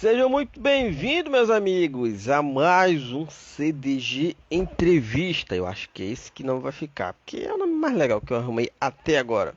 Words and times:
Sejam 0.00 0.28
muito 0.28 0.60
bem-vindos, 0.60 1.28
meus 1.28 1.50
amigos, 1.50 2.28
a 2.28 2.40
mais 2.40 3.10
um 3.10 3.28
CDG 3.28 4.36
Entrevista. 4.48 5.56
Eu 5.56 5.66
acho 5.66 5.90
que 5.92 6.04
é 6.04 6.06
esse 6.06 6.30
que 6.30 6.44
não 6.44 6.60
vai 6.60 6.70
ficar, 6.70 7.14
porque 7.14 7.38
é 7.38 7.52
o 7.52 7.58
nome 7.58 7.72
mais 7.72 7.96
legal 7.96 8.20
que 8.20 8.32
eu 8.32 8.36
arrumei 8.36 8.70
até 8.80 9.18
agora. 9.18 9.56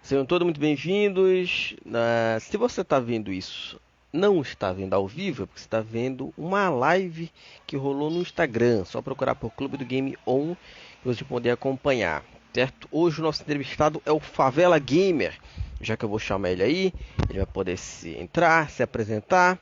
Sejam 0.00 0.24
todos 0.24 0.46
muito 0.46 0.58
bem-vindos. 0.58 1.76
Uh, 1.84 2.40
se 2.40 2.56
você 2.56 2.80
está 2.80 2.98
vendo 2.98 3.30
isso, 3.30 3.78
não 4.10 4.40
está 4.40 4.72
vendo 4.72 4.94
ao 4.94 5.06
vivo, 5.06 5.42
é 5.42 5.46
porque 5.46 5.60
está 5.60 5.82
vendo 5.82 6.32
uma 6.38 6.70
live 6.70 7.30
que 7.66 7.76
rolou 7.76 8.10
no 8.10 8.22
Instagram. 8.22 8.86
Só 8.86 9.02
procurar 9.02 9.34
por 9.34 9.50
Clube 9.50 9.76
do 9.76 9.84
Game 9.84 10.16
On 10.26 10.54
que 10.54 11.04
você 11.04 11.22
poder 11.22 11.50
acompanhar. 11.50 12.24
Certo? 12.54 12.88
Hoje 12.90 13.20
o 13.20 13.22
nosso 13.22 13.42
entrevistado 13.42 14.00
é 14.06 14.12
o 14.12 14.20
Favela 14.20 14.78
Gamer 14.78 15.36
já 15.84 15.96
que 15.96 16.04
eu 16.04 16.08
vou 16.08 16.18
chamar 16.18 16.50
ele 16.50 16.62
aí, 16.62 16.94
ele 17.28 17.38
vai 17.38 17.46
poder 17.46 17.76
se 17.76 18.16
entrar, 18.16 18.70
se 18.70 18.82
apresentar. 18.82 19.58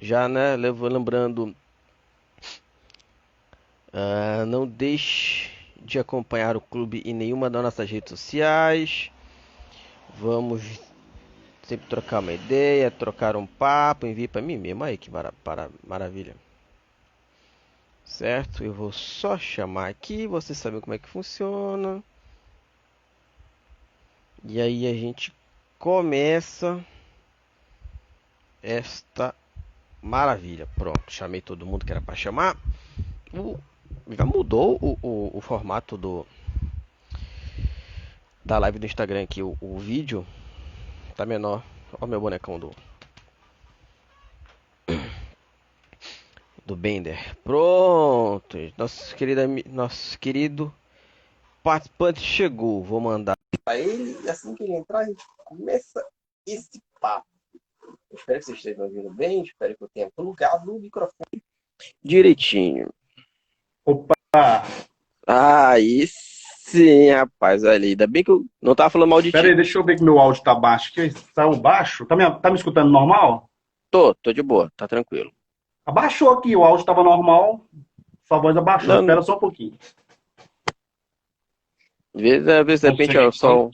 Já, 0.00 0.28
né, 0.28 0.56
lembrando, 0.56 1.54
uh, 3.92 4.46
não 4.46 4.66
deixe 4.66 5.50
de 5.82 5.98
acompanhar 5.98 6.56
o 6.56 6.60
clube 6.60 7.02
em 7.04 7.12
nenhuma 7.12 7.50
das 7.50 7.62
nossas 7.62 7.90
redes 7.90 8.10
sociais. 8.10 9.10
Vamos 10.18 10.62
sempre 11.62 11.86
trocar 11.88 12.20
uma 12.20 12.32
ideia, 12.32 12.90
trocar 12.90 13.36
um 13.36 13.46
papo, 13.46 14.06
envie 14.06 14.28
para 14.28 14.40
mim 14.40 14.56
mesmo 14.56 14.84
aí, 14.84 14.96
que 14.96 15.10
mara 15.10 15.32
maravilha. 15.86 16.34
Certo? 18.10 18.62
Eu 18.64 18.74
vou 18.74 18.92
só 18.92 19.38
chamar 19.38 19.88
aqui, 19.88 20.26
você 20.26 20.54
sabe 20.54 20.80
como 20.80 20.92
é 20.92 20.98
que 20.98 21.08
funciona. 21.08 22.02
E 24.44 24.60
aí 24.60 24.86
a 24.86 24.92
gente 24.92 25.32
começa 25.78 26.84
esta 28.62 29.34
maravilha. 30.02 30.68
Pronto, 30.74 31.00
chamei 31.08 31.40
todo 31.40 31.64
mundo 31.64 31.86
que 31.86 31.92
era 31.92 32.00
para 32.00 32.16
chamar. 32.16 32.58
O, 33.32 33.56
já 34.10 34.26
mudou 34.26 34.76
o, 34.82 34.98
o, 35.00 35.38
o, 35.38 35.40
formato 35.40 35.96
do 35.96 36.26
da 38.44 38.58
live 38.58 38.80
do 38.80 38.86
Instagram 38.86 39.22
aqui. 39.22 39.40
O, 39.40 39.56
o 39.60 39.78
vídeo 39.78 40.26
tá 41.14 41.24
menor. 41.24 41.62
Olha 41.92 42.04
o 42.04 42.08
meu 42.08 42.20
bonecão 42.20 42.58
do 42.58 42.74
do 46.70 46.76
Bender. 46.76 47.36
Pronto, 47.42 48.56
nosso 48.78 49.16
querido 49.16 49.40
nosso 49.66 50.16
querido 50.20 50.72
participante 51.64 52.20
chegou. 52.20 52.84
Vou 52.84 53.00
mandar 53.00 53.36
para 53.64 53.76
ele 53.76 54.16
e 54.22 54.30
assim 54.30 54.54
que 54.54 54.62
ele 54.62 54.74
entrar 54.74 55.00
a 55.00 55.04
gente 55.04 55.24
começa 55.44 56.00
esse 56.46 56.80
papo. 57.00 57.26
Eu 58.08 58.16
espero 58.16 58.38
que 58.38 58.44
vocês 58.44 58.58
estejam 58.58 58.84
ouvindo 58.84 59.10
bem, 59.10 59.42
espero 59.42 59.76
que 59.76 59.82
eu 59.82 59.88
tenha 59.92 60.08
plugado 60.14 60.76
o 60.76 60.78
microfone 60.80 61.42
direitinho. 62.02 62.88
Opa! 63.84 64.62
Aí 65.26 66.06
sim, 66.06 67.10
rapaz, 67.10 67.64
ali. 67.64 67.88
Ainda 67.88 68.06
bem 68.06 68.22
que 68.22 68.30
eu 68.30 68.44
não 68.62 68.76
tava 68.76 68.90
falando 68.90 69.10
mal 69.10 69.20
de 69.20 69.32
Pera 69.32 69.48
ti. 69.48 69.50
aí, 69.50 69.56
deixa 69.56 69.76
eu 69.76 69.84
ver 69.84 69.96
que 69.96 70.04
meu 70.04 70.20
áudio 70.20 70.44
tá 70.44 70.54
baixo. 70.54 70.92
Que 70.92 71.10
saiu 71.34 71.56
baixo? 71.56 72.06
Tá 72.06 72.14
me, 72.14 72.30
tá 72.38 72.48
me 72.48 72.56
escutando 72.56 72.92
normal? 72.92 73.50
Tô, 73.90 74.14
tô 74.14 74.32
de 74.32 74.40
boa, 74.40 74.70
tá 74.76 74.86
tranquilo. 74.86 75.32
Abaixou 75.90 76.30
aqui, 76.30 76.54
o 76.54 76.62
áudio 76.62 76.86
tava 76.86 77.02
normal, 77.02 77.66
sua 78.22 78.38
voz 78.38 78.56
abaixou. 78.56 78.94
Não, 78.94 79.00
Espera 79.00 79.22
só 79.22 79.34
um 79.34 79.40
pouquinho. 79.40 79.76
Às 82.14 82.22
vezes, 82.22 82.46
às 82.46 82.64
vezes 82.64 82.80
de 82.82 82.90
repente 82.90 83.16
é 83.16 83.26
o 83.26 83.32
sol 83.32 83.72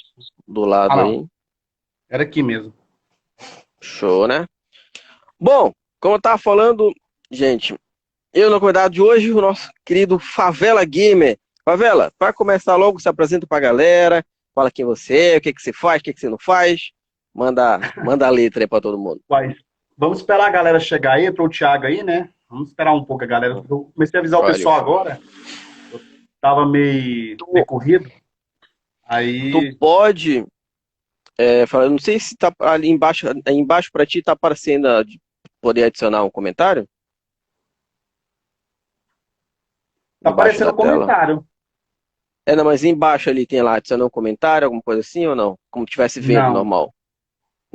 do 0.48 0.64
lado 0.64 0.92
ah, 0.92 1.04
aí. 1.04 1.26
Era 2.08 2.22
aqui 2.22 2.42
mesmo. 2.42 2.72
Show, 3.82 4.26
né? 4.26 4.46
Bom, 5.38 5.72
como 6.00 6.14
eu 6.14 6.20
tava 6.20 6.38
falando, 6.38 6.90
gente, 7.30 7.78
eu 8.32 8.50
no 8.50 8.58
convidado 8.58 8.94
de 8.94 9.02
hoje, 9.02 9.30
o 9.30 9.40
nosso 9.42 9.70
querido 9.84 10.18
Favela 10.18 10.86
Gamer. 10.86 11.38
Favela, 11.66 12.10
para 12.18 12.32
começar 12.32 12.76
logo, 12.76 12.98
se 12.98 13.10
apresenta 13.10 13.46
pra 13.46 13.60
galera, 13.60 14.24
fala 14.54 14.70
quem 14.70 14.86
você 14.86 15.34
é, 15.34 15.36
o 15.36 15.40
que, 15.42 15.52
que 15.52 15.60
você 15.60 15.72
faz, 15.72 16.00
o 16.00 16.04
que, 16.04 16.14
que 16.14 16.20
você 16.20 16.30
não 16.30 16.38
faz. 16.40 16.92
Manda, 17.34 17.78
manda 18.02 18.26
a 18.26 18.30
letra 18.30 18.64
aí 18.64 18.66
pra 18.66 18.80
todo 18.80 18.98
mundo. 18.98 19.20
Vai. 19.28 19.54
Vamos 19.96 20.18
esperar 20.18 20.46
a 20.46 20.50
galera 20.50 20.78
chegar 20.78 21.14
aí, 21.14 21.32
para 21.32 21.44
o 21.44 21.48
Thiago 21.48 21.86
aí, 21.86 22.02
né? 22.02 22.30
Vamos 22.48 22.68
esperar 22.68 22.94
um 22.94 23.04
pouco 23.04 23.24
a 23.24 23.26
galera. 23.26 23.54
Eu 23.54 23.90
comecei 23.94 24.18
a 24.18 24.20
avisar 24.20 24.40
o 24.40 24.46
pessoal 24.46 24.78
agora. 24.78 25.18
Eu 25.90 26.00
tava 26.40 26.66
meio, 26.66 27.36
meio 27.50 27.66
corrido. 27.66 28.10
Aí... 29.04 29.50
Tu 29.50 29.78
pode, 29.78 30.46
é, 31.38 31.66
falar, 31.66 31.88
não 31.88 31.98
sei 31.98 32.20
se 32.20 32.36
tá 32.36 32.52
ali 32.60 32.88
embaixo, 32.88 33.26
embaixo 33.48 33.90
para 33.90 34.04
ti 34.04 34.22
tá 34.22 34.32
aparecendo 34.32 35.02
de 35.04 35.18
poder 35.62 35.84
adicionar 35.84 36.24
um 36.24 36.30
comentário. 36.30 36.86
Tá 40.22 40.30
aparecendo 40.30 40.72
um 40.72 40.76
comentário. 40.76 41.46
É, 42.44 42.54
não, 42.54 42.64
mas 42.64 42.84
embaixo 42.84 43.30
ali 43.30 43.46
tem 43.46 43.62
lá 43.62 43.76
adicionar 43.76 44.04
um 44.04 44.10
comentário, 44.10 44.66
alguma 44.66 44.82
coisa 44.82 45.00
assim 45.00 45.26
ou 45.26 45.34
não? 45.34 45.58
Como 45.70 45.86
tivesse 45.86 46.20
vendo 46.20 46.42
não. 46.42 46.52
normal. 46.52 46.94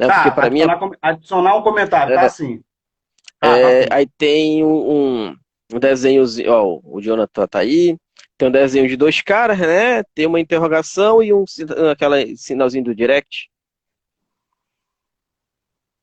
Né? 0.02 0.08
Tá, 0.08 0.24
Porque 0.24 0.32
para 0.32 0.50
mim 0.50 0.62
é 0.62 0.66
adicionar 1.00 1.56
um 1.56 1.62
comentário, 1.62 2.16
tá 2.16 2.24
é, 2.24 2.26
assim. 2.26 2.64
Tá, 3.40 3.56
é, 3.56 3.86
tá 3.86 3.96
aí 3.96 4.08
tem 4.18 4.66
um, 4.66 5.38
um 5.72 5.80
desenhozinho, 5.80 6.52
ó, 6.52 6.80
o 6.84 7.00
Jonathan 7.00 7.48
tá 7.48 7.60
aí. 7.60 7.96
Tem 8.36 8.48
um 8.48 8.52
desenho 8.52 8.88
de 8.88 8.98
dois 8.98 9.22
caras, 9.22 9.60
né? 9.60 10.02
Tem 10.16 10.26
uma 10.26 10.40
interrogação 10.40 11.22
e 11.22 11.32
um 11.32 11.46
aquela 11.92 12.18
sinalzinho 12.36 12.84
do 12.84 12.96
direct. 12.96 13.52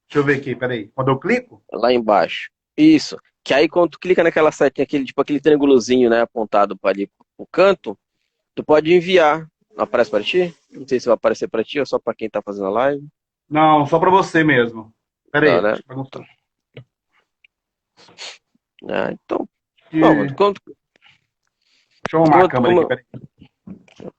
Deixa 0.08 0.20
eu 0.20 0.24
ver 0.24 0.38
aqui, 0.38 0.54
peraí. 0.54 0.88
Quando 0.94 1.08
eu 1.08 1.18
clico? 1.18 1.60
Lá 1.72 1.92
embaixo. 1.92 2.50
Isso. 2.76 3.18
Que 3.42 3.52
aí 3.52 3.68
quando 3.68 3.90
tu 3.90 3.98
clica 3.98 4.22
naquela 4.22 4.52
setinha, 4.52 4.84
aquele, 4.84 5.04
tipo 5.04 5.20
aquele 5.20 5.40
triângulozinho, 5.40 6.08
né, 6.08 6.20
apontado 6.20 6.78
para 6.78 6.90
ali 6.90 7.10
o 7.36 7.44
canto, 7.44 7.98
tu 8.54 8.62
pode 8.62 8.94
enviar. 8.94 9.48
Não 9.76 9.82
aparece 9.82 10.10
para 10.10 10.22
ti? 10.22 10.54
Não 10.70 10.86
sei 10.86 11.00
se 11.00 11.06
vai 11.06 11.14
aparecer 11.14 11.48
para 11.48 11.64
ti 11.64 11.80
ou 11.80 11.86
só 11.86 11.98
para 11.98 12.14
quem 12.14 12.30
tá 12.30 12.40
fazendo 12.40 12.66
a 12.66 12.70
live. 12.70 13.04
Não, 13.48 13.86
só 13.86 13.98
para 13.98 14.10
você 14.10 14.44
mesmo. 14.44 14.92
Peraí, 15.32 15.60
tá, 15.60 15.62
né? 15.62 15.78
Ah, 18.88 19.10
então. 19.12 19.48
E... 19.92 20.00
Bom, 20.00 20.34
quando, 20.34 20.60
Deixa 22.08 22.14
eu 22.14 22.22
arrumar 22.22 22.44
a 22.44 22.48
câmera 22.48 22.74
como, 22.74 22.80
aqui, 22.80 22.88
peraí. 22.88 24.12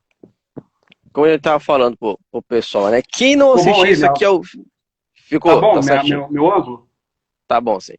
Como 1.12 1.26
ele 1.26 1.40
tava 1.40 1.60
falando 1.60 1.98
pro, 1.98 2.20
pro 2.32 2.42
pessoal, 2.44 2.90
né? 2.92 3.02
Quem 3.02 3.36
não 3.36 3.54
assistiu 3.54 3.86
isso 3.86 4.06
aqui 4.06 4.24
é 4.24 4.30
o. 4.30 4.42
Ficou 5.14 5.56
tá 5.56 5.62
bom, 5.62 5.80
tá 5.80 6.04
minha, 6.04 6.18
meu, 6.18 6.32
meu 6.32 6.54
ângulo? 6.54 6.88
Tá 7.48 7.60
bom, 7.60 7.80
sim. 7.80 7.96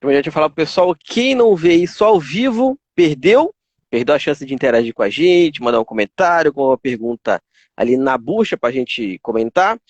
Como 0.00 0.12
eu 0.12 0.16
já 0.16 0.22
tinha 0.22 0.32
falado 0.32 0.50
pro 0.52 0.64
pessoal, 0.64 0.94
quem 0.94 1.34
não 1.34 1.56
vê 1.56 1.74
isso 1.74 2.04
ao 2.04 2.20
vivo, 2.20 2.78
perdeu. 2.94 3.52
Perdeu 3.90 4.14
a 4.14 4.18
chance 4.18 4.44
de 4.44 4.54
interagir 4.54 4.92
com 4.94 5.02
a 5.02 5.08
gente, 5.08 5.62
mandar 5.62 5.80
um 5.80 5.84
comentário 5.84 6.52
com 6.52 6.66
uma 6.68 6.78
pergunta 6.78 7.42
ali 7.76 7.96
na 7.96 8.16
bucha 8.16 8.56
pra 8.56 8.70
gente 8.70 9.18
comentar. 9.20 9.80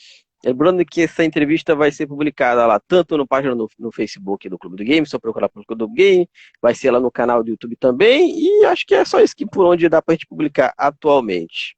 Lembrando 0.45 0.85
que 0.85 1.03
essa 1.03 1.25
entrevista 1.25 1.75
vai 1.75 1.91
ser 1.91 2.07
publicada 2.07 2.67
lá, 2.67 2.79
tanto 2.79 3.17
no 3.17 3.27
página 3.27 3.55
no, 3.55 3.69
no 3.79 3.91
Facebook 3.91 4.49
do 4.49 4.59
Clube 4.59 4.77
do 4.77 4.85
Game, 4.85 5.07
só 5.07 5.19
procurar 5.19 5.49
pelo 5.49 5.65
Clube 5.65 5.79
do 5.81 5.89
Game, 5.89 6.29
vai 6.61 6.75
ser 6.75 6.91
lá 6.91 7.01
no 7.01 7.11
canal 7.11 7.43
do 7.43 7.51
YouTube 7.51 7.77
também, 7.77 8.39
e 8.39 8.65
acho 8.67 8.87
que 8.87 8.95
é 8.95 9.05
só 9.05 9.21
isso 9.21 9.35
que 9.35 9.47
por 9.47 9.65
onde 9.65 9.89
dá 9.89 10.01
pra 10.03 10.15
gente 10.15 10.27
publicar 10.27 10.75
atualmente. 10.77 11.77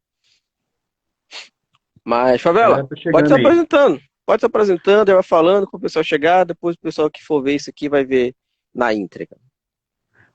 Mas, 2.05 2.41
Favela, 2.41 2.81
é, 2.81 3.11
pode 3.11 3.29
se 3.29 3.35
apresentando. 3.35 4.01
Pode 4.27 4.43
se 4.43 4.47
apresentando, 4.47 5.13
vai 5.13 5.23
falando, 5.23 5.67
com 5.67 5.77
o 5.77 5.81
pessoal 5.81 6.05
chegar, 6.05 6.45
depois 6.45 6.75
o 6.75 6.81
pessoal 6.81 7.11
que 7.11 7.23
for 7.23 7.43
ver 7.43 7.55
isso 7.55 7.71
aqui 7.71 7.89
vai 7.89 8.05
ver 8.05 8.35
na 8.75 8.93
íntegra. 8.93 9.39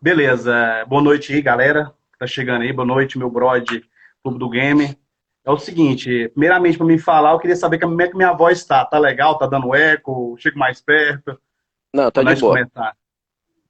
Beleza. 0.01 0.85
Boa 0.87 1.01
noite 1.01 1.33
aí, 1.33 1.41
galera. 1.41 1.93
Tá 2.17 2.25
chegando 2.27 2.63
aí. 2.63 2.73
Boa 2.73 2.85
noite, 2.85 3.17
meu 3.17 3.29
brode 3.29 3.83
Clube 4.21 4.39
do 4.39 4.49
Game 4.49 4.97
é 5.45 5.51
o 5.51 5.57
seguinte, 5.57 6.29
primeiramente 6.29 6.77
para 6.77 6.87
me 6.87 6.97
falar, 6.97 7.31
eu 7.31 7.39
queria 7.39 7.55
saber 7.55 7.77
como 7.77 8.01
é 8.01 8.07
que 8.07 8.15
minha 8.15 8.31
voz 8.31 8.59
está. 8.59 8.85
Tá 8.85 8.97
legal? 8.97 9.37
Tá 9.37 9.45
dando 9.45 9.75
eco? 9.75 10.35
Chego 10.39 10.57
mais 10.57 10.81
perto? 10.81 11.37
Não, 11.93 12.09
tá 12.09 12.23
de 12.23 12.39
boa. 12.39 12.53
Comentar. 12.53 12.95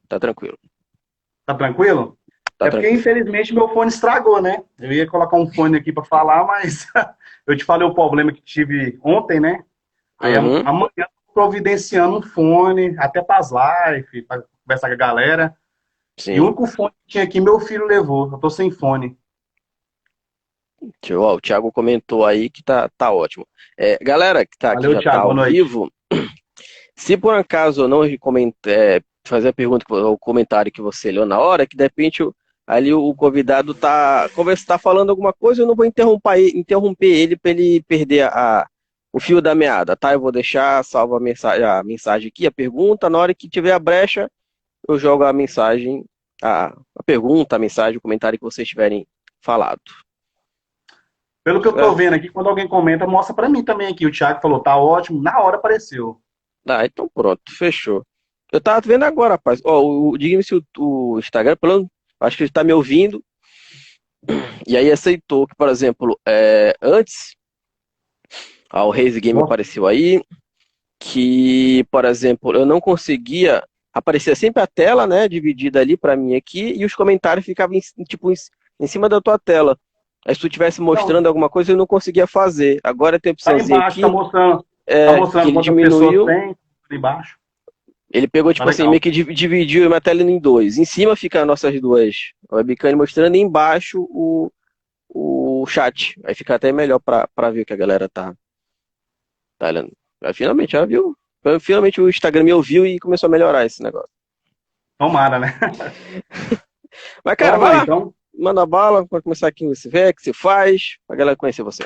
Tá 0.07 0.19
tranquilo. 0.19 0.57
Tá 1.45 1.55
tranquilo? 1.55 2.17
Tá 2.57 2.67
é 2.67 2.69
tranquilo. 2.69 2.71
porque, 2.71 2.89
infelizmente, 2.89 3.53
meu 3.53 3.67
fone 3.69 3.89
estragou, 3.89 4.41
né? 4.41 4.63
Eu 4.79 4.91
ia 4.91 5.07
colocar 5.07 5.35
um 5.35 5.51
fone 5.51 5.77
aqui 5.77 5.91
para 5.91 6.03
falar, 6.03 6.45
mas 6.45 6.87
eu 7.47 7.57
te 7.57 7.63
falei 7.63 7.87
o 7.87 7.93
problema 7.93 8.31
que 8.31 8.41
tive 8.41 8.99
ontem, 9.03 9.39
né? 9.39 9.63
Aí 10.19 10.37
uhum. 10.37 10.59
amanhã 10.65 10.91
eu 10.97 11.33
providenciando 11.33 12.17
um 12.17 12.21
fone, 12.21 12.95
até 12.99 13.21
para 13.21 13.39
as 13.39 13.51
lives, 13.51 14.25
para 14.27 14.43
conversar 14.63 14.87
com 14.87 14.93
a 14.93 14.97
galera. 14.97 15.57
Sim. 16.19 16.35
E 16.35 16.39
o 16.39 16.45
único 16.45 16.67
fone 16.67 16.91
que 16.91 17.13
tinha 17.13 17.23
aqui, 17.23 17.41
meu 17.41 17.59
filho 17.59 17.87
levou. 17.87 18.31
Eu 18.31 18.37
tô 18.37 18.49
sem 18.49 18.69
fone. 18.69 19.17
O 21.09 21.41
Thiago 21.41 21.71
comentou 21.71 22.25
aí 22.25 22.49
que 22.49 22.63
tá, 22.63 22.89
tá 22.97 23.11
ótimo. 23.11 23.47
É, 23.77 23.97
galera 24.01 24.45
que 24.45 24.57
tá 24.57 24.73
Valeu, 24.73 24.93
aqui 24.93 25.03
já 25.03 25.11
tá 25.11 25.19
ao 25.19 25.43
vivo, 25.45 25.91
se 26.95 27.17
por 27.17 27.33
acaso 27.33 27.83
eu 27.83 27.87
não 27.87 28.03
é, 28.03 29.01
fazer 29.25 29.49
a 29.49 29.53
pergunta, 29.53 29.85
o 29.89 30.17
comentário 30.17 30.71
que 30.71 30.81
você 30.81 31.11
leu 31.11 31.25
na 31.25 31.39
hora, 31.39 31.65
que 31.65 31.77
de 31.77 31.83
repente 31.83 32.23
ali 32.67 32.93
o 32.93 33.13
convidado 33.13 33.73
tá, 33.73 34.29
está 34.51 34.77
falando 34.77 35.09
alguma 35.09 35.33
coisa, 35.33 35.61
eu 35.61 35.67
não 35.67 35.75
vou 35.75 35.85
interromper, 35.85 36.55
interromper 36.55 37.07
ele 37.07 37.37
para 37.37 37.51
ele 37.51 37.81
perder 37.83 38.23
a, 38.23 38.67
o 39.11 39.19
fio 39.19 39.41
da 39.41 39.53
meada, 39.53 39.95
tá? 39.95 40.13
Eu 40.13 40.19
vou 40.19 40.31
deixar, 40.31 40.83
salvo 40.83 41.15
a 41.15 41.19
mensagem, 41.19 41.63
a 41.63 41.83
mensagem 41.83 42.27
aqui, 42.29 42.47
a 42.47 42.51
pergunta. 42.51 43.09
Na 43.09 43.19
hora 43.19 43.33
que 43.33 43.49
tiver 43.49 43.71
a 43.71 43.79
brecha, 43.79 44.29
eu 44.87 44.97
jogo 44.97 45.23
a 45.23 45.33
mensagem, 45.33 46.05
a, 46.41 46.67
a 46.95 47.03
pergunta, 47.05 47.55
a 47.55 47.59
mensagem, 47.59 47.97
o 47.97 48.01
comentário 48.01 48.39
que 48.39 48.45
vocês 48.45 48.67
tiverem 48.67 49.05
falado. 49.41 49.81
Pelo 51.43 51.61
que 51.61 51.67
eu 51.67 51.73
tô 51.73 51.93
vendo 51.93 52.13
aqui, 52.13 52.29
quando 52.29 52.47
alguém 52.47 52.67
comenta, 52.67 53.05
mostra 53.05 53.35
para 53.35 53.49
mim 53.49 53.63
também 53.63 53.87
aqui. 53.87 54.05
O 54.05 54.11
Thiago 54.11 54.41
falou, 54.41 54.61
tá 54.61 54.77
ótimo, 54.77 55.21
na 55.21 55.39
hora 55.41 55.57
apareceu. 55.57 56.21
Ah, 56.67 56.85
então 56.85 57.09
pronto, 57.13 57.41
fechou. 57.51 58.05
Eu 58.51 58.61
tava 58.61 58.79
vendo 58.81 59.03
agora, 59.03 59.33
rapaz. 59.33 59.59
Ó, 59.65 59.81
oh, 59.81 60.17
diga-me 60.17 60.43
se 60.43 60.55
o, 60.55 60.63
o, 60.77 61.19
Instagram, 61.19 61.57
pelo 61.57 61.89
acho 62.19 62.37
que 62.37 62.43
ele 62.43 62.51
tá 62.51 62.63
me 62.63 62.73
ouvindo. 62.73 63.23
E 64.65 64.77
aí 64.77 64.89
aceitou 64.89 65.45
que, 65.45 65.53
por 65.57 65.67
exemplo, 65.67 66.17
é, 66.25 66.73
antes, 66.81 67.35
ah, 68.69 68.85
o 68.85 68.91
Raze 68.91 69.19
Game 69.19 69.37
oh. 69.37 69.43
apareceu 69.43 69.85
aí, 69.85 70.23
que, 70.97 71.83
por 71.91 72.05
exemplo, 72.05 72.53
eu 72.55 72.65
não 72.65 72.79
conseguia 72.79 73.61
aparecia 73.93 74.35
sempre 74.35 74.61
a 74.61 74.67
tela, 74.67 75.05
né, 75.05 75.27
dividida 75.27 75.79
ali 75.79 75.95
para 75.95 76.17
mim 76.17 76.35
aqui, 76.35 76.73
e 76.75 76.83
os 76.83 76.95
comentários 76.95 77.45
ficavam 77.45 77.75
em, 77.75 78.03
tipo 78.03 78.31
em, 78.31 78.35
em 78.79 78.87
cima 78.87 79.07
da 79.07 79.21
tua 79.21 79.37
tela. 79.37 79.77
Aí 80.25 80.33
se 80.33 80.41
tu 80.41 80.47
estivesse 80.47 80.81
mostrando 80.81 81.23
não. 81.23 81.29
alguma 81.29 81.49
coisa, 81.49 81.71
eu 81.71 81.77
não 81.77 81.85
conseguia 81.85 82.25
fazer. 82.25 82.79
Agora 82.83 83.19
tem 83.19 83.31
a 83.31 83.33
opçãozinha 83.33 83.79
tá 83.79 83.87
aqui. 83.87 84.01
Tá 84.01 84.07
mostrando, 84.07 84.65
é, 84.87 85.05
tá 85.05 85.17
mostrando 85.17 85.49
ele 85.49 85.61
diminuiu. 85.61 86.25
Tem, 86.25 86.55
embaixo. 86.91 87.37
Ele 88.11 88.27
pegou, 88.27 88.53
tipo 88.53 88.63
tá 88.63 88.69
assim, 88.69 88.83
legal. 88.83 88.91
meio 88.91 89.01
que 89.01 89.11
dividiu 89.11 89.93
a 89.93 89.99
tela 89.99 90.21
em 90.21 90.39
dois. 90.39 90.77
Em 90.77 90.85
cima 90.85 91.15
fica 91.15 91.41
as 91.41 91.47
nossas 91.47 91.81
duas 91.81 92.15
webcams 92.51 92.95
mostrando 92.95 93.35
e 93.35 93.39
embaixo 93.39 94.07
o, 94.09 94.51
o 95.09 95.65
chat. 95.65 96.17
Aí 96.23 96.35
fica 96.35 96.55
até 96.55 96.71
melhor 96.71 96.99
pra, 96.99 97.27
pra 97.35 97.49
ver 97.49 97.61
o 97.61 97.65
que 97.65 97.73
a 97.73 97.77
galera 97.77 98.07
tá, 98.07 98.33
tá 99.57 99.67
olhando. 99.67 99.91
Aí, 100.23 100.33
finalmente, 100.33 100.73
já 100.73 100.85
viu? 100.85 101.17
Finalmente 101.59 101.99
o 101.99 102.07
Instagram 102.07 102.43
me 102.43 102.53
ouviu 102.53 102.85
e 102.85 102.99
começou 102.99 103.27
a 103.27 103.31
melhorar 103.31 103.65
esse 103.65 103.83
negócio. 103.83 104.09
Tomara, 104.97 105.39
né? 105.39 105.59
Mas, 107.25 107.35
cara, 107.35 107.57
vai 107.57 107.77
lá. 107.77 107.83
Então 107.83 108.13
manda 108.33 108.65
bala, 108.65 109.05
pode 109.07 109.23
começar 109.23 109.47
aqui 109.47 109.67
você 109.67 109.89
vê, 109.89 110.09
o 110.09 110.13
que 110.13 110.21
você 110.21 110.33
faz, 110.33 110.97
pra 111.07 111.15
galera 111.15 111.37
conhecer 111.37 111.63
você. 111.63 111.85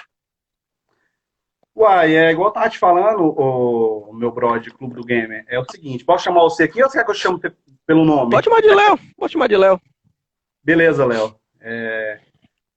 Uai, 1.75 2.15
é 2.15 2.31
igual 2.31 2.47
eu 2.47 2.53
tava 2.53 2.69
te 2.69 2.79
falando, 2.79 3.23
o, 3.23 4.11
meu 4.13 4.31
brother 4.31 4.73
Clube 4.73 4.95
do 4.95 5.03
Gamer. 5.03 5.45
É 5.47 5.59
o 5.59 5.65
seguinte, 5.69 6.03
posso 6.03 6.23
chamar 6.23 6.41
você 6.41 6.63
aqui 6.63 6.81
ou 6.81 6.89
você 6.89 6.97
quer 6.97 7.03
que 7.03 7.11
eu 7.11 7.15
chame 7.15 7.39
pelo 7.85 8.03
nome? 8.03 8.31
Pode 8.31 8.45
chamar 8.45 8.61
de 8.61 8.73
Léo, 8.73 8.99
pode 9.15 9.33
chamar 9.33 9.47
de 9.47 9.57
Léo. 9.57 9.79
Beleza, 10.63 11.05
Léo. 11.05 11.35
É, 11.61 12.19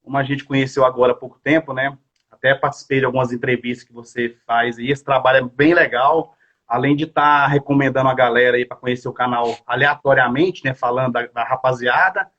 como 0.02 0.18
a 0.18 0.22
gente 0.22 0.44
conheceu 0.44 0.84
agora 0.84 1.12
há 1.12 1.16
pouco 1.16 1.38
tempo, 1.42 1.72
né? 1.72 1.96
Até 2.30 2.54
participei 2.54 2.98
de 2.98 3.06
algumas 3.06 3.32
entrevistas 3.32 3.86
que 3.86 3.92
você 3.92 4.36
faz 4.46 4.78
e 4.78 4.90
esse 4.90 5.02
trabalho 5.02 5.38
é 5.38 5.48
bem 5.48 5.72
legal. 5.72 6.34
Além 6.68 6.94
de 6.94 7.04
estar 7.04 7.44
tá 7.44 7.46
recomendando 7.46 8.08
a 8.08 8.14
galera 8.14 8.56
aí 8.56 8.66
para 8.66 8.76
conhecer 8.76 9.08
o 9.08 9.14
canal 9.14 9.56
aleatoriamente, 9.66 10.62
né? 10.62 10.74
Falando 10.74 11.12
da, 11.12 11.26
da 11.26 11.42
rapaziada 11.42 12.30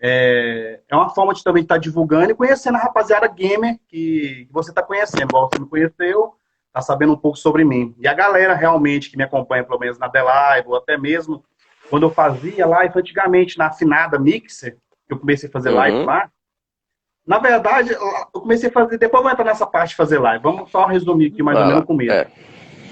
é, 0.00 0.80
é 0.88 0.96
uma 0.96 1.10
forma 1.10 1.34
de 1.34 1.42
também 1.42 1.62
estar 1.62 1.74
tá 1.74 1.80
divulgando 1.80 2.30
e 2.30 2.34
conhecendo 2.34 2.76
a 2.76 2.80
rapaziada 2.80 3.26
gamer 3.26 3.78
que, 3.88 4.46
que 4.46 4.52
você 4.52 4.70
está 4.70 4.82
conhecendo, 4.82 5.28
igual 5.28 5.48
você 5.50 5.60
me 5.60 5.68
conheceu, 5.68 6.34
está 6.68 6.80
sabendo 6.80 7.12
um 7.12 7.18
pouco 7.18 7.36
sobre 7.36 7.64
mim. 7.64 7.94
E 7.98 8.06
a 8.06 8.14
galera 8.14 8.54
realmente 8.54 9.10
que 9.10 9.16
me 9.16 9.24
acompanha, 9.24 9.64
pelo 9.64 9.78
menos 9.78 9.98
na 9.98 10.08
The 10.08 10.22
Live, 10.22 10.68
ou 10.68 10.76
até 10.76 10.96
mesmo 10.96 11.44
quando 11.90 12.04
eu 12.04 12.10
fazia 12.10 12.66
live 12.66 12.98
antigamente 12.98 13.58
na 13.58 13.68
afinada 13.68 14.18
Mixer, 14.18 14.76
que 15.06 15.14
eu 15.14 15.18
comecei 15.18 15.48
a 15.48 15.52
fazer 15.52 15.70
uhum. 15.70 15.76
live 15.76 16.04
lá. 16.04 16.30
Na 17.26 17.38
verdade, 17.38 17.92
eu 17.92 18.40
comecei 18.40 18.68
a 18.68 18.72
fazer. 18.72 18.98
Depois 18.98 19.20
eu 19.20 19.24
vou 19.24 19.32
entrar 19.32 19.44
nessa 19.44 19.66
parte 19.66 19.90
de 19.90 19.96
fazer 19.96 20.18
live. 20.18 20.42
Vamos 20.42 20.70
só 20.70 20.86
resumir 20.86 21.32
aqui 21.32 21.42
mais 21.42 21.58
ah, 21.58 21.60
ou 21.60 21.66
menos 21.66 21.80
no 21.80 21.86
começo. 21.86 22.12
É. 22.12 22.30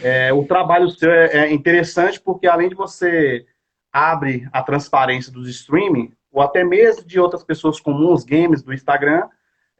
É, 0.02 0.32
o 0.32 0.44
trabalho 0.44 0.90
seu 0.90 1.10
é, 1.10 1.26
é 1.36 1.52
interessante 1.52 2.20
porque 2.20 2.46
além 2.46 2.68
de 2.68 2.74
você 2.74 3.46
abre 3.90 4.46
a 4.52 4.62
transparência 4.62 5.32
dos 5.32 5.48
streaming, 5.48 6.12
ou 6.36 6.42
até 6.42 6.62
mesmo 6.62 7.02
de 7.02 7.18
outras 7.18 7.42
pessoas 7.42 7.80
comuns, 7.80 8.22
games 8.22 8.62
do 8.62 8.74
Instagram, 8.74 9.26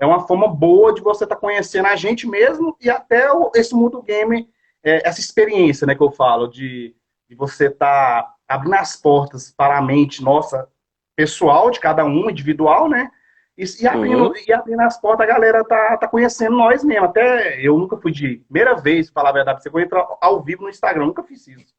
é 0.00 0.06
uma 0.06 0.26
forma 0.26 0.48
boa 0.48 0.94
de 0.94 1.02
você 1.02 1.24
estar 1.24 1.34
tá 1.34 1.40
conhecendo 1.40 1.86
a 1.86 1.94
gente 1.96 2.26
mesmo 2.26 2.74
e 2.80 2.88
até 2.88 3.28
esse 3.54 3.74
mundo 3.74 4.00
game, 4.00 4.48
é, 4.82 5.06
essa 5.06 5.20
experiência, 5.20 5.86
né, 5.86 5.94
que 5.94 6.02
eu 6.02 6.10
falo, 6.10 6.46
de, 6.46 6.96
de 7.28 7.36
você 7.36 7.66
estar 7.66 8.22
tá 8.22 8.34
abrindo 8.48 8.72
as 8.72 8.96
portas 8.96 9.52
para 9.54 9.76
a 9.76 9.82
mente 9.82 10.24
nossa, 10.24 10.66
pessoal, 11.14 11.70
de 11.70 11.78
cada 11.78 12.06
um, 12.06 12.30
individual, 12.30 12.88
né, 12.88 13.10
e, 13.58 13.64
e, 13.82 13.86
abrindo, 13.86 14.28
uhum. 14.28 14.32
e 14.48 14.50
abrindo 14.50 14.80
as 14.80 14.98
portas, 14.98 15.28
a 15.28 15.30
galera 15.30 15.62
tá, 15.62 15.98
tá 15.98 16.08
conhecendo 16.08 16.56
nós 16.56 16.82
mesmo. 16.82 17.04
Até 17.04 17.60
eu 17.60 17.76
nunca 17.76 17.98
fui 17.98 18.12
de 18.12 18.38
primeira 18.48 18.74
vez, 18.76 19.10
falar 19.10 19.28
a 19.28 19.34
verdade, 19.34 19.62
você 19.62 19.68
entrar 19.78 20.06
ao 20.22 20.42
vivo 20.42 20.62
no 20.62 20.70
Instagram, 20.70 21.04
nunca 21.04 21.22
fiz 21.22 21.46
isso. 21.48 21.74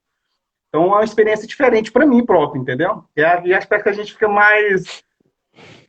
Então 0.70 0.84
é 0.84 0.88
uma 0.88 1.04
experiência 1.04 1.48
diferente 1.48 1.92
para 1.92 2.06
mim 2.06 2.26
próprio, 2.26 2.62
entendeu? 2.62 3.04
E 3.16 3.22
é 3.22 3.56
aspecto 3.56 3.84
que 3.84 3.90
a 3.90 3.94
gente 3.94 4.14
fica 4.14 4.28
mais 4.28 5.04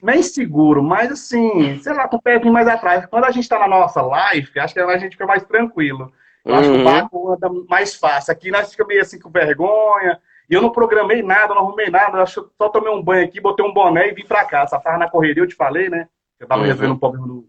nem 0.02 0.22
seguro, 0.22 0.82
mas 0.82 1.10
assim, 1.10 1.80
sei 1.80 1.92
lá, 1.92 2.08
com 2.08 2.16
o 2.16 2.22
pé 2.22 2.38
mais 2.50 2.68
atrás. 2.68 3.06
Quando 3.06 3.24
a 3.24 3.30
gente 3.30 3.42
está 3.42 3.58
na 3.58 3.68
nossa 3.68 4.00
live, 4.00 4.60
acho 4.60 4.74
que 4.74 4.80
a 4.80 4.98
gente 4.98 5.12
fica 5.12 5.26
mais 5.26 5.42
tranquilo. 5.44 6.12
Eu 6.44 6.52
uhum. 6.52 6.58
acho 6.58 6.70
que 6.70 6.76
o 6.76 6.78
uhum. 6.78 6.84
barco 6.84 7.32
anda 7.32 7.50
mais 7.68 7.94
fácil. 7.94 8.32
Aqui 8.32 8.50
nós 8.50 8.70
ficamos 8.70 8.88
meio 8.88 9.02
assim 9.02 9.18
com 9.18 9.30
vergonha. 9.30 10.20
E 10.48 10.54
eu 10.54 10.62
não 10.62 10.70
programei 10.70 11.22
nada, 11.22 11.54
não 11.54 11.62
arrumei 11.62 11.90
nada. 11.90 12.18
Eu 12.18 12.26
só 12.26 12.68
tomei 12.70 12.90
um 12.90 13.02
banho 13.02 13.24
aqui, 13.24 13.40
botei 13.40 13.64
um 13.64 13.72
boné 13.72 14.08
e 14.08 14.14
vim 14.14 14.24
pra 14.24 14.44
cá. 14.44 14.62
Essa 14.62 14.78
tava 14.78 14.96
na 14.96 15.10
correria, 15.10 15.42
eu 15.42 15.48
te 15.48 15.54
falei, 15.54 15.90
né? 15.90 16.08
Eu 16.40 16.46
tava 16.46 16.62
uhum. 16.62 16.68
resolvendo 16.68 16.92
um 16.92 16.98
problema 16.98 17.26
do, 17.26 17.48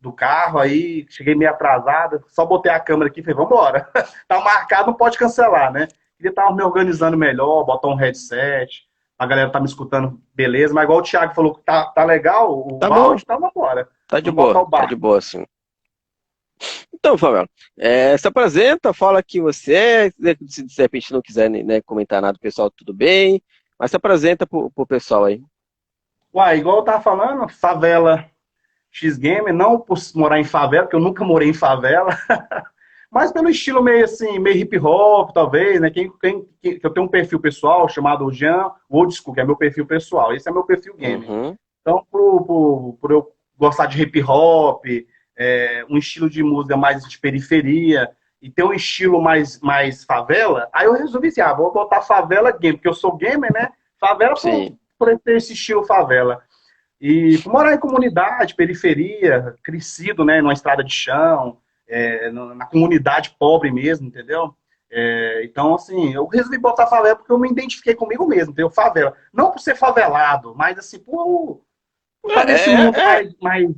do 0.00 0.12
carro, 0.12 0.58
aí 0.58 1.06
cheguei 1.08 1.34
meio 1.34 1.50
atrasada. 1.50 2.22
Só 2.28 2.44
botei 2.44 2.70
a 2.70 2.80
câmera 2.80 3.08
aqui 3.08 3.20
e 3.20 3.22
falei, 3.22 3.36
vambora. 3.36 3.88
tá 4.28 4.40
marcado, 4.40 4.88
não 4.88 4.94
pode 4.94 5.16
cancelar, 5.16 5.72
né? 5.72 5.88
Queria 6.16 6.30
estar 6.30 6.54
me 6.54 6.62
organizando 6.62 7.16
melhor, 7.16 7.64
botar 7.64 7.88
um 7.88 7.94
headset. 7.94 8.84
A 9.18 9.26
galera 9.26 9.50
tá 9.50 9.60
me 9.60 9.66
escutando, 9.66 10.20
beleza. 10.34 10.74
Mas 10.74 10.84
igual 10.84 10.98
o 10.98 11.02
Thiago 11.02 11.34
falou 11.34 11.54
que 11.54 11.62
tá, 11.62 11.86
tá 11.86 12.04
legal, 12.04 12.66
o 12.66 12.78
tá 12.78 12.88
áudio 12.88 13.24
tá 13.26 13.36
embora. 13.36 13.88
Tá 14.06 14.20
de 14.20 14.30
Vamos 14.30 14.52
boa, 14.52 14.70
tá 14.70 14.86
de 14.86 14.96
boa, 14.96 15.20
sim. 15.20 15.44
Então, 16.92 17.18
Fábio, 17.18 17.48
é, 17.78 18.16
se 18.16 18.26
apresenta, 18.26 18.92
fala 18.92 19.22
que 19.22 19.40
você 19.40 19.74
é, 19.74 20.10
se 20.46 20.64
de 20.64 20.82
repente 20.82 21.12
não 21.12 21.20
quiser 21.20 21.50
né, 21.50 21.80
comentar 21.82 22.22
nada, 22.22 22.38
pessoal, 22.38 22.70
tudo 22.70 22.92
bem, 22.92 23.42
mas 23.78 23.90
se 23.90 23.96
apresenta 23.96 24.46
pro, 24.46 24.70
pro 24.70 24.86
pessoal 24.86 25.24
aí. 25.24 25.42
Uai, 26.32 26.58
igual 26.58 26.78
eu 26.78 26.84
tava 26.84 27.02
falando, 27.02 27.48
favela 27.48 28.28
X-Game, 28.90 29.52
não 29.52 29.78
por 29.78 29.98
morar 30.14 30.40
em 30.40 30.44
favela, 30.44 30.84
porque 30.84 30.96
eu 30.96 31.00
nunca 31.00 31.24
morei 31.24 31.50
em 31.50 31.54
favela, 31.54 32.10
mas 33.16 33.32
pelo 33.32 33.48
estilo 33.48 33.82
meio 33.82 34.04
assim, 34.04 34.38
meio 34.38 34.58
hip 34.58 34.78
hop, 34.78 35.32
talvez, 35.32 35.80
né? 35.80 35.88
Quem, 35.88 36.12
quem, 36.20 36.46
quem, 36.60 36.78
eu 36.82 36.90
tenho 36.90 37.06
um 37.06 37.08
perfil 37.08 37.40
pessoal 37.40 37.88
chamado 37.88 38.30
Jean 38.30 38.70
Old 38.90 39.14
School, 39.14 39.32
que 39.32 39.40
é 39.40 39.44
meu 39.44 39.56
perfil 39.56 39.86
pessoal. 39.86 40.34
Esse 40.34 40.50
é 40.50 40.52
meu 40.52 40.64
perfil 40.64 40.94
game. 40.94 41.24
Uhum. 41.24 41.56
Então, 41.80 42.06
por, 42.10 42.44
por, 42.44 42.98
por, 43.00 43.10
eu 43.10 43.32
gostar 43.56 43.86
de 43.86 44.02
hip 44.02 44.22
hop, 44.22 44.84
é, 45.34 45.82
um 45.88 45.96
estilo 45.96 46.28
de 46.28 46.42
música 46.42 46.76
mais 46.76 47.08
de 47.08 47.18
periferia 47.18 48.10
e 48.42 48.50
ter 48.50 48.64
um 48.64 48.74
estilo 48.74 49.18
mais, 49.22 49.58
mais 49.60 50.04
favela, 50.04 50.68
aí 50.70 50.84
eu 50.84 50.92
resolvi 50.92 51.28
assim, 51.28 51.40
ah, 51.40 51.54
vou 51.54 51.72
botar 51.72 52.02
favela 52.02 52.52
game, 52.52 52.76
porque 52.76 52.88
eu 52.88 52.92
sou 52.92 53.16
gamer, 53.16 53.50
né? 53.50 53.70
Favela 53.98 54.34
por, 54.34 55.08
por 55.08 55.18
ter 55.20 55.36
esse 55.38 55.54
estilo 55.54 55.84
favela. 55.84 56.42
E 57.00 57.40
morar 57.46 57.72
em 57.72 57.80
comunidade, 57.80 58.54
periferia, 58.54 59.54
crescido, 59.64 60.22
né, 60.22 60.42
numa 60.42 60.52
estrada 60.52 60.84
de 60.84 60.92
chão, 60.92 61.56
é, 61.88 62.30
na 62.30 62.66
comunidade 62.66 63.34
pobre 63.38 63.70
mesmo, 63.70 64.06
entendeu? 64.06 64.54
É, 64.90 65.42
então, 65.44 65.74
assim, 65.74 66.14
eu 66.14 66.26
resolvi 66.26 66.58
botar 66.58 66.86
favela 66.86 67.16
porque 67.16 67.32
eu 67.32 67.38
me 67.38 67.50
identifiquei 67.50 67.94
comigo 67.94 68.26
mesmo, 68.26 68.52
entendeu? 68.52 68.70
Favela. 68.70 69.14
Não 69.32 69.50
por 69.50 69.60
ser 69.60 69.76
favelado, 69.76 70.54
mas 70.54 70.78
assim, 70.78 70.98
por, 70.98 71.60
por 72.22 72.30
estar 72.30 72.44
nesse 72.44 72.70
é, 72.70 72.76
mundo 72.76 72.96
é. 72.96 73.04
mais, 73.04 73.34
mais, 73.40 73.70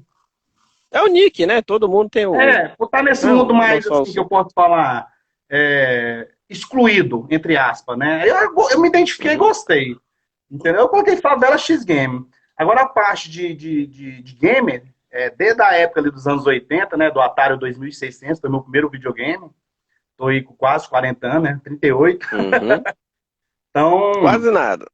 É 0.91 1.03
o 1.03 1.07
Nick, 1.07 1.47
né? 1.47 1.63
Todo 1.63 1.89
mundo 1.89 2.11
tem 2.11 2.27
um. 2.27 2.41
É, 2.41 2.75
por 2.77 2.87
estar 2.87 3.03
nesse 3.03 3.27
mundo 3.27 3.55
mais, 3.55 3.87
assim, 3.87 4.13
que 4.13 4.19
eu 4.19 4.29
posso 4.29 4.51
falar, 4.55 5.09
é, 5.51 6.29
excluído, 6.49 7.27
entre 7.31 7.57
aspas, 7.57 7.97
né? 7.99 8.23
Eu, 8.29 8.55
eu 8.71 8.81
me 8.81 8.89
identifiquei 8.89 9.33
e 9.33 9.37
gostei. 9.37 9.97
Entendeu? 10.51 10.83
Eu 10.83 10.89
coloquei 10.89 11.17
favela 11.17 11.59
X-Game. 11.59 12.27
Agora 12.57 12.83
a 12.83 12.89
parte 12.89 13.31
de, 13.31 13.55
de, 13.55 13.87
de, 13.87 14.23
de 14.23 14.35
gamer, 14.35 14.85
é, 15.11 15.31
desde 15.31 15.63
a 15.63 15.75
época 15.75 16.03
dos 16.03 16.27
anos 16.27 16.47
80, 16.47 16.97
né, 16.97 17.11
do 17.11 17.21
Atari 17.21 17.59
2600, 17.59 18.41
foi 18.41 18.51
meu 18.51 18.63
primeiro 18.63 18.91
videogame. 18.91 19.51
Tô 20.17 20.27
aí 20.27 20.43
com 20.43 20.55
quase 20.55 20.89
40 20.89 21.27
anos, 21.27 21.43
né, 21.43 21.61
38. 21.65 22.27
Uhum. 22.35 22.41
então... 23.71 24.13
Quase 24.21 24.51
nada. 24.51 24.87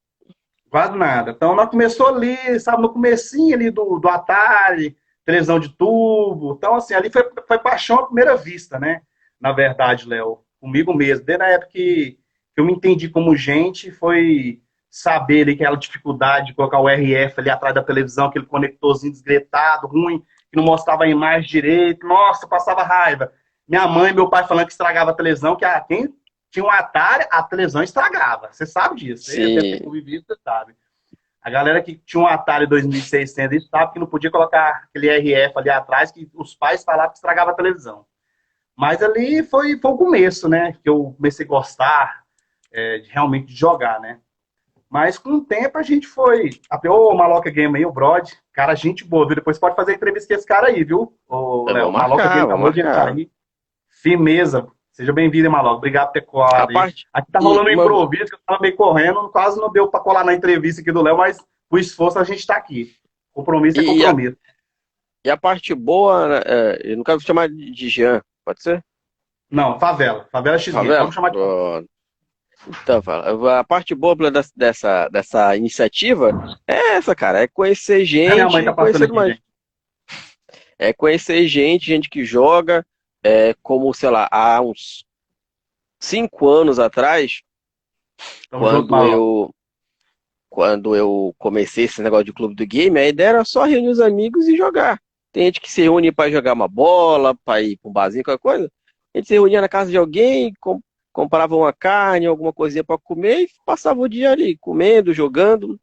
Quase 0.70 0.96
nada. 0.96 1.30
Então, 1.30 1.54
nós 1.54 1.70
começou 1.70 2.08
ali, 2.08 2.36
sabe, 2.60 2.82
no 2.82 2.92
comecinho 2.92 3.54
ali 3.54 3.70
do, 3.70 3.98
do 3.98 4.08
Atari, 4.08 4.96
televisão 5.24 5.58
de 5.58 5.68
tubo. 5.68 6.54
Então, 6.56 6.74
assim, 6.74 6.94
ali 6.94 7.10
foi, 7.10 7.24
foi 7.46 7.58
paixão 7.58 7.98
à 7.98 8.06
primeira 8.06 8.36
vista, 8.36 8.78
né? 8.78 9.02
Na 9.40 9.52
verdade, 9.52 10.08
Léo, 10.08 10.40
comigo 10.60 10.92
mesmo. 10.92 11.24
Desde 11.24 11.44
a 11.44 11.48
época 11.48 11.70
que, 11.70 12.18
que 12.54 12.60
eu 12.60 12.64
me 12.64 12.72
entendi 12.72 13.08
como 13.08 13.36
gente, 13.36 13.90
foi 13.92 14.62
saber 14.94 15.42
ali 15.42 15.52
aquela 15.54 15.76
dificuldade 15.76 16.46
de 16.46 16.54
colocar 16.54 16.78
o 16.78 16.88
RF 16.88 17.40
ali 17.40 17.50
atrás 17.50 17.74
da 17.74 17.82
televisão, 17.82 18.26
aquele 18.26 18.46
conectorzinho 18.46 19.12
desgretado, 19.12 19.88
ruim, 19.88 20.20
que 20.48 20.56
não 20.56 20.62
mostrava 20.62 21.02
a 21.02 21.08
imagem 21.08 21.48
direito. 21.48 22.06
Nossa, 22.06 22.46
passava 22.46 22.84
raiva. 22.84 23.32
minha 23.66 23.88
mãe 23.88 24.12
e 24.12 24.14
meu 24.14 24.30
pai 24.30 24.46
falando 24.46 24.66
que 24.66 24.70
estragava 24.72 25.10
a 25.10 25.14
televisão, 25.14 25.56
que 25.56 25.64
a, 25.64 25.80
quem 25.80 26.14
tinha 26.48 26.64
um 26.64 26.70
Atari, 26.70 27.26
a 27.28 27.42
televisão 27.42 27.82
estragava. 27.82 28.52
Você 28.52 28.64
sabe 28.64 28.94
disso. 28.94 29.32
Sim. 29.32 29.58
Você 29.58 29.80
convivido, 29.80 30.26
você 30.28 30.36
sabe. 30.44 30.76
A 31.42 31.50
galera 31.50 31.82
que 31.82 31.96
tinha 32.06 32.22
um 32.22 32.26
Atari 32.28 32.64
2600 32.64 33.68
sabe 33.68 33.94
que 33.94 33.98
não 33.98 34.06
podia 34.06 34.30
colocar 34.30 34.84
aquele 34.88 35.10
RF 35.10 35.58
ali 35.58 35.70
atrás, 35.70 36.12
que 36.12 36.30
os 36.32 36.54
pais 36.54 36.84
falavam 36.84 37.10
que 37.10 37.16
estragava 37.16 37.50
a 37.50 37.54
televisão. 37.54 38.06
Mas 38.76 39.02
ali 39.02 39.42
foi, 39.42 39.76
foi 39.76 39.90
o 39.90 39.98
começo, 39.98 40.48
né? 40.48 40.72
Que 40.84 40.88
eu 40.88 41.14
comecei 41.16 41.44
a 41.44 41.48
gostar 41.48 42.22
é, 42.72 42.98
de, 42.98 43.10
realmente 43.10 43.46
de 43.46 43.56
jogar, 43.56 43.98
né? 43.98 44.20
Mas 44.94 45.18
com 45.18 45.30
o 45.30 45.44
tempo 45.44 45.76
a 45.76 45.82
gente 45.82 46.06
foi. 46.06 46.50
Até 46.70 46.88
o 46.88 47.12
Maloca 47.14 47.50
Game 47.50 47.76
aí, 47.76 47.84
o 47.84 47.90
Brod, 47.90 48.30
cara, 48.52 48.76
gente 48.76 49.02
boa, 49.04 49.26
viu? 49.26 49.34
Depois 49.34 49.58
pode 49.58 49.74
fazer 49.74 49.94
entrevista 49.94 50.28
com 50.28 50.38
esse 50.38 50.46
cara 50.46 50.68
aí, 50.68 50.84
viu? 50.84 51.12
O 51.26 51.64
Léo, 51.68 51.90
Maloca 51.90 52.28
Game 52.28 52.42
acabou 52.42 52.70
de 52.70 52.78
entrar 52.78 53.08
aí. 53.08 53.28
Firmeza. 54.00 54.68
Seja 54.92 55.12
bem-vindo, 55.12 55.50
Maloca. 55.50 55.78
Obrigado 55.78 56.06
por 56.06 56.12
ter 56.12 56.20
colado 56.20 56.68
aí. 56.68 56.74
Parte... 56.74 57.08
Aqui 57.12 57.32
tá 57.32 57.40
rolando 57.40 57.70
um 57.70 57.72
improviso, 57.72 58.26
que 58.26 58.36
eu 58.36 58.40
tava 58.46 58.60
meio 58.60 58.76
correndo, 58.76 59.28
quase 59.30 59.60
não 59.60 59.68
deu 59.72 59.88
pra 59.88 59.98
colar 59.98 60.22
na 60.22 60.32
entrevista 60.32 60.80
aqui 60.80 60.92
do 60.92 61.02
Léo, 61.02 61.16
mas 61.16 61.44
o 61.68 61.76
esforço 61.76 62.20
a 62.20 62.22
gente 62.22 62.46
tá 62.46 62.54
aqui. 62.54 62.94
Compromisso 63.32 63.80
é 63.80 63.84
compromisso. 63.84 64.38
E 64.44 64.48
a, 64.48 64.54
e 65.26 65.30
a 65.32 65.36
parte 65.36 65.74
boa, 65.74 66.28
né, 66.28 66.40
é, 66.46 66.92
eu 66.92 66.96
não 66.96 67.02
quero 67.02 67.18
chamar 67.18 67.48
de 67.48 67.88
Jean, 67.88 68.22
Pode 68.44 68.62
ser? 68.62 68.80
Não, 69.50 69.80
favela. 69.80 70.28
Favela 70.30 70.56
X 70.56 70.72
favela? 70.72 70.98
Vamos 71.00 71.16
chamar 71.16 71.30
de. 71.30 71.38
Então, 72.66 73.02
a 73.50 73.64
parte 73.64 73.94
boa 73.94 74.16
dessa, 74.56 75.08
dessa 75.08 75.56
iniciativa 75.56 76.30
é 76.66 76.96
essa, 76.96 77.14
cara. 77.14 77.42
É 77.42 77.48
conhecer 77.48 78.04
gente. 78.04 78.56
É, 78.56 78.64
tá 78.64 78.72
conhecer 78.72 79.12
mais... 79.12 79.38
É 80.78 80.92
conhecer 80.92 81.46
gente, 81.46 81.86
gente 81.86 82.08
que 82.08 82.24
joga. 82.24 82.84
É, 83.22 83.54
como, 83.62 83.92
sei 83.94 84.10
lá, 84.10 84.28
há 84.30 84.60
uns 84.60 85.04
cinco 85.98 86.48
anos 86.48 86.78
atrás, 86.78 87.42
quando 88.50 88.96
eu 89.06 89.54
quando 90.50 90.94
eu 90.94 91.34
comecei 91.36 91.84
esse 91.86 92.00
negócio 92.00 92.26
de 92.26 92.32
clube 92.32 92.54
do 92.54 92.64
game, 92.64 92.96
a 92.96 93.08
ideia 93.08 93.30
era 93.30 93.44
só 93.44 93.64
reunir 93.64 93.88
os 93.88 93.98
amigos 93.98 94.46
e 94.46 94.56
jogar. 94.56 95.00
Tem 95.32 95.46
gente 95.46 95.60
que 95.60 95.70
se 95.70 95.82
reúne 95.82 96.12
para 96.12 96.30
jogar 96.30 96.52
uma 96.52 96.68
bola, 96.68 97.34
para 97.44 97.60
ir 97.60 97.76
para 97.78 97.90
um 97.90 97.92
barzinho, 97.92 98.22
qualquer 98.22 98.40
coisa. 98.40 98.70
A 99.12 99.18
gente 99.18 99.26
se 99.26 99.34
reunia 99.34 99.60
na 99.60 99.68
casa 99.68 99.90
de 99.90 99.96
alguém, 99.96 100.52
com, 101.14 101.22
comprava 101.22 101.56
uma 101.56 101.72
carne, 101.72 102.26
alguma 102.26 102.52
coisinha 102.52 102.82
para 102.82 102.98
comer 102.98 103.42
e 103.42 103.50
passava 103.64 104.00
o 104.00 104.08
dia 104.08 104.32
ali, 104.32 104.58
comendo, 104.58 105.14
jogando. 105.14 105.80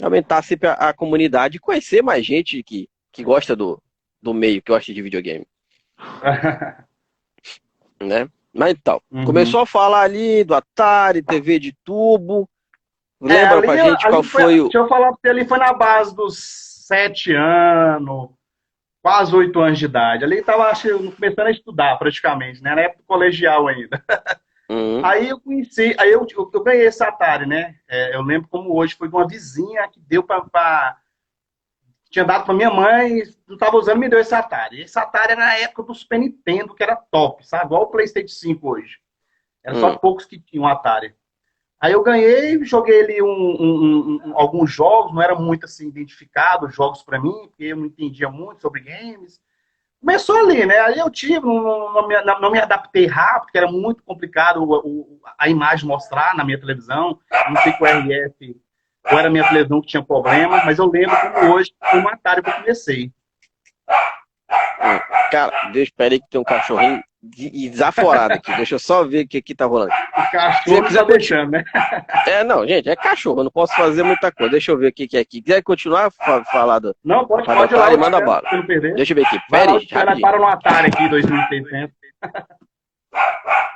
Aumentar 0.00 0.42
sempre 0.42 0.68
a, 0.68 0.74
a 0.74 0.94
comunidade 0.94 1.56
e 1.56 1.60
conhecer 1.60 2.02
mais 2.02 2.24
gente 2.24 2.62
que, 2.62 2.88
que 3.12 3.22
gosta 3.24 3.54
do, 3.54 3.82
do 4.22 4.32
meio, 4.32 4.62
que 4.62 4.72
gosta 4.72 4.94
de 4.94 5.02
videogame. 5.02 5.46
né? 8.00 8.30
Mas 8.54 8.70
então, 8.70 9.02
uhum. 9.10 9.24
começou 9.24 9.60
a 9.60 9.66
falar 9.66 10.02
ali 10.02 10.42
do 10.44 10.54
Atari, 10.54 11.22
TV 11.22 11.58
de 11.58 11.74
tubo. 11.84 12.48
Lembra 13.20 13.36
é, 13.36 13.58
ali, 13.58 13.66
pra 13.66 13.76
gente 13.76 14.08
qual 14.08 14.22
foi, 14.22 14.42
foi, 14.42 14.60
o. 14.60 14.62
Deixa 14.64 14.78
eu 14.78 14.88
falar 14.88 15.10
porque 15.10 15.28
ali 15.28 15.44
foi 15.44 15.58
na 15.58 15.74
base 15.74 16.14
dos 16.16 16.38
sete 16.86 17.34
anos, 17.34 18.30
quase 19.02 19.34
oito 19.34 19.60
anos 19.60 19.78
de 19.78 19.84
idade. 19.84 20.24
Ali 20.24 20.38
estava 20.38 20.72
começando 21.16 21.46
a 21.46 21.50
estudar 21.50 21.98
praticamente, 21.98 22.62
né? 22.62 22.74
Na 22.74 22.82
época 22.82 23.04
colegial 23.06 23.68
ainda. 23.68 24.02
Uhum. 24.70 25.04
Aí 25.04 25.28
eu 25.28 25.40
conheci, 25.40 25.96
aí 25.98 26.12
eu, 26.12 26.24
eu, 26.30 26.48
eu 26.54 26.62
ganhei 26.62 26.86
esse 26.86 27.02
Atari, 27.02 27.44
né? 27.44 27.74
É, 27.88 28.14
eu 28.14 28.22
lembro 28.22 28.46
como 28.48 28.72
hoje, 28.72 28.94
foi 28.94 29.08
de 29.08 29.16
uma 29.16 29.26
vizinha 29.26 29.88
que 29.88 29.98
deu 29.98 30.22
para. 30.22 30.96
Tinha 32.08 32.24
dado 32.24 32.44
para 32.44 32.54
minha 32.54 32.70
mãe, 32.70 33.24
não 33.48 33.54
estava 33.54 33.76
usando, 33.76 33.98
me 33.98 34.08
deu 34.08 34.20
esse 34.20 34.32
Atari. 34.32 34.82
Esse 34.82 34.96
Atari 34.96 35.32
era 35.32 35.40
na 35.40 35.56
época 35.56 35.82
do 35.82 35.92
Super 35.92 36.20
Nintendo, 36.20 36.72
que 36.72 36.84
era 36.84 36.94
top, 36.94 37.44
sabe? 37.44 37.64
Igual 37.64 37.82
o 37.82 37.86
PlayStation 37.88 38.32
5 38.32 38.70
hoje. 38.70 38.98
Era 39.64 39.74
só 39.74 39.96
poucos 39.96 40.24
que 40.24 40.38
tinham 40.38 40.68
Atari. 40.68 41.16
Aí 41.80 41.92
eu 41.92 42.02
ganhei, 42.02 42.62
joguei 42.62 43.02
ali 43.02 43.22
um, 43.22 43.26
um, 43.26 44.20
um, 44.26 44.38
alguns 44.38 44.70
jogos, 44.70 45.14
não 45.14 45.22
era 45.22 45.34
muito 45.34 45.64
assim 45.64 45.88
identificado 45.88 46.68
jogos 46.68 47.02
para 47.02 47.18
mim, 47.18 47.48
porque 47.48 47.64
eu 47.64 47.76
não 47.76 47.86
entendia 47.86 48.28
muito 48.28 48.60
sobre 48.60 48.82
games. 48.82 49.40
Começou 49.98 50.36
ali, 50.36 50.66
né? 50.66 50.78
Aí 50.80 50.98
eu 50.98 51.10
tive, 51.10 51.40
não, 51.40 51.92
não, 51.94 52.06
me, 52.06 52.22
não 52.22 52.50
me 52.50 52.60
adaptei 52.60 53.06
rápido, 53.06 53.42
porque 53.42 53.58
era 53.58 53.70
muito 53.70 54.02
complicado 54.02 54.62
o, 54.62 54.74
o, 54.76 55.20
a 55.38 55.48
imagem 55.48 55.88
mostrar 55.88 56.36
na 56.36 56.44
minha 56.44 56.60
televisão. 56.60 57.18
Não 57.48 57.56
sei 57.62 57.72
qual 57.72 57.90
RF, 57.90 58.56
ou 59.10 59.18
era 59.18 59.28
a 59.28 59.30
minha 59.30 59.48
televisão 59.48 59.80
que 59.80 59.86
tinha 59.86 60.02
problema, 60.02 60.62
mas 60.64 60.78
eu 60.78 60.86
lembro 60.86 61.16
como 61.18 61.54
hoje 61.54 61.72
um 61.94 62.06
Atari 62.08 62.42
que 62.42 62.50
eu 62.50 62.54
comecei. 62.54 63.10
Cara, 65.30 65.70
Deus, 65.72 65.88
espera 65.88 66.12
aí 66.12 66.20
que 66.20 66.28
tem 66.28 66.40
um 66.40 66.44
cachorrinho 66.44 67.02
desaforado 67.22 68.34
aqui. 68.34 68.54
Deixa 68.56 68.74
eu 68.74 68.78
só 68.78 69.04
ver 69.04 69.24
o 69.24 69.28
que 69.28 69.38
aqui 69.38 69.54
tá 69.54 69.66
rolando. 69.66 69.92
O 69.92 70.30
cachorro 70.30 70.82
quiser 70.84 71.00
tá 71.00 71.04
deixando, 71.04 71.50
né? 71.50 71.64
É, 72.26 72.44
não, 72.44 72.66
gente, 72.66 72.88
é 72.88 72.96
cachorro, 72.96 73.40
eu 73.40 73.44
não 73.44 73.50
posso 73.50 73.74
fazer 73.74 74.02
muita 74.02 74.32
coisa. 74.32 74.52
Deixa 74.52 74.70
eu 74.70 74.78
ver 74.78 74.88
o 74.88 74.92
que, 74.92 75.06
que 75.06 75.16
é 75.16 75.20
aqui. 75.20 75.42
Quiser 75.42 75.62
continuar 75.62 76.10
falando? 76.52 76.94
Não, 77.04 77.26
pode, 77.26 77.46
pode 77.46 77.74
ir 77.74 77.98
manda 77.98 78.20
bala. 78.20 78.42
Deixa 78.94 79.12
eu 79.12 79.16
ver 79.16 79.26
aqui. 79.26 79.38
Pera 79.50 79.72
aí, 79.72 80.20
para 80.20 80.38
no 80.38 80.46
Atari 80.46 80.88
aqui, 80.88 81.08
2600. 81.08 81.94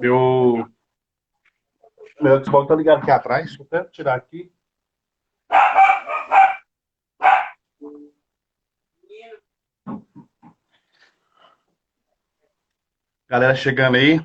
Meu. 0.00 0.68
Meu 2.20 2.44
Xbox 2.44 2.68
tá 2.68 2.74
ligado 2.74 3.02
aqui 3.02 3.10
atrás. 3.10 3.46
Deixa 3.46 3.62
eu 3.62 3.66
até 3.66 3.90
tirar 3.90 4.14
aqui. 4.14 4.52
Galera 13.28 13.54
chegando 13.56 13.96
aí. 13.96 14.24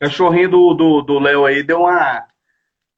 Cachorrinho 0.00 0.50
do, 0.50 0.74
do, 0.74 1.02
do 1.02 1.18
Léo 1.20 1.46
aí 1.46 1.62
deu 1.62 1.82
uma, 1.82 2.26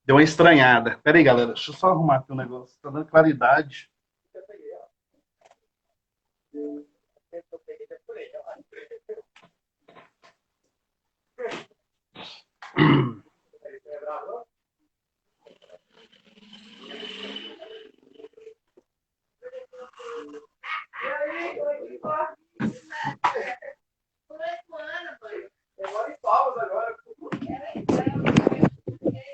deu 0.05 0.17
uma 0.17 0.23
estranhada. 0.23 0.99
Pera 1.03 1.19
aí, 1.19 1.25
galera. 1.25 1.53
Deixa 1.53 1.71
eu 1.71 1.75
só 1.75 1.89
arrumar 1.89 2.17
aqui 2.17 2.31
o 2.31 2.35
um 2.35 2.39
negócio. 2.39 2.81
Tá 2.81 2.89
dando 2.89 3.05
claridade. 3.05 3.91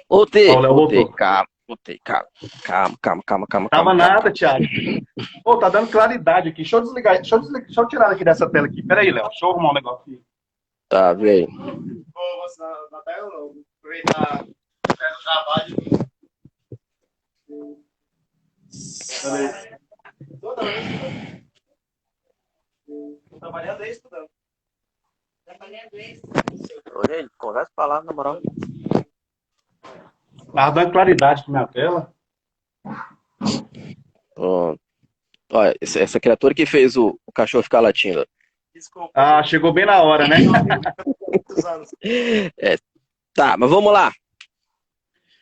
Voltei, 0.09 0.49
voltei, 0.49 1.09
calma, 1.13 1.47
voltei, 1.69 2.01
calma, 2.05 2.27
calma, 2.65 2.97
calma, 3.01 3.23
calma, 3.25 3.47
calma. 3.49 3.69
Calma, 3.71 3.95
nada. 3.95 4.33
Thiago. 4.33 4.65
Pô, 5.45 5.57
tá 5.57 5.69
dando 5.69 5.91
claridade 5.91 6.49
aqui. 6.49 6.63
Deixa 6.63 6.77
eu 6.77 6.81
desligar, 6.81 7.15
deixa 7.15 7.37
eu, 7.37 7.41
desligar, 7.41 7.67
deixa 7.67 7.81
eu 7.81 7.89
tirar 7.89 8.11
aqui 8.11 8.25
dessa 8.25 8.51
tela 8.51 8.67
aqui. 8.67 8.83
Pera 8.83 9.03
aí, 9.03 9.11
Léo, 9.13 9.29
deixa 9.29 9.47
eu 9.47 9.51
arrumar 9.51 9.71
um 9.71 9.75
negócio 9.75 10.03
aqui. 10.03 10.30
Tá, 10.91 11.13
vê 11.13 11.31
aí. 11.31 11.47
Vou 11.47 12.37
mostrar 12.39 12.77
na 12.91 13.01
tela, 13.03 13.31
não. 13.31 13.55
Aproveitar 13.79 14.45
o 14.45 15.23
trabalho. 15.23 15.77
Cadê? 19.23 19.79
Toda 20.41 20.63
vez. 20.65 21.45
Trabalhando 23.39 23.85
e 23.85 23.91
estudando. 23.91 24.29
Trabalhando 25.45 25.95
e 25.95 26.13
estudando. 26.13 26.97
Ô, 26.97 27.15
gente, 27.15 27.31
conversa 27.39 27.71
pra 27.77 27.87
lá, 27.87 28.03
na 28.03 28.13
moral. 28.13 28.43
Tava 30.53 30.73
dando 30.73 30.93
claridade 30.93 31.45
pra 31.45 31.53
minha 31.53 31.69
tela. 31.69 32.13
Pronto. 34.35 34.81
Olha, 35.53 35.73
essa 35.81 36.19
criatura 36.19 36.53
que 36.53 36.67
fez 36.67 36.97
o, 36.97 37.17
o 37.25 37.33
cachorro 37.33 37.63
ficar 37.63 37.79
latindo. 37.79 38.27
Desculpa. 38.81 39.11
Ah, 39.15 39.43
chegou 39.43 39.75
bem 39.75 39.85
na 39.85 40.01
hora, 40.01 40.27
né? 40.27 40.39
é, 42.59 42.79
tá, 43.35 43.55
mas 43.59 43.69
vamos 43.69 43.93
lá. 43.93 44.11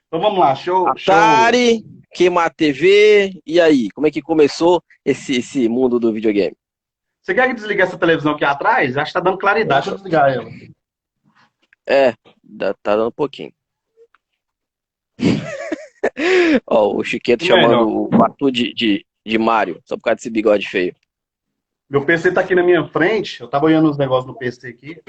Então 0.09 0.21
vamos 0.21 0.41
lá, 0.41 0.57
show. 0.57 0.89
Atari, 0.89 1.79
show. 1.79 1.89
queimar 2.13 2.47
a 2.47 2.51
TV, 2.51 3.41
e 3.47 3.61
aí? 3.61 3.93
Como 3.93 4.09
é 4.09 4.11
que 4.11 4.21
começou 4.21 4.83
esse, 5.05 5.37
esse 5.37 5.69
mundo 5.69 6.01
do 6.01 6.13
videogame? 6.13 6.57
Você 7.23 7.33
quer 7.33 7.47
que 7.47 7.55
desligue 7.55 7.81
essa 7.81 7.97
televisão 7.97 8.33
aqui 8.33 8.45
atrás? 8.45 8.97
Acho 8.97 9.13
que 9.13 9.19
tá 9.19 9.21
dando 9.21 9.39
claridade. 9.39 9.83
Deixa 9.83 9.91
eu 9.91 9.95
desligar 9.95 10.33
ela. 10.33 10.51
É, 11.87 12.15
tá 12.83 12.97
dando 12.97 13.07
um 13.07 13.13
pouquinho. 13.13 13.53
Ó, 16.67 16.97
o 16.97 17.05
Chiqueto 17.05 17.45
chamando 17.45 18.09
o 18.13 18.21
Arthur 18.21 18.51
de, 18.51 18.75
de, 18.75 19.07
de 19.25 19.39
Mário, 19.39 19.81
só 19.85 19.97
por 19.97 20.03
causa 20.03 20.17
desse 20.17 20.29
bigode 20.29 20.69
feio. 20.69 20.93
Meu 21.89 22.05
PC 22.05 22.33
tá 22.33 22.43
aqui 22.43 22.55
na 22.55 22.63
minha 22.63 22.87
frente. 22.89 23.41
Eu 23.41 23.49
tava 23.49 23.67
olhando 23.67 23.91
os 23.91 23.97
negócios 23.97 24.27
no 24.27 24.37
PC 24.37 24.69
aqui. 24.69 25.01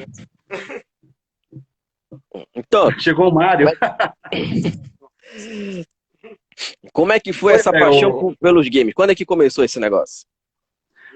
Então. 2.55 2.91
Chegou 2.99 3.29
o 3.29 3.33
Mário. 3.33 3.67
Como 6.93 7.11
é 7.11 7.19
que 7.19 7.33
foi 7.33 7.53
pois 7.53 7.61
essa 7.61 7.75
é, 7.75 7.79
paixão 7.79 8.35
pelos 8.39 8.67
games? 8.67 8.93
Quando 8.93 9.11
é 9.11 9.15
que 9.15 9.25
começou 9.25 9.63
esse 9.63 9.79
negócio? 9.79 10.27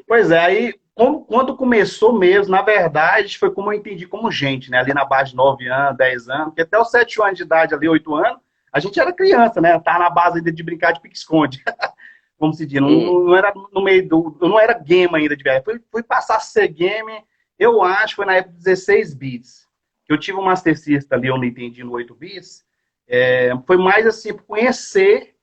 Pois 0.07 0.31
é, 0.31 0.39
aí 0.39 0.73
quando 0.95 1.55
começou 1.57 2.17
mesmo, 2.17 2.51
na 2.51 2.61
verdade, 2.61 3.37
foi 3.37 3.51
como 3.51 3.71
eu 3.71 3.77
entendi 3.77 4.05
como 4.05 4.31
gente, 4.31 4.69
né? 4.69 4.77
Ali 4.77 4.93
na 4.93 5.03
base 5.03 5.31
de 5.31 5.35
9 5.35 5.67
anos, 5.67 5.97
10 5.97 6.29
anos, 6.29 6.45
porque 6.47 6.61
até 6.61 6.77
os 6.77 6.91
7 6.91 7.21
anos 7.23 7.37
de 7.37 7.43
idade, 7.43 7.73
ali, 7.73 7.87
8 7.87 8.15
anos, 8.15 8.39
a 8.71 8.79
gente 8.79 8.99
era 8.99 9.11
criança, 9.11 9.59
né? 9.59 9.79
Tava 9.79 9.99
na 9.99 10.09
base 10.09 10.37
ainda 10.37 10.51
de 10.51 10.63
brincar 10.63 10.91
de 10.91 11.01
pique-esconde. 11.01 11.63
Como 12.43 12.53
se 12.53 12.65
diz, 12.65 12.81
não, 12.81 12.89
não, 12.89 13.33
era 13.37 13.53
no 13.71 13.81
meio 13.81 14.05
do. 14.05 14.37
Eu 14.41 14.49
não 14.49 14.59
era 14.59 14.73
game 14.73 15.15
ainda 15.15 15.33
de 15.33 15.41
verdade. 15.41 15.63
Fui, 15.63 15.81
fui 15.89 16.03
passar 16.03 16.35
a 16.35 16.41
ser 16.41 16.67
game, 16.67 17.23
eu 17.57 17.81
acho, 17.81 18.17
foi 18.17 18.25
na 18.25 18.35
época 18.35 18.57
de 18.57 18.63
16 18.65 19.13
bits. 19.13 19.65
Eu 20.09 20.19
tive 20.19 20.37
um 20.37 20.43
Master 20.43 20.77
System 20.77 21.17
ali, 21.17 21.29
eu 21.29 21.37
não 21.37 21.45
entendi 21.45 21.85
no 21.85 21.93
8 21.93 22.13
bits. 22.13 22.65
É, 23.07 23.53
foi 23.65 23.77
mais 23.77 24.05
assim, 24.05 24.33
conhecer 24.33 25.37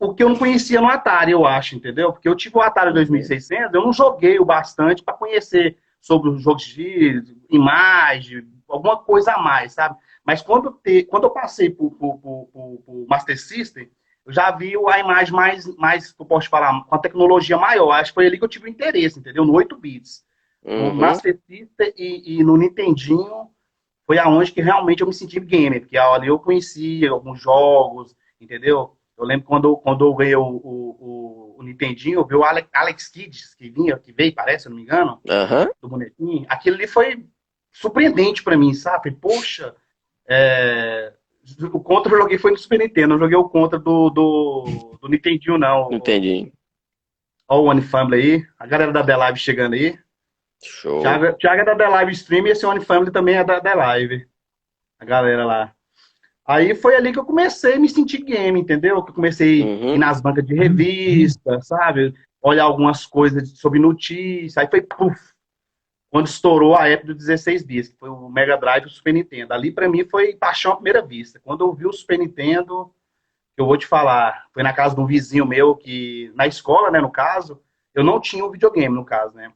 o 0.00 0.14
que 0.14 0.22
eu 0.22 0.30
não 0.30 0.36
conhecia 0.36 0.80
no 0.80 0.88
Atari, 0.88 1.32
eu 1.32 1.44
acho, 1.44 1.76
entendeu? 1.76 2.10
Porque 2.10 2.26
eu 2.26 2.34
tive 2.34 2.56
o 2.56 2.62
Atari 2.62 2.94
2600, 2.94 3.74
eu 3.74 3.82
não 3.82 3.92
joguei 3.92 4.40
o 4.40 4.46
bastante 4.46 5.02
para 5.02 5.12
conhecer 5.12 5.76
sobre 6.00 6.30
os 6.30 6.40
jogos 6.40 6.64
de 6.64 7.22
imagem, 7.50 8.48
alguma 8.66 8.96
coisa 8.96 9.32
a 9.34 9.42
mais, 9.42 9.74
sabe? 9.74 9.98
Mas 10.24 10.40
quando, 10.40 10.70
te, 10.82 11.02
quando 11.04 11.24
eu 11.24 11.30
passei 11.30 11.68
para 11.68 11.84
o 11.84 13.06
Master 13.10 13.38
System, 13.38 13.90
já 14.28 14.50
vi 14.50 14.74
a 14.88 14.98
imagem 14.98 15.32
mais, 15.32 15.76
mais, 15.76 16.12
que 16.12 16.20
eu 16.20 16.26
posso 16.26 16.48
falar, 16.48 16.84
com 16.84 16.94
a 16.94 16.98
tecnologia 16.98 17.56
maior. 17.56 17.92
Acho 17.92 18.10
que 18.10 18.14
foi 18.14 18.26
ali 18.26 18.38
que 18.38 18.44
eu 18.44 18.48
tive 18.48 18.68
interesse, 18.68 19.18
entendeu? 19.18 19.44
No 19.44 19.54
8 19.54 19.76
bits. 19.76 20.24
Uhum. 20.64 20.88
No 20.88 20.94
Master 20.94 21.38
System 21.46 21.92
e, 21.96 22.38
e, 22.38 22.44
no 22.44 22.56
Nintendinho 22.56 23.50
foi 24.04 24.18
aonde 24.18 24.52
que 24.52 24.60
realmente 24.60 25.00
eu 25.00 25.06
me 25.06 25.14
senti 25.14 25.38
gamer, 25.38 25.80
porque 25.80 25.96
ali 25.96 26.28
eu 26.28 26.38
conhecia 26.38 27.10
alguns 27.10 27.40
jogos, 27.40 28.14
entendeu? 28.40 28.96
Eu 29.16 29.24
lembro 29.24 29.46
quando, 29.46 29.76
quando 29.76 30.04
eu 30.04 30.14
ganhei 30.14 30.36
o, 30.36 30.42
o, 30.42 31.56
o, 31.58 31.62
Nintendinho, 31.62 32.20
eu 32.20 32.26
vi 32.26 32.34
o 32.34 32.44
Alex, 32.44 32.68
Alex 32.72 33.08
Kids, 33.08 33.54
que 33.54 33.70
vinha, 33.70 33.96
que 33.96 34.12
veio, 34.12 34.34
parece, 34.34 34.64
se 34.64 34.68
não 34.68 34.76
me 34.76 34.82
engano, 34.82 35.20
uhum. 35.24 35.70
do 35.80 35.88
bonequinho. 35.88 36.46
Aquilo 36.48 36.76
ali 36.76 36.86
foi 36.86 37.26
surpreendente 37.72 38.42
para 38.42 38.56
mim, 38.56 38.74
sabe? 38.74 39.10
Poxa, 39.10 39.74
é... 40.28 41.12
o 41.72 41.80
contra 41.80 42.12
eu 42.12 42.18
joguei 42.18 42.38
foi 42.38 42.50
no 42.50 42.58
Super 42.58 42.78
Nintendo, 42.78 43.08
não 43.08 43.18
joguei 43.18 43.36
o 43.36 43.48
contra 43.48 43.78
do, 43.78 44.10
do, 44.10 44.98
do 45.00 45.08
Nintendinho, 45.08 45.58
não. 45.58 45.92
Entendi. 45.92 46.52
Olha 47.48 47.60
o 47.60 47.64
One 47.66 47.82
Family 47.82 48.20
aí, 48.20 48.46
a 48.58 48.66
galera 48.66 48.92
da 48.92 49.04
The 49.04 49.16
Live 49.16 49.38
chegando 49.38 49.74
aí. 49.74 49.98
Show. 50.62 51.00
Thiago, 51.00 51.32
Thiago 51.34 51.62
é 51.62 51.64
da 51.64 51.76
The 51.76 51.88
Live 51.88 52.12
Stream 52.12 52.46
e 52.46 52.50
esse 52.50 52.66
One 52.66 52.84
Family 52.84 53.12
também 53.12 53.36
é 53.36 53.44
da 53.44 53.60
The 53.60 53.74
Live. 53.74 54.26
A 54.98 55.04
galera 55.04 55.44
lá. 55.44 55.72
Aí 56.46 56.74
foi 56.74 56.94
ali 56.96 57.12
que 57.12 57.18
eu 57.18 57.24
comecei 57.24 57.74
a 57.74 57.78
me 57.78 57.88
sentir 57.88 58.22
game, 58.22 58.60
entendeu? 58.60 59.02
Que 59.02 59.10
eu 59.10 59.14
comecei 59.14 59.62
uhum. 59.62 59.90
a 59.90 59.94
ir 59.94 59.98
nas 59.98 60.20
bancas 60.20 60.44
de 60.44 60.54
revista, 60.54 61.60
sabe? 61.60 62.14
Olhar 62.40 62.64
algumas 62.64 63.04
coisas 63.04 63.58
sobre 63.58 63.78
notícia. 63.78 64.62
Aí 64.62 64.68
foi, 64.70 64.80
puf, 64.80 65.16
quando 66.16 66.28
estourou 66.28 66.74
a 66.74 66.88
época 66.88 67.08
do 67.08 67.14
16 67.14 67.62
bits, 67.62 67.90
que 67.90 67.98
foi 67.98 68.08
o 68.08 68.26
Mega 68.30 68.56
Drive 68.56 68.84
e 68.84 68.86
o 68.86 68.90
Super 68.90 69.12
Nintendo. 69.12 69.52
Ali 69.52 69.70
para 69.70 69.86
mim 69.86 70.02
foi 70.02 70.34
paixão 70.34 70.72
à 70.72 70.76
primeira 70.76 71.02
vista. 71.02 71.38
Quando 71.38 71.60
eu 71.62 71.74
vi 71.74 71.86
o 71.86 71.92
Super 71.92 72.18
Nintendo, 72.18 72.90
eu 73.54 73.66
vou 73.66 73.76
te 73.76 73.86
falar, 73.86 74.46
foi 74.54 74.62
na 74.62 74.72
casa 74.72 74.94
de 74.94 75.00
um 75.02 75.04
vizinho 75.04 75.44
meu 75.44 75.76
que, 75.76 76.32
na 76.34 76.46
escola, 76.46 76.90
né, 76.90 77.02
no 77.02 77.10
caso, 77.10 77.60
eu 77.94 78.02
não 78.02 78.18
tinha 78.18 78.42
o 78.42 78.48
um 78.48 78.50
videogame, 78.50 78.94
no 78.94 79.04
caso, 79.04 79.36
né? 79.36 79.52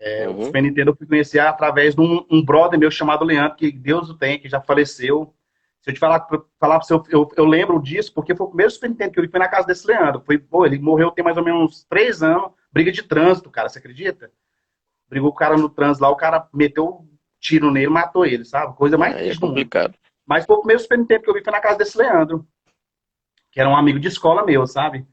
É, 0.00 0.26
uhum. 0.26 0.38
O 0.38 0.44
Super 0.46 0.62
Nintendo 0.62 0.92
eu 0.92 0.96
fui 0.96 1.06
conhecer 1.06 1.40
através 1.40 1.94
de 1.94 2.00
um, 2.00 2.24
um 2.30 2.42
brother 2.42 2.80
meu 2.80 2.90
chamado 2.90 3.22
Leandro, 3.22 3.58
que 3.58 3.70
Deus 3.70 4.08
o 4.08 4.14
tem, 4.14 4.38
que 4.38 4.48
já 4.48 4.62
faleceu 4.62 5.34
se 5.82 5.90
eu 5.90 5.94
te 5.94 6.00
falar, 6.00 6.26
falar 6.58 6.78
pra 6.78 6.86
você, 6.86 6.94
eu, 6.94 7.04
eu, 7.10 7.28
eu, 7.36 7.44
lembro 7.44 7.82
disso, 7.82 8.14
porque 8.14 8.34
foi 8.34 8.46
o 8.46 8.48
primeiro 8.48 8.70
Super 8.72 8.88
Nintendo 8.88 9.12
que 9.12 9.18
eu 9.18 9.24
vi, 9.24 9.30
foi 9.30 9.40
na 9.40 9.48
casa 9.48 9.66
desse 9.66 9.86
Leandro. 9.86 10.22
Foi, 10.24 10.38
pô, 10.38 10.64
ele 10.64 10.78
morreu 10.78 11.10
tem 11.10 11.22
mais 11.22 11.36
ou 11.36 11.44
menos 11.44 11.60
uns 11.60 11.84
três 11.84 12.22
anos, 12.22 12.52
briga 12.72 12.90
de 12.90 13.02
trânsito, 13.02 13.50
cara, 13.50 13.68
você 13.68 13.78
acredita? 13.78 14.30
Brigou 15.12 15.30
com 15.30 15.36
o 15.36 15.38
cara 15.38 15.58
no 15.58 15.68
trânsito 15.68 16.02
lá, 16.02 16.08
o 16.08 16.16
cara 16.16 16.48
meteu 16.54 16.86
um 16.86 17.08
tiro 17.38 17.70
nele, 17.70 17.88
matou 17.88 18.24
ele, 18.24 18.46
sabe? 18.46 18.74
Coisa 18.74 18.96
mais 18.96 19.14
é, 19.14 19.28
é 19.28 19.36
complicado. 19.38 19.94
Mas 20.26 20.46
foi 20.46 20.56
o 20.56 20.60
primeiro 20.60 20.80
Super 20.80 20.96
Nintendo 20.96 21.22
que 21.22 21.28
eu 21.28 21.34
vi, 21.34 21.44
foi 21.44 21.52
na 21.52 21.60
casa 21.60 21.76
desse 21.76 21.98
Leandro, 21.98 22.46
que 23.50 23.60
era 23.60 23.68
um 23.68 23.76
amigo 23.76 24.00
de 24.00 24.08
escola 24.08 24.42
meu, 24.42 24.66
sabe? 24.66 25.06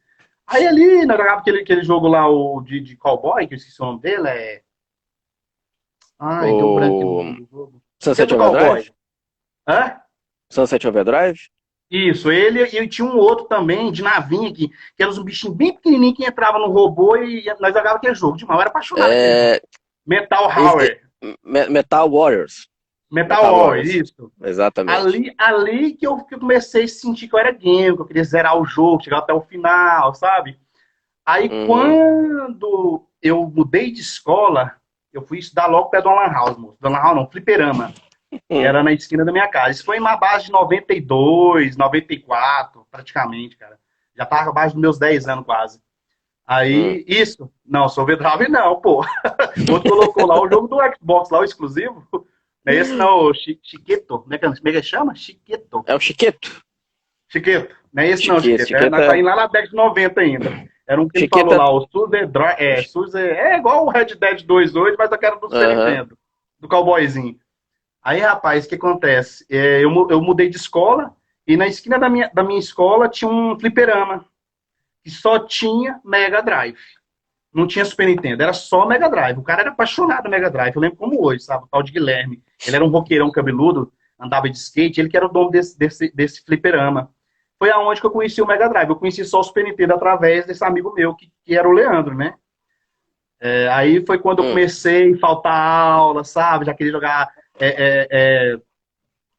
Aí 0.47 0.65
ali, 0.65 1.05
nós 1.05 1.17
jogava 1.17 1.41
aquele, 1.41 1.59
aquele 1.59 1.83
jogo 1.83 2.07
lá, 2.07 2.29
o 2.29 2.61
de, 2.61 2.79
de 2.79 2.95
cowboy, 2.95 3.45
que 3.45 3.55
eu 3.55 3.57
esqueci 3.57 3.81
o 3.81 3.85
nome 3.87 3.99
dele, 3.99 4.29
é... 4.29 4.61
Ai, 6.17 6.49
o... 6.49 6.57
deu 6.57 6.75
branco 6.75 7.47
jogo. 7.51 7.83
Sunset 8.01 8.33
Overdrive? 8.33 8.93
Hã? 9.67 10.01
Sunset 10.49 10.87
Overdrive? 10.87 11.49
Isso, 11.91 12.31
ele 12.31 12.61
e 12.61 12.87
tinha 12.87 13.05
um 13.05 13.17
outro 13.17 13.47
também, 13.47 13.91
de 13.91 14.01
navinha, 14.01 14.53
que, 14.53 14.69
que 14.69 15.03
era 15.03 15.11
um 15.11 15.23
bichinhos 15.23 15.57
bem 15.57 15.73
pequenininhos 15.73 16.15
que 16.15 16.25
entrava 16.25 16.57
no 16.57 16.71
robô 16.71 17.17
e 17.17 17.43
nós 17.59 17.73
jogávamos 17.73 17.97
aquele 17.97 18.15
jogo. 18.15 18.37
De 18.37 18.45
mal, 18.45 18.61
era 18.61 18.69
apaixonado. 18.69 19.11
É... 19.11 19.59
Metal 20.09 20.51
Power. 20.51 21.01
Metal 21.43 22.09
Warriors. 22.09 22.67
Metal, 23.11 23.43
Metal 23.43 23.59
Warriors, 23.59 23.89
isso. 23.93 24.31
Exatamente. 24.41 24.97
Ali, 24.97 25.35
ali 25.37 25.93
que, 25.93 26.07
eu, 26.07 26.17
comecei 26.17 26.85
a 26.85 26.87
sentir 26.87 27.27
que 27.27 27.35
eu 27.35 27.39
era 27.39 27.51
game, 27.51 27.95
que 27.95 28.01
eu 28.01 28.05
queria 28.05 28.23
zerar 28.23 28.57
o 28.57 28.65
jogo, 28.65 29.03
chegar 29.03 29.19
até 29.19 29.33
o 29.33 29.41
final, 29.41 30.15
sabe? 30.15 30.59
Aí 31.23 31.47
uhum. 31.47 31.67
quando 31.67 33.07
eu 33.21 33.45
mudei 33.45 33.91
de 33.91 34.01
escola, 34.01 34.75
eu 35.13 35.21
fui 35.21 35.37
estudar 35.37 35.67
logo 35.67 35.89
perto 35.89 36.05
do 36.05 36.15
Lan 36.15 36.31
House, 36.31 36.57
moço. 36.57 36.77
Do 36.81 36.89
Lan 36.89 36.97
House 36.97 37.15
não, 37.15 37.29
fliperama. 37.29 37.93
Hum. 38.31 38.61
Era 38.61 38.81
na 38.81 38.91
esquina 38.91 39.23
da 39.23 39.31
minha 39.31 39.47
casa. 39.47 39.71
Isso 39.71 39.85
foi 39.85 39.99
na 39.99 40.17
base 40.17 40.45
de 40.45 40.51
92, 40.51 41.77
94, 41.77 42.85
praticamente, 42.89 43.57
cara. 43.57 43.79
Já 44.15 44.25
tava 44.25 44.49
abaixo 44.49 44.73
dos 44.73 44.81
meus 44.81 44.97
10 44.97 45.27
anos 45.27 45.45
quase. 45.45 45.79
Aí, 46.49 47.01
hum. 47.01 47.03
isso. 47.05 47.51
Não, 47.63 47.87
sou 47.87 48.03
Overdrive 48.03 48.49
não, 48.49 48.81
pô. 48.81 49.05
Outro 49.71 49.91
colocou 49.91 50.25
lá 50.25 50.41
o 50.41 50.49
jogo 50.49 50.67
do 50.67 50.77
Xbox, 50.95 51.29
lá 51.29 51.41
o 51.41 51.43
exclusivo. 51.43 52.07
Não 52.11 52.73
é 52.73 52.75
esse 52.75 52.91
não, 52.91 53.25
o 53.25 53.33
Chiqueto. 53.35 54.17
Como 54.17 54.33
é 54.33 54.37
que, 54.39 54.45
é 54.45 54.71
que 54.71 54.81
chama? 54.81 55.13
Chiqueto. 55.13 55.83
É 55.85 55.93
o 55.93 55.99
Chiqueto. 55.99 56.65
Chiqueto. 57.27 57.75
Não 57.93 58.01
é 58.01 58.09
esse 58.09 58.27
não, 58.27 58.39
Chiqueto. 58.39 58.67
Chiqueto. 58.67 58.95
É, 58.95 59.07
tá 59.07 59.15
indo 59.15 59.27
lá 59.27 59.35
na 59.35 59.45
década 59.45 59.67
de 59.67 59.75
90 59.75 60.21
ainda. 60.21 60.69
Era 60.87 60.99
um 60.99 61.07
que 61.07 61.19
Chiqueta... 61.19 61.45
falou 61.45 61.57
lá, 61.57 61.71
o 61.71 61.87
Suzy 61.87 62.17
é, 62.57 62.81
Suzy 62.81 63.19
é 63.19 63.57
igual 63.57 63.85
o 63.85 63.89
Red 63.91 64.15
Dead 64.15 64.41
2 64.41 64.75
hoje, 64.75 64.95
mas 64.97 65.11
eu 65.11 65.19
quero 65.19 65.39
do 65.39 65.49
Super 65.51 65.67
uh 65.67 65.71
-huh. 65.71 65.85
Nintendo. 65.85 66.17
Do 66.59 66.67
cowboyzinho. 66.67 67.39
Aí, 68.03 68.21
rapaz, 68.21 68.65
o 68.65 68.69
que 68.69 68.75
acontece? 68.75 69.45
É, 69.51 69.83
eu, 69.83 70.07
eu 70.09 70.19
mudei 70.19 70.49
de 70.49 70.57
escola 70.57 71.15
e 71.45 71.55
na 71.55 71.67
esquina 71.67 71.99
da 71.99 72.09
minha, 72.09 72.31
da 72.33 72.41
minha 72.41 72.59
escola 72.59 73.07
tinha 73.07 73.29
um 73.29 73.59
fliperama 73.59 74.25
que 75.03 75.09
só 75.09 75.39
tinha 75.39 75.99
Mega 76.03 76.41
Drive. 76.41 76.77
Não 77.53 77.65
tinha 77.65 77.83
Super 77.83 78.07
Nintendo, 78.07 78.43
era 78.43 78.53
só 78.53 78.85
Mega 78.85 79.09
Drive. 79.09 79.39
O 79.39 79.43
cara 79.43 79.61
era 79.61 79.71
apaixonado 79.71 80.23
por 80.23 80.29
Mega 80.29 80.49
Drive. 80.49 80.75
Eu 80.75 80.81
lembro 80.81 80.97
como 80.97 81.25
hoje, 81.25 81.43
sabe? 81.43 81.63
O 81.63 81.67
tal 81.67 81.81
de 81.81 81.91
Guilherme. 81.91 82.43
Ele 82.65 82.75
era 82.75 82.85
um 82.85 82.89
roqueirão 82.89 83.31
cabeludo, 83.31 83.91
andava 84.19 84.49
de 84.49 84.57
skate, 84.57 84.99
ele 84.99 85.09
que 85.09 85.17
era 85.17 85.25
o 85.25 85.29
dono 85.29 85.49
desse, 85.49 85.77
desse, 85.77 86.13
desse 86.15 86.43
fliperama. 86.43 87.11
Foi 87.57 87.71
aonde 87.71 87.99
que 87.99 88.07
eu 88.07 88.11
conheci 88.11 88.41
o 88.41 88.45
Mega 88.45 88.69
Drive. 88.69 88.89
Eu 88.89 88.95
conheci 88.95 89.25
só 89.25 89.39
o 89.39 89.43
Super 89.43 89.63
Nintendo 89.63 89.93
através 89.93 90.45
desse 90.45 90.63
amigo 90.63 90.93
meu, 90.93 91.15
que, 91.15 91.31
que 91.43 91.55
era 91.55 91.67
o 91.67 91.73
Leandro, 91.73 92.15
né? 92.15 92.35
É, 93.41 93.67
aí 93.69 94.05
foi 94.05 94.19
quando 94.19 94.39
eu 94.39 94.45
hum. 94.45 94.49
comecei 94.49 95.13
a 95.13 95.17
faltar 95.17 95.53
aula, 95.53 96.23
sabe? 96.23 96.65
Já 96.65 96.73
queria 96.73 96.91
jogar 96.91 97.29
é, 97.59 97.67
é, 97.67 98.07
é, 98.11 98.57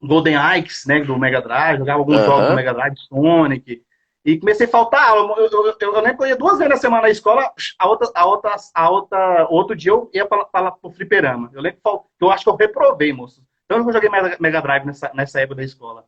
Golden 0.02 0.36
Axe, 0.36 0.88
né, 0.88 1.00
do 1.00 1.18
Mega 1.18 1.40
Drive, 1.40 1.78
jogava 1.78 1.98
alguns 1.98 2.24
jogos 2.24 2.48
do 2.48 2.54
Mega 2.54 2.72
Drive, 2.72 2.98
Sonic, 3.08 3.82
e 4.24 4.38
comecei 4.38 4.66
a 4.66 4.70
faltar 4.70 5.08
aula. 5.08 5.34
Eu, 5.38 5.48
eu, 5.50 5.66
eu, 5.66 5.76
eu 5.80 6.00
lembro 6.00 6.18
que 6.18 6.24
eu 6.24 6.28
ia 6.28 6.36
duas 6.36 6.58
vezes 6.58 6.68
na 6.68 6.76
semana 6.76 7.02
na 7.02 7.10
escola, 7.10 7.52
a 7.78 7.88
outra, 7.88 8.10
a 8.14 8.26
outra, 8.26 8.56
a 8.74 8.90
outra, 8.90 9.46
outro 9.48 9.76
dia 9.76 9.92
eu 9.92 10.10
ia 10.12 10.26
para 10.26 10.76
o 10.82 10.90
fliperama. 10.90 11.50
Eu 11.54 11.62
lembro 11.62 11.80
que 11.80 12.24
eu 12.24 12.30
acho 12.30 12.44
que 12.44 12.50
eu 12.50 12.56
reprovei, 12.56 13.12
moço. 13.12 13.42
Então 13.64 13.78
eu 13.78 13.92
joguei 13.92 14.10
Mega 14.38 14.60
Drive 14.60 14.84
nessa, 14.84 15.10
nessa 15.14 15.40
época 15.40 15.56
da 15.56 15.64
escola. 15.64 16.04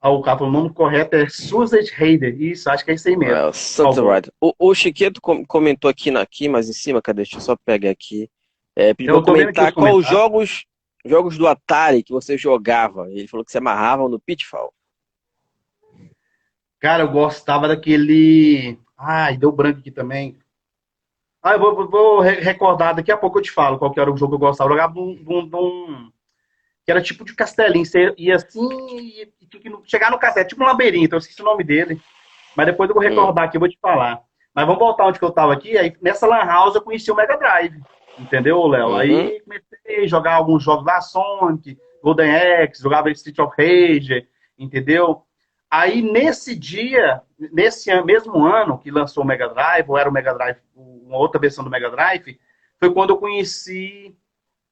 Ah, 0.00 0.10
o 0.10 0.20
capa, 0.20 0.42
o 0.42 0.50
nome 0.50 0.72
correto 0.72 1.14
é 1.14 1.28
Susan 1.28 1.78
Hayder. 1.96 2.40
Isso, 2.40 2.68
acho 2.68 2.84
que 2.84 2.90
é 2.90 2.94
isso 2.94 3.08
aí 3.08 3.16
mesmo. 3.16 3.34
Well, 3.34 4.08
right. 4.08 4.32
o, 4.40 4.52
o 4.58 4.74
Chiqueto 4.74 5.20
comentou 5.20 5.88
aqui, 5.88 6.10
na, 6.10 6.22
aqui, 6.22 6.48
mas 6.48 6.68
em 6.68 6.72
cima, 6.72 7.00
cadê? 7.00 7.22
Deixa 7.22 7.36
eu 7.36 7.40
só 7.40 7.56
pegar 7.64 7.90
aqui. 7.90 8.28
É, 8.74 8.92
pediu 8.94 9.22
comentar 9.22 9.72
qual 9.72 9.94
os 9.94 10.04
jogos, 10.04 10.64
jogos 11.04 11.38
do 11.38 11.46
Atari 11.46 12.02
que 12.02 12.12
você 12.12 12.36
jogava. 12.36 13.08
Ele 13.10 13.28
falou 13.28 13.44
que 13.44 13.52
você 13.52 13.58
amarrava 13.58 14.08
no 14.08 14.18
Pitfall. 14.18 14.74
Cara, 16.82 17.04
eu 17.04 17.08
gostava 17.08 17.68
daquele. 17.68 18.76
Ai, 18.98 19.36
deu 19.36 19.52
branco 19.52 19.78
aqui 19.78 19.92
também. 19.92 20.36
Ah, 21.40 21.52
eu 21.52 21.60
vou, 21.60 21.88
vou, 21.88 22.20
recordar, 22.20 22.96
daqui 22.96 23.12
a 23.12 23.16
pouco 23.16 23.38
eu 23.38 23.42
te 23.42 23.52
falo 23.52 23.78
qual 23.78 23.92
que 23.92 24.00
era 24.00 24.12
o 24.12 24.16
jogo 24.16 24.36
que 24.36 24.42
eu 24.42 24.48
gostava. 24.48 24.68
Eu 24.68 24.74
jogava 24.74 24.98
um, 24.98 26.10
que 26.84 26.90
era 26.90 27.00
tipo 27.00 27.24
de 27.24 27.36
castelinho. 27.36 27.86
Você 27.86 28.12
ia 28.18 28.34
assim 28.34 28.68
e, 28.98 29.22
e 29.22 29.48
chegar 29.84 30.10
no 30.10 30.18
castelo, 30.18 30.48
tipo 30.48 30.60
um 30.60 30.66
labirinto, 30.66 31.14
eu 31.14 31.20
esqueci 31.20 31.40
o 31.40 31.44
nome 31.44 31.62
dele. 31.62 32.00
Mas 32.56 32.66
depois 32.66 32.90
eu 32.90 32.94
vou 32.94 33.02
recordar 33.02 33.44
aqui, 33.44 33.56
eu 33.56 33.60
vou 33.60 33.68
te 33.68 33.78
falar. 33.80 34.20
Mas 34.52 34.66
vamos 34.66 34.80
voltar 34.80 35.06
onde 35.06 35.20
que 35.20 35.24
eu 35.24 35.30
tava 35.30 35.52
aqui. 35.52 35.78
Aí 35.78 35.96
nessa 36.02 36.26
Lan 36.26 36.44
House 36.44 36.74
eu 36.74 36.82
conheci 36.82 37.12
o 37.12 37.14
Mega 37.14 37.36
Drive. 37.36 37.80
Entendeu, 38.18 38.66
Léo? 38.66 38.88
Uhum. 38.88 38.96
Aí 38.96 39.40
comecei 39.40 40.04
a 40.04 40.08
jogar 40.08 40.34
alguns 40.34 40.64
jogos 40.64 40.84
da 40.84 41.00
Sonic, 41.00 41.78
Golden 42.02 42.34
Axe, 42.34 42.82
jogava 42.82 43.08
Street 43.12 43.38
of 43.38 43.54
Rage, 43.56 44.26
entendeu? 44.58 45.24
Aí 45.72 46.02
nesse 46.02 46.54
dia, 46.54 47.22
nesse 47.50 47.90
mesmo 48.02 48.44
ano 48.44 48.76
que 48.76 48.90
lançou 48.90 49.24
o 49.24 49.26
Mega 49.26 49.48
Drive, 49.48 49.88
ou 49.88 49.96
era 49.96 50.06
o 50.06 50.12
Mega 50.12 50.34
Drive, 50.34 50.58
uma 50.76 51.16
outra 51.16 51.40
versão 51.40 51.64
do 51.64 51.70
Mega 51.70 51.90
Drive, 51.90 52.38
foi 52.78 52.92
quando 52.92 53.08
eu 53.08 53.16
conheci 53.16 54.14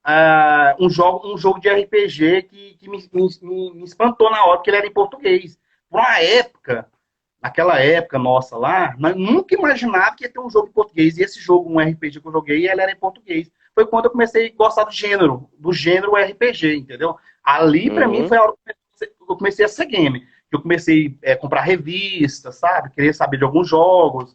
uh, 0.06 0.76
um, 0.78 0.90
jogo, 0.90 1.32
um 1.32 1.38
jogo 1.38 1.58
de 1.58 1.70
RPG 1.70 2.42
que, 2.42 2.74
que 2.74 2.90
me, 2.90 2.98
me, 3.14 3.74
me, 3.76 3.84
espantou 3.84 4.30
na 4.30 4.44
hora, 4.44 4.58
porque 4.58 4.68
ele 4.68 4.76
era 4.76 4.86
em 4.86 4.92
português. 4.92 5.58
Por 5.88 6.00
uma 6.00 6.18
época, 6.18 6.86
naquela 7.42 7.80
época 7.80 8.18
nossa 8.18 8.58
lá, 8.58 8.94
nunca 8.98 9.54
imaginava 9.54 10.14
que 10.14 10.24
ia 10.24 10.30
ter 10.30 10.38
um 10.38 10.50
jogo 10.50 10.68
em 10.68 10.72
português. 10.72 11.16
E 11.16 11.22
esse 11.22 11.40
jogo, 11.40 11.72
um 11.72 11.80
RPG 11.80 12.20
que 12.20 12.28
eu 12.28 12.32
joguei, 12.32 12.68
ele 12.68 12.82
era 12.82 12.92
em 12.92 12.96
português. 12.96 13.50
Foi 13.74 13.86
quando 13.86 14.04
eu 14.04 14.10
comecei 14.10 14.48
a 14.48 14.54
gostar 14.54 14.84
do 14.84 14.92
gênero, 14.92 15.48
do 15.58 15.72
gênero 15.72 16.12
RPG, 16.14 16.76
entendeu? 16.76 17.16
Ali, 17.42 17.90
para 17.90 18.06
uhum. 18.06 18.12
mim, 18.12 18.28
foi 18.28 18.36
a 18.36 18.42
hora 18.42 18.54
que 18.98 19.06
eu 19.22 19.36
comecei 19.38 19.64
a 19.64 19.68
ser 19.68 19.86
game. 19.86 20.28
Eu 20.50 20.60
comecei 20.60 21.18
a 21.24 21.30
é, 21.30 21.36
comprar 21.36 21.62
revistas, 21.62 22.56
sabe? 22.56 22.90
Queria 22.90 23.12
saber 23.14 23.36
de 23.36 23.44
alguns 23.44 23.68
jogos. 23.68 24.32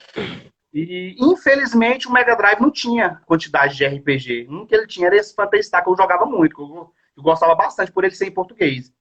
E, 0.74 1.16
infelizmente, 1.20 2.08
o 2.08 2.12
Mega 2.12 2.36
Drive 2.36 2.60
não 2.60 2.70
tinha 2.70 3.22
quantidade 3.26 3.76
de 3.76 3.86
RPG. 3.86 4.48
Um 4.50 4.66
que 4.66 4.76
ele 4.76 4.88
tinha 4.88 5.08
era 5.08 5.16
esse 5.16 5.34
Phantasy 5.34 5.64
Star, 5.64 5.84
que 5.84 5.90
eu 5.90 5.96
jogava 5.96 6.26
muito, 6.26 6.56
que 6.56 6.62
eu, 6.62 6.92
eu 7.16 7.24
gostava 7.24 7.56
bastante 7.56 7.92
por 7.92 8.04
ele 8.04 8.16
ser 8.16 8.28
em 8.28 8.32
português. 8.32 8.94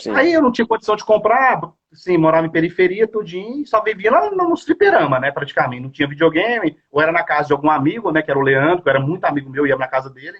Sim. 0.00 0.10
Aí 0.10 0.32
eu 0.32 0.42
não 0.42 0.50
tinha 0.50 0.66
condição 0.66 0.96
de 0.96 1.04
comprar, 1.04 1.60
assim, 1.92 2.16
morava 2.16 2.46
em 2.46 2.50
periferia, 2.50 3.06
tudinho, 3.06 3.64
só 3.66 3.80
vivia 3.80 4.10
lá 4.10 4.28
no 4.30 4.56
fliperama, 4.56 5.20
né, 5.20 5.30
praticamente. 5.30 5.82
Não 5.82 5.90
tinha 5.90 6.08
videogame, 6.08 6.76
ou 6.90 7.00
era 7.00 7.12
na 7.12 7.22
casa 7.22 7.48
de 7.48 7.52
algum 7.52 7.70
amigo, 7.70 8.10
né, 8.10 8.20
que 8.20 8.30
era 8.30 8.38
o 8.38 8.42
Leandro, 8.42 8.82
que 8.82 8.90
era 8.90 8.98
muito 8.98 9.24
amigo 9.24 9.48
meu, 9.48 9.66
ia 9.66 9.76
na 9.76 9.86
casa 9.86 10.10
dele. 10.10 10.38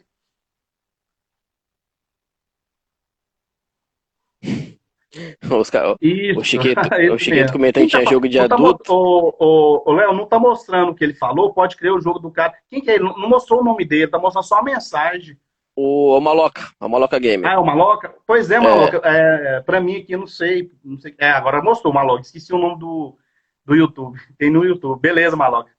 Oscar, 5.51 5.97
Isso, 6.01 6.41
o 6.41 6.45
Chiquito, 6.45 6.81
o 7.13 7.19
Chiquito 7.19 7.53
comentando 7.53 7.85
que 7.85 7.91
tinha 7.91 8.05
tá, 8.05 8.11
jogo 8.11 8.29
de 8.29 8.39
tá 8.39 8.45
adulto. 8.45 8.93
o, 8.93 9.83
o, 9.87 9.93
Léo, 9.93 10.13
não 10.13 10.27
tá 10.27 10.39
mostrando 10.39 10.91
o 10.91 10.95
que 10.95 11.05
ele 11.05 11.15
falou, 11.15 11.53
pode 11.53 11.77
crer 11.77 11.93
o 11.93 12.01
jogo 12.01 12.19
do 12.19 12.31
cara. 12.31 12.55
Quem 12.69 12.81
que 12.81 12.91
é 12.91 12.95
ele? 12.95 13.05
Não 13.05 13.29
mostrou 13.29 13.61
o 13.61 13.65
nome 13.65 13.85
dele, 13.85 14.09
tá 14.09 14.19
mostrando 14.19 14.45
só 14.45 14.59
a 14.59 14.63
mensagem. 14.63 15.39
O, 15.77 16.17
o 16.17 16.21
Maloca, 16.21 16.71
o 16.81 16.89
Maloca 16.89 17.19
Gamer. 17.19 17.51
Ah, 17.51 17.61
o 17.61 17.67
Maloca? 17.67 18.15
Pois 18.27 18.51
é, 18.51 18.61
Maloca. 18.61 19.01
É. 19.05 19.57
É, 19.57 19.61
pra 19.61 19.81
mim 19.81 19.97
aqui, 19.97 20.17
não 20.17 20.27
sei, 20.27 20.71
não 20.85 20.99
sei. 20.99 21.15
É, 21.19 21.31
agora 21.31 21.63
mostrou 21.63 21.93
o 21.93 21.95
Maloca. 21.95 22.23
Esqueci 22.23 22.53
o 22.53 22.59
nome 22.59 22.79
do, 22.79 23.17
do 23.65 23.75
YouTube. 23.75 24.19
Tem 24.39 24.51
no 24.51 24.65
YouTube. 24.65 25.01
Beleza, 25.01 25.35
Maloca. 25.37 25.71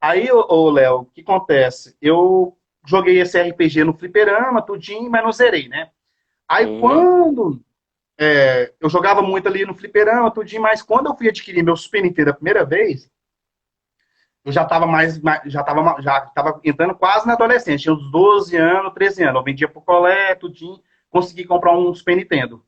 Aí, 0.00 0.28
ô, 0.30 0.70
Léo, 0.70 1.00
o 1.00 1.04
que 1.06 1.20
acontece? 1.20 1.96
Eu 2.02 2.56
joguei 2.84 3.20
esse 3.20 3.40
RPG 3.40 3.84
no 3.84 3.94
fliperama, 3.94 4.60
tudinho, 4.60 5.10
mas 5.10 5.22
não 5.22 5.32
zerei, 5.32 5.68
né? 5.68 5.90
Aí 6.48 6.66
hum. 6.66 6.80
quando 6.80 7.60
é, 8.18 8.72
eu 8.80 8.88
jogava 8.88 9.20
muito 9.22 9.48
ali 9.48 9.64
no 9.64 9.74
fliperama, 9.74 10.30
tudinho, 10.30 10.62
mas 10.62 10.82
quando 10.82 11.06
eu 11.06 11.16
fui 11.16 11.28
adquirir 11.28 11.62
meu 11.62 11.76
Super 11.76 12.02
Nintendo 12.02 12.30
a 12.30 12.34
primeira 12.34 12.64
vez, 12.64 13.10
eu 14.44 14.52
já 14.52 14.62
estava 14.62 14.86
mais, 14.86 15.16
já 15.46 15.60
estava 15.60 16.02
já 16.02 16.20
tava 16.20 16.60
entrando 16.62 16.94
quase 16.94 17.26
na 17.26 17.32
adolescência, 17.32 17.84
tinha 17.84 17.94
uns 17.94 18.10
12 18.10 18.56
anos, 18.56 18.92
13 18.92 19.22
anos. 19.24 19.36
Eu 19.36 19.42
vendia 19.42 19.68
pro 19.68 19.80
colé, 19.80 20.34
tudinho, 20.34 20.80
consegui 21.08 21.44
comprar 21.44 21.76
um 21.76 21.94
Super 21.94 22.16
Nintendo. 22.16 22.64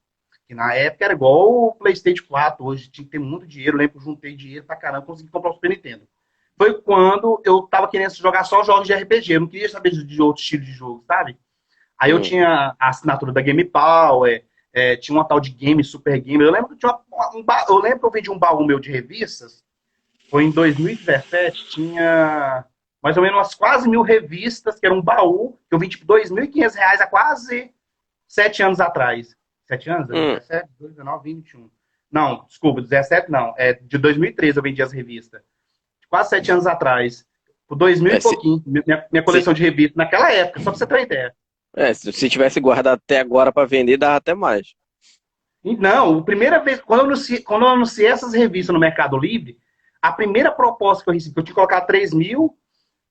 Que 0.48 0.54
na 0.54 0.74
época 0.74 1.04
era 1.04 1.14
igual 1.14 1.68
o 1.68 1.74
PlayStation 1.74 2.24
4, 2.28 2.64
hoje 2.64 2.88
tinha 2.88 3.04
que 3.04 3.11
ter 3.11 3.18
muito 3.18 3.46
dinheiro, 3.46 3.76
eu 3.76 3.78
lembro, 3.78 4.00
juntei 4.00 4.35
dinheiro 4.35 4.64
pra 4.64 4.76
caramba, 4.76 5.04
consegui 5.04 5.28
comprar 5.28 5.50
o 5.50 5.54
Super 5.54 5.70
Nintendo. 5.70 6.09
Foi 6.56 6.80
quando 6.80 7.42
eu 7.44 7.62
tava 7.62 7.88
querendo 7.88 8.14
jogar 8.14 8.44
só 8.44 8.64
jogos 8.64 8.87
de 8.87 8.94
RPG, 8.94 9.35
eu 9.35 9.40
não 9.40 9.48
queria 9.48 9.68
saber 9.68 9.90
de 9.90 10.22
outro 10.22 10.42
estilo 10.42 10.64
de 10.64 10.72
jogo, 10.72 11.04
sabe? 11.06 11.37
Aí 12.00 12.11
eu 12.11 12.18
hum. 12.18 12.22
tinha 12.22 12.74
a 12.78 12.88
assinatura 12.88 13.32
da 13.32 13.42
Game 13.42 13.64
Power, 13.64 14.44
é, 14.76 14.94
tinha 14.94 15.16
uma 15.16 15.24
tal 15.24 15.40
de 15.40 15.48
Game, 15.48 15.82
Super 15.82 16.20
Game. 16.20 16.44
Eu 16.44 16.50
lembro 16.50 16.68
que 16.68 16.76
tinha 16.76 16.94
uma, 17.10 17.34
um, 17.34 17.44
eu 17.66 17.78
lembro 17.78 18.00
que 18.00 18.04
eu 18.04 18.10
vendi 18.10 18.30
um 18.30 18.38
baú 18.38 18.62
meu 18.62 18.78
de 18.78 18.92
revistas, 18.92 19.64
foi 20.30 20.44
em 20.44 20.50
2017, 20.50 21.70
tinha 21.70 22.66
mais 23.02 23.16
ou 23.16 23.22
menos 23.22 23.38
umas 23.38 23.54
quase 23.54 23.88
mil 23.88 24.02
revistas, 24.02 24.78
que 24.78 24.84
era 24.84 24.94
um 24.94 25.00
baú, 25.00 25.58
que 25.66 25.74
eu 25.74 25.78
vendi 25.78 25.96
tipo, 25.96 26.12
R$ 26.12 26.24
2.500 26.24 26.76
há 27.00 27.06
quase 27.06 27.72
sete 28.28 28.62
anos 28.62 28.78
atrás. 28.78 29.34
Sete 29.66 29.88
anos? 29.88 30.10
Hum. 30.10 30.34
17, 30.34 30.68
19, 30.78 31.34
21. 31.34 31.70
Não, 32.12 32.44
desculpa, 32.46 32.82
17 32.82 33.30
não. 33.30 33.54
É 33.56 33.72
de 33.72 33.96
2013 33.96 34.58
eu 34.58 34.62
vendi 34.62 34.82
as 34.82 34.92
revistas. 34.92 35.40
Quase 36.10 36.28
sete 36.28 36.52
anos 36.52 36.66
atrás. 36.66 37.24
Por 37.66 37.76
dois 37.76 37.98
mil 37.98 38.12
é, 38.12 38.18
e 38.18 38.22
pouquinho. 38.22 38.62
Minha, 38.66 39.06
minha 39.10 39.22
coleção 39.22 39.54
se... 39.54 39.56
de 39.58 39.62
revistas 39.62 39.96
naquela 39.96 40.30
época, 40.30 40.60
só 40.60 40.70
pra 40.70 40.78
você 40.78 40.86
ter 40.86 40.94
uma 40.94 41.00
ideia. 41.00 41.34
É, 41.76 41.92
se 41.92 42.30
tivesse 42.30 42.58
guardado 42.58 42.98
até 43.04 43.20
agora 43.20 43.52
para 43.52 43.68
vender, 43.68 43.98
dava 43.98 44.16
até 44.16 44.34
mais. 44.34 44.74
Não, 45.62 46.20
a 46.20 46.22
primeira 46.22 46.58
vez, 46.58 46.80
quando 46.80 47.00
eu, 47.00 47.06
anunciei, 47.06 47.40
quando 47.40 47.62
eu 47.62 47.68
anunciei 47.68 48.06
essas 48.06 48.32
revistas 48.32 48.72
no 48.72 48.80
Mercado 48.80 49.18
Livre, 49.18 49.58
a 50.00 50.12
primeira 50.12 50.50
proposta 50.50 51.02
que 51.02 51.10
eu 51.10 51.14
recebi, 51.14 51.34
eu 51.36 51.42
tinha 51.42 51.52
que 51.52 51.54
colocar 51.54 51.80
3 51.82 52.14
mil, 52.14 52.56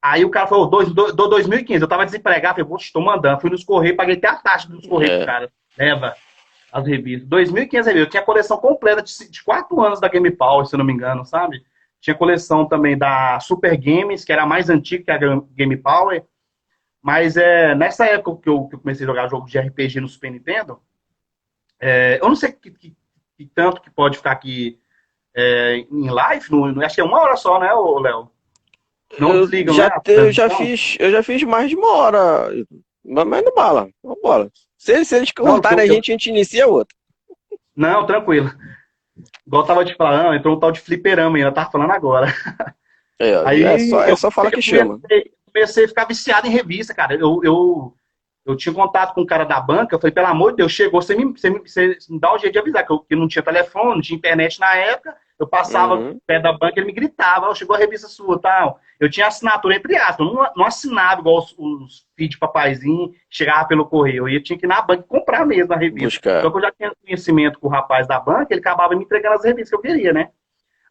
aí 0.02 0.24
o 0.24 0.30
cara 0.30 0.48
falou, 0.48 0.68
dou 0.68 0.84
2.500. 0.84 1.82
Eu 1.82 1.88
tava 1.88 2.06
desempregado, 2.06 2.56
falei, 2.56 2.70
poxa, 2.70 2.86
estou 2.86 3.02
mandando. 3.02 3.42
Fui 3.42 3.50
nos 3.50 3.64
Correios, 3.64 3.98
paguei 3.98 4.16
até 4.16 4.28
a 4.28 4.36
taxa 4.36 4.70
dos 4.70 4.88
Correios, 4.88 5.22
é. 5.22 5.26
cara. 5.26 5.52
Leva 5.78 6.16
as 6.72 6.88
revistas. 6.88 7.28
2.500 7.28 7.52
revistas. 7.54 7.96
Eu 7.96 8.10
tinha 8.10 8.24
a 8.24 8.26
coleção 8.26 8.58
completa 8.58 9.02
de, 9.02 9.30
de 9.30 9.44
4 9.44 9.82
anos 9.84 10.00
da 10.00 10.08
Game 10.08 10.32
Power, 10.32 10.66
se 10.66 10.76
eu 10.76 10.78
não 10.78 10.86
me 10.86 10.94
engano, 10.94 11.26
sabe? 11.26 11.62
Tinha 12.00 12.16
coleção 12.16 12.66
também 12.66 12.98
da 12.98 13.40
Super 13.42 13.76
Games, 13.76 14.24
que 14.24 14.32
era 14.32 14.44
a 14.44 14.48
mais 14.48 14.70
antiga 14.70 15.04
que 15.04 15.12
a 15.12 15.18
Game 15.56 15.76
Power. 15.78 16.24
Mas 17.06 17.38
é, 17.38 17.76
nessa 17.76 18.04
época 18.08 18.42
que 18.42 18.50
eu, 18.50 18.64
que 18.64 18.74
eu 18.74 18.80
comecei 18.80 19.06
a 19.06 19.08
jogar 19.08 19.30
jogos 19.30 19.52
de 19.52 19.60
RPG 19.60 20.02
no 20.02 20.10
Super 20.10 20.32
Nintendo, 20.32 20.82
é, 21.80 22.18
eu 22.20 22.28
não 22.28 22.36
sei 22.36 22.52
que, 22.52 22.72
que, 22.72 22.96
que, 23.38 23.46
tanto 23.54 23.80
que 23.80 23.92
pode 23.92 24.18
ficar 24.18 24.32
aqui 24.32 24.80
é, 25.36 25.86
em 25.92 26.10
live, 26.10 26.50
no, 26.50 26.84
acho 26.84 26.96
que 26.96 27.02
é 27.02 27.04
uma 27.04 27.20
hora 27.20 27.36
só, 27.36 27.60
né, 27.60 27.68
Léo? 27.68 28.32
Não 29.20 29.36
eu 29.36 29.42
desligam, 29.42 29.76
já, 29.76 29.88
né? 29.88 30.02
Eu 30.08 30.32
já, 30.32 30.50
fiz, 30.50 30.98
eu 31.00 31.12
já 31.12 31.22
fiz 31.22 31.44
mais 31.44 31.70
de 31.70 31.76
uma 31.76 31.92
hora, 31.92 32.50
mas 33.04 33.44
não 33.44 33.54
bala, 33.54 33.88
bola. 34.24 34.50
Se, 34.76 35.06
se 35.06 35.16
eles 35.16 35.32
contarem 35.32 35.88
a 35.88 35.88
gente, 35.88 36.10
a 36.10 36.14
gente 36.14 36.30
inicia 36.32 36.66
outra. 36.66 36.98
Não, 37.76 38.04
tranquilo. 38.08 38.52
Igual 39.46 39.62
eu 39.62 39.68
tava 39.68 39.86
te 39.86 39.94
falando, 39.94 40.34
entrou 40.34 40.56
um 40.56 40.60
tal 40.60 40.72
de 40.72 40.80
fliperama 40.80 41.38
ainda, 41.38 41.52
tava 41.52 41.70
falando 41.70 41.92
agora. 41.92 42.34
É, 43.18 43.48
Aí, 43.48 43.64
é 43.64 43.80
só, 43.80 44.04
é 44.04 44.16
só 44.16 44.30
falar 44.30 44.52
que 44.52 44.62
chama. 44.62 45.00
Comecei 45.00 45.36
a 45.64 45.68
ficar 45.68 46.06
viciado 46.06 46.48
em 46.48 46.52
revista, 46.52 46.94
cara. 46.94 47.14
Eu, 47.16 47.42
eu, 47.44 47.94
eu 48.46 48.56
tinha 48.56 48.74
contato 48.74 49.14
com 49.14 49.22
o 49.22 49.26
cara 49.26 49.44
da 49.44 49.60
banca, 49.60 49.96
eu 49.96 50.00
falei, 50.00 50.14
pelo 50.14 50.28
amor 50.28 50.52
de 50.52 50.58
Deus, 50.58 50.72
chegou, 50.72 51.02
você 51.02 51.16
me, 51.16 51.26
você 51.26 51.50
me, 51.50 51.60
você 51.60 51.98
me 52.10 52.20
dá 52.20 52.34
um 52.34 52.40
jeito 52.40 52.54
de 52.54 52.60
avisar, 52.60 52.86
que 52.86 52.92
eu, 52.92 53.00
que 53.00 53.16
não 53.16 53.28
tinha 53.28 53.42
telefone, 53.44 53.96
não 53.96 54.02
tinha 54.02 54.18
internet 54.18 54.60
na 54.60 54.76
época, 54.76 55.16
eu 55.38 55.48
passava 55.48 55.96
uhum. 55.96 56.20
perto 56.26 56.44
da 56.44 56.54
banca, 56.54 56.74
ele 56.78 56.86
me 56.86 56.94
gritava, 56.94 57.50
oh, 57.50 57.56
chegou 57.56 57.76
a 57.76 57.80
revista 57.80 58.08
sua, 58.08 58.40
tal. 58.40 58.80
Eu 58.98 59.10
tinha 59.10 59.28
assinatura 59.28 59.76
entre 59.76 59.98
aspas, 59.98 60.26
não, 60.26 60.50
não 60.56 60.66
assinava 60.66 61.20
igual 61.20 61.40
os, 61.40 61.54
os 61.58 62.08
feed 62.16 62.38
papaizinho, 62.38 63.12
chegava 63.30 63.68
pelo 63.68 63.86
correio. 63.86 64.30
Eu 64.30 64.42
tinha 64.42 64.58
que 64.58 64.66
ir 64.66 64.70
na 64.70 64.82
banca 64.82 65.04
comprar 65.04 65.46
mesmo 65.46 65.74
a 65.74 65.78
revista. 65.78 66.08
Buscar. 66.08 66.42
Só 66.42 66.50
que 66.50 66.58
eu 66.58 66.62
já 66.62 66.72
tinha 66.72 66.94
conhecimento 67.04 67.60
com 67.60 67.68
o 67.68 67.72
rapaz 67.72 68.08
da 68.08 68.18
banca, 68.18 68.48
ele 68.52 68.62
acabava 68.62 68.96
me 68.96 69.04
entregando 69.04 69.36
as 69.36 69.44
revistas 69.44 69.70
que 69.70 69.76
eu 69.76 69.82
queria, 69.82 70.14
né? 70.14 70.30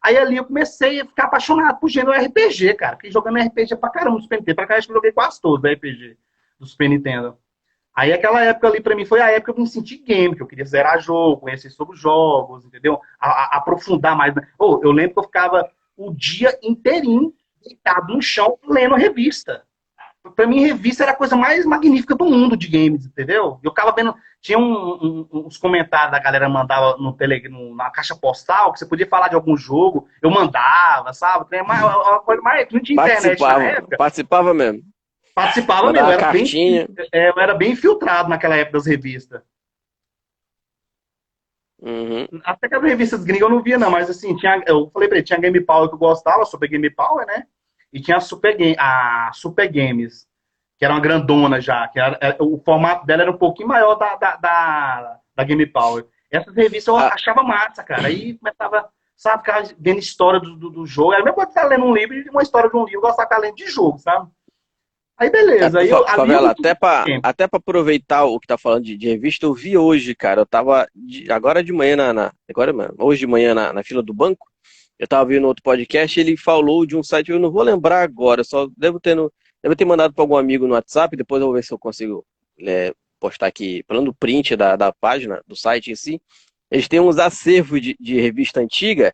Aí 0.05 0.19
ali 0.19 0.37
eu 0.37 0.45
comecei 0.45 1.01
a 1.01 1.05
ficar 1.05 1.23
apaixonado 1.23 1.79
por 1.79 1.89
gênero 1.89 2.11
RPG, 2.11 2.75
cara. 2.75 2.95
Fiquei 2.95 3.11
jogando 3.11 3.39
RPG 3.39 3.75
pra 3.77 3.89
caramba 3.89 4.21
Super 4.21 4.37
Nintendo. 4.37 4.55
Pra 4.55 4.67
cá, 4.67 4.75
acho 4.75 4.85
que 4.85 4.91
eu 4.91 4.97
joguei 4.97 5.11
quase 5.11 5.41
todos 5.41 5.67
RPG 5.67 6.15
do 6.59 6.67
Super 6.67 6.89
Nintendo. 6.89 7.35
Aí 7.91 8.13
aquela 8.13 8.39
época 8.43 8.67
ali 8.67 8.79
para 8.79 8.95
mim 8.95 9.03
foi 9.03 9.19
a 9.19 9.31
época 9.31 9.51
que 9.51 9.59
eu 9.59 9.63
me 9.63 9.67
senti 9.67 9.97
game, 9.97 10.35
que 10.35 10.43
eu 10.43 10.45
queria 10.45 10.63
zerar 10.63 11.01
jogo, 11.01 11.41
conhecer 11.41 11.71
sobre 11.71 11.97
jogos, 11.97 12.63
entendeu? 12.65 13.01
A, 13.19 13.29
a, 13.29 13.57
aprofundar 13.57 14.15
mais. 14.15 14.35
Oh, 14.59 14.79
eu 14.83 14.91
lembro 14.91 15.13
que 15.13 15.19
eu 15.21 15.23
ficava 15.23 15.67
o 15.97 16.13
dia 16.13 16.55
inteirinho 16.61 17.33
deitado 17.63 18.13
no 18.13 18.21
chão 18.21 18.59
lendo 18.67 18.93
revista. 18.93 19.63
Para 20.33 20.47
mim, 20.47 20.65
revista 20.65 21.03
era 21.03 21.11
a 21.11 21.15
coisa 21.15 21.35
mais 21.35 21.65
magnífica 21.65 22.15
do 22.15 22.25
mundo 22.25 22.57
de 22.57 22.67
games, 22.67 23.05
entendeu? 23.05 23.59
Eu 23.63 23.71
ficava 23.71 23.91
vendo. 23.91 24.15
Tinha 24.41 24.57
um, 24.57 25.27
um, 25.31 25.45
uns 25.47 25.57
comentários 25.57 26.11
da 26.11 26.19
galera 26.19 26.47
mandava 26.47 26.97
no 26.97 27.13
Telegram, 27.13 27.75
na 27.75 27.89
caixa 27.89 28.15
postal, 28.15 28.71
que 28.71 28.79
você 28.79 28.85
podia 28.85 29.07
falar 29.07 29.27
de 29.27 29.35
algum 29.35 29.57
jogo. 29.57 30.07
Eu 30.21 30.29
mandava, 30.29 31.13
sabe? 31.13 31.59
Uma, 31.59 32.11
uma 32.11 32.19
coisa 32.21 32.41
mais. 32.41 32.67
Não 32.71 32.79
tinha 32.79 33.03
internet 33.03 33.39
na 33.39 33.63
época. 33.63 33.97
Participava 33.97 34.53
mesmo. 34.53 34.83
Participava 35.35 35.91
mesmo, 35.91 36.09
era 36.09 36.31
bem, 36.31 36.87
é, 37.11 37.29
eu 37.29 37.33
era 37.37 37.53
bem 37.53 37.73
infiltrado 37.73 38.29
naquela 38.29 38.55
época 38.55 38.77
das 38.77 38.87
revistas. 38.87 39.41
Uhum. 41.81 42.25
Até 42.45 42.69
que 42.69 42.75
as 42.75 42.81
revistas 42.81 43.23
gringas 43.25 43.41
eu 43.41 43.49
não 43.49 43.61
via, 43.61 43.77
não, 43.77 43.91
mas 43.91 44.09
assim, 44.09 44.33
tinha, 44.37 44.63
eu 44.65 44.89
falei 44.91 45.09
pra 45.09 45.17
ele, 45.17 45.25
tinha 45.25 45.37
Game 45.37 45.59
Power 45.59 45.89
que 45.89 45.95
eu 45.95 45.99
gostava, 45.99 46.45
Super 46.45 46.69
Game 46.69 46.89
Power, 46.89 47.27
né? 47.27 47.45
E 47.95 48.01
tinha 48.01 48.17
a 48.17 48.19
Super, 48.19 48.57
Game, 48.57 48.75
a 48.77 49.31
Super 49.33 49.71
Games, 49.71 50.27
que 50.77 50.83
era 50.83 50.93
uma 50.93 50.99
grandona 50.99 51.61
já, 51.61 51.87
que 51.87 51.97
era, 51.97 52.17
era, 52.21 52.35
o 52.43 52.61
formato 52.61 53.05
dela 53.05 53.21
era 53.21 53.31
um 53.31 53.37
pouquinho 53.37 53.69
maior 53.69 53.95
da, 53.95 54.17
da, 54.17 54.35
da, 54.35 55.19
da 55.33 55.43
Game 55.45 55.65
Power. 55.65 56.05
Essas 56.29 56.53
revistas 56.53 56.87
eu 56.87 56.97
ah. 56.97 57.13
achava 57.13 57.41
massa, 57.41 57.85
cara. 57.85 58.07
Aí 58.07 58.37
começava 58.37 58.89
sabe? 59.15 59.45
Ficar 59.45 59.63
vendo 59.79 59.99
história 59.99 60.41
do, 60.41 60.57
do, 60.57 60.69
do 60.69 60.85
jogo. 60.85 61.13
Era 61.13 61.31
coisa 61.31 61.47
que 61.47 61.55
tá 61.55 61.65
lendo 61.65 61.85
um 61.85 61.93
livro 61.93 62.15
uma 62.31 62.43
história 62.43 62.69
de 62.69 62.75
um 62.75 62.83
livro, 62.83 62.99
gostar 62.99 63.23
de 63.23 63.29
ficar 63.29 63.41
lendo 63.41 63.55
de 63.55 63.67
jogo, 63.67 63.97
sabe? 63.97 64.29
Aí 65.17 65.29
beleza. 65.29 65.79
Aí 65.79 65.89
eu, 65.89 66.05
Favela, 66.05 66.51
até 66.51 66.75
para 66.75 67.05
até 67.23 67.47
pra 67.47 67.57
aproveitar 67.57 68.25
o 68.25 68.37
que 68.41 68.47
tá 68.47 68.57
falando 68.57 68.83
de, 68.83 68.97
de, 68.97 69.07
revista, 69.07 69.45
eu 69.45 69.53
vi 69.53 69.77
hoje, 69.77 70.13
cara. 70.13 70.41
Eu 70.41 70.45
tava 70.45 70.85
de, 70.93 71.31
agora 71.31 71.63
de 71.63 71.71
manhã, 71.71 71.95
na, 71.95 72.13
na, 72.13 72.33
agora, 72.49 72.73
hoje 72.99 73.21
de 73.21 73.27
manhã 73.27 73.55
na, 73.55 73.71
na 73.71 73.83
fila 73.83 74.03
do 74.03 74.13
banco, 74.13 74.45
eu 74.99 75.07
tava 75.07 75.25
vendo 75.25 75.47
outro 75.47 75.63
podcast, 75.63 76.19
ele 76.19 76.37
falou 76.37 76.85
de 76.85 76.95
um 76.95 77.03
site, 77.03 77.31
eu 77.31 77.39
não 77.39 77.51
vou 77.51 77.63
lembrar 77.63 78.01
agora, 78.01 78.43
só 78.43 78.67
devo 78.77 78.99
ter, 78.99 79.15
no, 79.15 79.31
devo 79.61 79.75
ter 79.75 79.85
mandado 79.85 80.13
para 80.13 80.23
algum 80.23 80.37
amigo 80.37 80.67
no 80.67 80.73
WhatsApp, 80.73 81.15
depois 81.15 81.41
eu 81.41 81.47
vou 81.47 81.55
ver 81.55 81.63
se 81.63 81.73
eu 81.73 81.79
consigo 81.79 82.25
é, 82.59 82.93
postar 83.19 83.47
aqui, 83.47 83.83
falando 83.87 84.13
print 84.13 84.55
da, 84.55 84.75
da 84.75 84.93
página, 84.93 85.41
do 85.45 85.55
site 85.55 85.91
em 85.91 85.95
si. 85.95 86.21
Eles 86.71 86.87
têm 86.87 86.99
uns 86.99 87.17
acervos 87.17 87.81
de, 87.81 87.95
de 87.99 88.19
revista 88.19 88.59
antiga, 88.59 89.13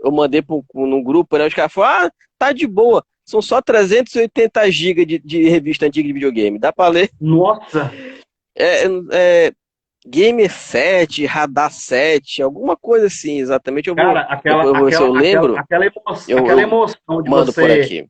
eu 0.00 0.10
mandei 0.10 0.40
para 0.40 0.56
um 0.74 1.02
grupo, 1.02 1.36
né? 1.36 1.46
Os 1.46 1.52
caras 1.52 1.72
falaram, 1.72 2.06
ah, 2.06 2.12
tá 2.38 2.52
de 2.52 2.66
boa 2.66 3.04
são 3.26 3.42
só 3.42 3.60
380 3.60 4.70
GB 4.70 5.04
de, 5.04 5.18
de, 5.18 5.48
revista 5.48 5.84
antiga 5.84 6.06
de 6.06 6.12
videogame. 6.12 6.60
Dá 6.60 6.72
para 6.72 6.92
ler? 6.92 7.10
Nossa! 7.20 7.92
É, 8.54 8.84
é, 9.12 9.52
Gamer 10.06 10.50
7, 10.50 11.26
Radar 11.26 11.70
7, 11.72 12.40
alguma 12.40 12.76
coisa 12.76 13.06
assim, 13.06 13.38
exatamente. 13.38 13.88
Eu 13.88 13.94
vou, 13.94 14.04
Cara, 14.04 14.20
aquela, 14.20 14.64
eu 14.64 14.74
vou, 14.74 14.86
aquela, 14.86 15.06
eu 15.06 15.12
lembro. 15.12 15.58
Aquela, 15.58 15.86
emoção, 15.86 16.24
eu, 16.28 16.44
aquela 16.44 16.62
emoção 16.62 17.22
de 17.22 17.30
mando 17.30 17.52
você... 17.52 17.60
por 17.60 17.70
aqui. 17.70 18.06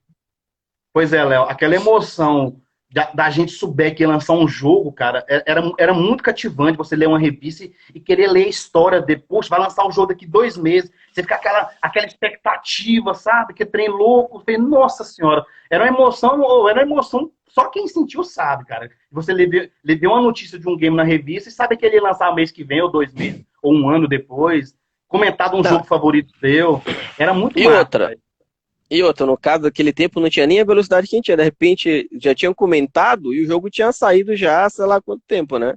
Pois 0.93 1.13
é, 1.13 1.25
Léo, 1.25 1.43
aquela 1.45 1.75
emoção 1.75 2.61
da, 2.93 3.11
da, 3.13 3.31
gente 3.31 3.53
souber 3.53 3.95
que 3.95 4.03
ia 4.03 4.09
lançar 4.09 4.35
um 4.35 4.47
jogo, 4.47 4.93
cara, 4.93 5.25
é, 5.29 5.43
era, 5.47 5.63
era 5.79 5.95
muito 5.95 6.23
cativante 6.23 6.79
você 6.79 6.95
ler 6.95 7.09
uma 7.09 7.19
revista 7.19 7.65
e, 7.65 7.75
e 7.95 8.01
querer 8.01 8.29
ler 8.29 8.45
a 8.45 8.49
história 8.49 9.01
depois. 9.01 9.49
Vai 9.49 9.61
lançar 9.61 9.87
o 9.87 9.91
jogo 9.91 10.09
daqui 10.09 10.27
dois 10.27 10.57
meses. 10.57 10.91
Você 11.17 11.23
fica 11.23 11.37
aquela, 11.37 11.71
aquela 11.81 12.07
expectativa, 12.07 13.15
sabe? 13.15 13.55
Que 13.55 13.65
trem 13.65 13.89
louco. 13.89 14.43
Falei, 14.45 14.61
Nossa 14.61 15.03
Senhora, 15.03 15.47
era 15.71 15.85
uma 15.85 15.89
emoção, 15.89 16.69
era 16.69 16.81
uma 16.85 16.93
emoção, 16.93 17.31
só 17.49 17.71
quem 17.71 17.89
sentiu 17.89 18.23
sabe, 18.23 18.67
cara. 18.67 18.91
Você 19.11 19.33
levou 19.33 20.11
uma 20.13 20.21
notícia 20.21 20.59
de 20.59 20.69
um 20.69 20.77
game 20.77 20.95
na 20.95 21.05
revista 21.05 21.49
e 21.49 21.53
sabe 21.53 21.75
que 21.75 21.87
ele 21.87 21.97
ia 21.97 22.03
lançar 22.03 22.35
mês 22.35 22.53
que 22.53 22.63
vem, 22.63 22.83
ou 22.83 22.91
dois 22.91 23.15
meses, 23.15 23.43
ou 23.63 23.73
um 23.73 23.89
ano 23.89 24.07
depois. 24.07 24.75
Comentado 25.09 25.57
um 25.57 25.63
Não. 25.63 25.71
jogo 25.71 25.87
favorito 25.87 26.37
seu. 26.39 26.83
Era 27.19 27.33
muito 27.33 27.59
E 27.59 27.65
massa, 27.65 27.79
outra, 27.79 28.07
véio. 28.09 28.21
E 28.91 29.03
outra, 29.03 29.25
no 29.25 29.39
caso 29.39 29.63
daquele 29.63 29.95
tempo 29.95 30.21
não 30.21 30.29
tinha 30.29 30.47
nem 30.47 30.61
a 30.61 30.65
velocidade 30.65 31.07
que 31.07 31.23
tinha. 31.23 31.35
De 31.35 31.43
repente 31.43 32.11
já 32.21 32.35
tinham 32.35 32.53
comentado 32.53 33.33
e 33.33 33.43
o 33.43 33.47
jogo 33.47 33.71
tinha 33.71 33.91
saído 33.91 34.37
já, 34.37 34.69
sei 34.69 34.85
lá 34.85 35.01
quanto 35.01 35.23
tempo, 35.27 35.59
né? 35.59 35.77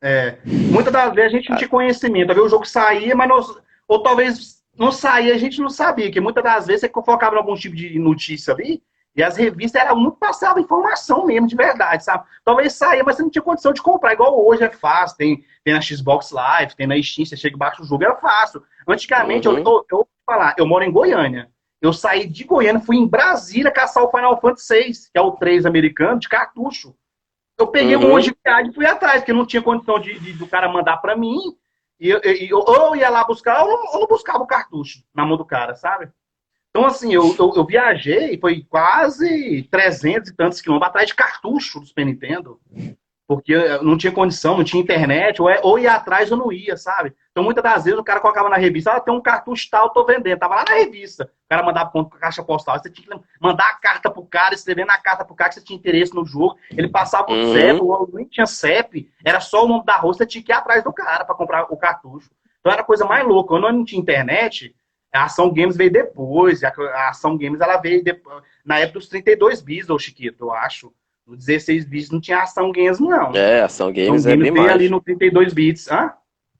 É. 0.00 0.38
Muitas 0.46 0.94
das 0.94 1.14
vezes 1.14 1.34
a 1.34 1.36
gente 1.36 1.50
não 1.50 1.58
tinha 1.58 1.68
conhecimento. 1.68 2.32
O 2.32 2.48
jogo 2.48 2.64
saía, 2.64 3.14
mas 3.14 3.28
nós, 3.28 3.46
ou 3.86 4.02
talvez 4.02 4.61
não 4.76 4.90
saía, 4.90 5.34
a 5.34 5.38
gente 5.38 5.60
não 5.60 5.70
sabia. 5.70 6.10
Que 6.10 6.20
muitas 6.20 6.42
das 6.42 6.66
vezes 6.66 6.80
você 6.80 7.02
focava 7.02 7.34
em 7.34 7.38
algum 7.38 7.54
tipo 7.54 7.76
de 7.76 7.98
notícia 7.98 8.54
ali 8.54 8.82
e 9.14 9.22
as 9.22 9.36
revistas 9.36 9.82
eram 9.82 9.96
muito 9.96 10.16
passavam 10.16 10.62
informação 10.62 11.26
mesmo, 11.26 11.46
de 11.46 11.54
verdade, 11.54 12.02
sabe? 12.02 12.24
Talvez 12.44 12.72
saía, 12.72 13.04
mas 13.04 13.16
você 13.16 13.22
não 13.22 13.30
tinha 13.30 13.42
condição 13.42 13.72
de 13.72 13.82
comprar. 13.82 14.14
Igual 14.14 14.46
hoje 14.46 14.64
é 14.64 14.70
fácil. 14.70 15.18
Tem, 15.18 15.44
tem 15.62 15.74
na 15.74 15.82
Xbox 15.82 16.30
Live, 16.30 16.74
tem 16.74 16.86
na 16.86 17.00
Steam, 17.02 17.26
você 17.26 17.36
chega 17.36 17.54
e 17.54 17.58
baixa 17.58 17.82
o 17.82 17.84
jogo, 17.84 18.04
era 18.04 18.16
fácil. 18.16 18.62
Antigamente, 18.88 19.46
uhum. 19.46 19.58
eu, 19.58 19.64
eu, 19.64 19.86
eu, 19.92 20.08
falar, 20.24 20.54
eu 20.56 20.66
moro 20.66 20.84
em 20.84 20.90
Goiânia. 20.90 21.50
Eu 21.80 21.92
saí 21.92 22.26
de 22.26 22.44
Goiânia, 22.44 22.80
fui 22.80 22.96
em 22.96 23.06
Brasília 23.06 23.70
caçar 23.70 24.02
o 24.02 24.10
Final 24.10 24.40
Fantasy 24.40 24.74
VI, 24.74 24.92
que 25.12 25.18
é 25.18 25.20
o 25.20 25.32
3 25.32 25.66
americano, 25.66 26.18
de 26.18 26.28
cartucho. 26.28 26.94
Eu 27.58 27.66
peguei 27.66 27.96
uhum. 27.96 28.06
um 28.06 28.08
monte 28.10 28.30
de 28.30 28.36
viagem 28.42 28.70
e 28.70 28.74
fui 28.74 28.86
atrás, 28.86 29.20
porque 29.20 29.32
não 29.32 29.44
tinha 29.44 29.60
condição 29.60 29.98
de, 29.98 30.18
de 30.18 30.32
do 30.32 30.46
cara 30.46 30.68
mandar 30.68 30.96
para 30.98 31.16
mim. 31.16 31.38
E 32.02 32.08
eu, 32.10 32.20
eu, 32.20 32.58
ou 32.58 32.86
eu 32.86 32.96
ia 32.96 33.08
lá 33.08 33.22
buscar, 33.22 33.62
ou 33.62 33.68
não, 33.68 33.92
ou 33.92 34.00
não, 34.00 34.06
buscava 34.08 34.42
o 34.42 34.46
cartucho 34.46 35.04
na 35.14 35.24
mão 35.24 35.36
do 35.36 35.44
cara, 35.44 35.76
sabe? 35.76 36.10
Então, 36.70 36.84
assim, 36.84 37.14
eu, 37.14 37.36
eu, 37.38 37.52
eu 37.54 37.64
viajei, 37.64 38.36
foi 38.40 38.66
quase 38.68 39.62
300 39.70 40.30
e 40.30 40.34
tantos 40.34 40.60
quilômetros 40.60 40.88
atrás 40.88 41.06
de 41.06 41.14
cartucho 41.14 41.78
do 41.78 41.86
Super 41.86 42.04
Nintendo 42.04 42.60
porque 43.36 43.56
não 43.82 43.96
tinha 43.96 44.12
condição, 44.12 44.56
não 44.56 44.64
tinha 44.64 44.82
internet, 44.82 45.40
ou, 45.40 45.48
é, 45.48 45.60
ou 45.62 45.78
ia 45.78 45.94
atrás 45.94 46.30
ou 46.30 46.36
não 46.36 46.52
ia, 46.52 46.76
sabe? 46.76 47.14
Então, 47.30 47.42
muitas 47.42 47.64
das 47.64 47.84
vezes, 47.84 47.98
o 47.98 48.04
cara 48.04 48.20
colocava 48.20 48.50
na 48.50 48.56
revista, 48.56 48.92
ah, 48.92 49.00
tem 49.00 49.14
um 49.14 49.20
cartucho 49.20 49.66
tal, 49.70 49.88
tô 49.88 50.04
vendendo. 50.04 50.38
Tava 50.38 50.56
lá 50.56 50.64
na 50.68 50.74
revista. 50.74 51.24
O 51.24 51.48
cara 51.48 51.62
mandava 51.62 51.90
ponto 51.90 52.10
com 52.10 52.16
a 52.16 52.20
caixa 52.20 52.42
postal. 52.42 52.78
Você 52.78 52.90
tinha 52.90 53.08
que 53.08 53.24
mandar 53.40 53.70
a 53.70 53.74
carta 53.76 54.10
pro 54.10 54.22
cara, 54.26 54.54
escrever 54.54 54.84
na 54.84 54.98
carta 54.98 55.24
pro 55.24 55.34
cara 55.34 55.48
que 55.48 55.54
você 55.54 55.64
tinha 55.64 55.78
interesse 55.78 56.14
no 56.14 56.26
jogo. 56.26 56.56
Ele 56.70 56.88
passava 56.88 57.30
o 57.30 57.34
uhum. 57.34 57.54
CEP, 57.54 57.80
ou 57.80 58.10
nem 58.12 58.26
tinha 58.26 58.46
CEP, 58.46 59.10
era 59.24 59.40
só 59.40 59.64
o 59.64 59.68
nome 59.68 59.84
da 59.86 59.96
rua, 59.96 60.12
você 60.12 60.26
tinha 60.26 60.44
que 60.44 60.52
ir 60.52 60.54
atrás 60.54 60.84
do 60.84 60.92
cara 60.92 61.24
para 61.24 61.34
comprar 61.34 61.72
o 61.72 61.76
cartucho. 61.76 62.30
Então, 62.60 62.70
era 62.70 62.82
a 62.82 62.84
coisa 62.84 63.06
mais 63.06 63.26
louca. 63.26 63.48
Quando 63.48 63.72
não 63.72 63.84
tinha 63.84 64.00
internet, 64.00 64.74
a 65.12 65.24
Ação 65.24 65.52
Games 65.52 65.76
veio 65.76 65.90
depois. 65.90 66.62
A 66.62 67.08
Ação 67.08 67.38
Games, 67.38 67.60
ela 67.60 67.78
veio 67.78 68.04
depois, 68.04 68.42
na 68.62 68.78
época 68.78 68.98
dos 68.98 69.08
32 69.08 69.62
bis, 69.62 69.88
ô 69.88 69.98
Chiquito, 69.98 70.44
eu 70.44 70.52
acho. 70.52 70.92
No 71.26 71.36
16 71.36 71.84
bits 71.84 72.10
não 72.10 72.20
tinha 72.20 72.42
ação 72.42 72.72
games, 72.72 72.98
não. 72.98 73.34
É, 73.34 73.62
ação 73.62 73.92
games 73.92 74.26
ação 74.26 74.32
é 74.32 74.36
bem 74.36 74.50
mais. 74.50 74.72
ali 74.72 74.88
no 74.88 75.00
32 75.00 75.52
bits. 75.52 75.90
Hã? 75.90 76.12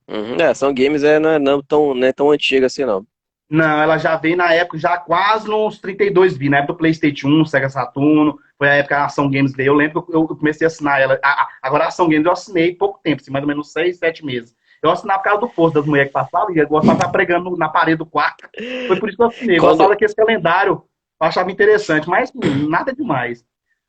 Uhum, 0.09 0.37
é, 0.37 0.47
ação 0.47 0.73
games 0.73 1.03
é, 1.03 1.19
não, 1.19 1.31
é 1.31 1.39
não, 1.39 1.63
tão, 1.63 1.95
não 1.95 2.07
é 2.07 2.13
tão 2.13 2.31
antiga 2.31 2.67
assim, 2.67 2.85
não. 2.85 3.05
Não, 3.51 3.83
ela 3.83 3.99
já 3.99 4.17
veio 4.17 4.37
na 4.37 4.53
época, 4.55 4.79
já 4.79 4.97
quase 4.97 5.47
nos 5.47 5.79
32 5.79 6.39
bits, 6.39 6.51
na 6.51 6.59
época 6.59 6.73
do 6.73 6.79
PlayStation 6.79 7.29
1, 7.29 7.45
Sega 7.45 7.69
Saturno, 7.69 8.39
foi 8.57 8.69
a 8.69 8.75
época 8.77 8.95
que 8.95 9.01
a 9.01 9.05
Ação 9.05 9.29
Games 9.29 9.53
veio. 9.53 9.69
Eu 9.69 9.75
lembro 9.75 10.03
que 10.03 10.15
eu, 10.15 10.27
comecei 10.27 10.65
a 10.65 10.69
assinar 10.69 11.01
ela. 11.01 11.21
agora 11.61 11.85
a 11.85 11.89
Ação 11.89 12.09
Games 12.09 12.25
eu 12.25 12.33
assinei 12.33 12.75
pouco 12.75 13.01
tempo, 13.03 13.21
assim, 13.21 13.31
mais 13.31 13.43
ou 13.43 13.49
menos 13.49 13.73
6, 13.73 13.99
7 13.99 14.25
meses. 14.25 14.55
Eu 14.83 14.91
assinava 14.91 15.19
por 15.19 15.25
causa 15.25 15.41
do 15.41 15.49
posto 15.49 15.75
das 15.75 15.87
mulheres 15.87 16.09
que 16.09 16.15
passavam 16.15 16.51
e 16.51 16.65
gostava 16.65 16.95
de 16.95 17.01
estar 17.01 17.13
pregando 17.13 17.57
na 17.57 17.69
parede 17.69 17.99
do 17.99 18.07
quarto. 18.07 18.49
Foi 18.87 18.99
por 18.99 19.09
isso 19.09 19.17
que 19.19 19.23
eu 19.23 19.29
assinei. 19.29 19.59
Eu 19.59 19.63
gostava 19.63 19.91
daquele 19.91 20.15
calendário, 20.15 20.73
eu 20.73 21.27
achava 21.27 21.51
interessante, 21.53 22.09
mas 22.09 22.33
nada 22.69 22.93
demais. 22.93 23.45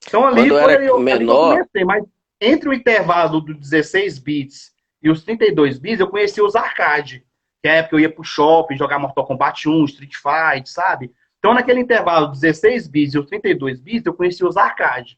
Então 0.07 0.25
ali 0.25 0.49
Quando 0.49 0.63
foi 0.63 0.87
eu, 0.87 0.99
menor... 0.99 1.51
Ali 1.51 1.59
eu 1.59 1.65
comecei, 1.65 1.85
mas 1.85 2.03
entre 2.39 2.69
o 2.69 2.73
intervalo 2.73 3.41
do 3.41 3.53
16 3.53 4.19
bits 4.19 4.71
e 5.01 5.09
os 5.09 5.23
32 5.23 5.79
bits, 5.79 5.99
eu 5.99 6.07
conheci 6.07 6.41
os 6.41 6.55
arcade. 6.55 7.25
Que 7.61 7.69
é 7.69 7.71
a 7.71 7.75
época 7.75 7.89
que 7.89 7.95
eu 7.95 7.99
ia 7.99 8.13
pro 8.13 8.23
shopping 8.23 8.77
jogar 8.77 8.99
Mortal 8.99 9.25
Kombat 9.25 9.67
1, 9.67 9.85
Street 9.85 10.13
Fight, 10.15 10.69
sabe? 10.69 11.11
Então 11.39 11.53
naquele 11.53 11.79
intervalo 11.79 12.27
16 12.27 12.87
bits 12.87 13.13
e 13.13 13.19
os 13.19 13.25
32 13.25 13.79
bits, 13.79 14.05
eu 14.05 14.13
conheci 14.13 14.45
os 14.45 14.57
arcade. 14.57 15.17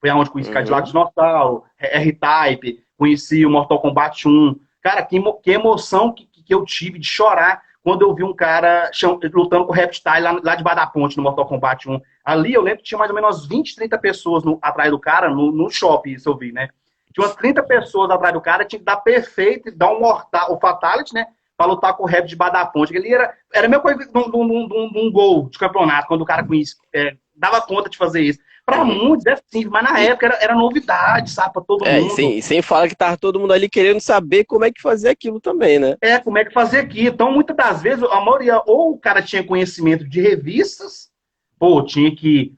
Foi 0.00 0.10
aonde 0.10 0.30
conheci 0.30 0.50
uhum. 0.50 0.54
Cadillac 0.54 0.86
Dinossauro, 0.86 1.64
R-Type, 1.78 2.84
conheci 2.96 3.46
o 3.46 3.50
Mortal 3.50 3.80
Kombat 3.80 4.28
1. 4.28 4.60
Cara, 4.82 5.02
que, 5.02 5.20
que 5.42 5.50
emoção 5.50 6.12
que, 6.12 6.26
que 6.26 6.54
eu 6.54 6.64
tive 6.64 6.98
de 6.98 7.06
chorar 7.06 7.62
quando 7.84 8.00
eu 8.00 8.14
vi 8.14 8.24
um 8.24 8.32
cara 8.32 8.90
lutando 9.34 9.66
com 9.66 9.72
o 9.72 9.74
Reptile 9.74 10.20
lá, 10.20 10.40
lá 10.42 10.54
debaixo 10.54 10.90
ponte 10.90 11.18
no 11.18 11.22
Mortal 11.22 11.46
Kombat 11.46 11.86
1. 11.86 12.00
Ali 12.24 12.54
eu 12.54 12.62
lembro 12.62 12.78
que 12.78 12.84
tinha 12.84 12.98
mais 12.98 13.10
ou 13.10 13.14
menos 13.14 13.46
20, 13.46 13.76
30 13.76 13.98
pessoas 13.98 14.42
no, 14.42 14.58
atrás 14.62 14.90
do 14.90 14.98
cara, 14.98 15.28
no, 15.28 15.52
no 15.52 15.68
shopping, 15.68 16.12
isso 16.12 16.30
eu 16.30 16.34
vi, 16.34 16.50
né? 16.50 16.70
Tinha 17.12 17.26
umas 17.26 17.36
30 17.36 17.62
pessoas 17.64 18.10
atrás 18.10 18.32
do 18.32 18.40
cara, 18.40 18.64
tinha 18.64 18.78
que 18.78 18.84
dar 18.86 18.96
perfeito, 18.96 19.70
dar 19.76 19.92
um 19.92 20.00
mortal, 20.00 20.54
o 20.54 20.58
fatality, 20.58 21.12
né? 21.12 21.26
Pra 21.58 21.66
lutar 21.66 21.94
com 21.94 22.04
o 22.04 22.06
Rap 22.06 22.26
debaixo 22.26 22.54
da 22.54 22.64
ponte. 22.64 22.96
Ele 22.96 23.12
era, 23.12 23.34
era 23.52 23.66
a 23.66 23.68
mesma 23.68 23.82
coisa 23.82 23.98
de 23.98 24.18
um, 24.18 24.30
de, 24.30 24.36
um, 24.36 24.66
de, 24.66 24.74
um, 24.74 24.90
de 24.90 25.10
gol 25.10 25.50
de 25.50 25.58
campeonato, 25.58 26.08
quando 26.08 26.22
o 26.22 26.26
cara 26.26 26.42
conhece, 26.42 26.76
é, 26.92 27.14
dava 27.36 27.60
conta 27.60 27.90
de 27.90 27.98
fazer 27.98 28.22
isso. 28.22 28.40
Para 28.66 28.82
muitos 28.82 29.26
é 29.26 29.36
simples, 29.36 29.70
mas 29.70 29.84
na 29.84 30.00
época 30.00 30.26
era, 30.26 30.36
era 30.42 30.54
novidade, 30.54 31.30
sabe, 31.30 31.52
pra 31.52 31.62
todo 31.62 31.86
é, 31.86 32.00
mundo. 32.00 32.18
E 32.18 32.40
sem, 32.40 32.62
falar 32.62 32.88
que 32.88 32.96
tava 32.96 33.16
todo 33.18 33.38
mundo 33.38 33.52
ali 33.52 33.68
querendo 33.68 34.00
saber 34.00 34.44
como 34.44 34.64
é 34.64 34.72
que 34.72 34.80
fazia 34.80 35.10
aquilo 35.10 35.38
também, 35.38 35.78
né? 35.78 35.96
É, 36.00 36.18
como 36.18 36.38
é 36.38 36.44
que 36.46 36.52
fazia 36.52 36.80
aquilo. 36.80 37.08
Então, 37.08 37.30
muitas 37.30 37.54
das 37.54 37.82
vezes, 37.82 38.02
a 38.04 38.20
maioria, 38.20 38.62
ou 38.64 38.92
o 38.92 38.98
cara 38.98 39.20
tinha 39.20 39.44
conhecimento 39.44 40.08
de 40.08 40.22
revistas, 40.22 41.10
pô, 41.58 41.82
tinha 41.82 42.14
que 42.16 42.54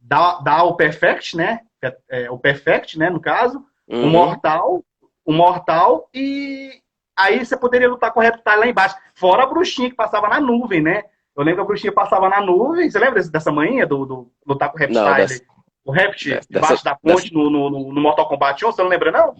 dar, 0.00 0.40
dar 0.42 0.62
o 0.62 0.76
perfect, 0.76 1.36
né? 1.36 1.60
É, 1.82 1.96
é, 2.10 2.30
o 2.30 2.38
perfect, 2.38 2.96
né, 2.98 3.10
no 3.10 3.20
caso, 3.20 3.64
uhum. 3.88 4.04
o 4.04 4.10
mortal, 4.10 4.84
o 5.24 5.32
mortal, 5.32 6.08
e 6.14 6.80
aí 7.16 7.44
você 7.44 7.56
poderia 7.56 7.88
lutar 7.88 8.12
com 8.12 8.20
o 8.20 8.22
reptile 8.22 8.56
lá 8.56 8.66
embaixo. 8.66 8.96
Fora 9.14 9.42
a 9.42 9.46
bruxinha 9.46 9.90
que 9.90 9.96
passava 9.96 10.28
na 10.28 10.38
nuvem, 10.38 10.80
né? 10.80 11.02
Eu 11.40 11.44
lembro 11.44 11.56
que 11.56 11.62
a 11.62 11.66
bruxinha 11.68 11.92
passava 11.92 12.28
na 12.28 12.40
nuvem. 12.40 12.90
Você 12.90 12.98
lembra 12.98 13.22
dessa 13.22 13.50
manhã 13.50 13.86
do, 13.86 14.04
do 14.04 14.32
lutar 14.46 14.70
com 14.70 14.76
o 14.76 14.78
Reptile? 14.78 15.02
Não, 15.02 15.14
dessa... 15.14 15.42
O 15.82 15.90
Reptile 15.90 16.40
debaixo 16.48 16.74
dessa... 16.74 16.84
da 16.84 16.94
ponte 16.94 17.22
dessa... 17.22 17.34
no, 17.34 17.50
no, 17.50 17.70
no, 17.92 18.00
Mortal 18.00 18.28
Kombat 18.28 18.62
1, 18.62 18.70
você 18.70 18.82
não 18.82 18.90
lembra, 18.90 19.10
não? 19.10 19.34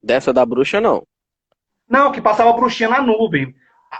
Dessa 0.00 0.32
da 0.32 0.46
bruxa, 0.46 0.80
não. 0.80 1.02
Não, 1.88 2.12
que 2.12 2.20
passava 2.20 2.50
a 2.50 2.52
bruxinha 2.52 2.88
na 2.88 3.02
nuvem. 3.02 3.52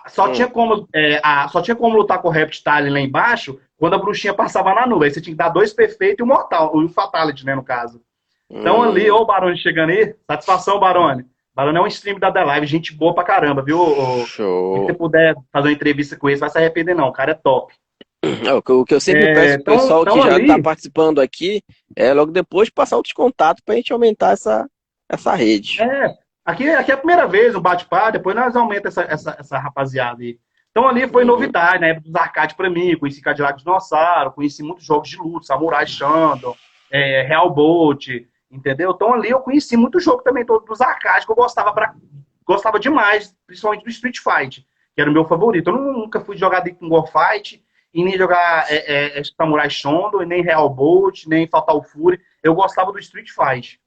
Só, 0.07 0.29
hum. 0.29 0.33
tinha 0.33 0.49
como, 0.49 0.89
é, 0.95 1.21
a, 1.25 1.49
só 1.49 1.61
tinha 1.61 1.75
como 1.75 1.97
lutar 1.97 2.23
com 2.23 2.29
o 2.29 2.31
Reptile 2.31 2.91
lá 2.91 3.01
embaixo 3.01 3.61
quando 3.77 3.95
a 3.95 3.99
bruxinha 3.99 4.33
passava 4.33 4.73
na 4.73 4.87
nuvem. 4.87 5.09
Aí 5.09 5.15
você 5.15 5.21
tinha 5.21 5.35
que 5.35 5.39
dar 5.39 5.49
dois 5.49 5.73
perfeitos 5.73 6.21
e 6.21 6.23
o 6.23 6.27
mortal, 6.27 6.77
o 6.77 6.89
Fatality, 6.89 7.45
né, 7.45 7.57
no 7.57 7.65
caso. 7.65 8.01
Então 8.49 8.79
hum. 8.79 8.83
ali, 8.85 9.11
ô 9.11 9.25
Barone 9.25 9.59
chegando 9.59 9.91
aí, 9.91 10.15
satisfação, 10.31 10.79
Barone. 10.79 11.27
Barone 11.55 11.79
é 11.79 11.81
um 11.81 11.87
stream 11.87 12.19
da 12.19 12.33
The 12.33 12.43
Live, 12.43 12.67
gente 12.67 12.93
boa 12.93 13.15
pra 13.15 13.23
caramba, 13.23 13.63
viu? 13.63 13.79
Show. 14.27 14.77
Se 14.77 14.83
você 14.83 14.95
puder 14.95 15.35
fazer 15.53 15.69
uma 15.69 15.75
entrevista 15.75 16.17
com 16.17 16.29
ele, 16.29 16.41
vai 16.41 16.51
se 16.51 16.59
arrepender, 16.59 16.95
não. 16.95 17.09
O 17.09 17.13
cara 17.13 17.31
é 17.31 17.35
top. 17.35 17.73
É, 18.45 18.53
o 18.53 18.85
que 18.85 18.95
eu 18.95 19.01
sempre 19.01 19.25
é, 19.25 19.35
peço 19.35 19.63
pro 19.63 19.75
pessoal 19.75 20.03
então, 20.03 20.15
que 20.15 20.31
já 20.31 20.39
está 20.39 20.63
participando 20.63 21.21
aqui 21.21 21.63
é 21.95 22.13
logo 22.13 22.33
depois 22.33 22.71
passar 22.71 22.97
outros 22.97 23.13
contatos 23.13 23.63
para 23.65 23.75
a 23.75 23.77
gente 23.77 23.93
aumentar 23.93 24.33
essa, 24.33 24.67
essa 25.09 25.35
rede. 25.35 25.81
É, 25.83 26.15
aqui, 26.45 26.69
aqui 26.71 26.91
é 26.91 26.95
a 26.95 26.99
primeira 26.99 27.27
vez 27.27 27.55
um 27.55 27.61
bate-papo, 27.61 28.13
depois 28.13 28.35
nós 28.35 28.57
aumentamos 28.57 28.97
essa, 28.97 29.13
essa, 29.13 29.37
essa 29.39 29.59
rapaziada 29.59 30.23
aí. 30.23 30.39
Então 30.71 30.89
ali 30.89 31.07
foi 31.07 31.23
uhum. 31.23 31.29
novidade, 31.29 31.85
época 31.85 32.07
dos 32.07 32.15
arcades 32.17 32.57
pra 32.57 32.69
mim, 32.69 32.97
conheci 32.97 33.21
Cadillac 33.21 33.59
Dinossauro, 33.59 34.33
conheci 34.33 34.63
muitos 34.63 34.85
jogos 34.85 35.09
de 35.09 35.17
luta, 35.19 35.47
Samurai 35.47 35.87
Shodown, 35.87 36.57
é, 36.91 37.23
Real 37.23 37.51
Bolt, 37.51 38.09
entendeu? 38.55 38.93
Então 38.93 39.13
ali 39.13 39.31
eu 39.31 39.41
conheci 39.41 39.77
muito 39.77 40.01
jogo 40.01 40.23
também 40.23 40.45
todo 40.45 40.65
dos 40.65 40.81
arcades 40.81 41.27
que 41.27 41.33
eu 41.33 41.37
gostava 41.37 41.73
pra, 41.73 41.95
gostava 42.47 42.79
demais, 42.79 43.37
principalmente 43.47 43.85
do 43.85 43.91
Street 43.91 44.19
Fight, 44.19 44.67
que 44.95 45.01
era 45.01 45.11
o 45.11 45.13
meu 45.13 45.25
favorito. 45.25 45.71
Eu 45.71 45.77
nunca 45.77 46.21
fui 46.21 46.37
jogar 46.37 46.61
de 46.61 46.77
War 46.83 47.07
Fight, 47.07 47.63
e 47.95 48.03
nem 48.03 48.19
jogar 48.19 48.67
é, 48.69 48.77
é, 48.77 49.21
é, 49.21 49.23
Samurai 49.25 49.71
Shodown, 49.71 50.27
nem 50.27 50.43
Real 50.43 50.69
Bolt, 50.69 51.27
nem 51.27 51.47
Fatal 51.47 51.81
Fury. 51.85 52.21
Eu 52.43 52.53
gostava 52.53 52.91
do 52.91 52.99
Street 52.99 53.29
Fight. 53.31 53.81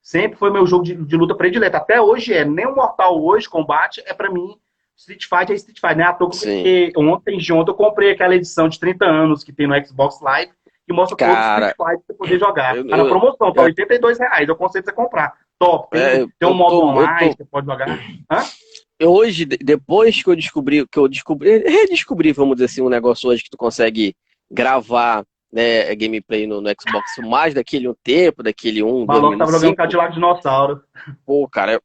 Sempre 0.00 0.38
foi 0.38 0.50
meu 0.50 0.64
jogo 0.66 0.84
de, 0.84 0.94
de 0.94 1.16
luta 1.16 1.34
predileto. 1.34 1.76
Até 1.76 2.00
hoje 2.00 2.32
é. 2.32 2.44
Nem 2.44 2.66
o 2.66 2.76
Mortal 2.76 3.20
hoje, 3.20 3.48
combate, 3.48 4.00
é 4.06 4.14
para 4.14 4.30
mim 4.30 4.56
Street 4.96 5.24
Fight 5.24 5.50
é 5.50 5.56
Street 5.56 5.80
Fight, 5.80 5.96
né? 5.96 6.04
À 6.04 6.12
toa 6.12 6.30
porque 6.30 6.92
ontem 6.96 7.36
de 7.36 7.52
ontem 7.52 7.72
eu 7.72 7.74
comprei 7.74 8.12
aquela 8.12 8.36
edição 8.36 8.68
de 8.68 8.78
30 8.78 9.04
anos 9.04 9.42
que 9.42 9.52
tem 9.52 9.66
no 9.66 9.84
Xbox 9.84 10.20
Live, 10.20 10.52
que 10.86 10.92
mostra 10.92 11.16
Cara, 11.16 11.74
todo 11.74 11.86
o 11.86 11.90
Street 11.90 12.00
pra 12.06 12.06
você 12.06 12.14
poder 12.14 12.38
jogar. 12.38 12.76
Eu, 12.76 12.86
tá 12.86 12.96
na 12.96 13.04
promoção, 13.04 13.52
tá 13.52 13.62
eu, 13.62 13.66
82 13.66 14.18
reais. 14.18 14.48
Eu 14.48 14.54
aconselho 14.54 14.84
você 14.84 14.92
comprar. 14.92 15.34
Top. 15.58 15.90
Tem, 15.90 16.00
é, 16.00 16.26
tem 16.38 16.48
um 16.48 16.54
modo 16.54 16.80
tô, 16.80 16.86
online, 16.86 17.30
tô... 17.30 17.36
você 17.36 17.44
pode 17.44 17.66
jogar. 17.66 17.88
Hã? 18.30 18.42
hoje, 19.02 19.44
depois 19.44 20.22
que 20.22 20.30
eu 20.30 20.36
descobri, 20.36 20.86
que 20.86 20.98
eu 20.98 21.08
descobri, 21.08 21.58
redescobri, 21.58 22.32
vamos 22.32 22.56
dizer 22.56 22.66
assim, 22.66 22.82
um 22.82 22.88
negócio 22.88 23.28
hoje 23.28 23.42
que 23.42 23.50
tu 23.50 23.56
consegue 23.56 24.14
gravar 24.50 25.24
né, 25.52 25.94
gameplay 25.94 26.46
no, 26.46 26.60
no 26.60 26.68
Xbox 26.68 27.16
mais 27.18 27.54
daquele 27.54 27.88
um 27.88 27.94
tempo, 28.02 28.42
daquele 28.42 28.82
um. 28.82 29.04
O 29.04 29.06
maluco 29.06 29.38
tava 29.38 29.52
jogando 29.52 29.76
Cadillac 29.76 30.12
Dinossauro. 30.12 30.82
Pô, 31.24 31.48
cara, 31.48 31.74
eu, 31.74 31.80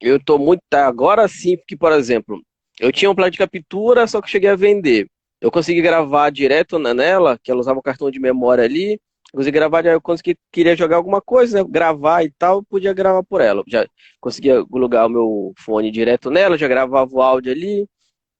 eu 0.00 0.22
tô 0.22 0.38
muito. 0.38 0.60
Tá, 0.68 0.86
agora 0.86 1.26
sim, 1.28 1.56
porque, 1.56 1.76
por 1.76 1.92
exemplo, 1.92 2.40
eu 2.80 2.90
tinha 2.90 3.10
um 3.10 3.14
plano 3.14 3.30
de 3.30 3.38
captura, 3.38 4.06
só 4.06 4.20
que 4.20 4.30
cheguei 4.30 4.50
a 4.50 4.56
vender. 4.56 5.08
Eu 5.42 5.50
consegui 5.50 5.82
gravar 5.82 6.30
direto 6.30 6.78
nela, 6.78 7.36
que 7.36 7.50
ela 7.50 7.58
usava 7.58 7.76
o 7.76 7.82
cartão 7.82 8.08
de 8.12 8.20
memória 8.20 8.62
ali, 8.62 9.00
consegui 9.32 9.50
gravar, 9.50 9.84
eu 9.84 10.00
consegui, 10.00 10.38
queria 10.52 10.76
jogar 10.76 10.96
alguma 10.98 11.20
coisa, 11.20 11.64
né, 11.64 11.68
gravar 11.68 12.22
e 12.22 12.30
tal, 12.30 12.62
podia 12.62 12.92
gravar 12.92 13.24
por 13.24 13.40
ela. 13.40 13.64
Já 13.66 13.84
conseguia 14.20 14.60
lugar 14.70 15.06
o 15.06 15.08
meu 15.08 15.52
fone 15.58 15.90
direto 15.90 16.30
nela, 16.30 16.56
já 16.56 16.68
gravava 16.68 17.12
o 17.12 17.20
áudio 17.20 17.50
ali, 17.50 17.88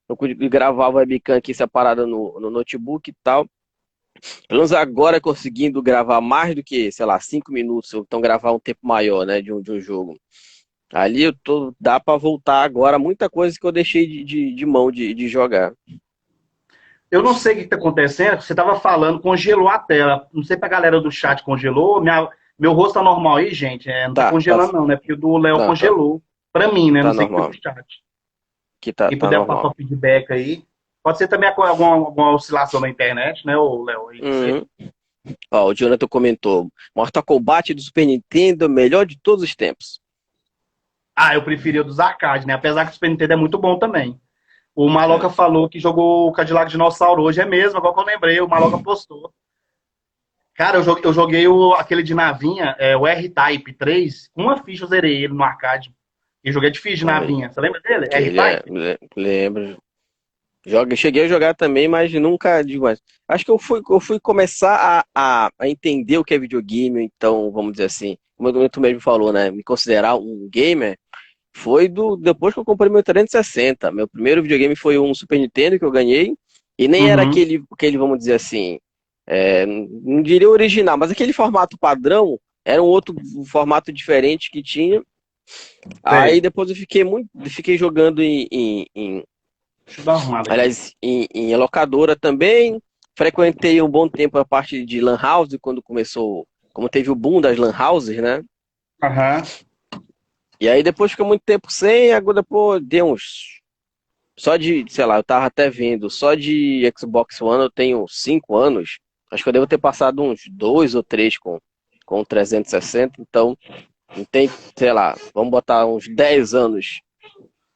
eu 0.08 0.16
gravava 0.48 0.98
a 0.98 1.00
webcam 1.00 1.36
aqui 1.36 1.52
separada 1.52 2.06
no, 2.06 2.38
no 2.38 2.50
notebook 2.50 3.10
e 3.10 3.14
tal. 3.20 3.48
Pelo 4.46 4.60
menos 4.60 4.72
agora 4.72 5.20
conseguindo 5.20 5.82
gravar 5.82 6.20
mais 6.20 6.54
do 6.54 6.62
que, 6.62 6.92
sei 6.92 7.04
lá, 7.04 7.18
cinco 7.18 7.50
minutos, 7.50 7.92
ou 7.94 8.02
então 8.02 8.20
gravar 8.20 8.52
um 8.52 8.60
tempo 8.60 8.80
maior, 8.86 9.26
né, 9.26 9.42
de 9.42 9.52
um, 9.52 9.60
de 9.60 9.72
um 9.72 9.80
jogo. 9.80 10.16
Ali 10.92 11.24
eu 11.24 11.34
tô, 11.42 11.74
dá 11.80 11.98
para 11.98 12.16
voltar 12.16 12.62
agora 12.62 12.96
muita 12.96 13.28
coisa 13.28 13.58
que 13.58 13.66
eu 13.66 13.72
deixei 13.72 14.06
de, 14.06 14.22
de, 14.22 14.54
de 14.54 14.66
mão 14.66 14.92
de, 14.92 15.12
de 15.14 15.26
jogar. 15.26 15.74
Eu 17.12 17.22
não 17.22 17.34
sei 17.34 17.52
o 17.52 17.56
que 17.58 17.62
está 17.64 17.76
acontecendo, 17.76 18.40
você 18.40 18.54
estava 18.54 18.80
falando, 18.80 19.20
congelou 19.20 19.68
a 19.68 19.78
tela. 19.78 20.26
Não 20.32 20.42
sei 20.42 20.56
para 20.56 20.66
a 20.68 20.70
galera 20.70 20.98
do 20.98 21.12
chat 21.12 21.44
congelou. 21.44 22.00
Minha, 22.00 22.26
meu 22.58 22.72
rosto 22.72 22.94
tá 22.94 23.02
normal 23.02 23.36
aí, 23.36 23.52
gente. 23.52 23.90
É, 23.90 24.08
não 24.08 24.14
tá, 24.14 24.24
tá 24.24 24.30
congelando, 24.30 24.72
tá... 24.72 24.78
não, 24.78 24.86
né? 24.86 24.96
Porque 24.96 25.12
o 25.12 25.16
do 25.16 25.36
Léo 25.36 25.58
tá, 25.58 25.66
congelou. 25.66 26.20
Tá. 26.20 26.24
Para 26.54 26.72
mim, 26.72 26.90
né? 26.90 27.02
Tá 27.02 27.08
não 27.08 27.14
sei 27.14 27.28
normal. 27.28 27.50
que 27.50 27.60
foi 27.60 27.60
pro 27.60 27.82
chat. 27.82 28.02
Que 28.80 28.92
tá, 28.94 29.08
Quem 29.10 29.18
tá 29.18 29.26
puder 29.26 29.38
normal. 29.40 29.56
passar 29.58 29.68
o 29.68 29.74
feedback 29.74 30.32
aí. 30.32 30.64
Pode 31.02 31.18
ser 31.18 31.28
também 31.28 31.50
alguma, 31.50 31.96
alguma 31.96 32.32
oscilação 32.32 32.80
na 32.80 32.88
internet, 32.88 33.46
né, 33.46 33.52
Léo? 33.52 34.08
Uhum. 34.22 34.66
Ó, 35.50 35.66
o 35.66 35.74
Jonathan 35.74 36.08
comentou: 36.08 36.68
Mortal 36.96 37.22
Kombat 37.22 37.74
do 37.74 37.82
Super 37.82 38.06
Nintendo, 38.06 38.70
melhor 38.70 39.04
de 39.04 39.18
todos 39.18 39.44
os 39.44 39.54
tempos. 39.54 40.00
Ah, 41.14 41.34
eu 41.34 41.44
preferi 41.44 41.78
o 41.78 41.84
dos 41.84 42.00
arcades, 42.00 42.46
né? 42.46 42.54
Apesar 42.54 42.86
que 42.86 42.92
o 42.92 42.94
Super 42.94 43.10
Nintendo 43.10 43.34
é 43.34 43.36
muito 43.36 43.58
bom 43.58 43.78
também. 43.78 44.18
O 44.74 44.88
Maloca 44.88 45.26
é. 45.26 45.30
falou 45.30 45.68
que 45.68 45.78
jogou 45.78 46.28
o 46.28 46.32
Cadillac 46.32 46.70
Dinossauro 46.70 47.22
hoje, 47.22 47.40
é 47.40 47.44
mesmo, 47.44 47.78
agora 47.78 47.94
que 47.94 48.00
eu 48.00 48.04
lembrei, 48.04 48.40
o 48.40 48.48
Maloca 48.48 48.82
postou. 48.82 49.32
Cara, 50.54 50.78
eu 50.78 50.82
joguei, 50.82 51.04
eu 51.04 51.12
joguei 51.12 51.48
o, 51.48 51.74
aquele 51.74 52.02
de 52.02 52.14
navinha, 52.14 52.76
é, 52.78 52.96
o 52.96 53.06
R-Type 53.06 53.72
3, 53.74 54.28
com 54.32 54.42
uma 54.42 54.62
ficha 54.62 54.84
eu 54.84 54.88
zerei 54.88 55.24
ele 55.24 55.34
no 55.34 55.42
arcade. 55.42 55.92
E 56.44 56.50
joguei 56.50 56.70
de 56.70 56.80
ficha 56.80 56.96
de 56.96 57.04
navinha. 57.04 57.50
Você 57.50 57.60
lembra 57.60 57.80
dele? 57.80 58.08
R-Type? 58.10 58.78
É, 58.78 58.98
lembro. 59.16 59.78
Joga, 60.64 60.94
cheguei 60.94 61.24
a 61.24 61.28
jogar 61.28 61.54
também, 61.54 61.88
mas 61.88 62.12
nunca 62.14 62.62
digo 62.62 62.84
mais. 62.84 63.00
Acho 63.26 63.44
que 63.44 63.50
eu 63.50 63.58
fui, 63.58 63.80
eu 63.88 64.00
fui 64.00 64.20
começar 64.20 64.76
a, 64.76 65.04
a, 65.14 65.50
a, 65.58 65.68
entender 65.68 66.18
o 66.18 66.24
que 66.24 66.34
é 66.34 66.38
videogame, 66.38 67.02
então, 67.02 67.50
vamos 67.50 67.72
dizer 67.72 67.86
assim, 67.86 68.16
como 68.36 68.68
tu 68.68 68.80
mesmo 68.80 69.00
falou, 69.00 69.32
né? 69.32 69.50
Me 69.50 69.64
considerar 69.64 70.14
um 70.16 70.48
gamer 70.50 70.96
foi 71.54 71.88
do 71.88 72.16
depois 72.16 72.54
que 72.54 72.60
eu 72.60 72.64
comprei 72.64 72.90
meu 72.90 73.02
360. 73.02 73.90
Meu 73.92 74.08
primeiro 74.08 74.42
videogame 74.42 74.74
foi 74.74 74.98
um 74.98 75.14
Super 75.14 75.38
Nintendo 75.38 75.78
que 75.78 75.84
eu 75.84 75.90
ganhei. 75.90 76.34
E 76.78 76.88
nem 76.88 77.02
uhum. 77.02 77.08
era 77.08 77.22
aquele, 77.22 77.62
aquele, 77.70 77.98
vamos 77.98 78.18
dizer 78.18 78.34
assim, 78.34 78.78
é, 79.26 79.66
não 79.66 80.22
diria 80.22 80.48
original, 80.48 80.96
mas 80.96 81.10
aquele 81.10 81.32
formato 81.32 81.78
padrão 81.78 82.38
era 82.64 82.82
um 82.82 82.86
outro 82.86 83.14
formato 83.46 83.92
diferente 83.92 84.50
que 84.50 84.62
tinha. 84.62 85.02
Aí 86.02 86.40
depois 86.40 86.70
eu 86.70 86.76
fiquei 86.76 87.04
muito, 87.04 87.28
fiquei 87.46 87.76
jogando 87.76 88.22
em, 88.22 88.46
em, 88.50 88.86
em 88.94 89.24
aliás, 90.48 90.94
em, 91.02 91.26
em 91.34 91.56
locadora 91.56 92.16
também. 92.16 92.80
Frequentei 93.16 93.82
um 93.82 93.90
bom 93.90 94.08
tempo 94.08 94.38
a 94.38 94.44
parte 94.44 94.84
de 94.86 95.00
lan 95.00 95.18
house 95.20 95.54
quando 95.60 95.82
começou, 95.82 96.46
como 96.72 96.88
teve 96.88 97.10
o 97.10 97.14
boom 97.14 97.40
das 97.40 97.58
lan 97.58 97.74
houses, 97.78 98.16
né? 98.16 98.42
Aham. 99.02 99.38
Uhum. 99.38 99.71
E 100.62 100.68
aí 100.68 100.80
depois 100.80 101.10
ficou 101.10 101.26
muito 101.26 101.42
tempo 101.42 101.72
sem, 101.72 102.12
agora 102.12 102.36
depois 102.36 102.80
deu 102.80 103.06
uns. 103.06 103.60
Só 104.38 104.56
de, 104.56 104.84
sei 104.88 105.04
lá, 105.04 105.16
eu 105.16 105.24
tava 105.24 105.46
até 105.46 105.68
vendo, 105.68 106.08
só 106.08 106.36
de 106.36 106.88
Xbox 106.96 107.42
One 107.42 107.64
eu 107.64 107.70
tenho 107.70 108.06
5 108.06 108.54
anos. 108.54 109.00
Acho 109.32 109.42
que 109.42 109.48
eu 109.48 109.52
devo 109.52 109.66
ter 109.66 109.78
passado 109.78 110.22
uns 110.22 110.42
dois 110.48 110.94
ou 110.94 111.02
três 111.02 111.36
com, 111.36 111.58
com 112.06 112.24
360, 112.24 113.20
então 113.20 113.58
não 114.16 114.24
tem, 114.24 114.48
sei 114.78 114.92
lá, 114.92 115.16
vamos 115.34 115.50
botar 115.50 115.84
uns 115.84 116.06
10 116.06 116.54
anos 116.54 117.00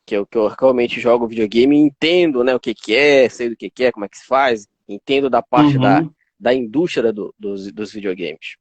que 0.07 0.16
eu, 0.16 0.25
que 0.25 0.38
eu 0.38 0.46
realmente 0.46 1.01
jogo 1.01 1.27
videogame 1.27 1.77
e 1.77 1.81
entendo 1.81 2.44
né, 2.44 2.55
o 2.55 2.61
que, 2.61 2.72
que 2.72 2.94
é, 2.94 3.29
sei 3.29 3.49
do 3.49 3.57
que, 3.57 3.68
que 3.68 3.83
é, 3.83 3.90
como 3.90 4.05
é 4.05 4.09
que 4.09 4.18
se 4.18 4.27
faz, 4.27 4.68
entendo 4.88 5.29
da 5.29 5.42
parte 5.42 5.75
uhum. 5.75 5.83
da, 5.83 6.09
da 6.38 6.55
indústria 6.55 7.12
do, 7.12 7.35
dos, 7.37 7.72
dos 7.72 7.92
videogames. 7.92 8.55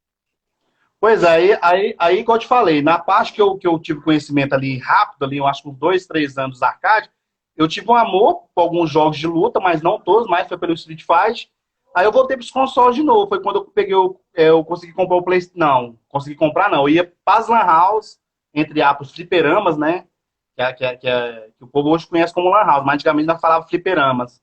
Pois 1.06 1.22
é, 1.22 1.30
aí, 1.30 1.60
aí, 1.62 1.96
aí, 2.00 2.20
igual 2.22 2.36
eu 2.36 2.40
te 2.40 2.48
falei, 2.48 2.82
na 2.82 2.98
parte 2.98 3.32
que 3.32 3.40
eu, 3.40 3.56
que 3.60 3.68
eu 3.68 3.78
tive 3.78 4.02
conhecimento 4.02 4.54
ali 4.54 4.80
rápido, 4.80 5.24
ali, 5.24 5.38
eu 5.38 5.46
acho 5.46 5.62
que 5.62 5.70
uns 5.70 5.78
dois, 5.78 6.08
três 6.08 6.36
anos 6.36 6.64
arcade, 6.64 7.12
eu 7.56 7.68
tive 7.68 7.92
um 7.92 7.94
amor 7.94 8.48
por 8.56 8.62
alguns 8.62 8.90
jogos 8.90 9.20
de 9.20 9.28
luta, 9.28 9.60
mas 9.60 9.84
não 9.84 10.00
todos, 10.00 10.28
mas 10.28 10.48
foi 10.48 10.58
pelo 10.58 10.74
Street 10.74 11.04
Fighter. 11.04 11.48
Aí 11.96 12.06
eu 12.06 12.12
voltei 12.12 12.36
para 12.36 12.44
os 12.44 12.50
consoles 12.50 12.96
de 12.96 13.04
novo. 13.04 13.28
Foi 13.30 13.40
quando 13.40 13.58
eu 13.58 13.66
peguei, 13.66 13.94
eu, 13.94 14.20
é, 14.36 14.50
eu 14.50 14.66
consegui 14.66 14.94
comprar 14.94 15.18
o 15.18 15.22
PlayStation. 15.22 15.60
Não, 15.60 16.00
consegui 16.10 16.36
comprar 16.36 16.72
não. 16.72 16.82
Eu 16.82 16.90
ia 16.90 17.14
para 17.24 17.38
as 17.38 17.48
Lan 17.50 17.64
House, 17.64 18.18
entre 18.52 18.82
aspas, 18.82 19.12
fliperamas, 19.12 19.78
né? 19.78 20.08
Que, 20.56 20.62
é, 20.64 20.74
que, 20.74 20.86
é, 20.86 20.98
que, 20.98 21.08
é, 21.08 21.50
que, 21.56 21.64
o 21.64 21.68
povo 21.68 21.90
hoje 21.90 22.08
conhece 22.08 22.34
como 22.34 22.50
Lan 22.50 22.66
House, 22.66 22.84
mas 22.84 22.96
antigamente 22.96 23.30
ainda 23.30 23.40
falava 23.40 23.68
fliperamas 23.68 24.42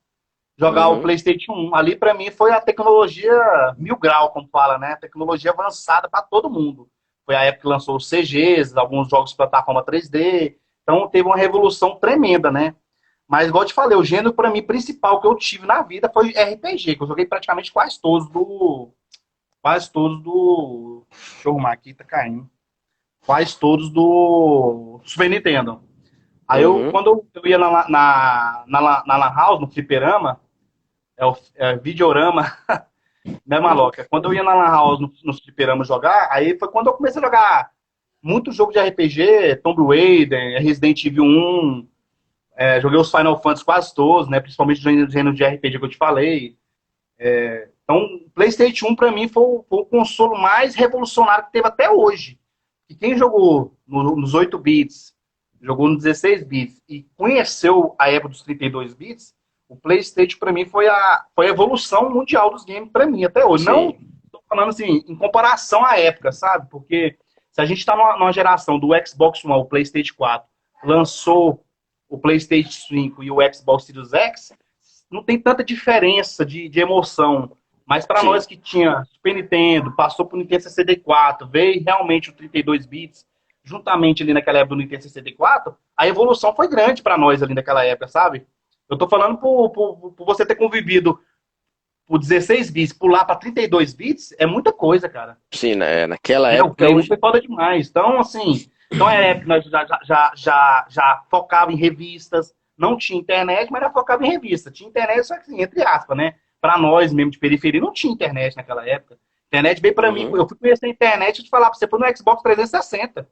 jogar 0.63 0.89
uhum. 0.89 0.99
o 0.99 1.03
PlayStation 1.03 1.53
1. 1.53 1.75
Ali, 1.75 1.97
para 1.97 2.15
mim, 2.15 2.31
foi 2.31 2.53
a 2.53 2.61
tecnologia 2.61 3.35
mil 3.77 3.97
grau, 3.97 4.31
como 4.31 4.49
fala, 4.49 4.79
né? 4.79 4.97
Tecnologia 4.97 5.51
avançada 5.51 6.09
para 6.09 6.23
todo 6.23 6.49
mundo. 6.49 6.89
Foi 7.27 7.35
a 7.35 7.43
época 7.43 7.63
que 7.63 7.69
lançou 7.69 7.97
os 7.97 8.09
CGs, 8.09 8.77
alguns 8.77 9.09
jogos 9.09 9.31
de 9.31 9.37
plataforma 9.37 9.85
3D. 9.85 10.57
Então, 10.83 11.09
teve 11.09 11.27
uma 11.27 11.37
revolução 11.37 11.97
tremenda, 11.97 12.51
né? 12.51 12.75
Mas, 13.29 13.49
igual 13.49 13.65
eu 13.65 13.69
te 13.69 13.75
falei, 13.75 13.97
o 13.97 14.05
gênero, 14.05 14.33
para 14.33 14.51
mim, 14.51 14.63
principal 14.63 15.21
que 15.21 15.27
eu 15.27 15.35
tive 15.35 15.67
na 15.67 15.83
vida 15.83 16.11
foi 16.13 16.31
RPG, 16.31 16.97
que 16.97 17.03
eu 17.03 17.07
joguei 17.07 17.27
praticamente 17.27 17.73
quase 17.73 18.01
todos 18.01 18.29
do. 18.29 18.91
Quase 19.61 19.91
todos 19.91 20.23
do. 20.23 21.07
Deixa 21.11 21.49
eu 21.49 21.53
arrumar 21.53 21.73
aqui, 21.73 21.95
tá 21.95 22.05
caindo. 22.05 22.49
Quase 23.25 23.59
todos 23.59 23.89
do 23.89 25.01
Super 25.05 25.31
Nintendo. 25.31 25.81
Aí 26.47 26.67
uhum. 26.67 26.87
eu, 26.87 26.93
quando 26.93 27.25
eu 27.35 27.47
ia 27.47 27.57
na, 27.57 27.89
na, 27.89 28.65
na, 28.67 29.05
na 29.07 29.17
Lan 29.17 29.35
House, 29.35 29.61
no 29.61 29.71
Fliperama, 29.71 30.41
é 31.23 31.27
o 31.27 31.37
é, 31.55 31.77
Videorama, 31.77 32.57
né, 33.47 33.61
Maloca? 33.61 34.07
Quando 34.11 34.27
eu 34.27 34.35
ia 34.35 34.43
na 34.43 34.55
Lan 34.55 34.71
House, 34.71 35.01
no, 35.01 35.13
no 35.25 35.85
jogar, 35.85 36.29
aí 36.31 36.59
foi 36.59 36.69
quando 36.69 36.89
eu 36.89 36.95
comecei 36.95 37.21
a 37.21 37.25
jogar 37.25 37.71
muito 38.21 38.53
jogo 38.53 38.73
de 38.73 38.81
RPG, 38.81 39.57
Tomb 39.63 39.83
Raider, 39.87 40.61
Resident 40.63 41.05
Evil 41.05 41.25
1, 41.25 41.89
é, 42.57 42.81
joguei 42.81 42.99
os 42.99 43.11
Final 43.11 43.41
Fantasy 43.41 43.65
quase 43.65 43.95
todos, 43.95 44.29
né, 44.29 44.41
principalmente 44.41 44.83
do 44.83 45.11
gênero 45.11 45.35
de 45.35 45.45
RPG 45.45 45.79
que 45.79 45.85
eu 45.85 45.89
te 45.89 45.97
falei. 45.97 46.57
É, 47.19 47.69
então, 47.83 48.21
PlayStation 48.35 48.89
1 48.89 48.97
para 48.97 49.13
mim 49.13 49.29
foi 49.29 49.43
o, 49.43 49.65
foi 49.69 49.79
o, 49.81 49.87
console 49.87 50.41
mais 50.41 50.75
revolucionário 50.75 51.47
que 51.47 51.53
teve 51.53 51.67
até 51.67 51.91
hoje. 51.91 52.39
E 52.89 52.95
quem 52.95 53.17
jogou 53.17 53.77
no, 53.87 54.17
nos 54.17 54.35
8 54.35 54.59
bits, 54.59 55.15
jogou 55.61 55.89
nos 55.89 56.03
16 56.03 56.45
bits 56.45 56.83
e 56.89 57.05
conheceu 57.17 57.95
a 57.99 58.11
época 58.11 58.31
dos 58.31 58.43
32 58.43 58.95
bits, 58.95 59.35
o 59.73 59.77
PlayStation 59.77 60.39
para 60.39 60.53
mim 60.53 60.67
foi 60.67 60.87
a, 60.87 61.25
foi 61.35 61.47
a 61.47 61.51
evolução 61.51 62.11
mundial 62.11 62.51
dos 62.51 62.65
games 62.65 62.91
para 62.93 63.07
mim 63.07 63.25
até 63.25 63.45
hoje. 63.45 63.65
Sim. 63.65 63.71
Não 63.71 63.89
estou 64.27 64.43
falando 64.47 64.69
assim, 64.69 65.03
em 65.09 65.17
comparação 65.17 65.85
à 65.85 65.99
época, 65.99 66.31
sabe? 66.31 66.69
Porque 66.71 67.17
se 67.51 67.61
a 67.61 67.65
gente 67.65 67.79
está 67.79 67.97
numa, 67.97 68.19
numa, 68.19 68.33
geração 68.33 68.79
do 68.79 68.91
Xbox 69.07 69.43
One, 69.45 69.55
o 69.55 69.65
PlayStation 69.65 70.15
4, 70.15 70.47
lançou 70.85 71.65
o 72.07 72.19
PlayStation 72.19 72.71
5 72.71 73.23
e 73.23 73.31
o 73.31 73.39
Xbox 73.53 73.85
Series 73.85 74.13
X, 74.13 74.53
não 75.11 75.23
tem 75.23 75.39
tanta 75.39 75.65
diferença 75.65 76.45
de, 76.45 76.69
de 76.69 76.81
emoção. 76.81 77.57
Mas 77.87 78.05
para 78.05 78.23
nós 78.23 78.47
que 78.47 78.57
tinha 78.57 79.05
Super 79.05 79.35
Nintendo, 79.35 79.97
passou 79.97 80.27
pro 80.27 80.37
Nintendo 80.37 80.65
64, 80.65 81.49
veio 81.49 81.83
realmente 81.83 82.29
o 82.29 82.33
32 82.35 82.85
bits, 82.85 83.27
juntamente 83.65 84.23
ali 84.23 84.35
naquela 84.35 84.59
época 84.59 84.75
do 84.75 84.83
Nintendo 84.83 85.03
64, 85.03 85.75
a 85.97 86.07
evolução 86.07 86.55
foi 86.55 86.69
grande 86.69 87.03
para 87.03 87.17
nós 87.17 87.43
ali 87.43 87.55
naquela 87.55 87.85
época, 87.85 88.09
sabe? 88.09 88.47
Eu 88.89 88.99
tô 88.99 89.09
falando 89.09 89.39
por, 89.39 89.71
por, 89.71 90.13
por 90.13 90.27
você 90.27 90.45
ter 90.45 90.57
convivido 90.57 91.19
por 92.07 92.19
16 92.19 92.71
bits, 92.71 92.93
pular 92.93 93.25
para 93.25 93.37
32 93.37 93.95
bits, 93.95 94.35
é 94.39 94.45
muita 94.45 94.73
coisa, 94.73 95.09
cara. 95.09 95.39
Sim, 95.51 95.77
né? 95.77 96.07
Naquela 96.07 96.53
é, 96.53 96.59
época. 96.59 96.91
O 96.91 97.03
foi 97.05 97.17
foda 97.17 97.41
demais. 97.41 97.89
Então, 97.89 98.19
assim, 98.19 98.67
então 98.91 99.09
é 99.09 99.31
época 99.31 99.47
nós 99.47 99.65
já, 99.65 99.87
já, 100.05 100.33
já, 100.37 100.87
já 100.91 101.23
focava 101.31 101.73
em 101.73 101.77
revistas, 101.77 102.55
não 102.77 102.97
tinha 102.97 103.19
internet, 103.19 103.71
mas 103.71 103.83
era 103.83 103.93
focava 103.93 104.25
em 104.27 104.31
revista. 104.31 104.71
Tinha 104.71 104.89
internet, 104.89 105.25
só 105.25 105.35
que 105.37 105.43
assim, 105.43 105.63
entre 105.63 105.83
aspas, 105.83 106.17
né? 106.17 106.35
Para 106.61 106.79
nós 106.79 107.13
mesmo 107.13 107.31
de 107.31 107.39
periferia, 107.39 107.81
não 107.81 107.93
tinha 107.93 108.13
internet 108.13 108.57
naquela 108.57 108.87
época. 108.87 109.19
Internet 109.47 109.81
veio 109.81 109.95
para 109.95 110.09
uhum. 110.09 110.15
mim, 110.15 110.23
eu 110.35 110.49
fui 110.49 110.57
conhecer 110.57 110.87
a 110.87 110.89
internet 110.89 111.39
e 111.39 111.45
te 111.45 111.51
falar 111.51 111.71
para 111.71 111.79
você, 111.79 111.87
foi 111.87 111.99
no 111.99 112.17
Xbox 112.17 112.43
360. 112.43 113.29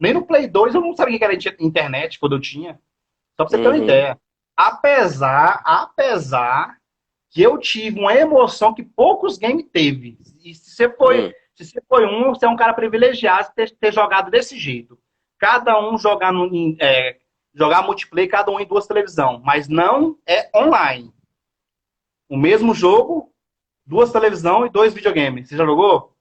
Nem 0.00 0.14
no 0.14 0.24
Play 0.24 0.46
2 0.46 0.74
eu 0.74 0.80
não 0.80 0.94
sabia 0.94 1.18
que 1.18 1.24
era 1.24 1.34
internet 1.60 2.18
quando 2.18 2.36
eu 2.36 2.40
tinha. 2.40 2.78
Só 3.36 3.44
pra 3.44 3.48
você 3.48 3.56
uhum. 3.56 3.62
ter 3.62 3.68
uma 3.68 3.76
uhum. 3.76 3.84
ideia. 3.84 4.20
Apesar, 4.58 5.62
apesar 5.64 6.78
que 7.30 7.40
eu 7.40 7.58
tive 7.58 8.00
uma 8.00 8.12
emoção 8.12 8.74
que 8.74 8.82
poucos 8.82 9.38
games 9.38 9.64
teve. 9.72 10.18
E 10.42 10.52
se 10.52 10.70
você 10.72 10.90
foi, 10.90 11.26
uhum. 11.26 11.32
se 11.54 11.64
você 11.64 11.80
foi 11.88 12.04
um, 12.04 12.30
você 12.30 12.44
é 12.44 12.48
um 12.48 12.56
cara 12.56 12.74
privilegiado 12.74 13.52
ter, 13.54 13.70
ter 13.70 13.94
jogado 13.94 14.32
desse 14.32 14.58
jeito. 14.58 14.98
Cada 15.38 15.80
um 15.80 15.96
jogar 15.96 16.32
no, 16.32 16.50
é, 16.80 17.18
jogar 17.54 17.82
multiplayer, 17.82 18.28
cada 18.28 18.50
um 18.50 18.58
em 18.58 18.66
duas 18.66 18.84
televisão, 18.88 19.40
mas 19.44 19.68
não 19.68 20.18
é 20.26 20.50
online. 20.52 21.14
O 22.28 22.36
mesmo 22.36 22.74
jogo, 22.74 23.32
duas 23.86 24.10
televisão 24.10 24.66
e 24.66 24.70
dois 24.70 24.92
videogames. 24.92 25.48
Você 25.48 25.56
já 25.56 25.64
jogou? 25.64 26.16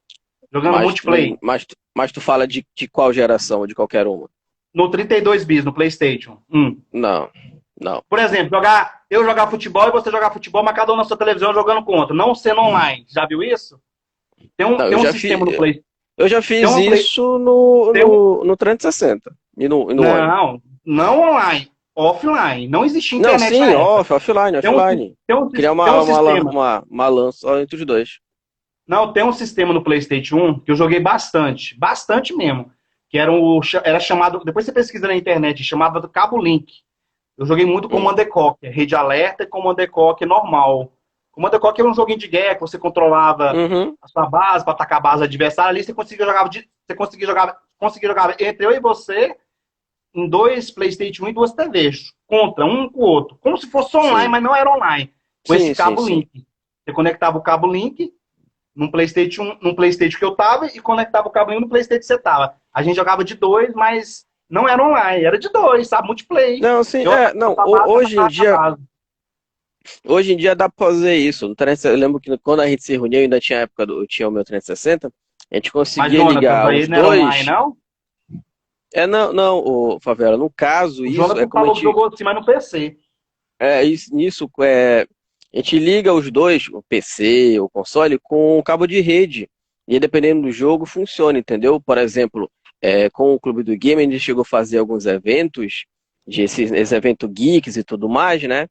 Jogando 0.53 0.73
mas 0.75 0.83
multiplayer. 0.83 1.31
Tu, 1.31 1.39
mas, 1.41 1.65
mas 1.97 2.11
tu 2.11 2.21
fala 2.21 2.47
de, 2.47 2.63
de 2.75 2.87
qual 2.87 3.11
geração, 3.11 3.65
de 3.65 3.73
qualquer 3.73 4.05
uma? 4.05 4.29
No 4.71 4.91
32 4.91 5.43
bis, 5.43 5.65
no 5.65 5.73
PlayStation 5.73 6.39
1. 6.51 6.79
Não, 6.93 7.31
não. 7.79 8.03
Por 8.09 8.19
exemplo, 8.19 8.49
jogar, 8.49 9.01
eu 9.09 9.23
jogar 9.23 9.47
futebol 9.47 9.87
e 9.87 9.91
você 9.91 10.09
jogar 10.09 10.31
futebol, 10.31 10.63
mas 10.63 10.75
cada 10.75 10.93
um 10.93 10.95
na 10.95 11.03
sua 11.03 11.17
televisão 11.17 11.53
jogando 11.53 11.83
contra, 11.83 12.15
não 12.15 12.33
sendo 12.33 12.61
online. 12.61 13.05
Já 13.07 13.25
viu 13.25 13.43
isso? 13.43 13.79
Tem 14.55 14.65
um, 14.65 14.77
não, 14.77 14.89
tem 14.89 14.97
um 14.97 15.11
sistema 15.11 15.45
fiz, 15.45 15.53
no 15.53 15.57
PlayStation. 15.57 15.87
Eu 16.17 16.27
já 16.27 16.41
fiz 16.41 16.69
um 16.69 16.79
isso 16.79 17.37
no, 17.37 17.93
no, 17.93 18.43
no 18.43 18.57
360. 18.57 19.35
E 19.57 19.67
no, 19.67 19.91
e 19.91 19.93
no 19.93 20.03
não, 20.03 20.61
não 20.85 21.21
online, 21.21 21.71
offline. 21.95 22.67
Não 22.67 22.85
existia 22.85 23.19
internet. 23.19 23.57
Não, 23.57 23.67
sim, 23.67 23.75
off, 23.75 24.13
offline, 24.13 24.61
tem 24.61 24.69
offline. 24.69 25.15
Um, 25.29 25.35
um, 25.35 25.49
Criar 25.49 25.71
uma, 25.71 26.01
um 26.01 26.03
uma, 26.03 26.33
uma, 26.33 26.83
uma 26.89 27.07
lança 27.07 27.61
entre 27.61 27.75
os 27.75 27.85
dois. 27.85 28.19
Não, 28.87 29.11
tem 29.11 29.23
um 29.23 29.33
sistema 29.33 29.73
no 29.73 29.83
PlayStation 29.83 30.37
1 30.37 30.59
que 30.61 30.71
eu 30.71 30.75
joguei 30.75 30.99
bastante, 30.99 31.77
bastante 31.77 32.33
mesmo. 32.33 32.71
Que 33.09 33.17
era, 33.17 33.31
um, 33.31 33.59
era 33.83 33.99
chamado, 33.99 34.43
depois 34.43 34.65
você 34.65 34.71
pesquisa 34.71 35.07
na 35.07 35.15
internet, 35.15 35.63
chamava 35.63 35.99
do 35.99 36.09
Cabo 36.09 36.37
Link. 36.37 36.73
Eu 37.37 37.45
joguei 37.45 37.65
muito 37.65 37.87
com 37.87 37.97
hum. 37.97 38.03
Command 38.03 38.57
rede 38.61 38.95
alerta 38.95 39.43
e 39.43 39.47
Command 39.47 39.75
Coque 39.91 40.25
normal. 40.25 40.91
Command 41.31 41.51
Coque 41.59 41.81
era 41.81 41.89
um 41.89 41.93
joguinho 41.93 42.17
de 42.17 42.27
guerra 42.27 42.55
que 42.55 42.61
você 42.61 42.79
controlava 42.79 43.53
uhum. 43.53 43.95
a 44.01 44.07
sua 44.07 44.25
base 44.25 44.65
para 44.65 44.73
atacar 44.73 44.97
a 44.97 45.01
base 45.01 45.23
adversária. 45.23 45.69
Ali 45.69 45.83
você 45.83 45.93
conseguia 45.93 46.25
jogar, 46.25 46.49
você 46.49 46.95
conseguia 46.95 47.27
jogar, 47.27 47.57
conseguia 47.77 48.09
jogar 48.09 48.41
entre 48.41 48.65
eu 48.65 48.71
e 48.71 48.79
você 48.79 49.35
em 50.15 50.27
dois 50.27 50.71
PlayStation 50.71 51.25
1 51.25 51.29
e 51.29 51.33
duas 51.33 51.53
TVs, 51.53 52.11
contra 52.25 52.65
um 52.65 52.89
com 52.89 53.01
o 53.01 53.05
outro, 53.05 53.37
como 53.39 53.55
se 53.55 53.69
fosse 53.69 53.95
online, 53.95 54.23
sim. 54.23 54.29
mas 54.29 54.43
não 54.43 54.55
era 54.55 54.71
online, 54.71 55.13
com 55.45 55.53
sim, 55.53 55.69
esse 55.69 55.75
cabo 55.75 56.01
sim, 56.01 56.15
link. 56.15 56.47
Você 56.83 56.93
conectava 56.93 57.37
o 57.37 57.41
cabo 57.41 57.67
link 57.67 58.11
num 58.75 58.89
PlayStation, 58.89 59.57
num 59.61 59.75
PlayStation 59.75 60.17
que 60.17 60.25
eu 60.25 60.35
tava 60.35 60.65
e 60.67 60.79
conectava 60.79 61.27
o 61.27 61.31
cabo 61.31 61.51
link 61.51 61.61
no 61.61 61.69
PlayStation 61.69 61.99
que 61.99 62.05
você 62.05 62.17
tava. 62.17 62.55
A 62.73 62.81
gente 62.81 62.95
jogava 62.95 63.23
de 63.23 63.35
dois, 63.35 63.73
mas 63.73 64.26
não 64.49 64.67
era 64.67 64.83
online, 64.83 65.25
era 65.25 65.37
de 65.37 65.49
dois, 65.49 65.87
sabe? 65.87 66.07
Multiplayer. 66.07 66.59
Não, 66.61 66.83
sim, 66.83 67.03
eu, 67.03 67.11
é, 67.11 67.33
não, 67.33 67.55
hoje 67.87 68.17
em 68.17 68.27
dia. 68.27 68.57
Hoje 70.05 70.33
em 70.33 70.37
dia 70.37 70.55
dá 70.55 70.69
pra 70.69 70.87
fazer 70.87 71.15
isso. 71.15 71.53
Eu 71.85 71.95
lembro 71.95 72.19
que 72.19 72.37
quando 72.39 72.61
a 72.61 72.67
gente 72.67 72.83
se 72.83 72.93
reunia, 72.93 73.19
ainda 73.19 73.39
tinha 73.39 73.59
época 73.59 73.85
do. 73.85 74.05
Tinha 74.05 74.27
o 74.27 74.31
meu 74.31 74.43
360, 74.43 75.11
a 75.51 75.55
gente 75.55 75.71
conseguia 75.71 76.23
Mas, 76.23 76.35
ligar 76.35 76.73
os 76.73 76.87
dois. 76.87 77.19
Online, 77.19 77.45
não? 77.45 77.77
É, 78.93 79.05
não, 79.05 79.33
não, 79.33 79.57
o 79.57 79.99
Favela, 79.99 80.37
no 80.37 80.49
caso, 80.49 81.03
o 81.03 81.05
isso 81.05 81.15
Jonathan 81.15 81.41
é 81.41 81.47
falou 81.47 81.71
a 81.71 81.73
gente... 81.73 81.83
jogou 81.83 82.05
assim, 82.05 82.23
mas 82.23 82.35
no 82.35 82.45
PC. 82.45 82.97
É, 83.59 83.83
isso, 83.83 84.15
nisso, 84.15 84.49
é, 84.61 85.05
a 85.53 85.57
gente 85.57 85.77
liga 85.77 86.13
os 86.13 86.31
dois, 86.31 86.67
o 86.69 86.81
PC, 86.83 87.59
o 87.59 87.69
console, 87.69 88.17
com 88.17 88.57
o 88.57 88.63
cabo 88.63 88.87
de 88.87 89.01
rede. 89.01 89.49
E 89.87 89.99
dependendo 89.99 90.41
do 90.41 90.51
jogo, 90.51 90.85
funciona, 90.85 91.39
entendeu? 91.39 91.79
Por 91.79 91.97
exemplo, 91.97 92.49
é, 92.81 93.09
com 93.09 93.33
o 93.33 93.39
Clube 93.39 93.63
do 93.63 93.75
Game, 93.77 94.01
a 94.01 94.05
gente 94.05 94.19
chegou 94.19 94.41
a 94.41 94.45
fazer 94.45 94.77
alguns 94.77 95.05
eventos, 95.05 95.85
esses, 96.27 96.71
esse 96.71 96.95
evento 96.95 97.27
geeks 97.27 97.77
e 97.77 97.83
tudo 97.83 98.07
mais, 98.09 98.43
né? 98.43 98.67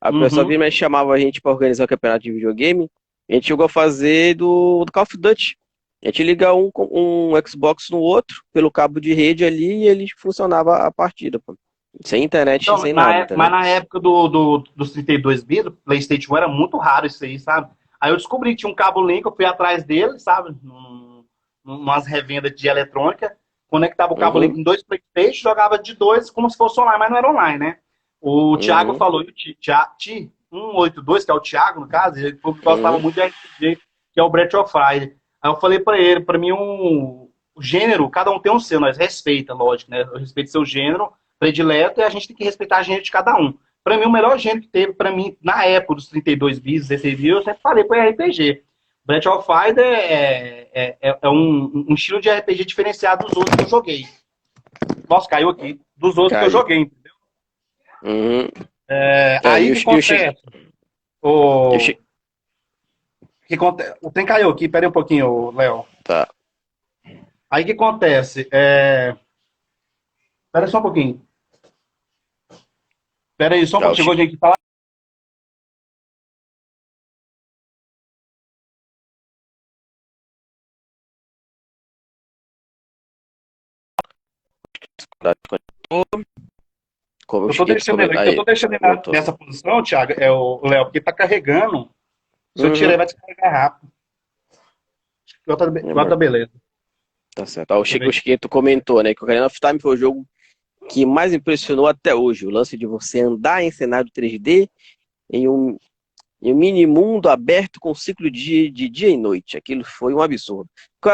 A 0.00 0.10
uhum. 0.10 0.20
pessoa 0.20 0.46
me 0.46 0.70
chamava 0.70 1.12
a 1.12 1.18
gente 1.18 1.40
para 1.40 1.52
organizar 1.52 1.84
o 1.84 1.88
campeonato 1.88 2.22
de 2.22 2.32
videogame. 2.32 2.88
A 3.28 3.34
gente 3.34 3.48
chegou 3.48 3.66
a 3.66 3.68
fazer 3.68 4.34
do, 4.34 4.84
do 4.84 4.92
Call 4.92 5.02
of 5.02 5.16
Duty. 5.16 5.56
A 6.02 6.06
gente 6.06 6.22
liga 6.22 6.54
um, 6.54 6.70
um 6.76 7.32
Xbox 7.46 7.90
no 7.90 7.98
outro, 7.98 8.42
pelo 8.52 8.70
cabo 8.70 9.00
de 9.00 9.12
rede 9.12 9.44
ali, 9.44 9.82
e 9.82 9.88
ele 9.88 10.06
funcionava 10.16 10.76
a 10.76 10.92
partida, 10.92 11.40
pô. 11.44 11.56
Sem 12.04 12.22
internet, 12.22 12.62
então, 12.62 12.78
sem 12.78 12.92
nada. 12.92 13.34
É, 13.34 13.36
mas 13.36 13.50
na 13.50 13.66
época 13.66 13.98
do, 13.98 14.28
do, 14.28 14.64
dos 14.76 14.92
32 14.92 15.42
bits, 15.42 15.64
do 15.64 15.72
PlayStation 15.72 16.34
1 16.34 16.36
era 16.36 16.48
muito 16.48 16.76
raro 16.76 17.06
isso 17.06 17.24
aí, 17.24 17.38
sabe? 17.40 17.68
Aí 18.00 18.12
eu 18.12 18.16
descobri 18.16 18.50
que 18.50 18.58
tinha 18.58 18.70
um 18.70 18.74
cabo 18.74 19.04
link, 19.04 19.24
eu 19.24 19.34
fui 19.34 19.44
atrás 19.44 19.82
dele, 19.82 20.18
sabe? 20.20 20.54
Num, 20.62 21.24
umas 21.64 22.06
revendas 22.06 22.54
de 22.54 22.68
eletrônica, 22.68 23.36
conectava 23.68 24.12
o 24.12 24.16
cabo 24.16 24.38
uhum. 24.38 24.44
em 24.44 24.62
dois 24.62 24.82
PlayStation, 24.82 25.48
jogava 25.50 25.78
de 25.78 25.94
dois 25.94 26.30
como 26.30 26.50
se 26.50 26.56
fosse 26.56 26.80
online, 26.80 26.98
mas 26.98 27.10
não 27.10 27.18
era 27.18 27.30
online, 27.30 27.58
né? 27.58 27.78
O 28.20 28.56
Thiago 28.56 28.92
uhum. 28.92 28.98
falou, 28.98 29.20
o 29.20 29.32
Ti, 29.32 29.56
182, 30.50 31.24
que 31.24 31.30
é 31.30 31.34
o 31.34 31.40
Thiago, 31.40 31.80
no 31.80 31.88
caso, 31.88 32.18
ele 32.18 32.32
gostava 32.42 32.96
uhum. 32.96 33.00
muito 33.00 33.14
de 33.14 33.22
RPG, 33.22 33.78
que 34.12 34.20
é 34.20 34.22
o 34.22 34.30
Breath 34.30 34.54
of 34.54 34.72
Fire. 34.72 35.16
Aí 35.40 35.50
eu 35.50 35.56
falei 35.56 35.78
para 35.78 35.98
ele, 35.98 36.20
para 36.20 36.38
mim 36.38 36.52
um 36.52 37.28
o 37.58 37.62
gênero, 37.62 38.08
cada 38.08 38.30
um 38.30 38.38
tem 38.38 38.52
um 38.52 38.60
seu, 38.60 38.78
nós 38.78 38.96
respeita, 38.96 39.52
lógico, 39.52 39.90
né? 39.90 40.02
Eu 40.02 40.18
respeito 40.18 40.50
seu 40.50 40.64
gênero 40.64 41.12
predileto 41.40 42.00
e 42.00 42.04
a 42.04 42.08
gente 42.08 42.28
tem 42.28 42.36
que 42.36 42.44
respeitar 42.44 42.78
a 42.78 42.82
gênero 42.82 43.02
de 43.02 43.10
cada 43.10 43.36
um. 43.36 43.52
Para 43.82 43.98
mim, 43.98 44.04
o 44.04 44.12
melhor 44.12 44.38
gênero 44.38 44.62
que 44.62 44.68
teve, 44.68 44.92
para 44.92 45.10
mim, 45.10 45.36
na 45.42 45.64
época 45.64 45.96
dos 45.96 46.08
32 46.08 46.60
bis, 46.60 46.86
16 46.86 47.16
bis, 47.16 47.30
eu 47.30 47.42
sempre 47.42 47.60
falei, 47.60 47.84
foi 47.84 48.10
RPG. 48.10 48.62
Breath 49.08 49.24
of 49.24 49.46
Fire 49.46 49.80
é, 49.80 50.68
é, 50.70 50.98
é, 51.00 51.18
é 51.22 51.28
um, 51.30 51.86
um, 51.88 51.94
estilo 51.94 52.20
de 52.20 52.30
RPG 52.30 52.66
diferenciado 52.66 53.26
dos 53.26 53.34
outros 53.34 53.56
que 53.56 53.64
eu 53.64 53.68
joguei. 53.70 54.04
Nossa, 55.08 55.26
caiu 55.26 55.48
aqui. 55.48 55.80
Dos 55.96 56.18
outros 56.18 56.38
caiu. 56.38 56.40
que 56.40 56.46
eu 56.46 56.60
joguei, 56.60 56.78
entendeu? 56.80 57.14
Uhum. 58.02 58.48
É, 58.86 59.40
aí 59.42 59.72
o 59.72 59.74
que 59.74 59.80
acontece? 59.80 60.36
O... 61.22 61.78
que 63.46 63.54
acontece? 63.54 63.98
O 64.02 64.10
trem 64.10 64.26
caiu 64.26 64.50
aqui, 64.50 64.68
pera 64.68 64.84
aí 64.84 64.90
um 64.90 64.92
pouquinho, 64.92 65.52
Léo. 65.52 65.86
Tá. 66.04 66.28
Aí 67.50 67.62
o 67.62 67.66
que 67.66 67.72
acontece? 67.72 68.46
É... 68.52 69.16
Pera 70.52 70.66
só 70.66 70.80
um 70.80 70.82
pouquinho. 70.82 71.26
Pera 73.38 73.54
aí, 73.54 73.66
só 73.66 73.78
um 73.78 73.80
tá, 73.80 73.86
pouquinho. 73.86 74.04
Chegou 74.04 74.16
gente 74.16 74.32
que 74.32 74.36
Como 87.26 87.50
eu 87.50 87.56
tô 87.56 87.64
deixando 87.64 88.00
ele, 88.00 88.30
eu 88.30 88.36
tô 88.36 88.44
deixando 88.44 88.72
ele 88.72 89.02
nessa 89.08 89.32
posição, 89.32 89.82
Thiago, 89.82 90.14
é 90.16 90.30
o 90.30 90.60
Léo, 90.66 90.86
porque 90.86 91.00
tá 91.00 91.12
carregando. 91.12 91.90
Se 92.56 92.64
eu 92.64 92.72
tirar, 92.72 92.92
uhum. 92.92 92.96
vai 92.96 93.06
descarregar 93.06 93.52
rápido. 93.52 93.92
Agora 95.46 96.08
tá 96.08 96.16
beleza. 96.16 96.50
Tá 97.34 97.46
certo. 97.46 97.70
Ó, 97.72 97.80
o 97.80 97.84
Chico 97.84 98.06
Esqueto 98.06 98.48
comentou, 98.48 99.02
né, 99.02 99.14
que 99.14 99.22
o 99.22 99.24
Ocarina 99.24 99.46
of 99.46 99.58
Time 99.60 99.80
foi 99.80 99.94
o 99.94 99.96
jogo 99.96 100.26
que 100.90 101.06
mais 101.06 101.32
impressionou 101.32 101.86
até 101.86 102.14
hoje. 102.14 102.46
O 102.46 102.50
lance 102.50 102.76
de 102.76 102.86
você 102.86 103.20
andar 103.20 103.62
em 103.62 103.70
cenário 103.70 104.10
3D 104.10 104.68
em 105.30 105.48
um, 105.48 105.78
em 106.42 106.52
um 106.52 106.56
mini 106.56 106.86
mundo 106.86 107.28
aberto 107.28 107.78
com 107.78 107.94
ciclo 107.94 108.30
de, 108.30 108.70
de 108.70 108.88
dia 108.88 109.08
e 109.08 109.16
noite. 109.16 109.56
Aquilo 109.56 109.84
foi 109.84 110.14
um 110.14 110.20
absurdo. 110.20 110.68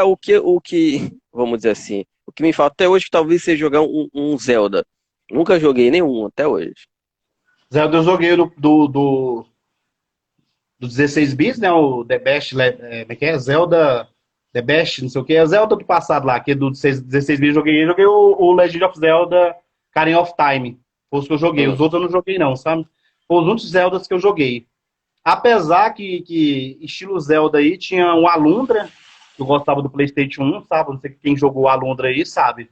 O 0.07 0.17
que, 0.17 0.39
o 0.39 0.61
que, 0.61 1.11
vamos 1.33 1.59
dizer 1.59 1.71
assim, 1.71 2.05
o 2.27 2.33
que 2.33 2.43
me 2.43 2.53
falta 2.53 2.75
até 2.75 2.89
hoje 2.89 3.07
que 3.07 3.11
talvez 3.11 3.43
seja 3.43 3.59
jogar 3.59 3.83
um, 3.83 4.09
um 4.15 4.39
Zelda. 4.39 4.87
Nunca 5.31 5.59
joguei 5.59 5.91
nenhum 5.91 6.27
até 6.27 6.47
hoje. 6.47 6.75
Zelda 7.73 7.99
eu 7.99 8.03
joguei 8.03 8.37
do, 8.37 8.53
do, 8.57 8.89
do 8.89 9.47
do 10.79 10.89
16 10.89 11.35
bits, 11.35 11.59
né? 11.59 11.73
O 11.73 12.05
The 12.05 12.19
Best, 12.19 12.61
é, 12.61 13.07
é, 13.09 13.17
que 13.17 13.25
é? 13.25 13.39
Zelda 13.39 14.09
The 14.53 14.63
Best, 14.63 15.03
não 15.03 15.09
sei 15.09 15.21
o 15.21 15.25
que. 15.25 15.35
É 15.35 15.47
Zelda 15.47 15.77
do 15.77 15.85
passado 15.85 16.27
lá, 16.27 16.39
que 16.41 16.53
é 16.53 16.55
do 16.55 16.71
16 16.71 17.41
bits 17.41 17.55
joguei. 17.55 17.85
Joguei 17.87 18.07
o, 18.07 18.37
o 18.39 18.53
Legend 18.53 18.85
of 18.85 18.99
Zelda 18.99 19.57
Karen 19.93 20.17
of 20.17 20.33
Time. 20.37 20.79
Foi 21.11 21.21
os 21.21 21.27
que 21.27 21.33
eu 21.33 21.39
joguei. 21.39 21.67
Os 21.67 21.81
outros 21.81 22.01
eu 22.01 22.07
não 22.07 22.13
joguei, 22.13 22.39
não, 22.39 22.57
sabe? 22.57 22.87
Foi 23.27 23.39
os 23.39 23.45
únicos 23.45 23.71
Zeldas 23.71 24.07
que 24.07 24.15
eu 24.15 24.19
joguei. 24.19 24.67
Apesar 25.25 25.91
que, 25.95 26.21
que 26.21 26.79
estilo 26.83 27.19
Zelda 27.19 27.59
aí 27.59 27.79
tinha 27.79 28.15
um 28.15 28.29
Alundra, 28.29 28.91
eu 29.39 29.47
gostava 29.47 29.83
do 29.83 29.91
PlayStation 29.91 30.43
1, 30.43 30.65
sabe? 30.65 30.91
Não 30.93 31.01
sei 31.01 31.11
quem 31.11 31.37
jogou 31.37 31.69
Alundra 31.69 32.09
aí, 32.09 32.25
sabe? 32.25 32.71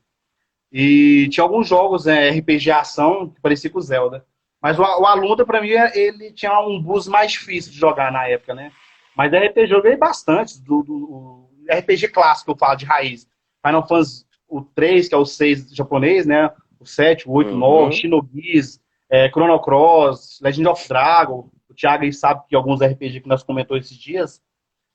E 0.71 1.29
tinha 1.31 1.45
alguns 1.45 1.69
jogos, 1.69 2.07
é, 2.07 2.31
RPG 2.31 2.71
ação, 2.71 3.29
que 3.29 3.41
parecia 3.41 3.71
com 3.71 3.79
o 3.79 3.83
Zelda. 3.83 4.25
Mas 4.61 4.79
o, 4.79 4.83
o 4.83 5.07
Alundra, 5.07 5.45
pra 5.45 5.61
mim, 5.61 5.71
ele 5.95 6.33
tinha 6.33 6.59
um 6.61 6.81
bus 6.81 7.09
mais 7.09 7.33
difícil 7.33 7.73
de 7.73 7.79
jogar 7.79 8.13
na 8.13 8.27
época, 8.29 8.55
né? 8.55 8.73
Mas 9.17 9.33
RPG 9.33 9.61
eu 9.63 9.67
joguei 9.67 9.97
bastante. 9.97 10.63
Do, 10.63 10.83
do 10.83 11.49
RPG 11.71 12.09
clássico, 12.09 12.53
eu 12.53 12.57
falo, 12.57 12.77
de 12.77 12.85
raiz. 12.85 13.29
Final 13.65 13.87
Fantasy 13.87 14.25
o 14.53 14.61
3, 14.61 15.09
que 15.09 15.15
é 15.15 15.19
o 15.19 15.25
6 15.25 15.75
japonês, 15.75 16.27
né? 16.27 16.51
O 16.79 16.85
7, 16.85 17.27
o 17.27 17.33
8, 17.33 17.53
o 17.53 17.57
9, 17.57 17.85
uhum. 17.85 17.93
Shinobi's, 17.93 18.81
é, 19.11 19.29
Chrono 19.31 19.59
Cross, 19.61 20.41
Legend 20.43 20.69
of 20.69 20.89
Dragon. 20.89 21.49
O 21.69 21.75
Thiago 21.75 22.05
aí 22.05 22.13
sabe 22.13 22.43
que 22.47 22.55
alguns 22.55 22.81
RPG 22.83 23.23
que 23.23 23.29
nós 23.29 23.43
comentou 23.43 23.79
esses 23.79 23.97
dias. 23.97 24.43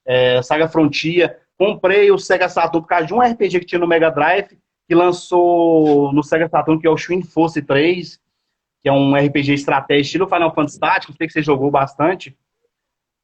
É, 0.05 0.41
Saga 0.43 0.68
Frontier. 0.68 1.41
Comprei 1.58 2.12
o 2.12 2.20
Sega 2.20 2.47
Saturn 2.47 2.82
por 2.82 2.88
causa 2.88 3.08
de 3.08 3.14
um 3.14 3.22
RPG 3.22 3.60
que 3.60 3.66
tinha 3.66 3.80
no 3.80 3.88
Mega 3.88 4.12
Drive, 4.12 4.58
que 4.88 4.95
lançou 4.95 6.14
no 6.14 6.24
Sega 6.24 6.47
Saturn, 6.47 6.80
que 6.80 6.88
é 6.88 6.89
o 6.89 6.95
Twin 6.95 7.22
Force 7.22 7.62
3, 7.62 8.20
que 8.82 8.88
é 8.88 8.91
um 8.91 9.16
RPG 9.16 9.53
estratégia 9.53 10.01
estilo 10.01 10.28
Final 10.28 10.53
Fantasy 10.53 10.80
Tactics, 10.80 11.16
sei 11.18 11.28
que 11.28 11.34
você 11.34 11.41
jogou 11.41 11.72
bastante. 11.72 12.38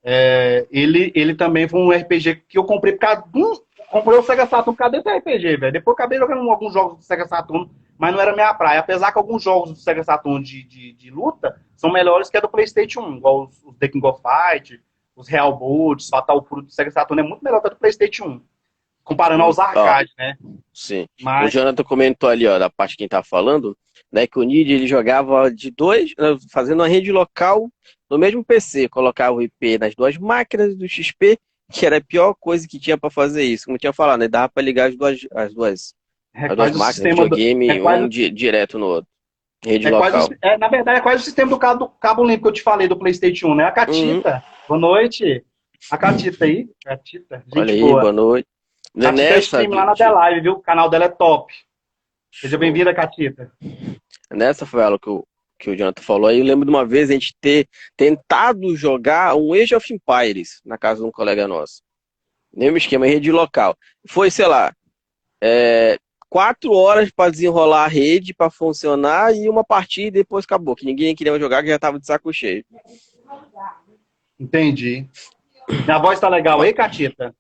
É, 0.04 0.68
ele, 0.70 1.12
ele 1.16 1.34
também 1.34 1.68
foi 1.68 1.80
um 1.80 1.92
RPG 1.92 2.44
que 2.48 2.58
eu 2.58 2.66
comprei 2.66 2.94
por 2.94 3.00
causa 3.00 3.24
de 3.32 3.40
um, 3.42 3.54
comprei 3.90 4.18
o 4.18 4.24
Sega 4.24 4.46
Saturn 4.46 4.76
por 4.76 4.78
causa 4.78 4.98
desse 4.98 5.18
RPG, 5.18 5.58
velho. 5.58 5.72
Depois 5.72 5.96
acabei 5.96 6.18
jogando 6.18 6.50
alguns 6.50 6.74
jogos 6.74 6.98
do 6.98 7.04
Sega 7.04 7.28
Saturn, 7.28 7.70
mas 7.98 8.14
não 8.14 8.20
era 8.20 8.34
minha 8.34 8.54
praia. 8.54 8.80
Apesar 8.80 9.12
que 9.12 9.18
alguns 9.18 9.42
jogos 9.42 9.70
do 9.70 9.78
Sega 9.78 10.04
Saturn 10.04 10.44
de, 10.44 10.64
de, 10.64 10.94
de 10.94 11.10
luta 11.10 11.56
são 11.78 11.92
melhores 11.92 12.30
que 12.30 12.36
a 12.38 12.42
do 12.42 12.50
PlayStation 12.50 13.02
1, 13.02 13.18
igual 13.18 13.44
os 13.44 13.78
The 13.80 13.88
King 13.88 14.06
of 14.06 14.22
Fight, 14.22 14.82
os 15.16 15.28
Real 15.28 15.58
Boots, 15.58 16.10
Fatal 16.10 16.44
Fury 16.44 16.66
do 16.66 16.72
Sega 16.72 16.92
Saturn 16.92 17.22
é 17.22 17.26
muito 17.26 17.44
melhor 17.44 17.62
que 17.62 17.68
a 17.68 17.70
do 17.70 17.76
PlayStation 17.76 18.26
1. 18.26 18.42
Comparando 19.04 19.44
aos 19.44 19.60
arcades, 19.60 20.14
né? 20.18 20.38
Sim. 20.74 21.06
Mas... 21.22 21.48
O 21.48 21.52
Jonathan 21.52 21.84
comentou 21.84 22.30
ali, 22.30 22.48
ó, 22.48 22.58
da 22.58 22.70
parte 22.70 22.92
de 22.92 22.98
quem 22.98 23.08
tá 23.08 23.22
falando, 23.22 23.78
né, 24.12 24.26
que 24.26 24.40
o 24.40 24.44
Nid 24.44 24.72
ele 24.72 24.88
jogava 24.88 25.52
de 25.52 25.70
dois, 25.72 26.14
né, 26.18 26.38
fazendo 26.52 26.80
uma 26.80 26.88
rede 26.88 27.12
local 27.12 27.70
no 28.10 28.18
mesmo 28.18 28.46
PC, 28.46 28.88
colocava 28.88 29.36
o 29.36 29.42
IP 29.42 29.78
nas 29.78 29.94
duas 29.94 30.18
máquinas 30.18 30.76
do 30.76 30.88
XP, 30.88 31.38
que 31.72 31.86
era 31.86 31.98
a 31.98 32.02
pior 32.02 32.34
coisa 32.40 32.68
que 32.68 32.80
tinha 32.80 32.98
para 32.98 33.10
fazer 33.10 33.44
isso. 33.44 33.66
Como 33.66 33.78
tinha 33.78 33.92
falado, 33.92 34.22
né, 34.22 34.28
dava 34.28 34.50
para 34.50 34.64
ligar 34.64 34.90
as 34.90 34.96
duas, 34.96 35.20
as 35.34 35.54
duas, 35.54 35.94
é 36.34 36.46
as 36.46 36.56
duas 36.56 36.72
máquinas 36.72 37.16
de 37.16 37.24
videogame, 37.24 37.68
do... 37.68 37.74
é 37.74 37.80
quase... 37.80 38.04
um 38.04 38.08
di 38.08 38.30
direto 38.30 38.80
no 38.80 38.86
outro. 38.86 39.12
Rede 39.66 39.88
é 39.88 39.90
local. 39.90 40.12
Quase, 40.12 40.38
é, 40.42 40.58
na 40.58 40.68
verdade, 40.68 41.00
é 41.00 41.02
quase 41.02 41.22
o 41.22 41.26
sistema 41.26 41.50
do 41.50 41.58
cabo, 41.58 41.80
do 41.86 41.90
cabo 41.90 42.24
limpo 42.24 42.44
que 42.44 42.48
eu 42.50 42.54
te 42.54 42.62
falei 42.62 42.88
do 42.88 42.98
PlayStation 42.98 43.48
1, 43.50 43.56
né? 43.56 43.66
A 43.66 43.72
Catita. 43.72 44.36
Uhum. 44.36 44.53
Boa 44.68 44.80
noite. 44.80 45.46
A 45.92 45.98
Catita 45.98 46.46
aí. 46.46 46.70
Catita. 46.84 47.44
Gente 47.46 47.60
Olha 47.60 47.74
aí, 47.74 47.82
boa, 47.82 48.02
boa 48.02 48.14
noite. 48.14 48.48
Catita 48.98 49.22
é 49.22 49.40
stream 49.40 49.72
lá 49.72 49.86
na 49.86 49.94
Delive, 49.94 50.42
viu? 50.42 50.54
O 50.54 50.62
canal 50.62 50.90
dela 50.90 51.06
é 51.06 51.10
top. 51.10 51.54
Seja 52.32 52.58
bem-vinda, 52.58 52.94
Catita. 52.94 53.52
Nessa 54.32 54.66
foi 54.66 54.82
ela 54.82 54.98
que 54.98 55.10
o, 55.10 55.28
que 55.60 55.70
o 55.70 55.76
Jonathan 55.76 56.02
falou 56.02 56.28
aí, 56.28 56.40
eu 56.40 56.46
lembro 56.46 56.66
de 56.66 56.72
uma 56.72 56.86
vez 56.86 57.10
a 57.10 57.14
gente 57.14 57.36
ter 57.42 57.68
tentado 57.98 58.76
jogar 58.76 59.36
um 59.36 59.54
Age 59.54 59.76
of 59.76 59.94
Empires 59.94 60.62
na 60.66 60.78
casa 60.78 61.02
de 61.02 61.08
um 61.08 61.12
colega 61.12 61.48
nosso. 61.48 61.82
Mesmo 62.54 62.78
esquema, 62.78 63.06
rede 63.06 63.32
local. 63.32 63.76
Foi, 64.08 64.32
sei 64.32 64.48
lá, 64.48 64.74
é, 65.44 65.98
quatro 66.30 66.72
horas 66.72 67.12
para 67.12 67.32
desenrolar 67.32 67.84
a 67.84 67.88
rede, 67.88 68.34
para 68.34 68.50
funcionar, 68.50 69.36
e 69.36 69.50
uma 69.50 69.64
partida 69.64 70.08
e 70.08 70.22
depois 70.22 70.46
acabou. 70.46 70.76
Que 70.76 70.86
ninguém 70.86 71.16
queria 71.16 71.38
jogar, 71.38 71.62
que 71.62 71.70
já 71.70 71.78
tava 71.78 72.00
de 72.00 72.06
saco 72.06 72.32
cheio. 72.32 72.64
Entendi. 74.44 75.08
Minha 75.86 75.98
voz 75.98 76.20
tá 76.20 76.28
legal 76.28 76.62
aí, 76.62 76.74
Catita? 76.74 77.34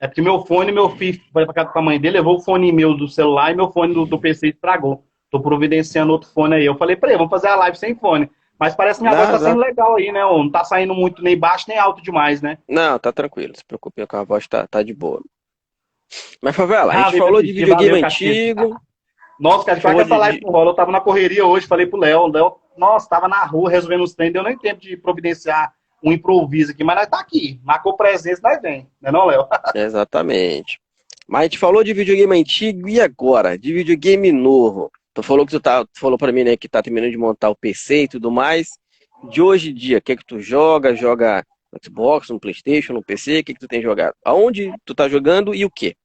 É 0.00 0.06
porque 0.06 0.22
meu 0.22 0.44
fone, 0.44 0.72
meu 0.72 0.90
filho 0.90 1.20
foi 1.32 1.44
pra 1.44 1.54
casa 1.54 1.70
com 1.70 1.78
a 1.78 1.82
mãe 1.82 2.00
dele, 2.00 2.18
levou 2.18 2.36
o 2.36 2.40
fone 2.40 2.72
meu 2.72 2.94
do 2.94 3.08
celular 3.08 3.52
e 3.52 3.56
meu 3.56 3.70
fone 3.70 3.92
do, 3.92 4.06
do 4.06 4.18
PC 4.18 4.48
estragou. 4.48 5.04
Tô 5.30 5.40
providenciando 5.40 6.12
outro 6.12 6.28
fone 6.30 6.56
aí. 6.56 6.64
Eu 6.64 6.76
falei 6.76 6.96
pra 6.96 7.10
ele, 7.10 7.18
vamos 7.18 7.30
fazer 7.30 7.48
a 7.48 7.56
live 7.56 7.76
sem 7.76 7.94
fone. 7.94 8.30
Mas 8.58 8.74
parece 8.74 9.00
que 9.00 9.02
minha 9.02 9.14
não, 9.14 9.26
voz 9.26 9.38
tá 9.38 9.44
saindo 9.44 9.60
legal 9.60 9.96
aí, 9.96 10.10
né? 10.10 10.20
Não 10.20 10.50
tá 10.50 10.64
saindo 10.64 10.94
muito 10.94 11.22
nem 11.22 11.38
baixo 11.38 11.66
nem 11.68 11.78
alto 11.78 12.02
demais, 12.02 12.40
né? 12.40 12.56
Não, 12.66 12.98
tá 12.98 13.12
tranquilo. 13.12 13.48
Não 13.48 13.56
se 13.56 13.64
preocupe 13.64 14.06
com 14.06 14.16
a 14.16 14.24
voz, 14.24 14.46
tá, 14.46 14.66
tá 14.66 14.82
de 14.82 14.94
boa. 14.94 15.20
Mas, 16.42 16.56
Favela, 16.56 16.92
a 16.92 17.02
gente 17.02 17.16
ah, 17.16 17.18
falou 17.18 17.42
de 17.42 17.52
videogame 17.52 18.02
antigo. 18.02 18.80
Nossa, 19.38 19.64
cara, 19.66 19.80
que 19.80 19.86
essa 19.86 20.16
live 20.16 20.40
de... 20.40 20.46
rola. 20.46 20.70
Eu 20.70 20.74
tava 20.74 20.90
na 20.90 21.00
correria 21.00 21.44
hoje, 21.44 21.66
falei 21.66 21.86
pro 21.86 21.98
Léo. 21.98 22.28
Léo, 22.28 22.56
nossa, 22.78 23.08
tava 23.08 23.28
na 23.28 23.44
rua 23.44 23.70
resolvendo 23.70 24.04
os 24.04 24.14
trem, 24.14 24.32
deu 24.32 24.42
nem 24.42 24.56
tempo 24.56 24.80
de 24.80 24.96
providenciar 24.96 25.74
um 26.02 26.12
improviso 26.12 26.72
aqui, 26.72 26.84
mas 26.84 26.96
nós 26.96 27.08
tá 27.08 27.20
aqui. 27.20 27.60
Marcou 27.64 27.96
presença, 27.96 28.40
nós 28.42 28.60
vem. 28.60 28.86
Não 29.00 29.08
é 29.08 29.12
não, 29.12 29.26
Léo? 29.26 29.46
Exatamente. 29.74 30.78
Mas 31.26 31.40
a 31.40 31.44
gente 31.44 31.58
falou 31.58 31.82
de 31.82 31.92
videogame 31.92 32.38
antigo 32.38 32.88
e 32.88 33.00
agora? 33.00 33.58
De 33.58 33.72
videogame 33.72 34.30
novo. 34.30 34.90
Tu 35.12 35.22
falou 35.22 35.46
que 35.46 35.52
tu, 35.52 35.60
tá, 35.60 35.84
tu 35.84 35.98
falou 35.98 36.18
para 36.18 36.30
mim, 36.30 36.44
né, 36.44 36.56
que 36.56 36.68
tá 36.68 36.82
terminando 36.82 37.10
de 37.10 37.16
montar 37.16 37.48
o 37.48 37.56
PC 37.56 38.02
e 38.02 38.08
tudo 38.08 38.30
mais. 38.30 38.68
De 39.30 39.40
hoje 39.40 39.70
em 39.70 39.74
dia, 39.74 39.98
o 39.98 40.02
que 40.02 40.12
é 40.12 40.16
que 40.16 40.24
tu 40.24 40.38
joga? 40.38 40.94
Joga 40.94 41.44
no 41.72 41.78
Xbox, 41.82 42.28
no 42.28 42.38
Playstation, 42.38 42.92
no 42.92 43.02
PC? 43.02 43.40
O 43.40 43.44
que 43.44 43.52
é 43.52 43.54
que 43.54 43.60
tu 43.60 43.66
tem 43.66 43.82
jogado? 43.82 44.14
Aonde 44.24 44.72
tu 44.84 44.94
tá 44.94 45.08
jogando 45.08 45.54
e 45.54 45.64
o 45.64 45.70
quê? 45.70 45.96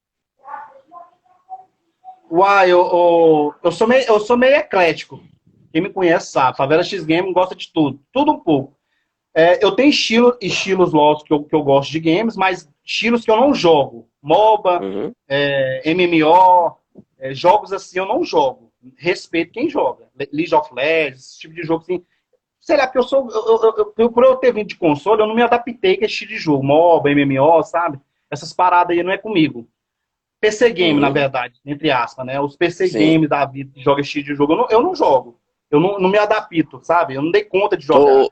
Uai, 2.31 2.71
eu, 2.71 2.79
eu, 2.79 3.53
eu, 3.65 3.71
sou 3.71 3.87
meio, 3.87 4.05
eu 4.07 4.19
sou 4.21 4.37
meio 4.37 4.55
eclético. 4.55 5.21
Quem 5.71 5.81
me 5.81 5.89
conhece 5.89 6.31
sabe. 6.31 6.55
Favela 6.55 6.83
X 6.83 7.03
Game 7.03 7.33
gosta 7.33 7.53
de 7.53 7.71
tudo. 7.71 7.99
Tudo 8.13 8.31
um 8.31 8.39
pouco. 8.39 8.77
É, 9.33 9.63
eu 9.63 9.71
tenho 9.71 9.89
estilo, 9.89 10.37
estilos, 10.41 10.91
lógico, 10.91 11.25
que 11.25 11.33
eu, 11.33 11.43
que 11.43 11.55
eu 11.55 11.63
gosto 11.63 11.91
de 11.91 11.99
games, 11.99 12.35
mas 12.35 12.69
estilos 12.83 13.23
que 13.23 13.31
eu 13.31 13.37
não 13.37 13.53
jogo. 13.53 14.09
MOBA, 14.21 14.81
uhum. 14.81 15.11
é, 15.27 15.93
MMO, 15.93 16.77
é, 17.17 17.33
jogos 17.33 17.71
assim 17.71 17.97
eu 17.97 18.05
não 18.05 18.23
jogo. 18.23 18.71
Respeito 18.97 19.51
quem 19.51 19.69
joga. 19.69 20.07
League 20.33 20.53
of 20.53 20.73
Legends, 20.73 21.21
esse 21.21 21.39
tipo 21.39 21.53
de 21.53 21.63
jogo 21.63 21.83
assim. 21.83 22.03
Sei 22.59 22.77
lá, 22.77 22.85
porque 22.85 22.99
eu 22.99 23.03
sou. 23.03 23.29
Eu, 23.31 23.63
eu, 23.63 23.93
eu, 23.97 24.11
por 24.11 24.23
eu 24.23 24.35
ter 24.35 24.53
vindo 24.53 24.67
de 24.67 24.75
console, 24.75 25.21
eu 25.21 25.27
não 25.27 25.35
me 25.35 25.41
adaptei 25.41 25.97
com 25.97 26.05
esse 26.05 26.13
estilo 26.13 26.31
de 26.31 26.37
jogo. 26.37 26.63
MOBA, 26.63 27.09
MMO, 27.11 27.63
sabe? 27.63 27.99
Essas 28.29 28.53
paradas 28.53 28.95
aí 28.95 29.03
não 29.03 29.11
é 29.11 29.17
comigo. 29.17 29.67
PC 30.39 30.71
game, 30.71 30.95
uhum. 30.95 30.99
na 30.99 31.09
verdade, 31.11 31.59
entre 31.63 31.91
aspas, 31.91 32.25
né? 32.25 32.39
Os 32.41 32.57
PC 32.57 32.87
Sim. 32.87 32.99
games 32.99 33.29
da 33.29 33.45
vida 33.45 33.71
que 33.71 33.81
joga 33.81 34.01
esse 34.01 34.09
tipo 34.09 34.25
de 34.25 34.35
jogo, 34.35 34.53
eu 34.53 34.57
não, 34.57 34.67
eu 34.69 34.81
não 34.81 34.95
jogo. 34.95 35.39
Eu 35.69 35.79
não, 35.79 35.99
não, 35.99 36.09
me 36.09 36.17
adapto, 36.17 36.81
sabe? 36.83 37.13
Eu 37.13 37.21
não 37.21 37.31
dei 37.31 37.43
conta 37.43 37.77
de 37.77 37.85
jogar. 37.85 38.25
Tô... 38.25 38.31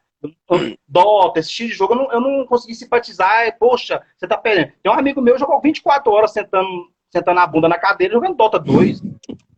Dota, 0.87 1.39
esse 1.39 1.49
tipo 1.49 1.69
de 1.69 1.75
jogo, 1.75 1.93
eu 1.93 1.97
não, 1.97 2.11
eu 2.11 2.21
não 2.21 2.45
consegui 2.45 2.75
simpatizar. 2.75 3.57
Poxa, 3.57 4.01
você 4.17 4.27
tá 4.27 4.37
perdendo. 4.37 4.73
Tem 4.83 4.91
um 4.91 4.95
amigo 4.95 5.21
meu 5.21 5.35
que 5.35 5.39
jogou 5.39 5.61
24 5.61 6.11
horas 6.11 6.31
sentando, 6.31 6.89
sentando 7.09 7.39
a 7.39 7.47
bunda 7.47 7.69
na 7.69 7.77
cadeira 7.77 8.13
jogando 8.13 8.35
Dota 8.35 8.59
2. 8.59 9.01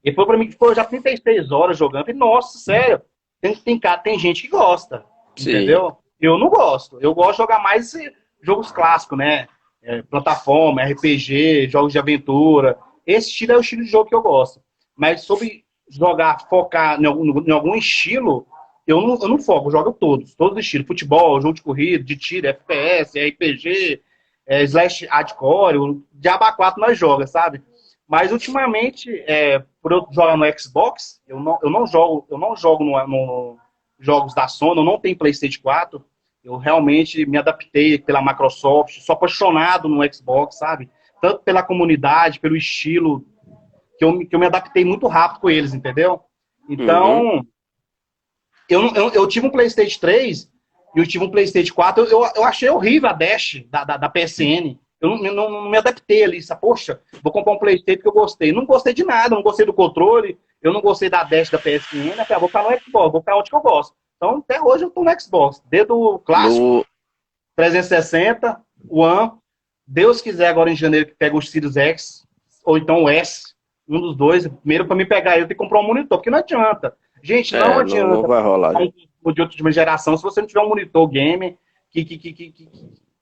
E 0.04 0.14
foi 0.14 0.26
pra 0.26 0.38
mim 0.38 0.46
que 0.46 0.54
ficou 0.54 0.74
já 0.76 0.84
36 0.84 1.52
horas 1.52 1.78
jogando. 1.78 2.10
E, 2.10 2.14
nossa, 2.14 2.58
sério, 2.58 3.02
tem, 3.40 3.56
tem, 3.56 3.80
tem 4.04 4.20
gente 4.20 4.44
que 4.44 4.50
gosta. 4.50 5.04
Sim. 5.36 5.52
Entendeu? 5.52 5.98
Eu 6.20 6.38
não 6.38 6.50
gosto. 6.50 7.00
Eu 7.02 7.14
gosto 7.16 7.32
de 7.32 7.38
jogar 7.38 7.60
mais 7.60 7.94
jogos 8.42 8.72
clássicos, 8.72 9.18
né? 9.18 9.48
É, 9.84 10.04
plataforma, 10.04 10.84
RPG, 10.84 11.68
jogos 11.70 11.92
de 11.92 11.98
aventura. 11.98 12.78
Esse 13.06 13.30
estilo 13.30 13.54
é 13.54 13.58
o 13.58 13.62
estilo 13.62 13.84
de 13.84 13.90
jogo 13.90 14.08
que 14.08 14.16
eu 14.16 14.22
gosto. 14.22 14.62
Mas 14.96 15.22
sobre 15.22 15.66
jogar, 15.90 16.48
focar 16.48 17.02
em 17.02 17.06
algum, 17.06 17.42
em 17.42 17.52
algum 17.52 17.76
estilo, 17.76 18.46
eu 18.92 19.02
não, 19.02 19.20
eu 19.22 19.28
não 19.28 19.40
foco, 19.40 19.68
eu 19.68 19.72
jogo 19.72 19.94
todos. 19.94 20.36
Todos 20.36 20.58
os 20.58 20.66
estilos. 20.66 20.88
Futebol, 20.88 21.42
jogo 21.42 21.54
de 21.54 21.62
corrida, 21.62 22.04
de 22.04 22.16
tiro, 22.16 22.48
FPS, 22.48 23.20
RPG, 23.20 24.02
é, 24.48 24.64
slash 24.64 25.06
hardcore, 25.06 25.78
o 25.78 26.04
Diaba 26.14 26.52
4 26.52 26.82
nós 26.82 26.98
joga, 26.98 27.26
sabe? 27.28 27.62
Mas 28.08 28.32
ultimamente, 28.32 29.10
é, 29.26 29.64
por 29.82 29.92
eu 29.94 30.06
jogar 30.12 30.36
no 30.36 30.60
Xbox, 30.60 31.22
eu 31.28 31.40
não, 31.40 31.58
eu 31.64 31.70
não 31.70 31.88
jogo, 31.88 32.28
eu 32.30 32.38
não 32.38 32.56
jogo 32.58 32.84
no, 32.84 33.08
no 33.08 33.58
jogos 33.98 34.34
da 34.34 34.48
Sony, 34.48 34.80
eu 34.80 34.86
não 34.86 35.00
tenho 35.00 35.18
PlayStation 35.18 35.62
4. 35.62 36.04
Eu 36.44 36.58
realmente 36.58 37.26
me 37.26 37.38
adaptei 37.38 38.00
pela 38.00 38.22
Microsoft, 38.22 39.00
sou 39.00 39.14
apaixonado 39.14 39.88
no 39.88 40.02
Xbox, 40.12 40.58
sabe? 40.58 40.90
Tanto 41.22 41.44
pela 41.44 41.64
comunidade, 41.64 42.40
pelo 42.40 42.58
estilo, 42.58 43.24
que 43.98 44.04
eu, 44.04 44.20
que 44.28 44.36
eu 44.36 44.40
me 44.40 44.48
adaptei 44.48 44.84
muito 44.84 45.08
rápido 45.08 45.40
com 45.40 45.50
eles, 45.50 45.74
entendeu? 45.74 46.20
Então, 46.68 47.22
uhum. 47.22 47.48
Eu, 48.72 48.94
eu, 48.96 49.10
eu, 49.10 49.28
tive 49.28 49.48
um 49.48 49.52
PlayStation 49.52 50.00
3 50.00 50.50
e 50.96 51.00
eu 51.00 51.08
tive 51.08 51.26
um 51.26 51.30
PlayStation 51.30 51.74
4. 51.74 52.06
Eu, 52.06 52.26
eu 52.36 52.44
achei 52.44 52.70
horrível 52.70 53.10
a 53.10 53.14
Dash 53.14 53.64
da, 53.70 53.84
da, 53.84 53.98
da 53.98 54.10
PSN. 54.10 54.78
Eu 55.00 55.10
não, 55.10 55.18
não, 55.18 55.50
não, 55.50 55.70
me 55.70 55.78
adaptei 55.78 56.24
ali. 56.24 56.42
Sabe? 56.42 56.62
Poxa, 56.62 57.02
vou 57.22 57.34
comprar 57.34 57.54
um 57.54 57.60
PlayStation 57.60 57.98
porque 57.98 58.08
eu 58.08 58.22
gostei. 58.22 58.52
Não 58.52 58.66
gostei 58.66 58.94
de 58.94 59.04
nada, 59.04 59.36
não 59.36 59.44
gostei 59.44 59.66
do 59.66 59.74
controle, 59.74 60.40
eu 60.62 60.72
não 60.72 60.82
gostei 60.82 61.10
da 61.10 61.24
Dash 61.24 61.50
da 61.50 61.58
PSN. 61.58 62.16
Né? 62.16 62.26
Vou 62.40 62.48
ficar 62.48 62.64
no 62.64 62.80
Xbox, 62.80 63.12
vou 63.12 63.22
ficar 63.22 63.38
onde 63.38 63.50
que 63.50 63.56
eu 63.56 63.62
gosto. 63.62 63.94
Então, 64.16 64.38
até 64.38 64.62
hoje 64.62 64.86
eu 64.86 64.90
tô 64.90 65.04
no 65.04 65.20
Xbox. 65.20 65.62
Dedo 65.70 66.20
clássico, 66.20 66.62
no... 66.62 66.86
360, 67.56 68.62
One. 68.90 69.32
Deus 69.86 70.22
quiser, 70.22 70.48
agora 70.48 70.72
em 70.72 70.76
janeiro, 70.76 71.08
que 71.08 71.16
pega 71.16 71.36
o 71.36 71.42
Sirius 71.42 71.76
X, 71.76 72.26
ou 72.64 72.78
então 72.78 73.04
o 73.04 73.10
S, 73.10 73.54
um 73.90 74.00
dos 74.00 74.16
dois. 74.16 74.48
Primeiro, 74.48 74.86
para 74.86 74.96
me 74.96 75.06
pegar, 75.06 75.34
eu 75.34 75.48
tenho 75.48 75.50
que 75.50 75.56
comprar 75.56 75.80
um 75.80 75.88
monitor, 75.88 76.18
porque 76.18 76.30
não 76.30 76.38
adianta. 76.38 76.96
Gente, 77.24 77.56
não 77.56 77.80
é, 77.80 77.82
adianta. 77.82 78.16
Não, 78.16 78.24
vai 78.24 78.42
rolar. 78.42 78.74
De 78.74 79.42
última 79.42 79.72
geração, 79.72 80.18
se 80.18 80.24
você 80.24 80.42
não 80.42 80.48
tiver 80.48 80.62
um 80.62 80.70
monitor 80.70 81.08
game 81.08 81.58
que, 81.92 82.04
que, 82.04 82.18
que, 82.18 82.34
que, 82.34 82.70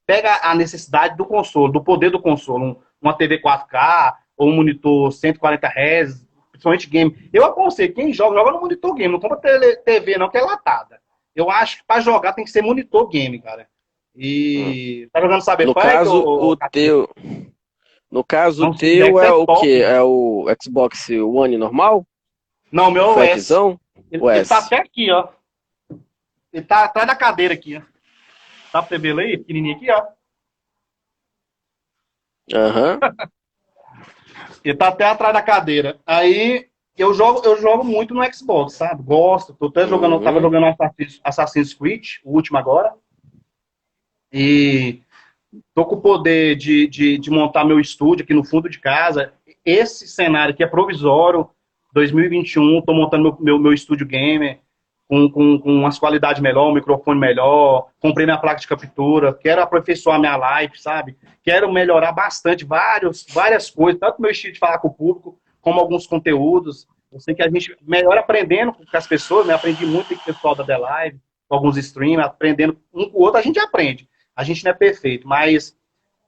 pega 0.05 0.39
a 0.41 0.55
necessidade 0.55 1.17
do 1.17 1.25
console, 1.25 1.73
do 1.73 1.83
poder 1.83 2.09
do 2.09 2.21
console, 2.21 2.63
um, 2.63 2.75
uma 3.01 3.13
TV 3.13 3.41
4K 3.41 4.15
ou 4.37 4.49
um 4.49 4.55
monitor 4.55 5.11
140 5.11 5.67
Hz, 5.67 6.25
principalmente 6.51 6.89
game. 6.89 7.29
Eu 7.33 7.45
aconselho, 7.45 7.93
quem 7.93 8.13
joga, 8.13 8.37
joga 8.37 8.51
no 8.51 8.61
monitor 8.61 8.93
game, 8.95 9.11
não 9.11 9.19
compra 9.19 9.37
TV 9.83 10.17
não, 10.17 10.29
que 10.29 10.37
é 10.37 10.41
latada. 10.41 10.99
Eu 11.35 11.49
acho 11.49 11.77
que 11.77 11.83
para 11.85 12.01
jogar 12.01 12.33
tem 12.33 12.43
que 12.43 12.51
ser 12.51 12.61
monitor 12.61 13.07
game, 13.07 13.39
cara. 13.39 13.67
E 14.15 15.05
hum. 15.05 15.09
tá 15.13 15.21
jogando 15.21 15.41
Cyberpunk? 15.41 15.67
No 15.67 15.73
caso, 15.75 16.23
ou, 16.23 16.51
o 16.51 16.57
teu... 16.57 17.09
No 18.11 18.23
caso, 18.23 18.67
o 18.67 18.75
teu 18.75 19.19
é 19.19 19.31
o 19.31 19.45
quê? 19.59 19.83
É 19.85 20.01
o 20.01 20.45
Xbox 20.61 21.09
One 21.09 21.57
normal? 21.57 22.05
Não, 22.71 22.89
meu 22.89 23.03
é 23.03 23.15
o 23.15 23.19
S. 23.21 23.53
Ele, 24.12 24.26
ele 24.26 24.45
tá 24.45 24.60
até 24.60 24.78
aqui, 24.78 25.12
ó. 25.12 25.30
Ele 26.51 26.66
tá 26.66 26.84
atrás 26.86 27.07
da 27.07 27.16
cadeira 27.16 27.53
aqui, 27.53 27.78
ó. 27.78 27.82
Tá 28.72 28.82
pra 28.82 28.97
ver 28.97 29.18
aí? 29.20 29.38
Pequenininho 29.38 29.76
aqui, 29.76 29.91
ó. 29.91 30.07
Aham. 32.53 32.99
Uhum. 33.01 33.30
ele 34.64 34.78
tá 34.78 34.88
até 34.88 35.05
atrás 35.05 35.34
da 35.34 35.41
cadeira. 35.41 35.99
Aí 36.05 36.70
eu 36.97 37.14
jogo, 37.14 37.41
eu 37.45 37.60
jogo 37.60 37.84
muito 37.84 38.14
no 38.14 38.34
Xbox, 38.34 38.74
sabe? 38.74 39.03
Gosto. 39.03 39.53
Tô 39.53 39.68
até 39.68 39.88
jogando, 39.88 40.16
uhum. 40.16 40.24
tava 40.24 40.41
jogando 40.41 40.76
Assassin's 41.24 41.74
Creed, 41.74 42.18
o 42.24 42.34
último 42.34 42.57
agora. 42.57 42.93
E 44.32 45.01
tô 45.74 45.86
com 45.86 45.95
o 45.95 46.01
poder 46.01 46.55
de, 46.55 46.88
de, 46.88 47.18
de 47.18 47.32
montar 47.32 47.64
meu 47.64 47.80
estúdio 47.80 48.24
aqui 48.24 48.34
no 48.34 48.43
fundo 48.43 48.70
de 48.70 48.80
casa. 48.80 49.34
Esse 49.66 50.07
cenário 50.07 50.53
aqui 50.53 50.64
é 50.64 50.68
provisório. 50.68 51.49
2021, 51.93 52.81
tô 52.81 52.93
montando 52.93 53.23
meu, 53.23 53.37
meu, 53.39 53.59
meu 53.59 53.73
estúdio 53.73 54.05
gamer 54.05 54.59
com, 55.09 55.27
com, 55.31 55.59
com 55.59 55.73
umas 55.73 55.97
qualidades 55.97 56.39
melhor, 56.39 56.69
um 56.69 56.73
microfone 56.73 57.19
melhor, 57.19 57.87
comprei 57.99 58.27
minha 58.27 58.37
placa 58.37 58.59
de 58.61 58.67
captura, 58.67 59.33
quero 59.33 59.59
aperfeiçoar 59.59 60.19
minha 60.19 60.37
live, 60.37 60.79
sabe? 60.79 61.17
Quero 61.43 61.71
melhorar 61.71 62.11
bastante 62.11 62.63
vários, 62.63 63.25
várias 63.33 63.71
coisas, 63.71 63.99
tanto 63.99 64.21
meu 64.21 64.29
estilo 64.29 64.53
de 64.53 64.59
falar 64.59 64.77
com 64.77 64.87
o 64.87 64.93
público, 64.93 65.39
como 65.61 65.79
alguns 65.79 66.05
conteúdos. 66.05 66.87
Eu 67.11 67.19
sei 67.19 67.33
que 67.33 67.41
a 67.41 67.49
gente 67.49 67.75
melhora 67.81 68.19
aprendendo 68.19 68.71
com 68.71 68.85
as 68.93 69.07
pessoas, 69.07 69.47
né? 69.47 69.53
Aprendi 69.55 69.83
muito 69.83 70.09
com 70.09 70.21
o 70.21 70.25
pessoal 70.25 70.53
da 70.53 70.63
The 70.63 70.77
Live, 70.77 71.19
com 71.47 71.55
alguns 71.55 71.75
streamers, 71.77 72.27
aprendendo 72.27 72.77
um 72.93 73.09
com 73.09 73.17
o 73.17 73.21
outro, 73.21 73.39
a 73.39 73.43
gente 73.43 73.59
aprende. 73.59 74.07
A 74.35 74.43
gente 74.43 74.63
não 74.63 74.71
é 74.71 74.75
perfeito, 74.75 75.27
mas 75.27 75.75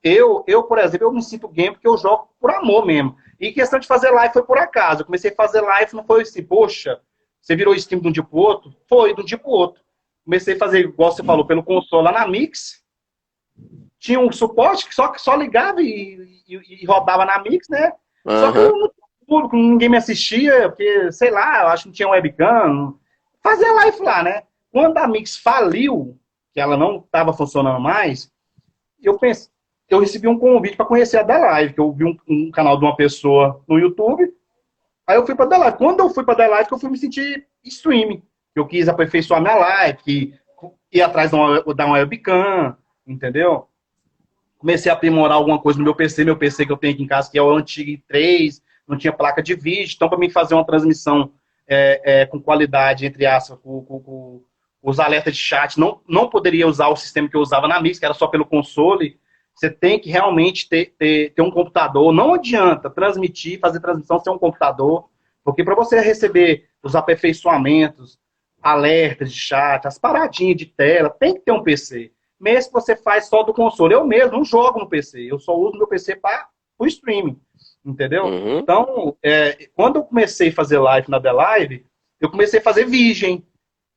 eu, 0.03 0.43
eu, 0.47 0.63
por 0.63 0.79
exemplo, 0.79 1.05
eu 1.05 1.11
me 1.11 1.21
sinto 1.21 1.47
game 1.47 1.75
porque 1.75 1.87
eu 1.87 1.97
jogo 1.99 2.29
por 2.39 2.49
amor 2.49 2.83
mesmo. 2.83 3.15
E 3.41 3.51
questão 3.51 3.79
de 3.79 3.87
fazer 3.87 4.11
live 4.11 4.31
foi 4.31 4.43
por 4.43 4.59
acaso. 4.59 5.01
Eu 5.01 5.05
comecei 5.05 5.31
a 5.31 5.35
fazer 5.35 5.61
live, 5.61 5.95
não 5.95 6.05
foi 6.05 6.21
assim, 6.21 6.43
poxa, 6.43 7.01
você 7.41 7.55
virou 7.55 7.73
stream 7.73 7.99
de 7.99 8.07
um 8.07 8.11
dia 8.11 8.23
pro 8.23 8.37
outro? 8.37 8.75
Foi, 8.87 9.15
de 9.15 9.21
um 9.21 9.25
dia 9.25 9.37
pro 9.37 9.49
outro. 9.49 9.81
Comecei 10.23 10.53
a 10.53 10.59
fazer, 10.59 10.81
igual 10.81 11.11
você 11.11 11.23
falou, 11.23 11.45
pelo 11.45 11.63
console 11.63 12.05
lá 12.05 12.11
na 12.11 12.27
Mix. 12.27 12.83
Tinha 13.97 14.19
um 14.19 14.31
suporte 14.31 14.87
que 14.87 14.93
só, 14.93 15.11
só 15.15 15.35
ligava 15.35 15.81
e, 15.81 16.43
e, 16.47 16.83
e 16.83 16.85
rodava 16.85 17.25
na 17.25 17.41
Mix, 17.41 17.67
né? 17.67 17.91
Uhum. 18.23 18.39
Só 18.39 18.51
que 18.51 18.57
eu 18.59 18.77
não 18.77 18.91
público, 19.31 19.55
ninguém 19.55 19.87
me 19.87 19.95
assistia, 19.95 20.67
porque, 20.67 21.09
sei 21.13 21.31
lá, 21.31 21.61
eu 21.61 21.67
acho 21.67 21.83
que 21.83 21.89
não 21.89 21.93
tinha 21.93 22.09
webcam. 22.09 22.93
Fazia 23.41 23.71
live 23.71 24.01
lá, 24.01 24.21
né? 24.21 24.43
Quando 24.69 24.97
a 24.97 25.07
Mix 25.07 25.37
faliu, 25.37 26.19
que 26.53 26.59
ela 26.59 26.75
não 26.75 26.97
estava 26.97 27.31
funcionando 27.31 27.79
mais, 27.79 28.29
eu 29.01 29.17
pensei, 29.17 29.49
eu 29.93 29.99
recebi 29.99 30.27
um 30.27 30.39
convite 30.39 30.75
para 30.75 30.85
conhecer 30.85 31.17
a 31.17 31.23
da 31.23 31.37
Live, 31.37 31.73
que 31.73 31.79
eu 31.79 31.91
vi 31.91 32.05
um, 32.05 32.17
um, 32.27 32.51
canal 32.51 32.77
de 32.77 32.85
uma 32.85 32.95
pessoa 32.95 33.61
no 33.67 33.77
YouTube, 33.77 34.31
Aí 35.11 35.17
eu 35.17 35.25
fui 35.25 35.35
para 35.35 35.57
live. 35.57 35.77
Quando 35.77 35.99
eu 35.99 36.09
fui 36.09 36.23
para 36.23 36.47
live, 36.47 36.69
eu 36.71 36.79
fui 36.79 36.89
me 36.89 36.97
sentir 36.97 37.45
streaming. 37.65 38.23
Eu 38.55 38.65
quis 38.65 38.87
aperfeiçoar 38.87 39.41
minha 39.41 39.55
live, 39.55 39.97
que 39.97 40.33
ir 40.89 41.01
atrás 41.01 41.31
de 41.31 41.35
uma 41.35 41.91
webcam, 41.91 42.77
entendeu? 43.05 43.67
Comecei 44.57 44.89
a 44.89 44.95
aprimorar 44.95 45.37
alguma 45.37 45.59
coisa 45.59 45.79
no 45.79 45.83
meu 45.83 45.95
PC, 45.95 46.23
meu 46.23 46.37
PC 46.37 46.65
que 46.65 46.71
eu 46.71 46.77
tenho 46.77 46.93
aqui 46.93 47.03
em 47.03 47.07
casa, 47.07 47.29
que 47.29 47.37
é 47.37 47.41
o 47.41 47.51
antigo 47.51 48.01
3, 48.07 48.61
não 48.87 48.97
tinha 48.97 49.11
placa 49.11 49.43
de 49.43 49.53
vídeo. 49.53 49.95
Então, 49.95 50.07
para 50.07 50.17
mim 50.17 50.29
fazer 50.29 50.53
uma 50.53 50.65
transmissão 50.65 51.33
é, 51.67 52.21
é, 52.21 52.25
com 52.25 52.39
qualidade, 52.39 53.05
entre 53.05 53.25
aspas, 53.25 53.59
com, 53.59 53.83
com, 53.83 53.99
com, 53.99 54.43
os 54.81 54.99
alertas 54.99 55.35
de 55.35 55.41
chat, 55.41 55.77
não, 55.77 55.99
não 56.07 56.29
poderia 56.29 56.67
usar 56.67 56.87
o 56.87 56.95
sistema 56.95 57.27
que 57.27 57.35
eu 57.35 57.41
usava 57.41 57.67
na 57.67 57.81
Mix, 57.81 57.99
que 57.99 58.05
era 58.05 58.13
só 58.13 58.27
pelo 58.27 58.45
console. 58.45 59.19
Você 59.55 59.69
tem 59.69 59.99
que 59.99 60.09
realmente 60.09 60.67
ter, 60.67 60.93
ter, 60.97 61.33
ter 61.33 61.41
um 61.41 61.51
computador. 61.51 62.11
Não 62.11 62.33
adianta 62.33 62.89
transmitir, 62.89 63.59
fazer 63.59 63.79
transmissão 63.79 64.19
sem 64.19 64.33
um 64.33 64.39
computador, 64.39 65.09
porque 65.43 65.63
para 65.63 65.75
você 65.75 65.99
receber 65.99 66.69
os 66.83 66.95
aperfeiçoamentos, 66.95 68.19
alertas 68.61 69.31
de 69.31 69.39
chat, 69.39 69.85
as 69.85 69.97
paradinhas 69.97 70.57
de 70.57 70.65
tela, 70.65 71.09
tem 71.09 71.33
que 71.33 71.41
ter 71.41 71.51
um 71.51 71.63
PC. 71.63 72.11
Mesmo 72.39 72.71
que 72.71 72.79
você 72.79 72.95
faz 72.95 73.27
só 73.27 73.43
do 73.43 73.53
console. 73.53 73.93
Eu 73.93 74.05
mesmo 74.05 74.31
não 74.31 74.43
jogo 74.43 74.79
no 74.79 74.89
PC, 74.89 75.31
eu 75.31 75.39
só 75.39 75.55
uso 75.55 75.77
meu 75.77 75.87
PC 75.87 76.15
para 76.15 76.47
o 76.77 76.85
streaming. 76.85 77.39
Entendeu? 77.85 78.25
Uhum. 78.25 78.59
Então, 78.59 79.17
é, 79.23 79.69
quando 79.75 79.97
eu 79.97 80.03
comecei 80.03 80.49
a 80.49 80.53
fazer 80.53 80.79
live 80.79 81.09
na 81.09 81.19
The 81.19 81.31
Live, 81.31 81.85
eu 82.19 82.29
comecei 82.29 82.59
a 82.59 82.63
fazer 82.63 82.85
virgem. 82.85 83.45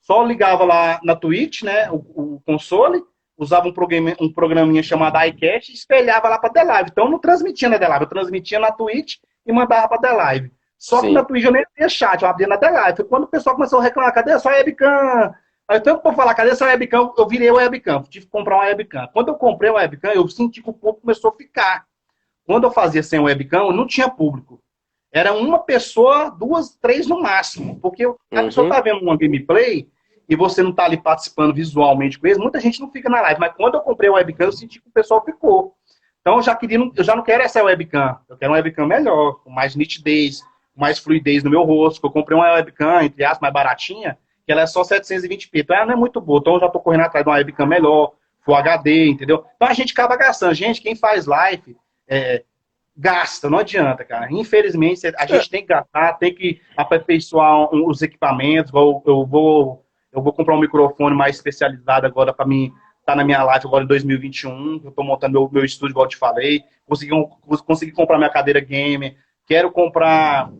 Só 0.00 0.22
ligava 0.22 0.64
lá 0.64 1.00
na 1.02 1.16
Twitch, 1.16 1.62
né, 1.62 1.90
o, 1.90 1.96
o 2.34 2.40
console, 2.44 3.02
usava 3.36 3.68
um, 3.68 3.72
programa, 3.72 4.14
um 4.20 4.32
programinha 4.32 4.82
chamado 4.82 5.18
iCast 5.26 5.72
e 5.72 5.74
espelhava 5.74 6.28
lá 6.28 6.38
para 6.38 6.50
The 6.50 6.62
Live. 6.64 6.90
Então 6.92 7.04
eu 7.04 7.10
não 7.10 7.18
transmitia 7.18 7.68
na 7.68 7.78
The 7.78 7.88
Live, 7.88 8.04
eu 8.04 8.08
transmitia 8.08 8.58
na 8.58 8.70
Twitch 8.70 9.16
e 9.46 9.52
mandava 9.52 9.88
para 9.88 10.00
The 10.00 10.12
Live. 10.12 10.52
Só 10.78 11.00
Sim. 11.00 11.08
que 11.08 11.12
na 11.12 11.24
Twitch 11.24 11.44
eu 11.44 11.52
nem 11.52 11.64
tinha 11.74 11.88
chat, 11.88 12.22
eu 12.22 12.28
abria 12.28 12.46
na 12.46 12.56
The 12.56 12.70
Live. 12.70 12.96
Foi 12.96 13.04
quando 13.06 13.24
o 13.24 13.28
pessoal 13.28 13.56
começou 13.56 13.80
a 13.80 13.82
reclamar, 13.82 14.12
cadê 14.12 14.32
a 14.32 14.38
sua 14.38 14.52
webcam? 14.52 15.34
Aí 15.66 15.80
tanto 15.80 16.02
para 16.02 16.12
falar, 16.12 16.34
cadê 16.34 16.50
essa 16.50 16.66
webcam? 16.66 17.12
Eu 17.16 17.26
virei 17.26 17.50
o 17.50 17.54
webcam, 17.54 18.02
tive 18.02 18.26
que 18.26 18.30
comprar 18.30 18.56
uma 18.56 18.64
webcam. 18.64 19.08
Quando 19.12 19.28
eu 19.28 19.34
comprei 19.34 19.70
uma 19.70 19.80
webcam, 19.80 20.10
eu 20.12 20.28
senti 20.28 20.62
que 20.62 20.68
o 20.68 20.74
público 20.74 21.00
começou 21.00 21.30
a 21.30 21.36
ficar. 21.36 21.86
Quando 22.46 22.64
eu 22.64 22.70
fazia 22.70 23.02
sem 23.02 23.18
webcam, 23.18 23.66
eu 23.66 23.72
não 23.72 23.86
tinha 23.86 24.08
público. 24.08 24.62
Era 25.10 25.32
uma 25.32 25.58
pessoa, 25.58 26.28
duas, 26.28 26.76
três 26.76 27.06
no 27.06 27.22
máximo. 27.22 27.80
Porque 27.80 28.04
a 28.04 28.08
uhum. 28.08 28.16
pessoa 28.30 28.68
tá 28.68 28.80
vendo 28.80 29.00
uma 29.00 29.16
gameplay, 29.16 29.88
e 30.28 30.34
você 30.34 30.62
não 30.62 30.70
está 30.70 30.84
ali 30.84 30.96
participando 30.96 31.54
visualmente 31.54 32.18
com 32.18 32.26
eles, 32.26 32.38
muita 32.38 32.60
gente 32.60 32.80
não 32.80 32.90
fica 32.90 33.08
na 33.08 33.20
live. 33.20 33.40
Mas 33.40 33.54
quando 33.54 33.74
eu 33.74 33.80
comprei 33.80 34.08
a 34.08 34.14
webcam, 34.14 34.46
eu 34.46 34.52
senti 34.52 34.80
que 34.80 34.88
o 34.88 34.92
pessoal 34.92 35.24
ficou. 35.24 35.74
Então 36.20 36.36
eu 36.36 36.42
já 36.42 36.54
queria, 36.54 36.78
eu 36.78 37.04
já 37.04 37.14
não 37.14 37.22
quero 37.22 37.42
essa 37.42 37.62
webcam, 37.62 38.18
eu 38.28 38.36
quero 38.36 38.50
uma 38.50 38.56
webcam 38.56 38.86
melhor, 38.86 39.40
com 39.44 39.50
mais 39.50 39.76
nitidez, 39.76 40.40
com 40.74 40.80
mais 40.80 40.98
fluidez 40.98 41.44
no 41.44 41.50
meu 41.50 41.62
rosto. 41.62 42.04
Eu 42.04 42.10
comprei 42.10 42.36
uma 42.36 42.54
webcam, 42.54 43.02
entre 43.02 43.24
aspas, 43.24 43.40
mais 43.40 43.52
baratinha, 43.52 44.18
que 44.46 44.52
ela 44.52 44.62
é 44.62 44.66
só 44.66 44.82
720p. 44.82 45.50
Então 45.54 45.76
ela 45.76 45.86
não 45.86 45.92
é 45.92 45.96
muito 45.96 46.20
boa. 46.20 46.38
Então 46.38 46.54
eu 46.54 46.60
já 46.60 46.66
estou 46.66 46.80
correndo 46.80 47.02
atrás 47.02 47.24
de 47.24 47.30
uma 47.30 47.36
webcam 47.36 47.66
melhor, 47.66 48.12
Full 48.44 48.54
HD, 48.56 49.08
entendeu? 49.08 49.44
Então 49.56 49.68
a 49.68 49.74
gente 49.74 49.92
acaba 49.92 50.16
gastando. 50.16 50.54
Gente, 50.54 50.80
quem 50.80 50.94
faz 50.94 51.26
live, 51.26 51.76
é, 52.06 52.42
gasta, 52.96 53.50
não 53.50 53.58
adianta, 53.58 54.04
cara. 54.04 54.30
Infelizmente, 54.30 55.06
a 55.16 55.26
gente 55.26 55.50
tem 55.50 55.62
que 55.62 55.68
gastar, 55.68 56.14
tem 56.14 56.34
que 56.34 56.60
aperfeiçoar 56.76 57.74
os 57.74 58.02
equipamentos. 58.02 58.72
Eu 58.72 59.26
vou 59.26 59.83
eu 60.14 60.22
vou 60.22 60.32
comprar 60.32 60.54
um 60.54 60.60
microfone 60.60 61.14
mais 61.14 61.36
especializado 61.36 62.06
agora 62.06 62.32
para 62.32 62.46
mim 62.46 62.72
tá 63.04 63.14
na 63.14 63.24
minha 63.24 63.42
live 63.42 63.66
agora 63.66 63.84
em 63.84 63.86
2021. 63.86 64.80
Eu 64.82 64.88
estou 64.88 65.04
montando 65.04 65.32
meu, 65.32 65.50
meu 65.52 65.64
estúdio, 65.64 65.92
igual 65.92 66.06
eu 66.06 66.10
te 66.10 66.16
falei. 66.16 66.62
Consegui, 66.86 67.10
consegui 67.66 67.92
comprar 67.92 68.16
minha 68.16 68.30
cadeira 68.30 68.60
game. 68.60 69.16
Quero 69.46 69.70
comprar 69.70 70.50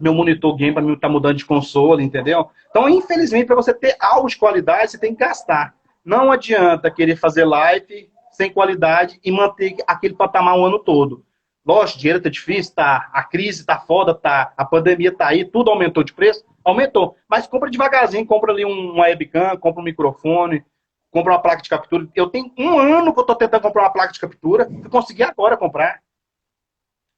meu 0.00 0.12
monitor 0.12 0.54
game 0.56 0.74
para 0.74 0.82
mim 0.82 0.92
estar 0.92 1.08
tá 1.08 1.12
mudando 1.12 1.36
de 1.36 1.46
console, 1.46 2.02
entendeu? 2.02 2.50
Então, 2.70 2.88
infelizmente, 2.88 3.46
para 3.46 3.56
você 3.56 3.72
ter 3.72 3.96
algo 4.00 4.28
de 4.28 4.36
qualidade, 4.36 4.90
você 4.90 4.98
tem 4.98 5.14
que 5.14 5.24
gastar. 5.24 5.74
Não 6.04 6.30
adianta 6.30 6.90
querer 6.90 7.16
fazer 7.16 7.44
live 7.44 8.10
sem 8.32 8.52
qualidade 8.52 9.18
e 9.24 9.30
manter 9.30 9.76
aquele 9.86 10.14
patamar 10.14 10.58
o 10.58 10.66
ano 10.66 10.78
todo. 10.78 11.24
Lógico, 11.64 12.00
dinheiro 12.00 12.20
tá 12.20 12.28
difícil, 12.28 12.74
tá. 12.74 13.08
A 13.12 13.22
crise 13.22 13.64
tá 13.64 13.78
foda, 13.78 14.12
tá. 14.12 14.52
A 14.56 14.64
pandemia 14.64 15.14
tá 15.14 15.28
aí, 15.28 15.44
tudo 15.44 15.70
aumentou 15.70 16.02
de 16.02 16.12
preço. 16.12 16.44
Aumentou. 16.64 17.16
Mas 17.28 17.46
compra 17.46 17.70
devagarzinho, 17.70 18.26
compra 18.26 18.52
ali 18.52 18.64
um 18.64 19.00
webcam, 19.00 19.56
compra 19.56 19.80
um 19.80 19.84
microfone, 19.84 20.64
compra 21.10 21.32
uma 21.32 21.42
placa 21.42 21.62
de 21.62 21.68
captura. 21.68 22.08
Eu 22.14 22.28
tenho 22.28 22.52
um 22.58 22.78
ano 22.78 23.12
que 23.12 23.20
eu 23.20 23.24
tô 23.24 23.34
tentando 23.34 23.62
comprar 23.62 23.82
uma 23.82 23.92
placa 23.92 24.12
de 24.12 24.20
captura, 24.20 24.68
eu 24.82 24.90
consegui 24.90 25.22
agora 25.22 25.56
comprar. 25.56 26.00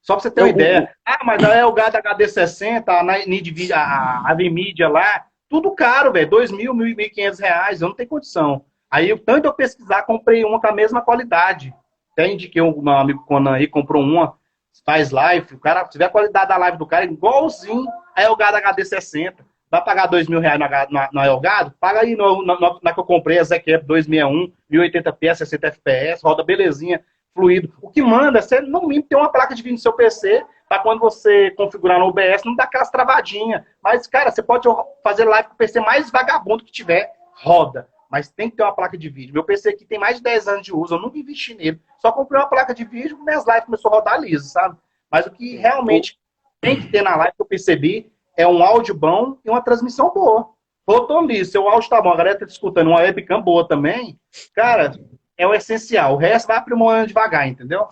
Só 0.02 0.14
pra 0.14 0.22
você 0.22 0.30
ter 0.30 0.42
uma 0.42 0.48
eu, 0.48 0.52
ideia. 0.52 0.94
Ah, 1.06 1.24
mas 1.24 1.42
a 1.42 1.56
Elgato 1.56 1.96
HD60, 1.96 2.84
a 2.88 3.02
NVIDIA, 3.26 3.76
a, 3.76 4.30
a 4.30 4.34
NVIDIA 4.34 4.88
lá, 4.88 5.24
tudo 5.48 5.74
caro, 5.74 6.12
velho. 6.12 6.28
Dois 6.28 6.50
mil, 6.50 6.74
mil 6.74 6.88
e 6.88 6.94
mil 6.94 7.10
quinhentos 7.10 7.40
reais, 7.40 7.80
eu 7.80 7.88
não 7.88 7.94
tenho 7.94 8.08
condição. 8.08 8.64
Aí, 8.90 9.16
tanto 9.18 9.46
eu 9.46 9.54
pesquisar, 9.54 10.02
comprei 10.02 10.44
uma 10.44 10.60
com 10.60 10.66
a 10.66 10.72
mesma 10.72 11.00
qualidade. 11.00 11.74
Até 12.12 12.28
indiquei 12.28 12.60
um 12.60 12.80
meu 12.80 12.92
amigo 12.92 13.24
Conan 13.24 13.54
aí, 13.54 13.66
comprou 13.66 14.02
uma, 14.02 14.36
faz 14.84 15.10
live, 15.10 15.54
o 15.54 15.58
cara, 15.58 15.84
se 15.84 15.92
tiver 15.92 16.04
a 16.04 16.10
qualidade 16.10 16.48
da 16.48 16.56
live 16.56 16.78
do 16.78 16.86
cara, 16.86 17.04
igualzinho 17.04 17.86
a 18.14 18.22
Elgato 18.22 18.58
HD60. 18.58 19.34
Vai 19.70 19.84
pagar 19.84 20.06
dois 20.06 20.28
mil 20.28 20.40
reais 20.40 20.58
na, 20.58 20.68
na, 20.90 21.08
na 21.12 21.26
Elgato? 21.26 21.72
Paga 21.80 22.00
aí 22.00 22.14
no, 22.14 22.44
na, 22.44 22.78
na, 22.82 22.92
que 22.92 23.00
eu 23.00 23.04
comprei, 23.04 23.38
a 23.38 23.44
ZQF 23.44 23.84
261, 23.84 24.52
1080p, 24.70 25.34
60 25.34 25.72
fps, 25.72 26.22
roda 26.22 26.44
belezinha, 26.44 27.04
fluido. 27.34 27.72
O 27.82 27.90
que 27.90 28.00
manda 28.00 28.38
é 28.38 28.42
você, 28.42 28.60
no 28.60 28.86
mínimo, 28.86 29.08
ter 29.08 29.16
uma 29.16 29.32
placa 29.32 29.54
de 29.54 29.62
vídeo 29.62 29.74
no 29.74 29.80
seu 29.80 29.92
PC 29.92 30.44
para 30.68 30.82
quando 30.82 31.00
você 31.00 31.50
configurar 31.52 31.98
no 31.98 32.06
OBS, 32.06 32.44
não 32.44 32.54
dá 32.54 32.64
aquelas 32.64 32.90
travadinhas. 32.90 33.62
Mas, 33.82 34.06
cara, 34.06 34.30
você 34.30 34.42
pode 34.42 34.68
fazer 35.02 35.24
live 35.24 35.48
com 35.48 35.54
o 35.54 35.58
PC 35.58 35.80
mais 35.80 36.10
vagabundo 36.10 36.64
que 36.64 36.72
tiver, 36.72 37.12
roda. 37.32 37.88
Mas 38.10 38.28
tem 38.28 38.48
que 38.48 38.56
ter 38.56 38.62
uma 38.62 38.74
placa 38.74 38.96
de 38.96 39.08
vídeo. 39.08 39.34
Meu 39.34 39.44
PC 39.44 39.70
aqui 39.70 39.84
tem 39.84 39.98
mais 39.98 40.18
de 40.18 40.22
10 40.22 40.48
anos 40.48 40.62
de 40.62 40.72
uso, 40.72 40.94
eu 40.94 41.00
nunca 41.00 41.18
investi 41.18 41.54
nele. 41.54 41.80
Só 41.98 42.12
comprei 42.12 42.40
uma 42.40 42.48
placa 42.48 42.72
de 42.72 42.84
vídeo 42.84 43.18
minhas 43.18 43.44
lives 43.44 43.64
começou 43.64 43.90
a 43.90 43.96
rodar 43.96 44.20
liso, 44.20 44.48
sabe? 44.48 44.76
Mas 45.10 45.26
o 45.26 45.30
que 45.30 45.56
realmente 45.56 46.18
tem 46.64 46.80
que 46.80 46.88
ter 46.88 47.02
na 47.02 47.14
live 47.14 47.34
que 47.36 47.42
eu 47.42 47.46
percebi 47.46 48.10
é 48.36 48.46
um 48.46 48.62
áudio 48.62 48.94
bom 48.94 49.38
e 49.44 49.50
uma 49.50 49.60
transmissão 49.60 50.12
boa. 50.12 50.48
Rodou 50.88 51.24
liso, 51.24 51.52
seu 51.52 51.68
áudio 51.68 51.88
tá 51.88 52.00
bom, 52.00 52.10
a 52.10 52.16
galera 52.16 52.38
tá 52.38 52.46
escutando 52.46 52.88
uma 52.88 53.00
webcam 53.00 53.40
boa 53.40 53.66
também. 53.68 54.18
Cara, 54.54 54.92
é 55.36 55.46
o 55.46 55.54
essencial. 55.54 56.14
O 56.14 56.16
resto 56.16 56.48
vai 56.48 56.56
aprimorando 56.56 57.08
devagar, 57.08 57.46
entendeu? 57.46 57.86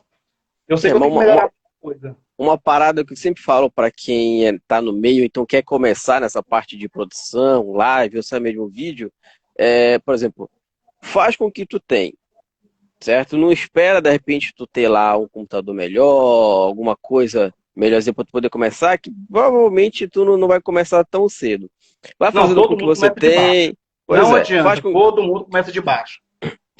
Eu 0.66 0.76
sei 0.76 0.90
é, 0.90 0.94
que 0.94 1.02
eu 1.02 1.10
que 1.10 1.18
melhorar 1.18 1.44
uma, 1.44 1.52
coisa. 1.80 2.16
Uma 2.36 2.58
parada 2.58 3.04
que 3.04 3.12
eu 3.12 3.16
sempre 3.16 3.42
falo 3.42 3.70
para 3.70 3.90
quem 3.90 4.42
está 4.44 4.80
no 4.80 4.92
meio, 4.92 5.24
então 5.24 5.46
quer 5.46 5.62
começar 5.62 6.20
nessa 6.20 6.42
parte 6.42 6.76
de 6.76 6.88
produção, 6.88 7.72
live, 7.72 8.16
ou 8.16 8.22
sabe 8.22 8.44
mesmo 8.44 8.68
vídeo, 8.68 9.12
é, 9.56 9.98
por 9.98 10.14
exemplo, 10.14 10.50
faz 11.00 11.36
com 11.36 11.50
que 11.50 11.66
tu 11.66 11.78
tem, 11.78 12.14
certo? 13.00 13.36
Não 13.36 13.52
espera 13.52 14.00
de 14.00 14.10
repente 14.10 14.54
tu 14.54 14.66
ter 14.66 14.88
lá 14.88 15.16
um 15.16 15.28
computador 15.28 15.74
melhor, 15.74 16.66
alguma 16.66 16.96
coisa 16.96 17.54
melhorzinha 17.74 18.12
para 18.12 18.24
tu 18.24 18.32
poder 18.32 18.50
começar, 18.50 18.98
que 18.98 19.10
provavelmente 19.30 20.08
tu 20.08 20.24
não, 20.24 20.36
não 20.36 20.48
vai 20.48 20.60
começar 20.60 21.04
tão 21.04 21.28
cedo. 21.28 21.70
Vai 22.18 22.32
fazendo 22.32 22.56
não, 22.56 22.68
com 22.68 22.76
que 22.76 22.84
você 22.84 23.10
tem. 23.10 23.76
não 24.08 24.36
é, 24.36 24.40
adianta, 24.40 24.82
com... 24.82 24.92
todo 24.92 25.22
mundo 25.22 25.44
começa 25.44 25.72
de 25.72 25.80
baixo 25.80 26.20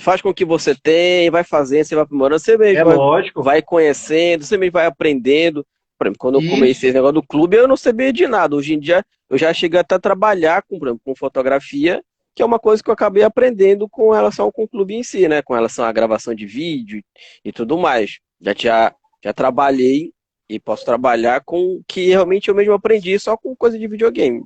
faz 0.03 0.21
com 0.21 0.31
o 0.31 0.35
que 0.35 0.45
você 0.45 0.75
tem, 0.75 1.31
vai 1.31 1.45
fazendo, 1.45 1.85
você 1.85 1.95
vai 1.95 2.05
aprimorando, 2.05 2.41
você 2.41 2.59
mesmo 2.59 2.81
é 2.81 2.85
vai, 2.85 2.97
lógico. 2.97 3.43
vai 3.43 3.63
conhecendo, 3.63 4.45
você 4.45 4.57
mesmo 4.57 4.73
vai 4.73 4.87
aprendendo. 4.87 5.65
Por 5.97 6.07
exemplo, 6.07 6.19
quando 6.19 6.41
eu 6.41 6.51
comecei 6.51 6.89
esse 6.89 6.93
negócio 6.93 7.15
do 7.15 7.23
clube, 7.23 7.57
eu 7.57 7.69
não 7.69 7.77
sabia 7.77 8.13
de 8.13 8.27
nada. 8.27 8.57
Hoje 8.57 8.75
em 8.75 8.79
dia, 8.79 9.05
eu 9.31 9.39
já 9.39 9.53
cheguei 9.55 9.79
até 9.79 9.95
a 9.95 10.01
trabalhar 10.01 10.63
com, 10.63 10.77
exemplo, 10.77 11.01
com 11.05 11.15
fotografia, 11.15 12.03
que 12.35 12.43
é 12.43 12.45
uma 12.45 12.59
coisa 12.59 12.83
que 12.83 12.91
eu 12.91 12.95
acabei 12.95 13.23
aprendendo 13.23 13.89
com 13.89 14.11
relação 14.11 14.51
com 14.51 14.65
o 14.65 14.69
clube 14.69 14.95
em 14.95 15.03
si, 15.05 15.29
né? 15.29 15.43
Com 15.43 15.55
relação 15.55 15.85
à 15.85 15.93
gravação 15.93 16.35
de 16.35 16.45
vídeo 16.45 17.03
e 17.45 17.53
tudo 17.53 17.79
mais. 17.79 18.19
Já, 18.41 18.55
já, 18.59 18.95
já 19.23 19.33
trabalhei 19.33 20.12
e 20.49 20.61
posso 20.61 20.85
trabalhar 20.85 21.43
com 21.45 21.77
o 21.77 21.83
que 21.87 22.09
realmente 22.09 22.49
eu 22.49 22.55
mesmo 22.55 22.75
aprendi 22.75 23.19
só 23.19 23.37
com 23.37 23.57
coisa 23.57 23.79
de 23.79 23.87
videogame. 23.87 24.43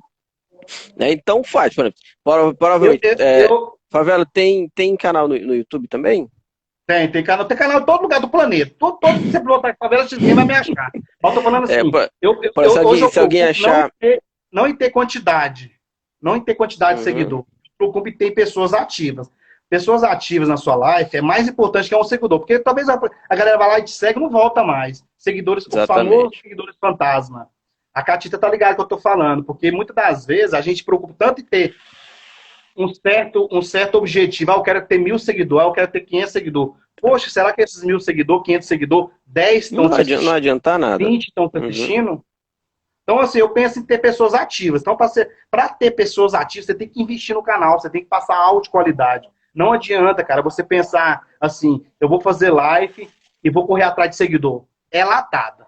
Né? 0.95 1.11
Então 1.11 1.43
faz, 1.43 1.73
por 1.73 1.85
exemplo, 1.85 1.99
provavelmente. 2.57 3.05
Eu, 3.05 3.13
eu, 3.13 3.25
é, 3.25 3.45
eu 3.45 3.77
Favela, 3.89 4.25
tem, 4.25 4.69
tem 4.75 4.97
canal 4.97 5.27
no, 5.27 5.39
no 5.39 5.55
YouTube 5.55 5.87
também? 5.87 6.29
Tem, 6.85 7.09
tem 7.09 7.23
canal, 7.23 7.45
tem 7.45 7.57
canal 7.57 7.81
em 7.81 7.85
todo 7.85 8.01
lugar 8.01 8.19
do 8.19 8.29
planeta. 8.29 8.73
Todo, 8.77 8.97
todo 8.97 9.19
que 9.19 9.29
você 9.29 9.39
botar 9.39 9.75
favela, 9.77 10.07
você 10.07 10.17
vai 10.33 10.45
me 10.45 10.53
achar. 10.53 10.91
Mas 11.21 11.31
eu 11.31 11.33
tô 11.33 11.41
falando 11.41 11.69
é, 11.69 11.79
assim. 11.79 11.87
É, 11.87 11.91
pra, 11.91 12.09
eu, 12.21 12.33
eu, 12.43 12.51
eu, 12.55 12.69
se 12.69 12.79
alguém, 12.79 13.09
se 13.09 13.19
alguém 13.19 13.43
achar. 13.43 13.79
Não 13.79 13.87
em, 13.87 13.91
ter, 13.99 14.23
não 14.51 14.67
em 14.67 14.75
ter 14.75 14.89
quantidade. 14.89 15.71
Não 16.21 16.35
em 16.35 16.43
ter 16.43 16.55
quantidade 16.55 16.93
uhum. 16.93 16.97
de 16.99 17.03
seguidor. 17.03 17.45
Preocupe 17.77 18.11
tem 18.11 18.33
pessoas 18.33 18.73
ativas. 18.73 19.29
Pessoas 19.69 20.03
ativas 20.03 20.47
na 20.47 20.55
sua 20.55 20.75
live 20.75 21.09
é 21.13 21.21
mais 21.21 21.47
importante 21.47 21.89
que 21.89 21.95
um 21.95 22.03
seguidor. 22.03 22.39
Porque 22.39 22.59
talvez 22.59 22.87
a, 22.87 22.99
a 23.29 23.35
galera 23.35 23.57
vai 23.57 23.67
lá 23.67 23.79
e 23.79 23.83
te 23.83 23.91
segue 23.91 24.19
e 24.19 24.21
não 24.21 24.29
volta 24.29 24.63
mais. 24.63 25.03
Seguidores, 25.17 25.65
Exatamente. 25.65 26.07
os 26.07 26.13
famosos 26.13 26.39
seguidores 26.39 26.75
fantasma. 26.79 27.49
A 27.93 28.01
Catita 28.01 28.37
tá 28.37 28.49
ligada 28.49 28.75
que 28.75 28.81
eu 28.81 28.85
tô 28.85 28.97
falando. 28.97 29.43
Porque 29.43 29.71
muitas 29.71 29.95
das 29.95 30.25
vezes 30.25 30.53
a 30.53 30.61
gente 30.61 30.83
preocupa 30.83 31.13
tanto 31.17 31.41
em 31.41 31.45
ter 31.45 31.75
um 32.77 32.93
certo, 32.93 33.49
um 33.51 33.61
certo 33.61 33.95
objetivo. 33.97 34.51
Ah, 34.51 34.55
eu 34.55 34.63
quero 34.63 34.85
ter 34.85 34.99
mil 34.99 35.17
seguidores, 35.17 35.65
ah, 35.65 35.69
eu 35.69 35.73
quero 35.73 35.91
ter 35.91 36.01
500 36.01 36.31
seguidores. 36.31 36.73
Poxa, 37.01 37.29
será 37.29 37.51
que 37.51 37.61
esses 37.61 37.83
mil 37.83 37.99
seguidores, 37.99 38.43
500 38.45 38.67
seguidores, 38.67 39.09
10 39.25 39.65
estão 39.65 39.83
não, 39.83 39.95
adianta, 39.95 40.23
não 40.23 40.31
adianta 40.31 40.77
nada. 40.77 40.97
20 40.97 41.25
estão 41.25 41.51
uhum. 41.53 41.63
assistindo? 41.63 42.11
Uhum. 42.11 42.23
Então, 43.03 43.19
assim, 43.19 43.39
eu 43.39 43.49
penso 43.49 43.79
em 43.79 43.83
ter 43.83 43.99
pessoas 43.99 44.33
ativas. 44.33 44.81
Então, 44.81 44.97
para 45.49 45.69
ter 45.69 45.91
pessoas 45.91 46.33
ativas, 46.33 46.65
você 46.65 46.75
tem 46.75 46.89
que 46.89 47.01
investir 47.01 47.33
no 47.33 47.41
canal, 47.41 47.79
você 47.79 47.89
tem 47.89 48.01
que 48.01 48.09
passar 48.09 48.35
alta 48.35 48.63
de 48.63 48.69
qualidade. 48.69 49.29
Não 49.57 49.73
adianta, 49.73 50.23
cara, 50.23 50.43
você 50.43 50.63
pensar 50.63 51.25
assim, 51.41 51.83
eu 51.99 52.07
vou 52.07 52.21
fazer 52.21 52.51
live 52.51 53.09
e 53.43 53.49
vou 53.49 53.65
correr 53.65 53.81
atrás 53.81 54.11
de 54.11 54.15
seguidor. 54.15 54.65
É 54.91 55.03
latada. 55.03 55.65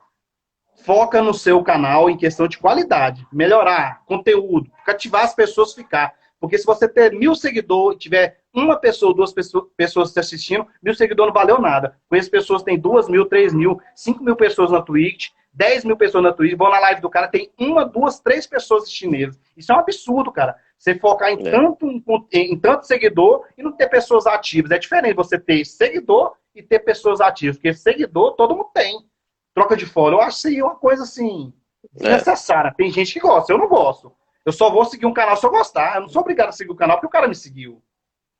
Foca 0.86 1.24
no 1.24 1.34
seu 1.34 1.64
canal 1.64 2.08
em 2.08 2.16
questão 2.16 2.48
de 2.48 2.60
qualidade, 2.60 3.26
melhorar 3.34 4.04
conteúdo, 4.06 4.72
cativar 4.86 5.24
as 5.24 5.34
pessoas 5.34 5.74
ficar. 5.74 6.14
Porque 6.40 6.56
se 6.56 6.68
você 6.68 6.88
ter 6.88 7.14
mil 7.14 7.34
seguidores 7.34 7.98
tiver 7.98 8.38
uma 8.54 8.78
pessoa, 8.78 9.12
duas 9.12 9.34
pessoas 9.76 10.14
te 10.14 10.20
assistindo, 10.20 10.68
mil 10.84 10.94
seguidores 10.94 11.34
não 11.34 11.42
valeu 11.42 11.60
nada. 11.60 11.98
Conheço 12.08 12.30
pessoas 12.30 12.62
que 12.62 12.66
têm 12.66 12.80
duas 12.80 13.10
mil, 13.10 13.26
três 13.26 13.56
mil, 13.56 13.82
cinco 13.96 14.24
mil 14.24 14.36
pessoas 14.36 14.70
na 14.70 14.84
Twitch, 14.84 15.30
dez 15.52 15.84
mil 15.84 15.98
pessoas 15.98 16.24
na 16.24 16.34
Twitch, 16.34 16.58
vão 16.58 16.70
na 16.70 16.80
live 16.80 17.02
do 17.02 17.10
cara, 17.10 17.28
tem 17.28 17.52
uma, 17.60 17.86
duas, 17.86 18.20
três 18.20 18.48
pessoas 18.48 18.84
assistindo 18.84 19.16
eles. 19.16 19.40
Isso 19.56 19.72
é 19.72 19.76
um 19.76 19.80
absurdo, 19.80 20.32
cara. 20.32 20.56
Você 20.78 20.96
focar 20.96 21.30
em, 21.32 21.48
é. 21.48 21.52
tanto, 21.52 21.86
em, 21.88 22.04
em 22.34 22.58
tanto 22.58 22.88
seguidor 22.88 23.46
e 23.58 23.64
não 23.64 23.72
ter 23.72 23.88
pessoas 23.90 24.26
ativas. 24.26 24.72
É 24.72 24.78
diferente 24.78 25.16
você 25.16 25.38
ter 25.38 25.66
seguidor 25.66 26.34
e 26.56 26.64
ter 26.64 26.80
pessoas 26.80 27.20
ativas. 27.20 27.58
Porque 27.58 27.74
seguidor 27.74 28.36
todo 28.36 28.56
mundo 28.56 28.70
tem. 28.74 29.06
Troca 29.54 29.76
de 29.76 29.86
fora. 29.86 30.16
Eu 30.16 30.22
acho 30.22 30.48
isso 30.48 30.66
uma 30.66 30.76
coisa 30.76 31.04
assim. 31.04 31.54
É. 32.00 32.10
Necessária. 32.10 32.74
Tem 32.76 32.90
gente 32.92 33.14
que 33.14 33.20
gosta, 33.20 33.52
eu 33.52 33.58
não 33.58 33.68
gosto. 33.68 34.14
Eu 34.46 34.54
só 34.54 34.70
vou 34.70 34.86
seguir 34.86 35.06
um 35.06 35.14
canal 35.14 35.36
se 35.36 35.46
eu 35.46 35.52
gostar. 35.52 35.96
Eu 35.96 36.02
não 36.02 36.10
sou 36.10 36.22
obrigado 36.22 36.50
a 36.50 36.54
seguir 36.54 36.72
o 36.72 36.76
canal 36.76 36.98
porque 36.98 37.08
o 37.08 37.12
cara 37.12 37.28
me 37.28 37.36
seguiu. 37.36 37.84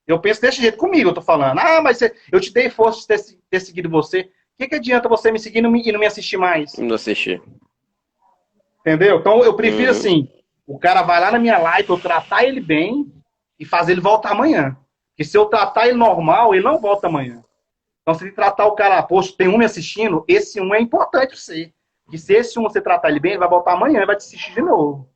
Eu 0.08 0.20
penso 0.20 0.42
desse 0.42 0.62
jeito 0.62 0.78
comigo, 0.78 1.10
eu 1.10 1.14
tô 1.14 1.22
falando. 1.22 1.60
Ah, 1.60 1.82
mas 1.82 2.02
eu 2.02 2.40
te 2.40 2.52
dei 2.52 2.70
força 2.70 3.02
de 3.02 3.08
ter, 3.08 3.38
ter 3.50 3.60
seguido 3.60 3.90
você. 3.90 4.32
O 4.60 4.62
que, 4.62 4.68
que 4.68 4.76
adianta 4.76 5.08
você 5.08 5.32
me 5.32 5.40
seguir 5.40 5.60
e 5.60 5.62
não 5.62 5.72
me, 5.72 5.82
e 5.82 5.90
não 5.90 6.02
me 6.02 6.06
assistir 6.06 6.36
mais? 6.36 6.78
Não 6.78 6.96
assistir. 6.96 7.42
Entendeu? 8.82 9.20
Então 9.20 9.42
eu 9.42 9.56
prefiro 9.56 9.86
uhum. 9.86 9.98
assim: 9.98 10.28
o 10.68 10.78
cara 10.78 11.02
vai 11.02 11.22
lá 11.22 11.32
na 11.32 11.40
minha 11.40 11.58
live, 11.58 11.88
eu 11.88 11.98
tratar 11.98 12.44
ele 12.44 12.60
bem 12.60 13.10
e 13.58 13.64
fazer 13.64 13.94
ele 13.94 14.02
voltar 14.02 14.32
amanhã. 14.32 14.78
Porque 15.12 15.24
se 15.24 15.38
eu 15.38 15.46
tratar 15.46 15.88
ele 15.88 15.98
normal, 15.98 16.54
ele 16.54 16.64
não 16.64 16.78
volta 16.78 17.08
amanhã. 17.08 17.42
Então, 18.02 18.14
se 18.14 18.26
ele 18.26 18.34
tratar 18.34 18.66
o 18.66 18.76
cara, 18.76 19.02
poxa, 19.02 19.34
tem 19.38 19.48
um 19.48 19.58
me 19.58 19.64
assistindo, 19.64 20.26
esse 20.28 20.60
um 20.60 20.76
é 20.76 20.82
importante 20.82 21.30
pra 21.30 21.38
você. 21.38 21.74
Porque 22.04 22.18
se 22.18 22.34
esse 22.34 22.60
um 22.60 22.64
você 22.64 22.82
tratar 22.82 23.10
ele 23.10 23.20
bem, 23.22 23.32
ele 23.32 23.40
vai 23.40 23.48
voltar 23.48 23.74
amanhã 23.74 24.02
e 24.02 24.06
vai 24.06 24.18
te 24.18 24.26
assistir 24.26 24.54
de 24.54 24.62
novo. 24.62 25.10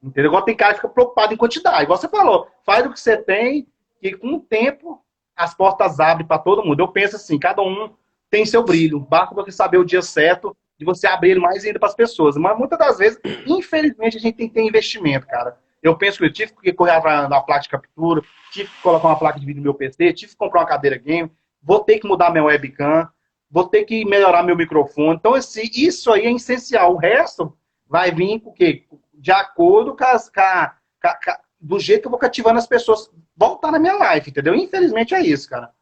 Entendeu? 0.00 0.30
Agora 0.30 0.44
tem 0.44 0.54
cara 0.54 0.74
que 0.74 0.80
fica 0.80 0.92
preocupado 0.92 1.34
em 1.34 1.36
quantidade. 1.36 1.82
Igual 1.82 1.98
você 1.98 2.08
falou, 2.08 2.46
faz 2.64 2.86
o 2.86 2.92
que 2.92 3.00
você 3.00 3.16
tem 3.16 3.66
e 4.00 4.14
com 4.14 4.34
o 4.34 4.40
tempo 4.40 5.02
as 5.34 5.54
portas 5.54 5.98
abrem 5.98 6.26
para 6.26 6.38
todo 6.38 6.64
mundo. 6.64 6.78
Eu 6.78 6.88
penso 6.88 7.16
assim, 7.16 7.36
cada 7.36 7.62
um 7.62 7.92
tem 8.30 8.44
seu 8.44 8.62
brilho. 8.62 9.00
Basta 9.00 9.34
você 9.34 9.50
saber 9.50 9.78
o 9.78 9.84
dia 9.84 10.02
certo 10.02 10.56
de 10.78 10.84
você 10.84 11.06
abrir 11.06 11.30
ele 11.30 11.40
mais 11.40 11.64
ainda 11.64 11.78
para 11.78 11.88
as 11.88 11.94
pessoas. 11.94 12.36
Mas 12.36 12.58
muitas 12.58 12.78
das 12.78 12.98
vezes, 12.98 13.18
infelizmente, 13.46 14.16
a 14.16 14.20
gente 14.20 14.36
tem 14.36 14.48
que 14.48 14.54
ter 14.54 14.62
investimento, 14.62 15.26
cara. 15.26 15.58
Eu 15.82 15.96
penso 15.96 16.18
que 16.18 16.24
eu 16.24 16.32
tive 16.32 16.52
que 16.60 16.72
correr 16.72 17.00
na 17.28 17.40
placa 17.40 17.62
de 17.62 17.68
captura, 17.68 18.22
tive 18.50 18.68
que 18.68 18.82
colocar 18.82 19.08
uma 19.08 19.18
placa 19.18 19.38
de 19.38 19.46
vídeo 19.46 19.60
no 19.60 19.64
meu 19.64 19.74
PC, 19.74 20.12
tive 20.12 20.32
que 20.32 20.38
comprar 20.38 20.60
uma 20.60 20.66
cadeira 20.66 20.96
game, 20.96 21.30
vou 21.62 21.80
ter 21.80 21.98
que 21.98 22.08
mudar 22.08 22.30
minha 22.30 22.44
webcam, 22.44 23.08
vou 23.50 23.68
ter 23.68 23.84
que 23.84 24.04
melhorar 24.04 24.42
meu 24.42 24.56
microfone. 24.56 25.16
Então, 25.16 25.36
esse, 25.36 25.62
isso 25.74 26.12
aí 26.12 26.26
é 26.26 26.32
essencial. 26.32 26.94
O 26.94 26.98
resto 26.98 27.56
vai 27.88 28.10
vir 28.10 28.40
com 28.40 28.50
o 28.50 28.52
quê? 28.52 28.84
de 29.26 29.32
acordo 29.32 29.96
com, 29.96 30.04
as, 30.04 30.28
com, 30.28 30.40
a, 30.40 30.76
com, 31.02 31.08
a, 31.08 31.40
do 31.60 31.80
jeito 31.80 32.02
que 32.02 32.06
eu 32.06 32.10
vou 32.10 32.20
cativando 32.20 32.58
as 32.58 32.66
pessoas 32.66 33.10
voltar 33.36 33.72
na 33.72 33.78
minha 33.78 33.94
live, 33.94 34.30
entendeu? 34.30 34.54
Infelizmente 34.54 35.14
é 35.14 35.20
isso, 35.20 35.48
cara. 35.48 35.72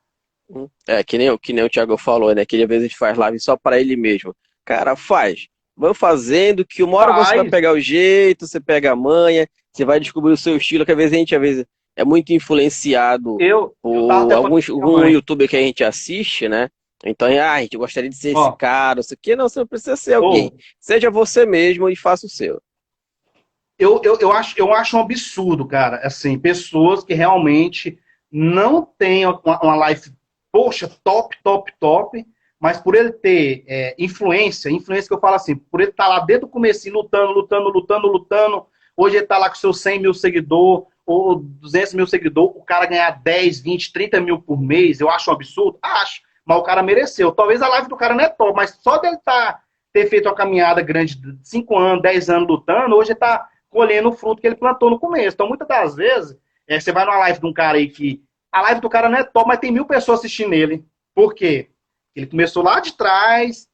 É, 0.87 1.03
que 1.03 1.19
nem, 1.19 1.37
que 1.39 1.53
nem 1.53 1.65
o 1.65 1.71
Thiago 1.71 1.97
falou, 1.97 2.35
né? 2.35 2.45
Que 2.45 2.63
às 2.63 2.69
vezes 2.69 2.85
a 2.85 2.89
gente 2.89 2.99
faz 2.99 3.17
live 3.17 3.41
só 3.41 3.57
para 3.57 3.81
ele 3.81 3.97
mesmo. 3.97 4.35
Cara, 4.65 4.97
faz. 4.97 5.49
Vão 5.77 5.95
fazendo 5.95 6.65
que 6.65 6.83
uma 6.83 6.99
hora 6.99 7.15
faz. 7.15 7.29
você 7.29 7.37
vai 7.37 7.49
pegar 7.49 7.73
o 7.73 7.81
jeito, 7.81 8.47
você 8.47 8.61
pega 8.61 8.93
a 8.93 8.97
manha, 8.97 9.49
você 9.73 9.85
vai 9.85 9.99
descobrir 9.99 10.33
o 10.33 10.37
seu 10.37 10.57
estilo, 10.57 10.85
que 10.85 10.93
às 10.93 10.97
vezes 10.97 11.13
a 11.13 11.17
gente 11.17 11.35
às 11.35 11.41
vezes 11.41 11.67
é 11.97 12.05
muito 12.05 12.33
influenciado 12.33 13.37
eu, 13.41 13.75
por 13.83 14.11
eu 14.11 14.37
alguns, 14.37 14.69
algum 14.69 15.05
youtuber 15.07 15.49
que 15.49 15.57
a 15.57 15.61
gente 15.61 15.83
assiste, 15.83 16.49
né? 16.49 16.69
Então, 17.05 17.29
ah, 17.29 17.53
a 17.53 17.61
gente 17.61 17.77
gostaria 17.77 18.09
de 18.09 18.17
ser 18.17 18.31
esse 18.31 18.57
cara, 18.57 19.01
isso 19.01 19.13
aqui. 19.13 19.37
Não, 19.37 19.49
você 19.49 19.59
não 19.61 19.67
precisa 19.67 19.97
ser 19.97 20.15
alguém. 20.15 20.53
Seja 20.81 21.11
você 21.11 21.45
mesmo 21.45 21.89
e 21.91 21.97
faça 21.97 22.27
o 22.27 22.31
seu 22.31 22.61
eu, 23.79 24.01
eu, 24.05 24.19
eu, 24.21 24.33
acho, 24.33 24.55
eu 24.59 24.73
acho 24.73 24.97
um 24.97 25.01
absurdo, 25.01 25.67
cara, 25.67 25.99
assim, 25.99 26.39
pessoas 26.39 27.05
que 27.05 27.15
realmente 27.15 27.99
não 28.31 28.83
têm 28.83 29.27
uma, 29.27 29.61
uma 29.63 29.89
life, 29.89 30.13
poxa, 30.55 30.89
top, 31.03 31.37
top, 31.43 31.73
top, 31.81 32.25
mas 32.61 32.81
por 32.81 32.95
ele 32.95 33.11
ter 33.11 33.65
é, 33.67 33.97
influência, 33.99 34.71
influência 34.71 35.09
que 35.09 35.15
eu 35.15 35.19
falo 35.19 35.35
assim, 35.35 35.57
por 35.57 35.81
ele 35.81 35.91
estar 35.91 36.05
tá 36.05 36.09
lá 36.09 36.21
desde 36.21 36.45
o 36.45 36.49
começo, 36.49 36.89
lutando, 36.93 37.33
lutando, 37.33 37.69
lutando, 37.71 38.07
lutando, 38.07 38.67
hoje 38.97 39.17
ele 39.17 39.25
está 39.25 39.37
lá 39.37 39.49
com 39.49 39.57
seus 39.57 39.81
100 39.81 40.03
mil 40.03 40.15
seguidores, 40.15 40.87
ou 41.05 41.41
200 41.41 41.95
mil 41.95 42.07
seguidores, 42.07 42.55
o 42.55 42.63
cara 42.63 42.87
ganhar 42.87 43.21
10, 43.21 43.59
20, 43.63 43.93
30 43.93 44.21
mil 44.21 44.41
por 44.41 44.61
mês, 44.61 45.01
eu 45.01 45.11
acho 45.11 45.29
um 45.29 45.35
absurdo? 45.35 45.77
Acho, 45.83 46.23
mas 46.47 46.57
o 46.57 46.63
cara 46.63 46.85
mereceu. 46.85 47.33
Talvez 47.33 47.61
a 47.61 47.67
live 47.67 47.89
do 47.89 47.97
cara 47.97 48.15
não 48.15 48.23
é 48.23 48.29
top, 48.29 48.55
mas 48.55 48.79
só 48.81 48.99
dele 48.99 49.19
tá, 49.25 49.61
ter 49.93 50.07
feito 50.07 50.29
uma 50.29 50.37
caminhada 50.37 50.81
grande 50.83 51.17
de 51.17 51.37
5 51.43 51.77
anos, 51.77 52.03
10 52.03 52.31
anos 52.31 52.49
lutando, 52.49 52.95
hoje 52.95 53.11
ele 53.11 53.17
está 53.17 53.49
colhendo 53.69 54.09
o 54.09 54.13
fruto 54.13 54.41
que 54.41 54.47
ele 54.47 54.55
plantou 54.55 54.89
no 54.89 55.01
começo. 55.01 55.35
Então, 55.35 55.49
muitas 55.49 55.67
das 55.67 55.97
vezes, 55.97 56.39
é, 56.69 56.79
você 56.79 56.93
vai 56.93 57.05
numa 57.05 57.19
live 57.19 57.41
de 57.41 57.47
um 57.47 57.53
cara 57.53 57.77
aí 57.77 57.89
que. 57.89 58.23
A 58.55 58.61
live 58.63 58.81
do 58.81 58.89
cara 58.89 59.09
não 59.09 59.19
é 59.19 59.25
top, 59.25 59.49
mas 59.49 59.59
tem 59.59 59.73
mil 59.73 59.85
pessoas 59.85 60.21
assistindo 60.21 60.55
ele. 60.55 60.85
Por 61.13 61.35
quê? 61.35 61.71
Ele 62.15 62.25
começou 62.25 62.63
lá 62.63 62.79
de 62.79 62.97
trás, 62.97 63.69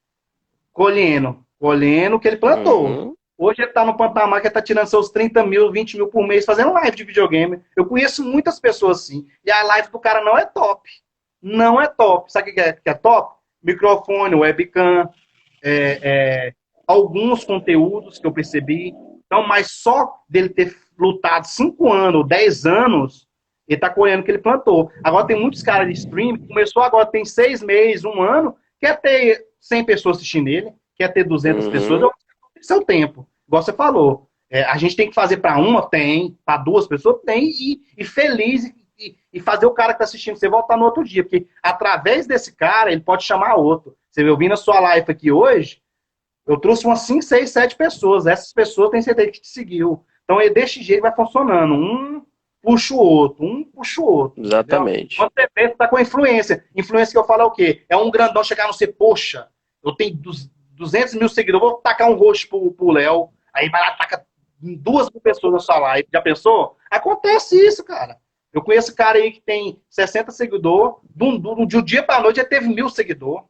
colhendo. 0.73 1.45
colhendo 1.59 2.17
o 2.17 2.19
que 2.19 2.27
ele 2.27 2.39
plantou. 2.39 2.87
Uhum. 2.87 3.15
Hoje 3.37 3.61
ele 3.61 3.73
tá 3.73 3.85
no 3.85 3.95
patamar 3.95 4.41
que 4.41 4.47
ele 4.47 4.55
tá 4.55 4.63
tirando 4.63 4.87
seus 4.87 5.11
30 5.11 5.45
mil, 5.45 5.71
20 5.71 5.99
mil 5.99 6.09
por 6.09 6.27
mês 6.27 6.47
fazendo 6.47 6.73
live 6.73 6.97
de 6.97 7.05
videogame. 7.05 7.61
Eu 7.77 7.85
conheço 7.85 8.25
muitas 8.25 8.59
pessoas 8.59 9.01
assim. 9.01 9.27
E 9.45 9.51
a 9.51 9.63
live 9.65 9.91
do 9.91 9.99
cara 9.99 10.25
não 10.25 10.39
é 10.39 10.47
top. 10.47 10.89
Não 11.43 11.79
é 11.79 11.87
top. 11.87 12.33
Sabe 12.33 12.51
o 12.51 12.55
que 12.55 12.61
é, 12.61 12.73
que 12.73 12.89
é 12.89 12.95
top? 12.95 13.35
Microfone, 13.63 14.35
webcam, 14.35 15.11
é, 15.63 16.01
é, 16.03 16.55
alguns 16.87 17.45
conteúdos 17.45 18.19
que 18.19 18.27
eu 18.27 18.33
percebi. 18.33 18.95
Então, 19.27 19.47
mas 19.47 19.73
só 19.73 20.23
dele 20.27 20.49
ter 20.49 20.75
lutado 20.99 21.45
5 21.45 21.93
anos, 21.93 22.27
10 22.27 22.65
anos, 22.65 23.29
ele 23.73 23.81
tá 23.81 23.91
colhendo 23.91 24.23
o 24.23 24.25
que 24.25 24.31
ele 24.31 24.39
plantou. 24.39 24.91
Agora 25.03 25.27
tem 25.27 25.41
muitos 25.41 25.63
caras 25.63 25.87
de 25.89 25.95
stream, 25.95 26.37
começou 26.37 26.83
agora, 26.83 27.07
tem 27.07 27.25
seis 27.25 27.63
meses, 27.63 28.05
um 28.05 28.21
ano, 28.23 28.57
quer 28.79 29.01
ter 29.01 29.47
100 29.61 29.85
pessoas 29.85 30.17
assistindo 30.17 30.49
ele, 30.49 30.73
quer 30.97 31.09
ter 31.09 31.25
200 31.25 31.67
uhum. 31.67 31.73
pessoas, 31.73 32.01
tem 32.55 32.63
seu 32.63 32.85
tempo 32.85 33.27
igual 33.51 33.65
você 33.65 33.73
falou, 33.73 34.29
é, 34.49 34.63
a 34.63 34.77
gente 34.77 34.95
tem 34.95 35.09
que 35.09 35.15
fazer 35.15 35.39
para 35.39 35.59
uma, 35.59 35.89
tem, 35.89 36.39
para 36.45 36.59
duas 36.59 36.87
pessoas, 36.87 37.21
tem, 37.27 37.51
e, 37.51 37.81
e 37.99 38.05
feliz, 38.05 38.73
e, 38.97 39.17
e, 39.33 39.41
fazer 39.41 39.67
o 39.67 39.73
cara 39.73 39.89
que 39.89 39.95
está 39.95 40.05
assistindo 40.05 40.37
você 40.37 40.49
voltar 40.49 40.77
no 40.77 40.85
outro 40.85 41.03
dia, 41.03 41.25
porque 41.25 41.49
através 41.61 42.29
desse 42.29 42.55
cara, 42.55 42.93
ele 42.93 43.01
pode 43.01 43.25
chamar 43.25 43.57
outro. 43.57 43.97
Você 44.09 44.23
viu, 44.23 44.37
vindo 44.37 44.53
a 44.53 44.57
sua 44.57 44.79
live 44.79 45.11
aqui 45.11 45.33
hoje, 45.33 45.83
eu 46.47 46.59
trouxe 46.59 46.87
umas 46.87 47.01
5, 47.01 47.23
6, 47.23 47.51
7 47.51 47.77
pessoas, 47.77 48.27
essas 48.27 48.53
pessoas 48.53 48.91
têm 48.91 49.03
certeza 49.03 49.33
que 49.33 49.41
te 49.41 49.49
seguiu. 49.49 50.05
Então, 50.25 50.39
desse 50.53 50.81
jeito 50.81 51.03
vai 51.03 51.15
funcionando, 51.15 51.75
um 51.75 52.25
puxa 52.63 52.95
o 52.95 52.99
outro, 52.99 53.45
um 53.45 53.65
puxa 53.65 54.01
o 54.01 54.05
outro. 54.05 54.43
Exatamente. 54.43 55.17
Quando 55.17 55.33
você 55.35 55.49
vê, 55.55 55.69
você 55.69 55.75
tá 55.75 55.89
com 55.89 55.99
influência. 55.99 56.65
Influência 56.75 57.13
que 57.13 57.19
eu 57.19 57.27
falo 57.27 57.43
é 57.43 57.45
o 57.45 57.51
quê? 57.51 57.85
É 57.89 57.97
um 57.97 58.11
grandão 58.11 58.45
chegar 58.45 58.67
no 58.67 58.73
você, 58.73 58.87
poxa, 58.87 59.49
eu 59.85 59.93
tenho 59.93 60.19
200 60.73 61.15
mil 61.15 61.29
seguidores, 61.29 61.69
vou 61.69 61.79
tacar 61.79 62.11
um 62.11 62.15
rosto 62.15 62.49
pro, 62.49 62.71
pro 62.73 62.91
Léo, 62.91 63.31
Aí 63.55 63.69
vai 63.69 63.81
lá, 63.81 63.93
taca 63.93 64.25
duas 64.61 65.11
mil 65.11 65.21
pessoas 65.21 65.53
na 65.53 65.59
sua 65.59 65.79
live. 65.79 66.09
Já 66.13 66.21
pensou? 66.21 66.77
Acontece 66.91 67.57
isso, 67.57 67.85
cara. 67.85 68.19
Eu 68.53 68.63
conheço 68.63 68.95
cara 68.95 69.19
aí 69.19 69.31
que 69.31 69.41
tem 69.41 69.81
60 69.89 70.33
seguidores, 70.33 70.97
de 71.05 71.25
um, 71.25 71.67
de 71.67 71.77
um 71.77 71.83
dia 71.83 72.03
para 72.03 72.23
noite 72.23 72.37
já 72.37 72.45
teve 72.45 72.69
mil 72.69 72.89
seguidores. 72.89 73.45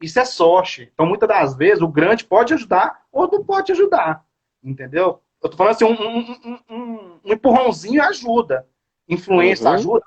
Isso 0.00 0.18
é 0.18 0.24
sorte. 0.24 0.90
Então, 0.92 1.06
muitas 1.06 1.28
das 1.28 1.56
vezes, 1.56 1.82
o 1.82 1.88
grande 1.88 2.24
pode 2.24 2.52
ajudar 2.52 3.02
ou 3.10 3.30
não 3.30 3.44
pode 3.44 3.72
ajudar. 3.72 4.24
Entendeu? 4.62 5.22
Eu 5.42 5.50
tô 5.50 5.56
falando 5.56 5.72
assim, 5.72 5.84
um, 5.84 5.92
um, 5.92 6.58
um, 6.70 7.20
um 7.24 7.32
empurrãozinho 7.32 8.02
ajuda. 8.02 8.66
Influência 9.08 9.68
uhum. 9.68 9.74
ajuda. 9.74 10.04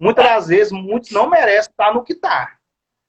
Muitas 0.00 0.24
das 0.24 0.48
vezes, 0.48 0.72
muitos 0.72 1.10
não 1.10 1.28
merecem 1.28 1.70
estar 1.70 1.94
no 1.94 2.02
que 2.02 2.14
tá. 2.14 2.56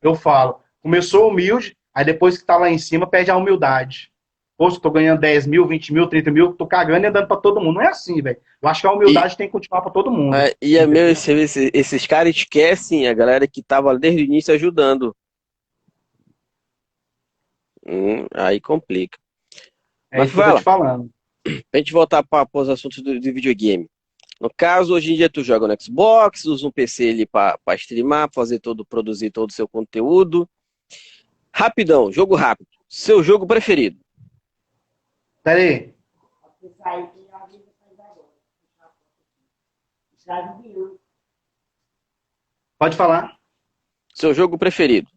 Eu 0.02 0.14
falo, 0.14 0.60
começou 0.82 1.30
humilde, 1.30 1.76
aí 1.94 2.06
depois 2.06 2.38
que 2.38 2.46
tá 2.46 2.58
lá 2.58 2.70
em 2.70 2.78
cima, 2.78 3.08
perde 3.08 3.32
a 3.32 3.38
humildade. 3.38 4.12
Poxa, 4.58 4.80
tô 4.80 4.92
ganhando 4.92 5.20
10 5.22 5.48
mil, 5.48 5.66
20 5.66 5.94
mil, 5.94 6.08
30 6.08 6.30
mil, 6.30 6.54
tô 6.54 6.68
cagando 6.68 7.06
e 7.06 7.08
andando 7.08 7.28
pra 7.28 7.38
todo 7.38 7.60
mundo. 7.60 7.76
Não 7.76 7.82
é 7.82 7.88
assim, 7.88 8.22
velho. 8.22 8.40
Eu 8.62 8.70
acho 8.70 8.82
que 8.82 8.88
a 8.88 8.92
humildade 8.92 9.34
e, 9.34 9.38
tem 9.38 9.48
que 9.48 9.54
continuar 9.54 9.82
pra 9.82 9.92
todo 9.92 10.12
mundo. 10.12 10.36
É, 10.36 10.54
e 10.62 10.78
é 10.78 10.86
meu, 10.86 11.10
esses, 11.10 11.56
esses 11.74 12.06
caras 12.06 12.36
esquecem 12.36 13.08
a 13.08 13.14
galera 13.14 13.48
que 13.48 13.64
tava 13.64 13.98
desde 13.98 14.22
o 14.22 14.26
início 14.26 14.54
ajudando. 14.54 15.16
Hum, 17.88 18.28
aí 18.36 18.62
complica. 18.62 19.18
É 20.12 20.20
Mas, 20.20 20.30
isso 20.30 20.38
que 20.38 20.48
eu 20.48 20.52
tô 20.52 20.58
te 20.60 20.64
falando. 20.64 21.10
Pra 21.44 21.80
gente 21.80 21.92
voltar 21.92 22.24
para 22.24 22.48
os 22.54 22.70
assuntos 22.70 23.02
do, 23.02 23.20
do, 23.20 23.34
videogame. 23.34 23.90
No 24.40 24.50
caso, 24.50 24.94
hoje 24.94 25.14
em 25.14 25.16
dia 25.16 25.30
tu 25.30 25.44
joga 25.44 25.68
no 25.68 25.82
Xbox, 25.82 26.46
usa 26.46 26.68
um 26.68 26.72
PC 26.72 27.10
ali 27.10 27.26
para 27.26 27.58
streamar, 27.76 28.30
fazer 28.34 28.60
todo, 28.60 28.86
produzir 28.86 29.30
todo 29.32 29.50
o 29.50 29.54
seu 29.54 29.68
conteúdo. 29.68 30.50
Rapidão, 31.54 32.12
jogo 32.12 32.36
rápido. 32.36 32.68
Seu 32.88 33.22
jogo 33.24 33.46
preferido? 33.46 34.00
Pera 35.44 35.60
aí. 35.60 35.94
Pode 42.78 42.96
falar. 42.96 43.38
Seu 44.14 44.34
jogo 44.34 44.58
preferido? 44.58 45.10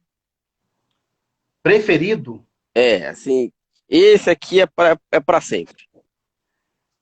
Preferido? 1.62 2.46
É, 2.74 3.08
assim, 3.08 3.52
esse 3.88 4.30
aqui 4.30 4.60
é 4.60 4.66
para 4.66 4.98
é 5.10 5.20
pra 5.20 5.40
sempre. 5.40 5.85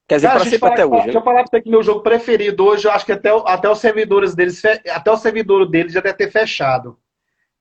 Quer 0.07 0.17
dizer, 0.17 0.29
para 0.29 0.45
sempre 0.45 0.69
até 0.69 0.85
hoje. 0.85 1.05
Deixa 1.05 1.13
né? 1.13 1.19
eu 1.19 1.25
falar 1.25 1.43
pra 1.43 1.51
você 1.51 1.63
que 1.63 1.71
meu 1.71 1.83
jogo 1.83 2.01
preferido 2.03 2.65
hoje, 2.65 2.87
eu 2.87 2.93
acho 2.93 3.07
que 3.07 3.13
até, 3.13 3.31
até 3.47 3.71
os 3.71 3.79
servidores 3.79 4.35
deles, 4.35 4.63
até 4.91 5.11
o 5.11 5.17
servidor 5.17 5.67
deles 5.67 5.93
já 5.93 6.01
deve 6.01 6.17
ter 6.17 6.31
fechado. 6.31 6.99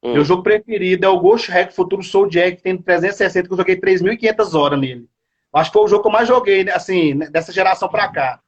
Hum. 0.04 0.14
Meu 0.14 0.26
jogo 0.26 0.44
preferido 0.44 1.06
é 1.06 1.10
o 1.10 1.20
Ghost 1.20 1.50
Hack 1.50 1.72
Futuro 1.72 2.04
Soul 2.04 2.28
Jack, 2.28 2.58
que 2.58 2.64
tem 2.64 2.78
360, 2.78 3.48
que 3.48 3.54
eu 3.54 3.58
joguei 3.58 3.80
3.500 3.80 4.60
horas 4.60 4.80
nele. 4.80 5.08
Acho 5.54 5.72
que 5.72 5.78
foi 5.78 5.86
o 5.86 5.88
jogo 5.88 6.02
que 6.02 6.08
eu 6.08 6.12
mais 6.12 6.28
joguei, 6.28 6.64
né, 6.64 6.74
assim, 6.74 7.14
né, 7.14 7.30
dessa 7.30 7.54
geração 7.54 7.88
pra 7.88 8.10
cá. 8.10 8.40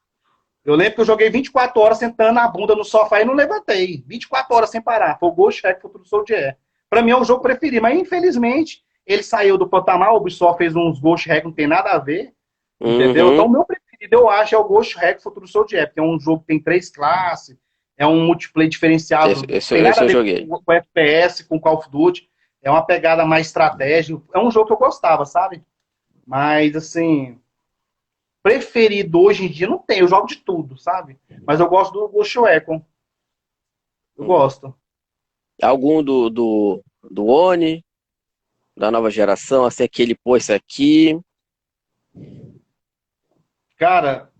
Eu 0.65 0.75
lembro 0.75 0.95
que 0.95 1.01
eu 1.01 1.05
joguei 1.05 1.29
24 1.29 1.79
horas 1.79 1.99
sentando 1.99 2.33
na 2.33 2.47
bunda 2.47 2.75
no 2.75 2.83
sofá 2.83 3.21
e 3.21 3.25
não 3.25 3.35
levantei. 3.35 4.03
24 4.07 4.55
horas 4.55 4.71
sem 4.71 4.81
parar. 4.81 5.17
Foi 5.19 5.29
o 5.29 5.31
Ghost 5.31 5.61
Hack 5.61 5.79
Futuro 5.79 6.03
Soldier. 6.05 6.57
Pra 6.89 7.03
mim 7.03 7.11
é 7.11 7.15
o 7.15 7.23
jogo 7.23 7.41
preferido, 7.41 7.83
mas 7.83 7.97
infelizmente 7.97 8.83
ele 9.05 9.21
saiu 9.21 9.57
do 9.57 9.69
patamar, 9.69 10.13
o 10.13 10.17
Ubisoft 10.17 10.57
fez 10.57 10.75
uns 10.75 10.99
Ghost 10.99 11.29
Hack, 11.29 11.43
não 11.43 11.51
tem 11.51 11.67
nada 11.67 11.91
a 11.91 11.99
ver. 11.99 12.33
Uhum. 12.79 12.95
Entendeu? 12.95 13.33
Então 13.33 13.45
o 13.45 13.49
meu 13.49 13.63
preferido 13.63 13.84
eu 14.11 14.29
acho 14.29 14.55
é 14.55 14.57
o 14.57 14.63
Ghost 14.63 14.95
Hack 14.97 15.21
Futuro 15.21 15.47
Soldier, 15.47 15.87
porque 15.87 15.99
é 15.99 16.03
um 16.03 16.19
jogo 16.19 16.41
que 16.41 16.47
tem 16.47 16.61
três 16.61 16.89
classes, 16.89 17.57
é 17.97 18.05
um 18.05 18.25
multiplayer 18.25 18.69
diferenciado. 18.69 19.31
Esse, 19.31 19.45
esse, 19.49 19.75
esse 19.75 20.03
eu 20.03 20.09
joguei. 20.09 20.45
Com, 20.45 20.61
com 20.61 20.73
FPS, 20.73 21.43
com 21.43 21.59
Call 21.59 21.77
of 21.77 21.89
Duty. 21.89 22.29
É 22.61 22.69
uma 22.69 22.85
pegada 22.85 23.25
mais 23.25 23.47
estratégica. 23.47 24.21
É 24.33 24.39
um 24.39 24.49
jogo 24.49 24.67
que 24.67 24.73
eu 24.73 24.77
gostava, 24.77 25.23
sabe? 25.25 25.63
Mas, 26.25 26.75
assim, 26.75 27.39
preferido 28.41 29.21
hoje 29.21 29.45
em 29.45 29.49
dia 29.49 29.67
não 29.67 29.77
tem. 29.77 29.99
Eu 29.99 30.07
jogo 30.07 30.27
de 30.27 30.37
tudo, 30.37 30.77
sabe? 30.77 31.17
Mas 31.45 31.59
eu 31.59 31.69
gosto 31.69 31.93
do 31.93 32.07
Ghost 32.07 32.39
Recon. 32.39 32.83
Eu 34.17 34.23
hum. 34.23 34.27
gosto. 34.27 34.75
Algum 35.61 36.03
do, 36.03 36.29
do, 36.29 36.83
do 37.09 37.27
Oni, 37.27 37.85
da 38.75 38.91
nova 38.91 39.09
geração, 39.09 39.65
assim, 39.65 39.83
aquele 39.83 40.15
pô, 40.15 40.35
esse 40.35 40.51
aqui. 40.51 41.19
Cara, 43.77 44.31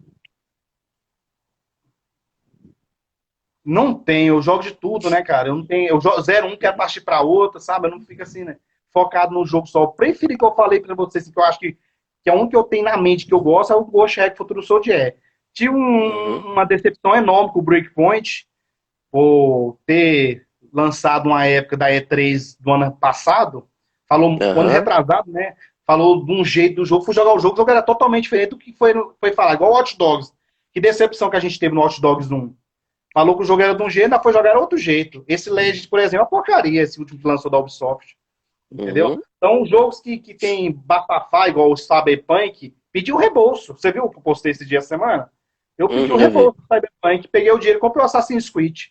não 3.63 3.93
tem, 3.93 4.27
eu 4.27 4.41
jogo 4.41 4.63
de 4.63 4.71
tudo, 4.71 5.09
né, 5.09 5.21
cara? 5.21 5.49
Eu 5.49 5.55
não 5.55 5.65
tenho, 5.65 5.89
eu 5.89 6.01
jogo 6.01 6.21
0 6.21 6.47
um 6.47 6.57
quero 6.57 6.77
partir 6.77 7.01
para 7.01 7.21
outra, 7.21 7.59
sabe? 7.59 7.87
Eu 7.87 7.91
não 7.91 8.01
fico 8.01 8.21
assim, 8.21 8.43
né? 8.43 8.57
focado 8.95 9.33
no 9.33 9.45
jogo 9.45 9.67
só. 9.67 9.83
O 9.83 9.91
preferido 9.91 10.39
que 10.39 10.45
eu 10.45 10.55
falei 10.55 10.79
para 10.79 10.95
vocês, 10.95 11.29
que 11.29 11.37
eu 11.37 11.43
acho 11.43 11.59
que, 11.59 11.77
que 12.23 12.29
é 12.29 12.33
um 12.33 12.47
que 12.47 12.55
eu 12.55 12.63
tenho 12.63 12.85
na 12.85 12.95
mente 12.95 13.25
que 13.25 13.33
eu 13.33 13.41
gosto, 13.41 13.73
é 13.73 13.75
o 13.75 13.83
Ghost 13.83 14.17
Hack 14.17 14.37
Futuro 14.37 14.63
Soldier. 14.63 15.17
Tive 15.53 15.75
um, 15.75 15.75
uhum. 15.75 16.53
uma 16.53 16.63
decepção 16.63 17.13
enorme 17.13 17.51
com 17.51 17.59
o 17.59 17.61
Breakpoint, 17.61 18.47
por 19.11 19.77
ter 19.85 20.47
lançado 20.71 21.27
uma 21.27 21.45
época 21.45 21.75
da 21.75 21.89
E3 21.89 22.57
do 22.59 22.71
ano 22.71 22.95
passado, 22.95 23.67
falou 24.07 24.31
uhum. 24.31 24.61
ano 24.61 24.69
retrasado, 24.69 25.29
né? 25.29 25.55
Falou 25.85 26.25
de 26.25 26.31
um 26.31 26.43
jeito 26.43 26.77
do 26.77 26.85
jogo, 26.85 27.05
fui 27.05 27.13
jogar 27.13 27.33
o 27.33 27.39
jogo, 27.39 27.53
o 27.53 27.57
jogo 27.57 27.69
era 27.69 27.81
totalmente 27.81 28.23
diferente 28.23 28.49
do 28.49 28.57
que 28.57 28.73
foi, 28.73 28.93
foi 29.19 29.33
falar, 29.33 29.53
igual 29.53 29.71
o 29.71 29.75
Watch 29.75 29.97
Dogs. 29.97 30.33
Que 30.73 30.81
decepção 30.81 31.29
que 31.29 31.37
a 31.37 31.39
gente 31.39 31.59
teve 31.59 31.75
no 31.75 31.81
Watch 31.81 32.01
Dogs 32.01 32.33
1. 32.33 32.55
Falou 33.13 33.37
que 33.37 33.43
o 33.43 33.45
jogo 33.45 33.61
era 33.61 33.73
de 33.73 33.81
um 33.81 33.89
jeito, 33.89 34.05
ainda 34.05 34.21
foi 34.21 34.33
jogar 34.33 34.57
outro 34.57 34.77
jeito. 34.77 35.23
Esse 35.27 35.49
Legend, 35.49 35.87
por 35.87 35.99
exemplo, 35.99 36.17
é 36.17 36.23
uma 36.23 36.29
porcaria, 36.29 36.81
esse 36.81 36.99
último 36.99 37.19
que 37.19 37.27
lançou 37.27 37.49
da 37.49 37.57
Ubisoft. 37.57 38.17
Entendeu? 38.69 39.09
Uhum. 39.09 39.21
Então, 39.37 39.65
jogos 39.65 40.01
que, 40.01 40.17
que 40.17 40.33
tem 40.33 40.71
bafafá, 40.71 41.47
igual 41.47 41.71
o 41.71 41.77
Cyberpunk, 41.77 42.75
pediu 42.91 43.15
reembolso. 43.15 43.73
Você 43.73 43.91
viu 43.91 44.09
que 44.09 44.17
eu 44.17 44.21
postei 44.21 44.51
esse 44.51 44.65
dia 44.65 44.81
semana? 44.81 45.31
Eu 45.77 45.87
pedi 45.87 46.11
uhum. 46.11 46.15
um 46.15 46.19
reembolso 46.19 46.57
do 46.57 46.63
Cyberpunk, 46.63 47.27
peguei 47.29 47.51
o 47.51 47.57
dinheiro 47.57 47.77
e 47.77 47.81
comprei 47.81 48.01
o 48.01 48.05
Assassin's 48.05 48.49
Creed. 48.49 48.87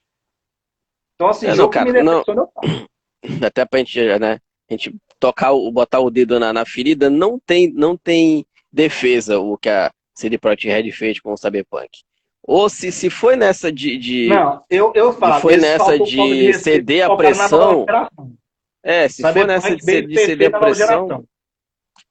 Então, 1.16 1.28
assim, 1.28 1.46
é, 1.46 1.54
jogo 1.54 1.66
não, 1.66 1.70
cara, 1.70 1.86
que 1.86 1.92
me 1.92 2.02
decepcionou. 2.02 2.52
Até 3.46 3.64
pra 3.64 3.78
gente, 3.80 4.18
né, 4.18 4.40
a 4.74 4.76
gente 4.76 4.94
tocar, 5.18 5.52
o, 5.52 5.70
botar 5.70 6.00
o 6.00 6.10
dedo 6.10 6.38
na, 6.38 6.52
na 6.52 6.64
ferida, 6.64 7.08
não 7.08 7.38
tem, 7.38 7.72
não 7.72 7.96
tem 7.96 8.44
defesa 8.72 9.38
o 9.38 9.56
que 9.56 9.68
a 9.68 9.90
CD 10.14 10.38
Projekt 10.38 10.68
Red 10.68 10.90
fez 10.92 11.20
com 11.20 11.32
o 11.32 11.36
Cyberpunk. 11.36 11.88
Ou 12.46 12.68
se, 12.68 12.92
se 12.92 13.08
foi 13.08 13.36
nessa 13.36 13.72
de, 13.72 13.96
de. 13.96 14.28
Não, 14.28 14.62
eu, 14.68 14.92
eu 14.94 15.12
falo. 15.14 15.40
Foi 15.40 15.56
nessa 15.56 15.98
de, 15.98 16.16
de 16.16 16.54
ceder 16.54 17.10
a 17.10 17.16
pressão. 17.16 17.86
É, 18.82 19.08
se 19.08 19.22
for 19.22 19.46
nessa 19.46 19.74
de, 19.74 20.02
de 20.02 20.18
ceder 20.18 20.54
a 20.54 20.58
pressão. 20.58 21.24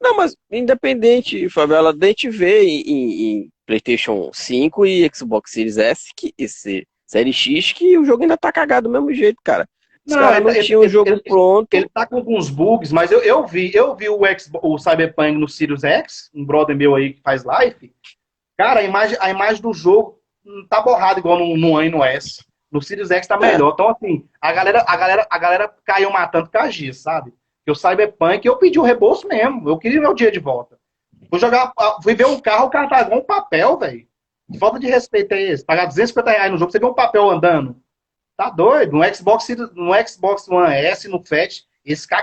Não, 0.02 0.18
mas 0.18 0.36
independente, 0.52 1.48
Favela, 1.50 1.92
a 1.92 2.06
gente 2.06 2.30
vê 2.30 2.64
em, 2.64 2.82
em, 2.90 3.50
PlayStation 3.66 4.32
5 4.34 4.86
e 4.86 5.10
Xbox 5.14 5.52
Series 5.52 5.78
S, 5.78 6.10
que, 6.16 6.34
esse 6.38 6.86
Série 7.06 7.32
X, 7.32 7.72
que 7.74 7.98
o 7.98 8.04
jogo 8.04 8.24
ainda 8.24 8.38
tá 8.38 8.52
cagado 8.52 8.90
do 8.90 8.92
mesmo 8.92 9.14
jeito, 9.14 9.38
cara. 9.44 9.68
Os 10.06 10.14
caras 10.14 10.44
não 10.44 10.50
ele, 10.50 10.64
tinham 10.64 10.82
o 10.82 10.88
jogo 10.88 11.10
ele, 11.10 11.22
pronto. 11.22 11.74
Ele 11.74 11.88
tá 11.88 12.06
com 12.06 12.18
alguns 12.18 12.50
bugs, 12.50 12.92
mas 12.92 13.12
eu, 13.12 13.22
eu 13.22 13.46
vi, 13.48 13.72
eu 13.74 13.96
vi 13.96 14.10
o, 14.10 14.20
Xbox, 14.38 14.60
o 14.62 14.78
Cyberpunk 14.78 15.38
no 15.38 15.48
Sirius 15.48 15.84
X, 15.84 16.30
um 16.34 16.46
brother 16.46 16.76
meu 16.76 16.96
aí 16.96 17.14
que 17.14 17.22
faz 17.22 17.44
live. 17.44 17.94
Cara, 18.58 18.82
a 18.82 18.84
imagem, 18.84 19.18
a 19.22 19.30
imagem 19.30 19.62
do 19.62 19.74
jogo 19.74 20.20
tá 20.70 20.82
borrada 20.82 21.20
igual 21.20 21.40
no, 21.40 21.56
no 21.58 21.72
One 21.72 21.88
e 21.88 21.92
no 21.92 22.04
S. 22.04 22.44
No 22.72 22.82
Sirius 22.82 23.12
X 23.12 23.28
tá 23.28 23.38
melhor. 23.38 23.70
É. 23.70 23.74
Então, 23.74 23.90
assim, 23.90 24.28
a 24.42 24.52
galera, 24.52 24.84
a, 24.86 24.98
galera, 24.98 25.28
a 25.30 25.38
galera 25.38 25.74
caiu 25.86 26.12
matando 26.12 26.50
Caxias, 26.50 27.02
sabe? 27.02 27.34
Porque 27.60 27.72
o 27.72 27.76
Cyberpunk, 27.76 28.46
eu 28.46 28.58
pedi 28.58 28.78
o 28.80 28.84
reembolso 28.84 29.28
mesmo. 29.28 29.70
Eu 29.70 29.78
queria 29.78 30.02
meu 30.02 30.14
dia 30.14 30.32
de 30.32 30.40
volta. 30.40 30.78
Fui 31.30 31.40
jogar, 31.40 31.72
fui 32.04 32.14
ver 32.14 32.26
um 32.26 32.40
carro, 32.40 32.66
o 32.66 32.70
carro 32.70 32.90
tá 32.90 33.02
igual 33.02 33.20
um 33.20 33.26
papel, 33.26 33.78
velho. 33.78 34.06
Que 34.52 34.58
falta 34.58 34.80
de 34.80 34.88
respeito 34.88 35.32
é 35.34 35.42
esse? 35.42 35.66
Pagar 35.66 35.86
250 35.86 36.30
reais 36.30 36.52
no 36.52 36.58
jogo, 36.58 36.72
você 36.72 36.80
vê 36.80 36.86
um 36.86 36.94
papel 36.94 37.30
andando. 37.30 37.76
Tá 38.36 38.50
doido? 38.50 38.94
No 38.94 39.16
Xbox, 39.16 39.48
no 39.74 40.08
Xbox 40.08 40.48
One 40.48 40.74
S, 40.74 41.08
no 41.08 41.24
Fat, 41.24 41.64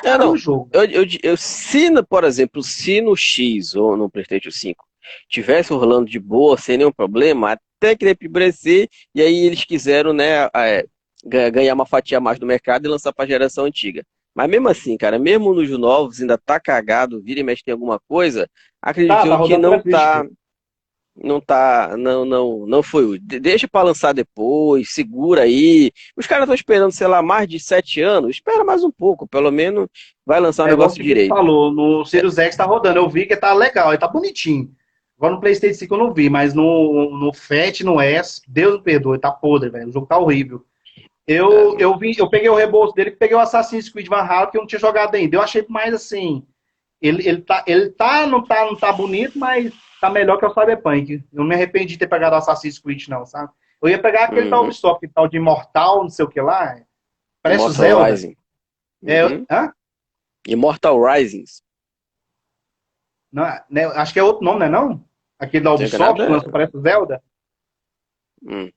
cara 0.02 0.24
é, 0.24 0.26
no 0.26 0.36
jogo. 0.36 0.68
Eu, 0.72 0.84
eu, 0.84 1.06
eu, 1.22 1.36
se, 1.36 1.90
por 2.04 2.24
exemplo, 2.24 2.62
se 2.62 3.00
no 3.00 3.14
X 3.14 3.74
ou 3.74 3.96
no 3.96 4.10
PlayStation 4.10 4.50
5 4.50 4.84
tivesse 5.28 5.72
rolando 5.72 6.08
de 6.08 6.18
boa, 6.18 6.56
sem 6.56 6.78
nenhum 6.78 6.92
problema, 6.92 7.52
até 7.52 7.96
que 7.96 8.08
empobrecer, 8.08 8.88
e 9.14 9.20
aí 9.20 9.46
eles 9.46 9.64
quiseram, 9.64 10.12
né, 10.12 10.48
é, 10.54 10.84
ganhar 11.50 11.74
uma 11.74 11.86
fatia 11.86 12.18
a 12.18 12.20
mais 12.20 12.38
do 12.38 12.46
mercado 12.46 12.86
e 12.86 12.88
lançar 12.88 13.12
para 13.12 13.24
a 13.24 13.28
geração 13.28 13.64
antiga. 13.64 14.04
Mas 14.34 14.48
mesmo 14.48 14.68
assim, 14.68 14.96
cara, 14.96 15.18
mesmo 15.18 15.52
nos 15.52 15.68
novos 15.70 16.20
ainda 16.20 16.38
tá 16.38 16.60
cagado, 16.60 17.20
vira 17.20 17.40
e 17.40 17.42
mexe 17.42 17.64
tem 17.64 17.72
alguma 17.72 17.98
coisa, 18.08 18.48
acredito 18.80 19.16
tá, 19.16 19.38
tá 19.38 19.44
que 19.44 19.58
não 19.58 19.82
tá 19.82 20.26
não 21.16 21.40
tá 21.40 21.96
não 21.96 22.24
não 22.24 22.66
não 22.66 22.82
foi 22.82 23.18
deixa 23.18 23.68
para 23.68 23.86
lançar 23.86 24.12
depois 24.12 24.94
segura 24.94 25.42
aí 25.42 25.90
os 26.16 26.26
caras 26.26 26.44
estão 26.44 26.54
esperando 26.54 26.92
sei 26.92 27.06
lá 27.06 27.20
mais 27.20 27.48
de 27.48 27.58
sete 27.58 28.00
anos 28.00 28.36
espera 28.36 28.64
mais 28.64 28.84
um 28.84 28.90
pouco 28.90 29.26
pelo 29.26 29.50
menos 29.50 29.88
vai 30.24 30.40
lançar 30.40 30.64
um 30.64 30.68
é, 30.68 30.70
negócio 30.70 31.02
direito 31.02 31.30
falou 31.30 31.72
no 31.72 32.04
Sirius 32.04 32.38
X 32.38 32.56
tá 32.56 32.64
rodando 32.64 32.98
eu 32.98 33.08
vi 33.08 33.26
que 33.26 33.36
tá 33.36 33.52
legal 33.52 33.96
tá 33.98 34.08
bonitinho 34.08 34.70
agora 35.18 35.34
no 35.34 35.40
PlayStation 35.40 35.78
5 35.78 35.94
eu 35.94 35.98
não 35.98 36.14
vi 36.14 36.30
mas 36.30 36.54
no 36.54 37.18
no 37.18 37.32
Fat 37.32 37.80
no 37.80 38.00
S 38.00 38.40
Deus 38.46 38.76
me 38.76 38.82
perdoe 38.82 39.18
tá 39.18 39.30
podre 39.30 39.68
velho 39.68 39.88
o 39.88 39.92
jogo 39.92 40.06
tá 40.06 40.16
horrível 40.16 40.64
eu, 41.26 41.78
é. 41.78 41.82
eu, 41.84 41.96
vi, 41.96 42.12
eu 42.18 42.28
peguei 42.28 42.48
o 42.48 42.56
reembolso 42.56 42.92
dele, 42.92 43.12
peguei 43.12 43.36
o 43.36 43.40
Assassin's 43.40 43.88
Creed 43.88 44.08
Valhalla, 44.08 44.50
que 44.50 44.56
eu 44.56 44.62
não 44.62 44.66
tinha 44.66 44.80
jogado 44.80 45.14
ainda. 45.14 45.36
Eu 45.36 45.42
achei 45.42 45.64
mais 45.68 45.94
assim. 45.94 46.44
Ele, 47.00 47.26
ele, 47.26 47.40
tá, 47.42 47.62
ele 47.68 47.90
tá, 47.90 48.26
não 48.26 48.42
tá, 48.42 48.64
não 48.64 48.74
tá 48.74 48.92
bonito, 48.92 49.38
mas 49.38 49.72
tá 50.00 50.10
melhor 50.10 50.38
que 50.38 50.46
o 50.46 50.52
Cyberpunk. 50.52 51.12
Eu 51.12 51.22
não 51.32 51.44
me 51.44 51.54
arrependi 51.54 51.92
de 51.94 51.98
ter 51.98 52.08
pegado 52.08 52.34
o 52.34 52.38
Assassin's 52.38 52.78
Creed, 52.78 53.08
não, 53.08 53.26
sabe? 53.26 53.52
Eu 53.82 53.88
ia 53.88 54.00
pegar 54.00 54.24
aquele 54.24 54.42
uhum. 54.42 54.50
tal 54.50 54.64
Ubisoft, 54.64 55.08
tal 55.08 55.28
de 55.28 55.36
Immortal, 55.36 56.02
não 56.02 56.10
sei 56.10 56.24
o 56.24 56.28
que 56.28 56.40
lá. 56.40 56.80
Parece 57.42 57.64
Immortal 57.64 57.84
o 57.84 57.88
Zelda. 57.88 58.06
Rising. 58.06 58.36
É, 59.04 59.26
uhum. 59.26 59.46
hã? 59.50 59.72
Immortal 60.46 61.02
Risings. 61.02 61.62
Não, 63.32 63.44
né, 63.70 63.84
acho 63.86 64.12
que 64.12 64.18
é 64.18 64.22
outro 64.22 64.44
nome, 64.44 64.58
não 64.60 64.66
é 64.66 64.68
não? 64.68 65.04
Aquele 65.38 65.64
da 65.64 65.72
Ubisoft, 65.72 66.44
que 66.44 66.50
parece 66.50 66.76
o 66.76 66.80
Zelda. 66.80 67.22
Hum. 68.42 68.70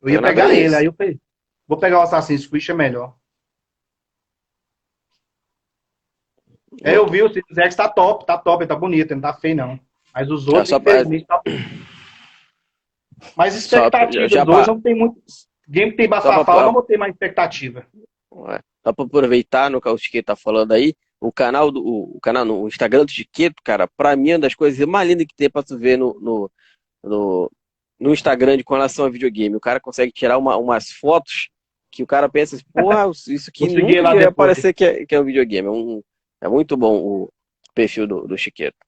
Eu 0.00 0.10
ia 0.10 0.22
pegar 0.22 0.54
ele, 0.54 0.74
aí 0.74 0.84
eu 0.84 0.92
falei, 0.92 1.20
vou 1.66 1.78
pegar 1.78 1.98
o 1.98 2.02
Assassin's 2.02 2.46
Creed, 2.46 2.68
é 2.68 2.74
melhor. 2.74 3.16
É, 6.82 6.96
eu 6.96 7.06
vi, 7.06 7.22
o 7.22 7.28
Series 7.28 7.58
X 7.58 7.74
tá 7.74 7.88
top, 7.88 8.26
tá 8.26 8.36
top, 8.36 8.66
tá 8.66 8.76
bonito, 8.76 9.14
não 9.14 9.20
tá 9.22 9.34
feio 9.34 9.56
não. 9.56 9.80
Mas 10.16 10.30
os 10.30 10.48
outros, 10.48 10.72
é, 10.72 10.76
infelizmente, 10.76 11.26
pra... 11.26 11.36
tá... 11.36 11.42
Mas 13.36 13.54
expectativa 13.54 14.26
já, 14.26 14.44
já 14.46 14.50
hoje 14.50 14.68
não 14.68 14.80
tem 14.80 14.94
muito. 14.94 15.20
Game 15.68 15.90
que 15.90 15.98
tem 15.98 16.08
bafafá, 16.08 16.56
eu 16.56 16.62
não 16.62 16.72
vou 16.72 16.82
ter 16.82 16.96
mais 16.96 17.12
expectativa. 17.12 17.86
Ué. 18.32 18.60
Só 18.82 18.94
pra 18.94 19.04
aproveitar 19.04 19.68
no 19.68 19.78
que 19.78 19.88
o 19.88 19.98
Chiqueto 19.98 20.26
tá 20.26 20.36
falando 20.36 20.72
aí, 20.72 20.94
o 21.20 21.30
canal 21.30 21.70
do 21.70 21.84
o, 21.84 22.18
canal 22.22 22.46
no 22.46 22.66
Instagram 22.66 23.04
do 23.04 23.10
Chiqueto, 23.10 23.56
cara, 23.62 23.86
pra 23.94 24.16
mim 24.16 24.30
é 24.30 24.34
uma 24.34 24.40
das 24.40 24.54
coisas 24.54 24.86
mais 24.86 25.06
lindas 25.06 25.26
que 25.26 25.34
tem 25.34 25.50
pra 25.50 25.62
tu 25.62 25.76
ver 25.76 25.98
no, 25.98 26.18
no, 26.18 26.50
no, 27.04 27.50
no 28.00 28.12
Instagram 28.12 28.56
de 28.56 28.64
com 28.64 28.74
relação 28.74 29.04
a 29.04 29.10
videogame. 29.10 29.56
O 29.56 29.60
cara 29.60 29.80
consegue 29.80 30.12
tirar 30.12 30.38
uma, 30.38 30.56
umas 30.56 30.90
fotos 30.90 31.50
que 31.90 32.02
o 32.02 32.06
cara 32.06 32.26
pensa, 32.28 32.58
porra, 32.72 33.10
isso 33.28 33.50
aqui 33.50 33.68
nunca 33.68 34.02
vai 34.02 34.24
aparecer 34.24 34.72
que 34.72 34.84
é, 34.84 35.04
que 35.04 35.14
é 35.14 35.20
um 35.20 35.24
videogame. 35.24 35.68
É, 35.68 35.70
um, 35.70 36.02
é 36.42 36.48
muito 36.48 36.74
bom 36.74 36.96
o 36.96 37.28
perfil 37.74 38.06
do, 38.06 38.26
do 38.26 38.38
Chiqueto. 38.38 38.85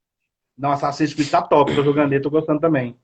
Nossa, 0.59 0.89
Assassin's 0.89 1.15
Creed 1.15 1.31
tá 1.31 1.41
top, 1.41 1.75
tô 1.75 1.85
jogando 1.85 2.13
ele, 2.13 2.23
tô 2.23 2.31
gostando 2.31 2.61
também. 2.61 2.97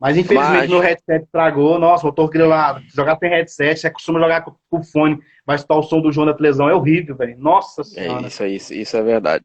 Mas 0.00 0.16
infelizmente 0.16 0.60
Mas... 0.60 0.70
meu 0.70 0.78
headset 0.78 1.24
estragou. 1.24 1.78
Nossa, 1.78 2.06
eu 2.06 2.12
tô 2.12 2.28
querendo 2.28 2.50
lá 2.50 2.80
jogar 2.94 3.18
sem 3.18 3.28
headset, 3.28 3.80
você 3.80 3.90
costuma 3.90 4.20
jogar 4.20 4.42
com, 4.42 4.54
o 4.70 4.84
fone, 4.84 5.18
vai 5.44 5.56
estar 5.56 5.74
o 5.74 5.82
som 5.82 6.00
do 6.00 6.12
João 6.12 6.26
da 6.26 6.34
televisão, 6.34 6.68
é 6.68 6.74
horrível, 6.74 7.16
velho. 7.16 7.36
Nossa 7.36 7.80
é 7.80 7.84
senhora. 7.84 8.24
É 8.24 8.28
isso, 8.28 8.44
isso, 8.46 8.74
isso 8.74 8.96
é 8.96 9.02
verdade. 9.02 9.44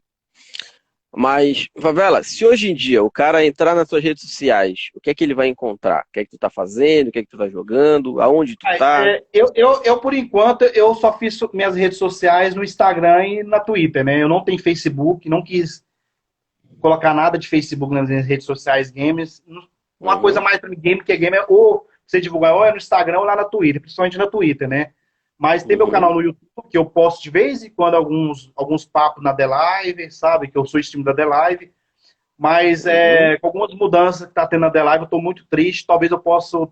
Mas, 1.16 1.68
Favela, 1.78 2.24
se 2.24 2.44
hoje 2.44 2.70
em 2.70 2.74
dia 2.74 3.02
o 3.02 3.10
cara 3.10 3.44
entrar 3.44 3.74
nas 3.74 3.88
suas 3.88 4.02
redes 4.02 4.22
sociais, 4.24 4.90
o 4.94 5.00
que 5.00 5.10
é 5.10 5.14
que 5.14 5.22
ele 5.22 5.34
vai 5.34 5.46
encontrar? 5.46 6.04
O 6.08 6.12
que 6.12 6.20
é 6.20 6.24
que 6.24 6.30
tu 6.32 6.38
tá 6.38 6.50
fazendo? 6.50 7.08
O 7.08 7.12
que 7.12 7.20
é 7.20 7.22
que 7.22 7.28
tu 7.28 7.38
tá 7.38 7.48
jogando? 7.48 8.20
Aonde 8.20 8.56
tu 8.56 8.66
tá? 8.78 9.06
É, 9.06 9.22
eu, 9.32 9.46
eu, 9.54 9.80
eu, 9.84 9.98
por 9.98 10.12
enquanto, 10.12 10.62
eu 10.62 10.92
só 10.96 11.16
fiz 11.16 11.38
minhas 11.52 11.76
redes 11.76 11.98
sociais 11.98 12.56
no 12.56 12.64
Instagram 12.64 13.26
e 13.26 13.42
na 13.44 13.60
Twitter, 13.60 14.04
né? 14.04 14.20
Eu 14.20 14.28
não 14.28 14.42
tenho 14.42 14.60
Facebook, 14.60 15.28
não 15.28 15.42
quis 15.42 15.84
colocar 16.84 17.14
nada 17.14 17.38
de 17.38 17.48
Facebook 17.48 17.94
nas 17.94 18.10
minhas 18.10 18.26
redes 18.26 18.44
sociais, 18.44 18.90
games. 18.90 19.42
Uma 19.98 20.16
uhum. 20.16 20.20
coisa 20.20 20.38
mais 20.38 20.58
para 20.58 20.68
mim, 20.68 20.76
game 20.78 21.02
que 21.02 21.16
game 21.16 21.34
é 21.34 21.42
ou 21.48 21.88
você 22.06 22.20
divulgar 22.20 22.54
ou 22.54 22.62
é 22.62 22.70
no 22.72 22.76
Instagram 22.76 23.20
ou 23.20 23.24
lá 23.24 23.34
na 23.34 23.46
Twitter, 23.46 23.80
principalmente 23.80 24.18
na 24.18 24.26
Twitter, 24.26 24.68
né? 24.68 24.92
Mas 25.38 25.64
tem 25.64 25.78
uhum. 25.78 25.84
meu 25.84 25.90
canal 25.90 26.12
no 26.12 26.20
YouTube, 26.20 26.68
que 26.70 26.76
eu 26.76 26.84
posto 26.84 27.22
de 27.22 27.30
vez 27.30 27.64
em 27.64 27.70
quando 27.70 27.94
alguns, 27.94 28.52
alguns 28.54 28.84
papos 28.84 29.24
na 29.24 29.32
The 29.32 29.46
Live, 29.46 30.10
sabe? 30.10 30.48
Que 30.48 30.58
eu 30.58 30.66
sou 30.66 30.78
stream 30.78 31.02
da 31.02 31.14
The 31.14 31.24
Live. 31.24 31.72
Mas 32.36 32.84
é, 32.84 33.30
uhum. 33.32 33.38
com 33.40 33.46
algumas 33.46 33.74
mudanças 33.74 34.28
que 34.28 34.34
tá 34.34 34.46
tendo 34.46 34.60
na 34.60 34.70
The 34.70 34.82
Live, 34.82 35.04
eu 35.04 35.10
tô 35.10 35.18
muito 35.18 35.46
triste. 35.46 35.86
Talvez 35.86 36.12
eu 36.12 36.18
possa 36.18 36.68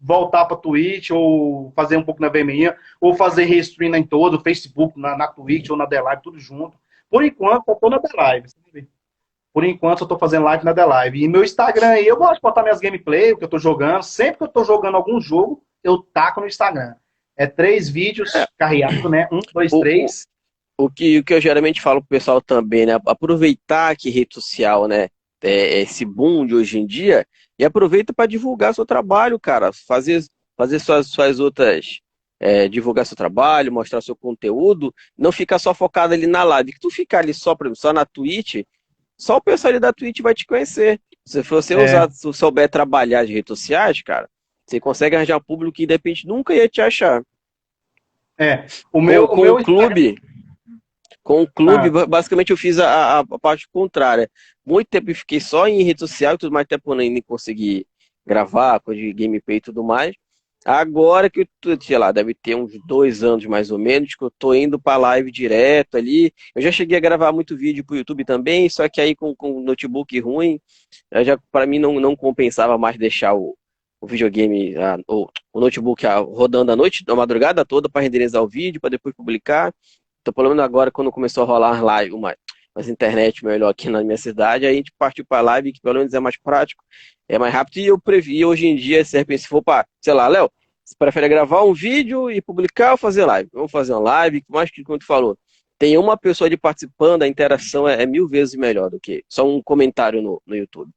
voltar 0.00 0.46
para 0.46 0.56
Twitch, 0.56 1.10
ou 1.10 1.74
fazer 1.76 1.98
um 1.98 2.02
pouco 2.02 2.22
na 2.22 2.30
VMI, 2.30 2.72
ou 2.98 3.14
fazer 3.14 3.44
restream 3.44 3.94
em 3.96 4.02
todo, 4.02 4.40
Facebook, 4.40 4.98
na, 4.98 5.14
na 5.14 5.28
Twitch 5.28 5.68
ou 5.68 5.76
na 5.76 5.86
The 5.86 6.00
Live, 6.00 6.22
tudo 6.22 6.40
junto. 6.40 6.78
Por 7.10 7.22
enquanto, 7.22 7.68
eu 7.68 7.74
tô 7.74 7.90
na 7.90 7.98
The 7.98 8.16
Live, 8.16 8.48
sabe? 8.48 8.88
Por 9.56 9.64
enquanto, 9.64 10.02
eu 10.02 10.06
tô 10.06 10.18
fazendo 10.18 10.44
live 10.44 10.66
na 10.66 10.74
The 10.74 10.84
Live. 10.84 11.24
E 11.24 11.26
meu 11.26 11.42
Instagram 11.42 11.88
aí, 11.88 12.06
eu 12.06 12.18
gosto 12.18 12.34
de 12.34 12.42
botar 12.42 12.62
minhas 12.62 12.78
gameplay, 12.78 13.32
o 13.32 13.38
que 13.38 13.44
eu 13.44 13.48
tô 13.48 13.58
jogando. 13.58 14.02
Sempre 14.02 14.36
que 14.36 14.44
eu 14.44 14.48
tô 14.48 14.62
jogando 14.62 14.96
algum 14.96 15.18
jogo, 15.18 15.64
eu 15.82 15.96
taco 16.12 16.42
no 16.42 16.46
Instagram. 16.46 16.94
É 17.34 17.46
três 17.46 17.88
vídeos 17.88 18.34
é. 18.34 18.46
carreados, 18.58 19.10
né? 19.10 19.26
Um, 19.32 19.38
dois, 19.54 19.72
o, 19.72 19.80
três. 19.80 20.26
O 20.78 20.90
que, 20.90 21.20
o 21.20 21.24
que 21.24 21.32
eu 21.32 21.40
geralmente 21.40 21.80
falo 21.80 22.02
pro 22.02 22.08
pessoal 22.10 22.42
também, 22.42 22.84
né? 22.84 23.00
Aproveitar 23.06 23.96
que 23.96 24.10
rede 24.10 24.34
social, 24.34 24.86
né? 24.86 25.08
É 25.42 25.80
esse 25.80 26.04
boom 26.04 26.44
de 26.44 26.54
hoje 26.54 26.78
em 26.78 26.86
dia 26.86 27.26
e 27.58 27.64
aproveita 27.64 28.12
para 28.12 28.26
divulgar 28.26 28.74
seu 28.74 28.84
trabalho, 28.84 29.40
cara. 29.40 29.70
Fazer, 29.72 30.22
fazer 30.54 30.80
suas, 30.80 31.06
suas 31.06 31.40
outras. 31.40 32.00
É, 32.38 32.68
divulgar 32.68 33.06
seu 33.06 33.16
trabalho, 33.16 33.72
mostrar 33.72 34.02
seu 34.02 34.14
conteúdo, 34.14 34.94
não 35.16 35.32
ficar 35.32 35.58
só 35.58 35.72
focado 35.72 36.12
ali 36.12 36.26
na 36.26 36.44
live. 36.44 36.74
Que 36.74 36.78
tu 36.78 36.90
ficar 36.90 37.20
ali 37.20 37.32
só, 37.32 37.56
só 37.74 37.94
na 37.94 38.04
Twitch, 38.04 38.56
só 39.18 39.36
o 39.36 39.40
pessoal 39.40 39.70
ali 39.70 39.80
da 39.80 39.92
Twitch 39.92 40.20
vai 40.20 40.34
te 40.34 40.46
conhecer. 40.46 41.00
Se 41.24 41.42
você 41.42 41.74
é. 41.74 41.84
usar, 41.84 42.10
se 42.10 42.32
souber 42.32 42.68
trabalhar 42.68 43.20
as 43.20 43.28
redes 43.28 43.48
sociais, 43.48 44.02
cara, 44.02 44.28
você 44.64 44.78
consegue 44.78 45.16
arranjar 45.16 45.38
um 45.38 45.42
público 45.42 45.76
que 45.76 45.86
de 45.86 45.94
repente 45.94 46.26
nunca 46.26 46.54
ia 46.54 46.68
te 46.68 46.80
achar. 46.80 47.22
É, 48.38 48.66
o 48.92 49.00
meu, 49.00 49.26
com, 49.26 49.36
com 49.36 49.40
o, 49.40 49.44
meu 49.44 49.64
clube, 49.64 50.18
com 51.22 51.42
o 51.42 51.50
clube, 51.50 52.00
ah. 52.00 52.06
basicamente 52.06 52.50
eu 52.50 52.56
fiz 52.56 52.78
a, 52.78 53.20
a, 53.20 53.38
parte 53.38 53.66
contrária. 53.72 54.30
Muito 54.64 54.88
tempo 54.88 55.10
eu 55.10 55.14
fiquei 55.14 55.40
só 55.40 55.66
em 55.66 55.82
rede 55.82 56.00
social 56.00 56.34
e 56.34 56.38
tudo 56.38 56.52
mais, 56.52 56.66
tempo 56.66 56.92
eu 56.92 56.96
nem 56.96 57.22
consegui 57.22 57.86
gravar, 58.26 58.80
coisa 58.80 59.00
de 59.00 59.12
gameplay 59.12 59.56
e 59.56 59.60
tudo 59.60 59.82
mais. 59.82 60.14
Agora 60.68 61.30
que 61.30 61.46
eu, 61.64 61.80
sei 61.80 61.96
lá, 61.96 62.10
deve 62.10 62.34
ter 62.34 62.56
uns 62.56 62.72
dois 62.84 63.22
anos 63.22 63.46
mais 63.46 63.70
ou 63.70 63.78
menos, 63.78 64.16
que 64.16 64.24
eu 64.24 64.32
tô 64.36 64.52
indo 64.52 64.80
pra 64.80 64.96
live 64.96 65.30
direto 65.30 65.96
ali. 65.96 66.32
Eu 66.56 66.60
já 66.60 66.72
cheguei 66.72 66.96
a 66.98 67.00
gravar 67.00 67.30
muito 67.30 67.56
vídeo 67.56 67.84
pro 67.84 67.94
YouTube 67.94 68.24
também, 68.24 68.68
só 68.68 68.88
que 68.88 69.00
aí 69.00 69.14
com, 69.14 69.32
com 69.36 69.60
notebook 69.60 70.18
ruim, 70.18 70.60
já 71.22 71.38
para 71.52 71.66
mim 71.66 71.78
não, 71.78 72.00
não 72.00 72.16
compensava 72.16 72.76
mais 72.76 72.98
deixar 72.98 73.32
o, 73.34 73.56
o 74.00 74.08
videogame, 74.08 74.76
a, 74.76 74.98
o, 75.06 75.28
o, 75.52 75.60
notebook 75.60 76.04
a, 76.04 76.16
rodando 76.18 76.72
a 76.72 76.76
noite, 76.76 77.04
a 77.06 77.14
madrugada 77.14 77.64
toda 77.64 77.88
para 77.88 78.02
renderizar 78.02 78.42
o 78.42 78.48
vídeo, 78.48 78.80
para 78.80 78.90
depois 78.90 79.14
publicar. 79.14 79.72
Então, 80.20 80.34
pelo 80.34 80.48
menos 80.48 80.64
agora, 80.64 80.90
quando 80.90 81.12
começou 81.12 81.44
a 81.44 81.46
rolar 81.46 81.80
live, 81.80 82.12
uma, 82.12 82.36
mais 82.74 82.88
internet 82.88 83.44
melhor 83.44 83.70
aqui 83.70 83.88
na 83.88 84.02
minha 84.02 84.18
cidade, 84.18 84.66
aí 84.66 84.72
a 84.72 84.76
gente 84.76 84.92
partiu 84.98 85.24
para 85.24 85.42
live, 85.42 85.72
que 85.72 85.80
pelo 85.80 85.98
menos 85.98 86.12
é 86.12 86.18
mais 86.18 86.36
prático, 86.36 86.82
é 87.28 87.38
mais 87.38 87.54
rápido. 87.54 87.78
E 87.78 87.86
eu 87.86 88.00
previ 88.00 88.44
hoje 88.44 88.66
em 88.66 88.74
dia, 88.74 89.04
se 89.04 89.24
for 89.48 89.62
para, 89.62 89.86
sei 90.02 90.12
lá, 90.12 90.26
Léo, 90.26 90.50
você 90.86 90.94
prefere 90.96 91.28
gravar 91.28 91.64
um 91.64 91.74
vídeo 91.74 92.30
e 92.30 92.40
publicar 92.40 92.92
ou 92.92 92.96
fazer 92.96 93.24
live? 93.24 93.50
Vamos 93.52 93.72
fazer 93.72 93.92
uma 93.92 93.98
live, 93.98 94.44
mais 94.48 94.70
que 94.70 94.84
como 94.84 94.98
tu 94.98 95.04
falou. 95.04 95.36
Tem 95.76 95.98
uma 95.98 96.16
pessoa 96.16 96.48
de 96.48 96.56
participando, 96.56 97.22
a 97.22 97.26
interação 97.26 97.88
é, 97.88 98.04
é 98.04 98.06
mil 98.06 98.28
vezes 98.28 98.54
melhor 98.54 98.88
do 98.88 99.00
que 99.00 99.24
só 99.28 99.46
um 99.46 99.60
comentário 99.60 100.22
no, 100.22 100.40
no 100.46 100.54
YouTube. 100.54 100.88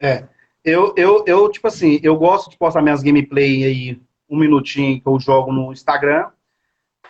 É, 0.00 0.26
eu, 0.64 0.94
eu, 0.96 1.22
eu, 1.26 1.50
tipo 1.50 1.68
assim, 1.68 2.00
eu 2.02 2.16
gosto 2.16 2.50
de 2.50 2.56
postar 2.56 2.80
minhas 2.80 3.02
gameplay 3.02 3.62
aí, 3.62 4.00
um 4.28 4.38
minutinho 4.38 4.98
que 4.98 5.06
eu 5.06 5.20
jogo 5.20 5.52
no 5.52 5.70
Instagram. 5.70 6.30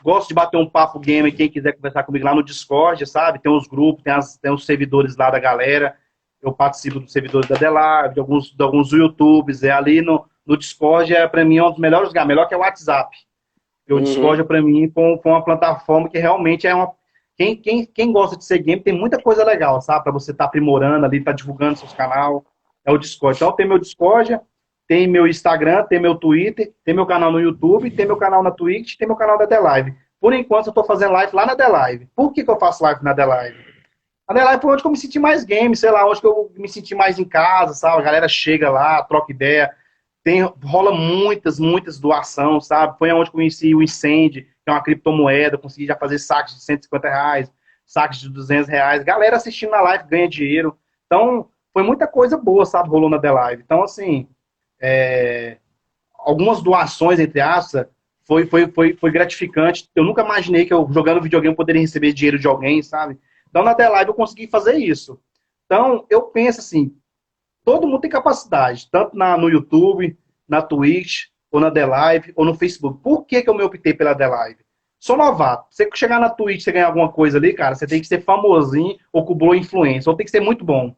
Gosto 0.03 0.29
de 0.29 0.35
bater 0.35 0.57
um 0.57 0.69
papo 0.69 0.99
game, 0.99 1.31
quem 1.31 1.49
quiser 1.49 1.75
conversar 1.75 2.03
comigo 2.03 2.25
lá 2.25 2.35
no 2.35 2.43
Discord, 2.43 3.07
sabe? 3.07 3.39
Tem 3.39 3.53
os 3.53 3.69
grupos, 3.69 4.03
tem, 4.03 4.13
as, 4.13 4.37
tem 4.37 4.53
os 4.53 4.67
servidores 4.67 5.17
lá 5.17 5.31
da 5.31 5.39
galera. 5.39 5.97
Eu 6.43 6.53
participo 6.53 6.99
dos 6.99 7.13
servidores 7.13 7.49
da 7.49 7.55
Delar, 7.55 8.13
de 8.13 8.19
alguns, 8.19 8.53
de 8.53 8.63
alguns 8.65 8.91
YouTubes. 8.91 9.63
É 9.63 9.71
ali 9.71 10.03
no, 10.03 10.27
no 10.47 10.57
Discord, 10.57 11.15
é 11.15 11.27
para 11.27 11.45
mim 11.45 11.59
é 11.59 11.65
um 11.65 11.71
dos 11.71 11.79
melhores 11.79 12.09
lugares, 12.09 12.29
melhor 12.29 12.47
que 12.47 12.55
é 12.55 12.57
o 12.57 12.61
WhatsApp. 12.61 13.17
o 13.89 13.95
uhum. 13.95 14.03
Discord, 14.03 14.45
para 14.45 14.61
mim, 14.61 14.91
foi, 14.93 15.19
foi 15.23 15.33
uma 15.33 15.45
plataforma 15.45 16.09
que 16.09 16.19
realmente 16.19 16.67
é 16.67 16.75
uma. 16.75 16.93
Quem, 17.37 17.57
quem, 17.57 17.87
quem 17.87 18.13
gosta 18.13 18.37
de 18.37 18.45
ser 18.45 18.59
game 18.59 18.83
tem 18.83 18.93
muita 18.93 19.21
coisa 19.21 19.45
legal, 19.45 19.81
sabe? 19.81 20.05
Para 20.05 20.13
você 20.13 20.33
estar 20.33 20.45
tá 20.45 20.49
aprimorando 20.49 21.05
ali, 21.07 21.23
tá 21.23 21.33
divulgando 21.33 21.79
seus 21.79 21.93
canal. 21.93 22.45
É 22.85 22.93
o 22.93 22.99
Discord. 22.99 23.37
Então, 23.37 23.53
tem 23.53 23.67
meu 23.67 23.79
Discord, 23.79 24.39
tem 24.87 25.07
meu 25.07 25.27
Instagram, 25.27 25.85
tem 25.85 26.01
meu 26.01 26.17
Twitter, 26.17 26.73
tem 26.85 26.95
meu 26.95 27.07
canal 27.07 27.33
no 27.33 27.41
YouTube, 27.41 27.91
tem 27.91 28.05
meu 28.05 28.17
canal 28.17 28.43
na 28.43 28.51
Twitch, 28.51 28.97
tem 28.97 29.07
meu 29.07 29.17
canal 29.17 29.39
da 29.39 29.47
The 29.47 29.59
Live. 29.59 29.95
Por 30.21 30.33
enquanto, 30.33 30.67
eu 30.67 30.71
estou 30.71 30.85
fazendo 30.85 31.13
live 31.13 31.35
lá 31.35 31.47
na 31.47 31.57
The 31.57 31.67
Live. 31.67 32.09
Por 32.15 32.33
que, 32.33 32.45
que 32.45 32.51
eu 32.51 32.59
faço 32.59 32.85
live 32.85 33.03
na 33.03 33.15
The 33.15 33.25
Live? 33.25 33.57
A 34.29 34.35
The 34.35 34.45
Live 34.45 34.63
foi 34.63 34.73
onde 34.73 34.85
eu 34.85 34.91
me 34.91 34.97
senti 34.97 35.19
mais 35.19 35.45
game, 35.45 35.75
sei 35.75 35.91
lá, 35.91 36.09
onde 36.09 36.23
eu 36.23 36.53
me 36.57 36.69
senti 36.69 36.95
mais 36.95 37.19
em 37.19 37.25
casa, 37.25 37.75
sabe? 37.75 37.99
A 37.99 38.05
galera 38.05 38.29
chega 38.29 38.71
lá, 38.71 39.03
troca 39.03 39.33
ideia. 39.33 39.75
Tem, 40.25 40.43
rola 40.43 40.93
muitas, 40.93 41.59
muitas 41.59 41.99
doações, 41.99 42.67
sabe? 42.67 42.97
Foi 42.99 43.11
onde 43.13 43.31
conheci 43.31 43.75
o 43.75 43.83
Incende, 43.83 44.43
que 44.43 44.69
é 44.69 44.73
uma 44.73 44.83
criptomoeda, 44.83 45.59
consegui 45.59 45.87
já 45.87 45.97
fazer 45.97 46.19
saques 46.19 46.55
de 46.55 46.63
150 46.63 47.09
reais, 47.09 47.53
saques 47.85 48.21
de 48.21 48.29
200 48.29 48.69
reais. 48.69 49.03
Galera 49.03 49.37
assistindo 49.37 49.71
na 49.71 49.81
live 49.81 50.09
ganha 50.09 50.29
dinheiro. 50.29 50.79
Então, 51.07 51.49
foi 51.73 51.83
muita 51.83 52.07
coisa 52.07 52.37
boa, 52.37 52.65
sabe? 52.65 52.89
Rolou 52.89 53.11
na 53.11 53.19
The 53.19 53.31
Live. 53.31 53.63
Então, 53.65 53.83
assim, 53.83 54.29
é, 54.81 55.59
algumas 56.15 56.63
doações, 56.63 57.19
entre 57.19 57.41
aspas, 57.41 57.87
foi, 58.25 58.47
foi, 58.47 58.69
foi, 58.69 58.95
foi 58.95 59.11
gratificante. 59.11 59.89
Eu 59.95 60.05
nunca 60.05 60.23
imaginei 60.23 60.65
que 60.65 60.73
eu, 60.73 60.89
jogando 60.93 61.23
videogame, 61.23 61.57
poderia 61.57 61.81
receber 61.81 62.13
dinheiro 62.13 62.39
de 62.39 62.47
alguém, 62.47 62.83
sabe? 62.83 63.19
Então, 63.49 63.65
na 63.65 63.75
The 63.75 63.89
Live, 63.89 64.09
eu 64.11 64.15
consegui 64.15 64.47
fazer 64.47 64.77
isso. 64.77 65.21
Então, 65.67 66.07
eu 66.09 66.23
penso 66.23 66.61
assim, 66.61 66.95
todo 67.65 67.87
mundo 67.87 68.01
tem 68.01 68.11
capacidade, 68.11 68.89
tanto 68.91 69.17
na, 69.17 69.37
no 69.37 69.49
YouTube, 69.49 70.17
na 70.49 70.63
Twitch, 70.63 71.27
ou 71.51 71.61
na 71.61 71.71
The 71.71 71.87
Live, 71.87 72.33
ou 72.35 72.45
no 72.45 72.55
Facebook. 72.55 73.01
Por 73.03 73.25
que, 73.25 73.43
que 73.43 73.51
eu 73.51 73.55
me 73.55 73.63
optei 73.63 73.93
pela 73.93 74.15
The 74.15 74.27
Live? 74.27 74.59
Sou 74.99 75.17
novato. 75.17 75.67
Você 75.71 75.89
chegar 75.95 76.21
na 76.21 76.31
Twitch 76.31 76.67
e 76.67 76.73
ganhar 76.73 76.87
alguma 76.87 77.11
coisa 77.11 77.37
ali, 77.37 77.53
cara, 77.53 77.75
você 77.75 77.87
tem 77.87 78.01
que 78.01 78.07
ser 78.07 78.23
famosinho 78.23 78.97
ou 79.13 79.25
com 79.25 79.35
boa 79.35 79.57
influência, 79.57 80.09
ou 80.09 80.17
tem 80.17 80.25
que 80.25 80.31
ser 80.31 80.41
muito 80.41 80.65
bom. 80.65 80.95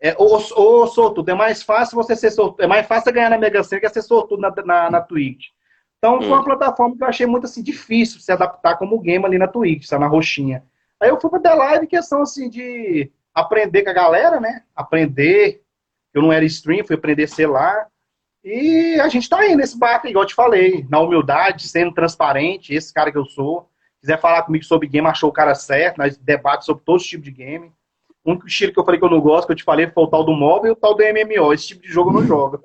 É, 0.00 0.14
ou, 0.18 0.42
ou 0.56 0.86
sortudo, 0.86 1.30
é 1.30 1.34
mais 1.34 1.62
fácil 1.62 1.96
você 1.96 2.14
ser 2.14 2.30
sortudo, 2.30 2.62
é 2.62 2.66
mais 2.66 2.86
fácil 2.86 3.12
ganhar 3.12 3.30
na 3.30 3.38
Mega 3.38 3.62
Sena 3.62 3.80
que 3.80 3.88
ser 3.88 4.02
sortudo 4.02 4.40
na, 4.40 4.54
na, 4.64 4.90
na 4.90 5.00
Twitch. 5.00 5.48
Então, 5.98 6.20
foi 6.20 6.28
uma 6.28 6.40
hum. 6.40 6.44
plataforma 6.44 6.96
que 6.96 7.02
eu 7.02 7.08
achei 7.08 7.26
muito 7.26 7.44
assim, 7.44 7.62
difícil 7.62 8.20
se 8.20 8.30
adaptar 8.30 8.76
como 8.76 8.98
game 9.00 9.24
ali 9.24 9.38
na 9.38 9.48
Twitch, 9.48 9.90
na 9.92 10.06
roxinha. 10.06 10.62
Aí 11.00 11.08
eu 11.08 11.20
fui 11.20 11.30
pra 11.30 11.40
The 11.40 11.54
Live, 11.54 11.86
questão 11.86 12.22
assim 12.22 12.48
de 12.48 13.10
aprender 13.34 13.82
com 13.82 13.90
a 13.90 13.94
galera, 13.94 14.40
né? 14.40 14.62
Aprender. 14.74 15.62
Eu 16.16 16.22
não 16.22 16.32
era 16.32 16.46
stream, 16.46 16.82
fui 16.82 16.96
aprender 16.96 17.24
a 17.24 17.28
ser 17.28 17.46
lá. 17.46 17.86
E 18.42 18.98
a 19.00 19.08
gente 19.08 19.28
tá 19.28 19.38
aí 19.38 19.54
nesse 19.54 19.78
barco, 19.78 20.06
igual 20.06 20.22
eu 20.24 20.28
te 20.28 20.34
falei, 20.34 20.86
na 20.88 20.98
humildade, 20.98 21.68
sendo 21.68 21.92
transparente, 21.92 22.72
esse 22.72 22.92
cara 22.92 23.12
que 23.12 23.18
eu 23.18 23.26
sou. 23.26 23.68
Quiser 24.00 24.18
falar 24.18 24.42
comigo 24.42 24.64
sobre 24.64 24.88
game, 24.88 25.06
achou 25.06 25.28
o 25.28 25.32
cara 25.32 25.54
certo, 25.54 25.98
nós 25.98 26.16
debates 26.16 26.64
sobre 26.64 26.82
todos 26.84 27.02
os 27.02 27.08
tipos 27.08 27.24
de 27.26 27.32
game. 27.32 27.70
O 28.24 28.30
único 28.30 28.46
estilo 28.46 28.72
que 28.72 28.80
eu 28.80 28.84
falei 28.84 28.98
que 28.98 29.04
eu 29.04 29.10
não 29.10 29.20
gosto, 29.20 29.46
que 29.46 29.52
eu 29.52 29.56
te 29.56 29.64
falei, 29.64 29.88
foi 29.88 30.04
o 30.04 30.06
tal 30.06 30.24
do 30.24 30.32
móvel 30.32 30.70
e 30.70 30.72
o 30.72 30.76
tal 30.76 30.94
do 30.94 31.02
MMO. 31.02 31.52
Esse 31.52 31.68
tipo 31.68 31.82
de 31.82 31.88
jogo 31.88 32.10
eu 32.10 32.14
não 32.14 32.26
jogo. 32.26 32.62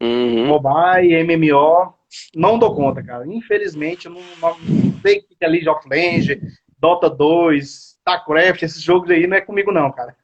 Uhum. 0.00 0.46
Mobile, 0.46 1.24
MMO, 1.24 1.92
não 2.36 2.56
dou 2.56 2.74
conta, 2.74 3.02
cara. 3.02 3.26
Infelizmente, 3.26 4.06
eu 4.06 4.12
não, 4.12 4.20
não 4.20 5.00
sei 5.00 5.18
o 5.18 5.22
que 5.22 5.36
é 5.40 5.48
League 5.48 5.68
of 5.68 5.88
Legends, 5.88 6.60
Dota 6.78 7.10
2, 7.10 7.96
StarCraft, 7.98 8.62
esses 8.62 8.82
jogos 8.82 9.10
aí 9.10 9.26
não 9.26 9.36
é 9.36 9.40
comigo 9.40 9.72
não, 9.72 9.90
cara. 9.90 10.14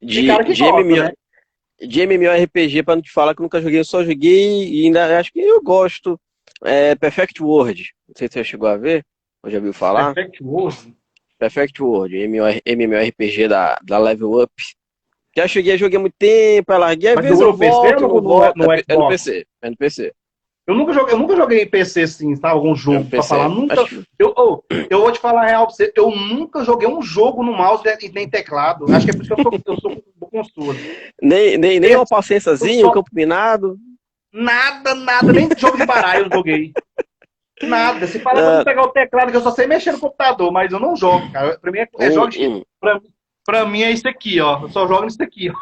De, 0.00 0.26
cara 0.26 0.44
de, 0.44 0.60
gosta, 0.60 0.82
MMO, 0.82 0.96
né? 0.96 1.12
De 1.86 2.06
MMORPG, 2.06 2.82
pra 2.82 2.94
não 2.94 3.02
te 3.02 3.10
falar 3.10 3.34
que 3.34 3.40
eu 3.40 3.44
nunca 3.44 3.60
joguei, 3.60 3.80
eu 3.80 3.84
só 3.84 4.02
joguei 4.04 4.68
e 4.68 4.86
ainda 4.86 5.18
acho 5.18 5.32
que 5.32 5.40
eu 5.40 5.62
gosto. 5.62 6.18
É 6.64 6.94
Perfect 6.94 7.42
World. 7.42 7.90
Não 8.08 8.14
sei 8.16 8.28
se 8.28 8.34
você 8.34 8.44
chegou 8.44 8.68
a 8.68 8.76
ver, 8.76 9.04
ou 9.42 9.50
já 9.50 9.58
viu 9.58 9.72
falar. 9.72 10.14
Perfect 10.14 10.42
World? 10.42 10.94
Perfect 11.38 11.82
World, 11.82 12.16
MMORPG 12.16 13.48
da, 13.48 13.78
da 13.82 13.98
Level 13.98 14.40
Up. 14.40 14.52
Já 15.36 15.48
cheguei 15.48 15.72
a 15.72 15.76
jogar 15.76 15.98
muito 15.98 16.14
tempo, 16.18 16.72
larguei, 16.76 17.14
às 17.14 17.20
vezes 17.20 17.40
eu 17.40 17.52
volto, 17.52 18.00
no, 18.00 18.20
no, 18.20 18.52
no, 18.54 18.72
é, 18.72 18.82
é 18.86 18.96
no 18.96 19.08
PC, 19.08 19.46
é 19.62 19.70
no 19.70 19.76
PC. 19.76 20.12
Eu 20.64 20.76
nunca 20.76 20.92
joguei, 20.92 21.14
eu 21.14 21.18
nunca 21.18 21.34
joguei 21.34 21.62
em 21.62 21.66
PC 21.66 22.02
assim, 22.02 22.36
tá? 22.36 22.50
Algum 22.50 22.76
jogo 22.76 23.04
pra 23.06 23.22
falar. 23.22 23.48
Nunca. 23.48 23.82
Acho... 23.82 24.04
Eu, 24.16 24.32
oh, 24.36 24.62
eu 24.88 25.00
vou 25.00 25.10
te 25.10 25.18
falar 25.18 25.42
a 25.42 25.46
real 25.46 25.66
pra 25.66 25.74
você. 25.74 25.92
Eu 25.96 26.10
nunca 26.14 26.64
joguei 26.64 26.86
um 26.86 27.02
jogo 27.02 27.42
no 27.42 27.52
mouse 27.52 27.82
e 28.00 28.08
nem 28.10 28.28
teclado. 28.28 28.84
Acho 28.94 29.06
que 29.06 29.10
é 29.10 29.14
por 29.14 29.24
isso 29.24 29.34
que 29.34 29.40
eu 29.40 29.42
sou, 29.42 29.60
eu 29.66 29.80
sou 29.80 30.04
consultor. 30.32 30.74
Nem, 31.20 31.58
nem, 31.58 31.78
nem 31.78 31.94
uma 31.94 32.06
paciênciazinha, 32.06 32.86
um 32.86 32.92
campo 32.92 33.10
minado. 33.12 33.78
Nada, 34.32 34.94
nada. 34.94 35.32
Nem 35.32 35.48
jogo 35.56 35.76
de 35.76 35.86
baralho 35.86 36.26
eu 36.26 36.30
joguei. 36.32 36.72
Nada. 37.62 38.06
Se 38.06 38.18
falar 38.18 38.40
pra 38.40 38.60
ah. 38.60 38.64
pegar 38.64 38.82
o 38.82 38.88
teclado, 38.88 39.30
que 39.30 39.36
eu 39.36 39.42
só 39.42 39.50
sei 39.50 39.66
mexer 39.66 39.92
no 39.92 40.00
computador, 40.00 40.50
mas 40.50 40.72
eu 40.72 40.80
não 40.80 40.96
jogo, 40.96 41.30
cara. 41.30 41.58
Pra 41.58 41.70
mim 41.70 41.78
é, 41.78 41.88
é 41.98 42.10
jogo 42.10 42.28
de. 42.28 42.66
Pra, 42.80 43.00
pra 43.44 43.66
mim 43.66 43.82
é 43.82 43.90
isso 43.90 44.08
aqui, 44.08 44.40
ó. 44.40 44.62
Eu 44.62 44.70
só 44.70 44.88
jogo 44.88 45.04
nisso 45.04 45.22
aqui, 45.22 45.50
ó. 45.50 45.54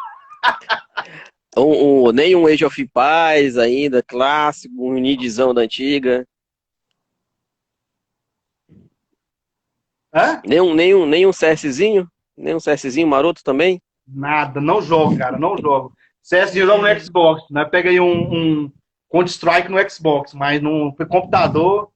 Um, 1.56 2.06
um, 2.06 2.12
nem 2.12 2.36
um 2.36 2.46
Age 2.46 2.64
of 2.64 2.80
Empires 2.80 3.58
ainda, 3.58 4.02
clássico, 4.04 4.72
um 4.78 4.94
Nidzão 4.94 5.52
da 5.52 5.62
antiga. 5.62 6.24
Hã? 10.14 10.40
Nenhum, 10.46 10.74
nenhum, 10.74 11.06
nenhum 11.06 11.30
CSzinho? 11.30 12.08
Nenhum 12.36 12.58
CSzinho 12.58 13.06
maroto 13.06 13.42
também? 13.42 13.82
Nada, 14.12 14.60
não 14.60 14.82
jogo, 14.82 15.16
cara, 15.16 15.38
não 15.38 15.56
jogo. 15.56 15.92
CS 16.22 16.54
eu 16.56 16.66
jogo 16.66 16.82
no 16.82 17.00
Xbox, 17.00 17.42
né? 17.50 17.64
Pega 17.64 17.90
aí 17.90 18.00
um, 18.00 18.34
um 18.64 18.72
Counter-Strike 19.10 19.70
no 19.70 19.90
Xbox, 19.90 20.34
mas 20.34 20.60
no 20.60 20.94
computador 21.08 21.90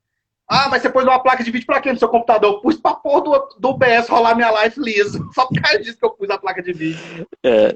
ah, 0.46 0.68
mas 0.68 0.82
você 0.82 0.90
pôs 0.90 1.06
uma 1.06 1.18
placa 1.18 1.42
de 1.42 1.50
vídeo 1.50 1.64
pra 1.64 1.80
quê 1.80 1.90
no 1.90 1.98
seu 1.98 2.08
computador? 2.08 2.52
Eu 2.52 2.60
pus 2.60 2.78
pra 2.78 2.94
pôr 2.94 3.22
do, 3.22 3.56
do 3.58 3.68
OBS 3.68 4.08
rolar 4.08 4.34
minha 4.34 4.50
live 4.50 4.78
liso. 4.78 5.26
Só 5.32 5.46
por 5.46 5.60
causa 5.60 5.78
disso 5.78 5.98
que 5.98 6.04
eu 6.04 6.10
pus 6.10 6.28
a 6.28 6.36
placa 6.36 6.62
de 6.62 6.72
vídeo. 6.72 7.26
É. 7.42 7.74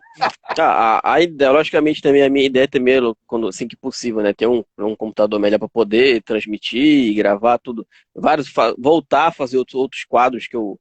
Ah, 0.59 1.01
a, 1.03 1.15
a, 1.15 1.21
ideia, 1.21 1.51
logicamente, 1.51 2.03
também 2.03 2.23
a 2.23 2.29
minha 2.29 2.45
ideia 2.45 2.65
é 2.65 2.67
também, 2.67 3.01
quando, 3.27 3.49
assim 3.49 3.67
que 3.67 3.77
possível, 3.77 4.23
né? 4.23 4.35
Ter 4.35 4.47
um, 4.47 4.63
um 4.79 4.95
computador 4.95 5.41
melhor 5.41 5.59
para 5.59 5.69
poder 5.69 6.23
transmitir 6.23 7.15
gravar 7.17 7.59
tudo. 7.59 7.87
Vários, 8.15 8.53
voltar 8.77 9.29
a 9.29 9.33
fazer 9.33 9.57
outros, 9.57 9.75
outros 9.75 10.05
quadros 10.05 10.47
que 10.47 10.57
eu, 10.57 10.79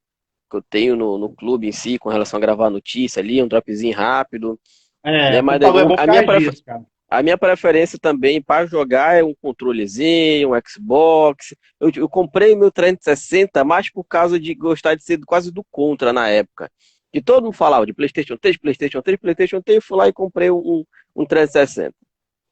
que 0.49 0.57
eu 0.57 0.61
tenho 0.61 0.95
no, 0.95 1.17
no 1.17 1.29
clube 1.29 1.67
em 1.67 1.71
si, 1.71 1.97
com 1.97 2.09
relação 2.09 2.37
a 2.37 2.41
gravar 2.41 2.69
notícia 2.69 3.19
ali, 3.21 3.41
um 3.41 3.47
dropzinho 3.47 3.95
rápido. 3.95 4.59
É, 5.03 5.31
né? 5.31 5.41
Mas, 5.41 5.61
é 5.61 5.65
a 5.65 6.07
minha 6.07 6.39
disso. 6.39 6.63
A 7.09 7.23
minha 7.23 7.37
preferência 7.37 7.97
também 7.97 8.41
para 8.41 8.65
jogar 8.65 9.17
é 9.17 9.23
um 9.23 9.33
controlezinho, 9.33 10.53
um 10.53 10.59
Xbox. 10.67 11.55
Eu, 11.79 11.89
eu, 11.95 12.09
comprei 12.09 12.53
meu 12.53 12.69
360 12.69 13.63
mais 13.63 13.89
por 13.89 14.03
causa 14.03 14.37
de 14.37 14.53
gostar 14.53 14.95
de 14.95 15.03
ser 15.03 15.17
quase 15.25 15.49
do 15.49 15.63
contra 15.71 16.11
na 16.11 16.27
época. 16.27 16.69
Que 17.13 17.21
todo 17.21 17.45
mundo 17.45 17.53
falava 17.53 17.85
de 17.85 17.93
PlayStation 17.93 18.35
3, 18.35 18.57
PlayStation 18.57 19.01
3, 19.01 19.19
PlayStation 19.19 19.61
3. 19.61 19.77
Eu 19.77 19.81
fui 19.81 19.97
lá 19.97 20.07
e 20.09 20.13
comprei 20.13 20.51
um, 20.51 20.83
um 21.15 21.25
360. 21.25 21.93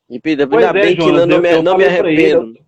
E 0.09 0.22
ainda 0.23 0.47
pois 0.47 0.72
bem 0.72 0.84
é, 0.84 0.95
que 0.95 1.01
Jonas, 1.01 1.27
não, 1.27 1.35
eu, 1.35 1.41
me, 1.41 1.51
eu 1.51 1.63
não 1.63 1.77
me 1.77 1.84
arrependo. 1.84 2.64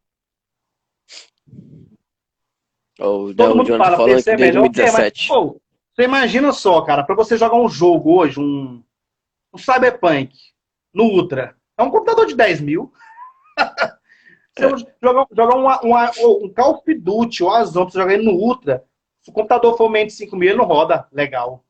Oh, 3.00 3.34
todo 3.34 3.56
mundo 3.56 3.78
fala, 3.78 3.98
falando 3.98 4.24
que 4.24 4.36
desde 4.36 4.58
2017. 4.60 5.20
Mas, 5.20 5.28
pô, 5.28 5.62
você 5.96 6.04
imagina 6.04 6.52
só, 6.52 6.82
cara, 6.82 7.04
para 7.04 7.16
você 7.16 7.38
jogar 7.38 7.58
um 7.58 7.70
jogo 7.70 8.18
hoje, 8.20 8.40
um, 8.40 8.84
um 9.54 9.58
Cyberpunk 9.58 10.36
no 10.94 11.06
Ultra, 11.06 11.56
é 11.78 11.84
um 11.84 11.92
computador 11.92 12.26
de 12.26 12.36
10 12.36 12.62
mil. 12.62 12.92
Se 14.58 14.64
eu 14.64 14.76
jogar, 15.02 15.28
jogar 15.32 15.56
uma, 15.56 15.80
uma, 15.82 16.12
um 16.20 16.52
Call 16.52 16.76
of 16.76 16.94
Duty 16.94 17.44
ou 17.44 17.52
Azon, 17.52 17.84
pra 17.84 17.92
você 17.92 18.00
jogar 18.00 18.14
ele 18.14 18.26
no 18.26 18.32
Ultra, 18.32 18.84
se 19.22 19.30
o 19.30 19.34
computador 19.34 19.78
for 19.78 19.88
menos 19.88 20.14
de 20.14 20.20
5 20.20 20.36
mil, 20.36 20.50
ele 20.50 20.58
não 20.58 20.66
roda 20.66 21.08
legal. 21.12 21.64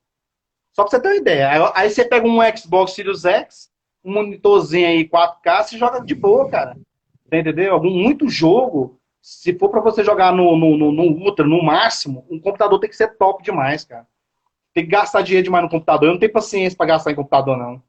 Só 0.71 0.83
pra 0.83 0.91
você 0.91 1.01
ter 1.01 1.09
uma 1.09 1.15
ideia. 1.15 1.49
Aí, 1.49 1.71
aí, 1.75 1.89
você 1.89 2.05
pega 2.05 2.25
um 2.25 2.37
Xbox 2.55 2.93
Series 2.93 3.25
X, 3.25 3.69
um 4.05 4.13
monitorzinho 4.13 4.87
aí 4.87 5.09
4K, 5.09 5.63
você 5.63 5.77
joga 5.77 5.99
de 5.99 6.15
boa, 6.15 6.49
cara. 6.49 6.77
Entendeu? 7.25 7.73
Algum, 7.73 7.89
muito 7.89 8.29
jogo, 8.29 8.97
se 9.21 9.57
for 9.57 9.69
pra 9.69 9.81
você 9.81 10.03
jogar 10.03 10.31
no, 10.31 10.55
no, 10.55 10.77
no, 10.77 10.91
no 10.91 11.03
Ultra, 11.03 11.45
no 11.45 11.61
máximo, 11.63 12.25
um 12.29 12.39
computador 12.39 12.79
tem 12.79 12.89
que 12.89 12.95
ser 12.95 13.17
top 13.17 13.43
demais, 13.43 13.83
cara. 13.83 14.07
Tem 14.73 14.83
que 14.83 14.91
gastar 14.91 15.21
dinheiro 15.21 15.45
demais 15.45 15.63
no 15.63 15.69
computador. 15.69 16.07
Eu 16.07 16.13
não 16.13 16.19
tenho 16.19 16.31
paciência 16.31 16.77
pra 16.77 16.85
gastar 16.85 17.11
em 17.11 17.15
computador, 17.15 17.57
não. 17.57 17.81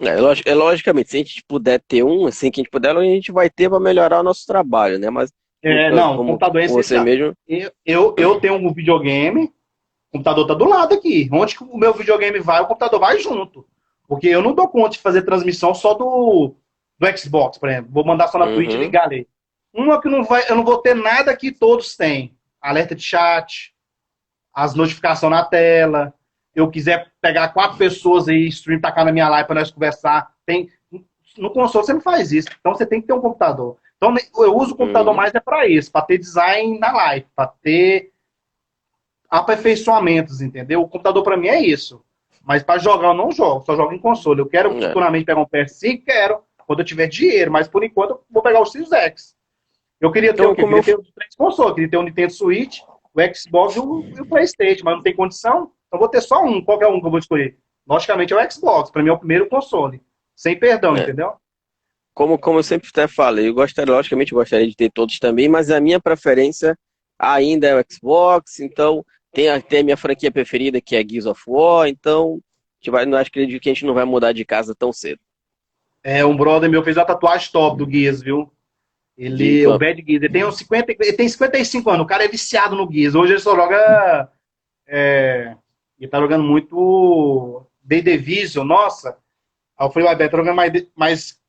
É, 0.00 0.50
é, 0.50 0.54
logicamente, 0.54 1.10
se 1.10 1.16
a 1.16 1.18
gente 1.20 1.44
puder 1.44 1.80
ter 1.80 2.02
um, 2.02 2.26
assim 2.26 2.50
que 2.50 2.60
a 2.60 2.62
gente 2.62 2.70
puder, 2.70 2.96
a 2.96 3.02
gente 3.02 3.30
vai 3.30 3.48
ter 3.48 3.70
para 3.70 3.78
melhorar 3.78 4.20
o 4.20 4.24
nosso 4.24 4.44
trabalho, 4.46 4.98
né? 4.98 5.08
Mas 5.10 5.32
é, 5.62 5.92
não, 5.92 6.16
como, 6.16 6.32
computador 6.32 6.60
é 6.60 6.68
você 6.68 7.00
mesmo. 7.00 7.32
Eu, 7.46 7.70
eu, 7.86 8.14
eu 8.18 8.40
tenho 8.40 8.54
um 8.54 8.72
videogame, 8.72 9.44
o 9.44 10.12
computador 10.12 10.46
tá 10.46 10.54
do 10.54 10.64
lado 10.64 10.94
aqui. 10.94 11.28
Onde 11.32 11.56
que 11.56 11.62
o 11.62 11.76
meu 11.76 11.94
videogame 11.94 12.40
vai, 12.40 12.60
o 12.60 12.66
computador 12.66 12.98
vai 12.98 13.18
junto. 13.20 13.64
Porque 14.08 14.26
eu 14.26 14.42
não 14.42 14.54
dou 14.54 14.68
conta 14.68 14.90
de 14.90 14.98
fazer 14.98 15.22
transmissão 15.22 15.72
só 15.72 15.94
do, 15.94 16.56
do 17.02 17.18
Xbox, 17.18 17.58
por 17.58 17.68
exemplo. 17.68 17.90
Vou 17.90 18.04
mandar 18.04 18.28
só 18.28 18.38
na 18.38 18.46
uhum. 18.46 18.54
Twitch 18.54 18.72
e 18.72 18.76
ligar 18.76 19.04
ali. 19.04 19.28
Uma 19.74 20.00
que 20.00 20.08
não 20.08 20.22
vai, 20.22 20.48
eu 20.48 20.54
não 20.54 20.64
vou 20.64 20.78
ter 20.78 20.94
nada 20.94 21.36
que 21.36 21.50
todos 21.50 21.96
têm. 21.96 22.36
Alerta 22.60 22.94
de 22.94 23.02
chat, 23.02 23.74
as 24.54 24.74
notificações 24.74 25.32
na 25.32 25.44
tela, 25.44 26.14
eu 26.54 26.70
quiser 26.70 27.10
pegar 27.20 27.48
quatro 27.48 27.76
pessoas 27.76 28.28
aí, 28.28 28.46
stream, 28.46 28.80
tacar 28.80 29.04
na 29.04 29.10
minha 29.10 29.28
live 29.28 29.46
para 29.46 29.60
nós 29.60 29.70
conversar, 29.70 30.32
tem. 30.46 30.70
No 31.36 31.50
console 31.50 31.84
você 31.84 31.94
não 31.94 32.00
faz 32.00 32.30
isso. 32.30 32.48
Então 32.60 32.74
você 32.74 32.86
tem 32.86 33.00
que 33.00 33.06
ter 33.06 33.14
um 33.14 33.20
computador. 33.20 33.78
Então 33.96 34.14
eu 34.36 34.56
uso 34.56 34.74
o 34.74 34.76
computador 34.76 35.10
uhum. 35.10 35.16
mais 35.16 35.34
é 35.34 35.40
para 35.40 35.66
isso, 35.66 35.90
para 35.90 36.02
ter 36.02 36.18
design 36.18 36.78
na 36.78 36.92
live, 36.92 37.26
para 37.34 37.48
ter 37.48 38.12
aperfeiçoamentos, 39.28 40.40
entendeu? 40.42 40.82
O 40.82 40.88
computador 40.88 41.24
para 41.24 41.36
mim 41.36 41.48
é 41.48 41.60
isso. 41.60 42.04
Mas 42.44 42.62
para 42.62 42.78
jogar 42.78 43.08
eu 43.08 43.14
não 43.14 43.30
jogo, 43.32 43.64
só 43.64 43.74
jogo 43.74 43.92
em 43.92 43.98
console. 43.98 44.40
Eu 44.40 44.48
quero 44.48 44.76
é. 44.76 44.88
futuramente 44.88 45.24
pegar 45.24 45.40
um 45.40 45.46
PS5, 45.46 46.04
quero, 46.04 46.42
quando 46.72 46.80
eu 46.80 46.86
tiver 46.86 47.06
dinheiro, 47.06 47.52
mas 47.52 47.68
por 47.68 47.84
enquanto 47.84 48.12
eu 48.12 48.24
vou 48.30 48.42
pegar 48.42 48.60
o 48.60 48.64
Series 48.64 48.90
X. 48.90 49.34
Eu 50.00 50.10
queria 50.10 50.32
ter, 50.32 50.42
então, 50.42 50.52
o 50.52 50.56
quê? 50.56 50.62
Eu 50.62 50.68
queria 50.68 50.82
ter 50.82 50.98
os 50.98 51.12
três 51.12 51.34
consoles, 51.36 51.68
eu 51.68 51.74
queria 51.74 51.90
ter 51.90 51.96
o 51.98 52.02
Nintendo 52.02 52.32
Switch, 52.32 52.80
o 53.14 53.34
Xbox 53.34 53.76
e 53.76 53.78
o, 53.78 54.00
e 54.00 54.20
o 54.22 54.26
PlayStation, 54.26 54.84
mas 54.84 54.96
não 54.96 55.02
tem 55.02 55.14
condição, 55.14 55.70
então 55.86 56.00
vou 56.00 56.08
ter 56.08 56.22
só 56.22 56.42
um. 56.42 56.64
Qual 56.64 56.80
é 56.82 56.88
um 56.88 56.98
que 56.98 57.06
eu 57.06 57.10
vou 57.10 57.18
escolher? 57.18 57.58
Logicamente 57.86 58.32
é 58.32 58.36
o 58.36 58.50
Xbox, 58.50 58.90
para 58.90 59.02
mim 59.02 59.10
é 59.10 59.12
o 59.12 59.18
primeiro 59.18 59.48
console. 59.48 60.00
Sem 60.34 60.58
perdão, 60.58 60.96
é. 60.96 61.02
entendeu? 61.02 61.34
Como, 62.14 62.38
como 62.38 62.58
eu 62.58 62.62
sempre 62.62 62.88
até 62.88 63.06
falei, 63.06 63.48
eu 63.48 63.54
gostaria, 63.54 63.92
logicamente, 63.92 64.32
eu 64.32 64.38
gostaria 64.38 64.66
de 64.66 64.74
ter 64.74 64.90
todos 64.90 65.18
também, 65.18 65.48
mas 65.48 65.70
a 65.70 65.78
minha 65.78 66.00
preferência 66.00 66.76
ainda 67.18 67.68
é 67.68 67.78
o 67.78 67.84
Xbox, 67.90 68.60
então 68.60 69.04
tem, 69.30 69.46
tem 69.62 69.80
a 69.80 69.84
minha 69.84 69.96
franquia 69.96 70.32
preferida, 70.32 70.80
que 70.80 70.96
é 70.96 71.06
Gears 71.06 71.26
of 71.26 71.42
War, 71.46 71.86
então 71.86 72.40
a 72.42 72.76
gente 72.80 72.90
vai, 72.90 73.04
não 73.04 73.18
acho 73.18 73.30
que 73.30 73.40
a 73.40 73.46
gente 73.46 73.84
não 73.84 73.94
vai 73.94 74.04
mudar 74.06 74.32
de 74.32 74.44
casa 74.44 74.74
tão 74.74 74.90
cedo. 74.90 75.20
É, 76.04 76.24
um 76.24 76.36
brother 76.36 76.68
meu 76.68 76.82
fez 76.82 76.96
uma 76.96 77.04
tatuagem 77.04 77.50
top 77.52 77.76
do 77.76 77.90
Gears, 77.90 78.22
viu? 78.22 78.52
Ele, 79.16 79.66
o 79.66 79.78
Bad 79.78 80.02
Gears, 80.04 80.22
ele 80.22 80.32
tem 80.32 80.44
uns 80.44 80.56
50, 80.56 80.92
ele 80.98 81.12
tem 81.12 81.28
55 81.28 81.90
anos, 81.90 82.04
o 82.04 82.08
cara 82.08 82.24
é 82.24 82.28
viciado 82.28 82.74
no 82.74 82.90
Gears. 82.90 83.14
Hoje 83.14 83.32
ele 83.32 83.40
só 83.40 83.54
joga. 83.54 84.28
É, 84.86 85.54
ele 85.98 86.10
tá 86.10 86.18
jogando 86.18 86.42
muito 86.42 87.64
The 87.86 88.00
Division, 88.00 88.66
nossa. 88.66 89.16
Aí 89.78 89.86
eu 89.86 89.90
falei, 89.90 90.08
ué, 90.08 90.14
Beto, 90.14 90.32
tá 90.32 90.36
jogando 90.38 90.56
mais, 90.56 90.72
mais 90.96 91.40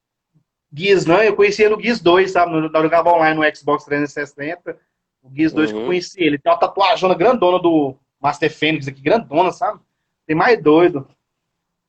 Gears, 0.71 1.05
não? 1.05 1.21
Eu 1.21 1.35
conheci 1.35 1.63
ele 1.63 1.75
no 1.75 1.81
Gears 1.81 1.99
2, 2.01 2.31
sabe? 2.31 2.55
Eu 2.55 2.69
jogava 2.69 3.11
online 3.11 3.39
no 3.39 3.55
Xbox 3.55 3.85
360. 3.85 4.77
O 5.21 5.33
Gears 5.33 5.53
2 5.53 5.69
uhum. 5.69 5.73
que 5.73 5.77
eu 5.77 5.81
uhum. 5.81 5.87
conheci 5.87 6.21
ele. 6.21 6.37
Tem 6.37 6.51
uma 6.51 6.59
tatuagem 6.59 7.17
grandona 7.17 7.59
do 7.59 7.95
Master 8.21 8.51
Fênix 8.51 8.87
aqui, 8.87 9.01
grandona, 9.01 9.51
sabe? 9.51 9.79
Tem 10.25 10.35
mais 10.35 10.61
doido. 10.61 11.07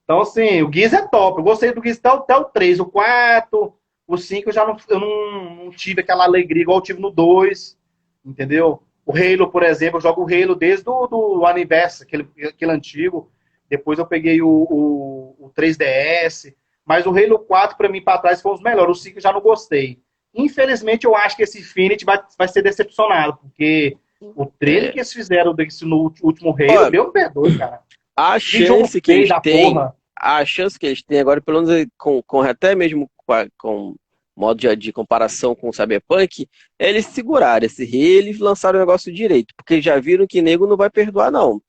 Então, 0.05 0.21
assim, 0.21 0.63
o 0.63 0.73
Gears 0.73 0.93
é 0.93 1.07
top. 1.07 1.39
Eu 1.39 1.45
gostei 1.45 1.73
do 1.73 1.83
Gears 1.83 1.99
até, 1.99 2.11
até 2.11 2.37
o 2.37 2.45
3. 2.45 2.81
O 2.81 2.87
4, 2.87 3.75
o 4.07 4.17
5 4.17 4.49
eu 4.49 4.53
já 4.53 4.67
não, 4.67 4.77
eu 4.89 5.01
não, 5.01 5.55
não, 5.65 5.71
tive 5.71 6.03
aquela 6.03 6.25
alegria 6.25 6.63
igual 6.63 6.79
eu 6.79 6.83
tive 6.83 7.01
no 7.01 7.11
2. 7.11 7.79
Entendeu? 8.25 8.83
O 9.07 9.13
Halo, 9.13 9.51
por 9.51 9.63
exemplo, 9.63 9.99
eu 9.99 10.03
jogo 10.03 10.23
o 10.23 10.25
Halo 10.25 10.55
desde 10.55 10.89
o 10.89 11.07
do 11.07 11.47
Aniverso, 11.47 12.03
aquele, 12.03 12.29
aquele 12.43 12.73
antigo. 12.73 13.31
Depois 13.69 13.99
eu 13.99 14.07
peguei 14.07 14.41
o, 14.43 14.49
o, 14.49 15.37
o 15.47 15.51
3DS. 15.57 16.55
Mas 16.85 17.07
o 17.07 17.11
Halo 17.11 17.39
4, 17.39 17.77
para 17.77 17.89
mim, 17.89 18.03
para 18.03 18.19
trás, 18.19 18.43
foi 18.43 18.53
um 18.53 18.55
dos 18.57 18.63
melhores. 18.63 18.99
O 18.99 19.01
5 19.01 19.19
eu 19.19 19.23
já 19.23 19.33
não 19.33 19.41
gostei. 19.41 19.99
Infelizmente, 20.35 21.07
eu 21.07 21.15
acho 21.15 21.37
que 21.37 21.45
esse 21.45 21.61
Infinity 21.61 22.05
vai, 22.05 22.21
vai 22.37 22.49
ser 22.49 22.61
decepcionado, 22.61 23.39
porque 23.41 23.97
o 24.21 24.47
trailer 24.47 24.89
é. 24.89 24.93
que 24.93 24.99
eles 24.99 25.13
fizeram 25.13 25.55
desse, 25.55 25.85
no 25.85 26.13
último 26.23 26.51
Halo, 26.51 26.81
Olha, 26.81 26.91
meu 26.91 27.13
perdoe, 27.13 27.57
cara. 27.57 27.81
A 28.17 28.39
chance 28.39 29.01
que 29.01 29.13
eles 29.13 29.31
têm, 29.43 29.75
a 30.17 30.45
chance 30.45 30.79
que 30.79 30.87
eles 30.87 31.03
têm 31.03 31.21
agora, 31.21 31.41
pelo 31.41 31.63
menos 31.63 31.87
com, 31.99 32.23
com 32.23 32.41
até 32.43 32.75
mesmo 32.75 33.11
com, 33.17 33.49
com 33.59 33.97
modo 34.37 34.59
de, 34.59 34.77
de, 34.77 34.93
comparação 34.93 35.55
com 35.55 35.69
o 35.69 35.73
Cyberpunk, 35.73 36.49
é 36.79 36.89
eles 36.89 37.07
seguraram 37.07 37.67
esse 37.67 37.85
Halo 37.85 38.29
e 38.29 38.33
lançaram 38.39 38.79
o 38.79 38.81
negócio 38.81 39.13
direito, 39.13 39.55
porque 39.57 39.81
já 39.81 39.99
viram 39.99 40.27
que 40.27 40.43
nego 40.43 40.67
não 40.67 40.77
vai 40.77 40.91
perdoar, 40.91 41.31
não. 41.31 41.61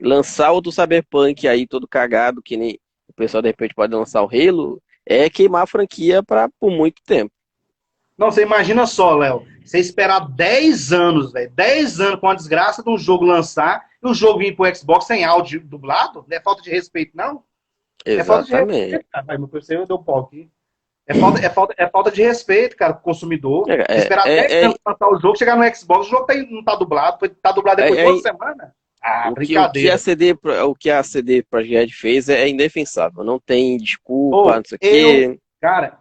Lançar 0.00 0.52
o 0.52 0.60
do 0.60 0.72
Cyberpunk 0.72 1.46
aí 1.46 1.66
todo 1.66 1.86
cagado, 1.86 2.42
que 2.42 2.56
nem 2.56 2.78
o 3.08 3.12
pessoal 3.12 3.42
de 3.42 3.48
repente 3.48 3.74
pode 3.74 3.94
lançar 3.94 4.22
o 4.22 4.28
Halo, 4.28 4.82
é 5.06 5.28
queimar 5.28 5.62
a 5.62 5.66
franquia 5.66 6.22
pra, 6.22 6.48
por 6.58 6.70
muito 6.70 7.02
tempo. 7.04 7.32
Não, 8.16 8.30
você 8.30 8.42
imagina 8.42 8.86
só, 8.86 9.14
Léo. 9.16 9.51
Você 9.64 9.78
esperar 9.78 10.20
10 10.28 10.92
anos, 10.92 11.32
velho. 11.32 11.50
10 11.50 12.00
anos 12.00 12.20
com 12.20 12.28
a 12.28 12.34
desgraça 12.34 12.82
de 12.82 12.90
um 12.90 12.98
jogo 12.98 13.24
lançar 13.24 13.84
e 14.02 14.08
o 14.08 14.14
jogo 14.14 14.38
vir 14.38 14.56
pro 14.56 14.74
Xbox 14.74 15.06
sem 15.06 15.24
áudio 15.24 15.60
dublado? 15.64 16.24
Não 16.28 16.36
é 16.36 16.40
falta 16.40 16.62
de 16.62 16.70
respeito, 16.70 17.16
não? 17.16 17.42
Exatamente. 18.04 18.14
É 18.14 18.24
falta 18.24 18.44
de 18.44 18.52
respeito, 18.52 19.48
PC 19.48 19.86
deu 19.86 19.98
pau 19.98 20.20
aqui. 20.20 20.50
É 21.06 21.14
falta, 21.14 21.44
é, 21.44 21.50
falta, 21.50 21.74
é 21.76 21.88
falta 21.88 22.10
de 22.10 22.22
respeito, 22.22 22.76
cara, 22.76 22.94
pro 22.94 23.02
consumidor. 23.02 23.68
É, 23.68 23.84
é, 23.88 23.98
esperar 23.98 24.26
é, 24.26 24.48
10 24.48 24.64
anos 24.64 24.78
pra 24.82 24.92
lançar 24.92 25.08
o 25.08 25.20
jogo, 25.20 25.38
chegar 25.38 25.56
no 25.56 25.76
Xbox, 25.76 26.06
o 26.06 26.10
jogo 26.10 26.26
tá, 26.26 26.34
não 26.34 26.62
tá 26.62 26.76
dublado, 26.76 27.28
tá 27.28 27.52
dublado 27.52 27.82
depois 27.82 27.96
de 27.96 28.04
é, 28.04 28.08
uma 28.08 28.18
é, 28.18 28.22
semana. 28.22 28.74
Ah, 29.02 29.28
o 29.30 29.34
brincadeira. 29.34 29.72
Que, 29.72 29.78
o, 29.78 29.82
que 29.82 29.90
a 29.90 29.98
CD, 29.98 30.32
o 30.64 30.74
que 30.74 30.90
a 30.90 31.02
CD 31.02 31.42
Projekt 31.42 31.96
fez 31.96 32.28
é 32.28 32.48
indefensável. 32.48 33.24
Não 33.24 33.40
tem 33.40 33.76
desculpa, 33.76 34.36
Ô, 34.36 34.54
não 34.54 34.62
sei 34.64 34.76
o 34.76 34.78
quê. 34.78 35.38
Cara, 35.60 35.98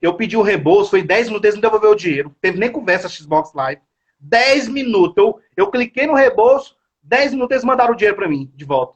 eu 0.00 0.14
pedi 0.14 0.36
o 0.36 0.42
reembolso, 0.42 0.90
foi 0.90 1.02
10 1.02 1.28
minutos, 1.28 1.44
eles 1.44 1.54
não 1.56 1.62
devolveu 1.62 1.90
o 1.90 1.96
dinheiro. 1.96 2.28
Não 2.28 2.36
teve 2.40 2.58
nem 2.58 2.70
conversa 2.70 3.08
Xbox 3.08 3.52
Live. 3.52 3.82
10 4.18 4.68
minutos. 4.68 5.16
Eu, 5.16 5.40
eu 5.56 5.70
cliquei 5.70 6.06
no 6.06 6.14
reembolso, 6.14 6.76
10 7.02 7.32
minutos 7.32 7.52
eles 7.52 7.64
mandaram 7.64 7.92
o 7.92 7.96
dinheiro 7.96 8.16
para 8.16 8.28
mim, 8.28 8.50
de 8.54 8.64
volta. 8.64 8.94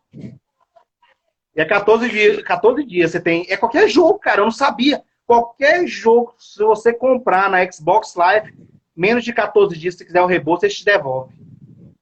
E 1.56 1.60
é 1.60 1.64
14 1.64 2.08
dias, 2.08 2.42
14 2.42 2.84
dias 2.84 3.10
você 3.10 3.20
tem. 3.20 3.46
É 3.48 3.56
qualquer 3.56 3.88
jogo, 3.88 4.18
cara. 4.18 4.40
Eu 4.40 4.44
não 4.44 4.50
sabia. 4.50 5.02
Qualquer 5.26 5.86
jogo, 5.86 6.34
se 6.38 6.62
você 6.62 6.92
comprar 6.92 7.48
na 7.48 7.70
Xbox 7.70 8.14
Live, 8.14 8.52
menos 8.94 9.24
de 9.24 9.32
14 9.32 9.76
dias, 9.78 9.94
se 9.94 10.04
quiser 10.04 10.20
o 10.20 10.26
reembolso, 10.26 10.64
eles 10.64 10.76
te 10.76 10.84
devolvem. 10.84 11.34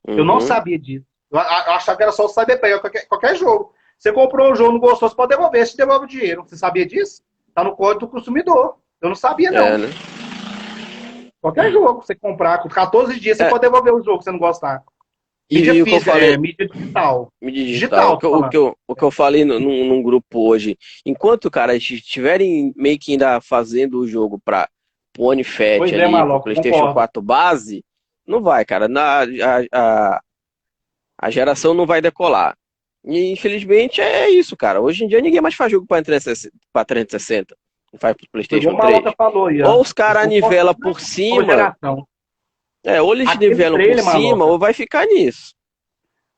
Uhum. 0.07 0.19
Eu 0.19 0.25
não 0.25 0.35
uhum. 0.35 0.41
sabia 0.41 0.79
disso. 0.79 1.07
Eu, 1.31 1.39
achava 1.39 1.97
que 1.97 2.03
era 2.03 2.13
só 2.13 2.27
o 2.27 2.29
Cyberpunk, 2.29 2.81
qualquer, 2.81 3.07
qualquer 3.07 3.37
jogo. 3.37 3.73
Você 3.97 4.13
comprou 4.13 4.51
um 4.51 4.57
jogo, 4.57 4.73
não 4.73 4.81
gostou, 4.81 5.09
você 5.09 5.15
pode 5.15 5.31
devolver, 5.31 5.67
você 5.67 5.77
devolve 5.77 6.07
o 6.07 6.09
dinheiro. 6.09 6.43
Você 6.43 6.57
sabia 6.57 6.85
disso? 6.85 7.23
Tá 7.55 7.63
no 7.63 7.77
código 7.77 8.01
do 8.01 8.09
consumidor. 8.09 8.77
Eu 9.03 9.09
não 9.09 9.17
sabia, 9.17 9.51
não. 9.51 9.67
É, 9.67 9.79
né? 9.79 9.89
Qualquer 11.41 11.73
jogo, 11.73 12.03
você 12.03 12.15
comprar, 12.15 12.59
com 12.59 12.69
14 12.69 13.19
dias, 13.19 13.37
você 13.37 13.43
é. 13.43 13.51
pode 13.51 13.63
devolver 13.63 13.93
o 13.93 14.03
jogo 14.03 14.23
se 14.23 14.27
você 14.27 14.31
não 14.31 14.39
gostar. 14.39 14.81
Mídia 15.51 15.75
e 15.75 15.85
física, 15.85 16.13
falei, 16.13 16.33
é, 16.35 16.39
mídia 16.39 16.69
digital. 16.69 17.33
Mídia 17.43 17.65
digital. 17.65 17.99
digital 17.99 18.15
o, 18.15 18.19
que, 18.19 18.27
o, 18.27 18.49
que 18.49 18.57
eu, 18.57 18.77
o 18.87 18.95
que 18.95 19.03
eu 19.03 19.11
falei 19.11 19.45
no, 19.45 19.59
num, 19.59 19.89
num 19.89 20.03
grupo 20.03 20.49
hoje, 20.49 20.79
enquanto, 21.05 21.51
cara, 21.51 21.75
estiverem 21.75 22.73
meio 22.77 22.97
que 22.97 23.11
ainda 23.11 23.41
fazendo 23.41 23.99
o 23.99 24.07
jogo 24.07 24.41
para 24.43 24.69
o 25.19 25.27
Onifet 25.27 25.83
ali, 25.83 26.01
é, 26.01 26.07
maluco, 26.07 26.45
PlayStation 26.45 26.79
concordo. 26.79 26.95
4 26.95 27.23
base, 27.23 27.85
não 28.25 28.41
vai, 28.41 28.65
cara. 28.65 28.87
Na, 28.87 29.23
a, 29.23 29.27
a, 29.73 30.21
a 31.19 31.31
geração 31.31 31.75
não 31.75 31.87
vai 31.87 32.01
decolar. 32.01 32.57
E 33.05 33.33
infelizmente 33.33 34.01
é 34.01 34.31
isso, 34.31 34.57
cara. 34.57 34.81
Hoje 34.81 35.05
em 35.05 35.09
dia 35.09 35.21
ninguém 35.21 35.41
mais 35.41 35.57
faz 35.57 35.73
jogo 35.73 35.87
para 35.87 36.05
360 36.05 37.57
faz 37.99 38.17
pro 38.17 38.29
PlayStation 38.31 38.77
3. 38.77 39.15
Falou, 39.17 39.49
ou 39.67 39.81
os 39.81 39.93
caras 39.93 40.27
nivelam 40.27 40.75
por 40.75 41.01
cima. 41.01 41.77
É, 42.85 43.01
ou 43.01 43.15
eles 43.15 43.29
aquele 43.29 43.51
nivelam 43.51 43.79
trailer, 43.79 44.05
por 44.05 44.11
cima, 44.13 44.45
ou 44.45 44.59
vai 44.59 44.73
ficar 44.73 45.07
nisso. 45.07 45.55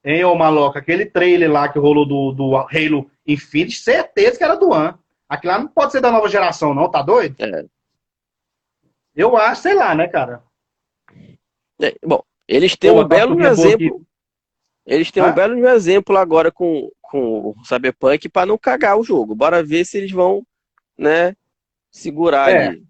Hein, 0.04 0.24
ô 0.24 0.34
Maloca, 0.34 0.78
aquele 0.78 1.06
trailer 1.06 1.50
lá 1.50 1.68
que 1.68 1.78
rolou 1.78 2.06
do, 2.06 2.32
do 2.32 2.56
Halo 2.56 3.10
Infinite, 3.26 3.76
certeza 3.76 4.36
que 4.36 4.44
era 4.44 4.54
do 4.54 4.70
One. 4.70 4.94
Aquilo 5.26 5.52
lá 5.52 5.58
não 5.58 5.68
pode 5.68 5.92
ser 5.92 6.02
da 6.02 6.10
nova 6.10 6.28
geração, 6.28 6.74
não, 6.74 6.90
tá 6.90 7.00
doido? 7.00 7.36
É. 7.40 7.64
Eu 9.16 9.36
acho, 9.36 9.62
sei 9.62 9.74
lá, 9.74 9.94
né, 9.94 10.06
cara? 10.06 10.42
É, 11.80 11.94
bom, 12.04 12.22
eles 12.46 12.76
têm 12.76 12.92
Pô, 12.92 13.00
um 13.00 13.08
belo 13.08 13.40
exemplo. 13.42 14.04
Eles 14.84 15.10
têm 15.10 15.22
Hã? 15.22 15.30
um 15.30 15.34
belo 15.34 15.66
exemplo 15.68 16.16
agora 16.18 16.52
com, 16.52 16.90
com 17.00 17.50
o 17.50 17.64
Cyberpunk 17.64 18.28
para 18.28 18.46
não 18.46 18.58
cagar 18.58 18.98
o 18.98 19.04
jogo. 19.04 19.34
Bora 19.34 19.62
ver 19.62 19.86
se 19.86 19.96
eles 19.96 20.10
vão, 20.10 20.44
né, 20.98 21.34
segurar 21.94 22.50
é. 22.50 22.68
ali. 22.68 22.84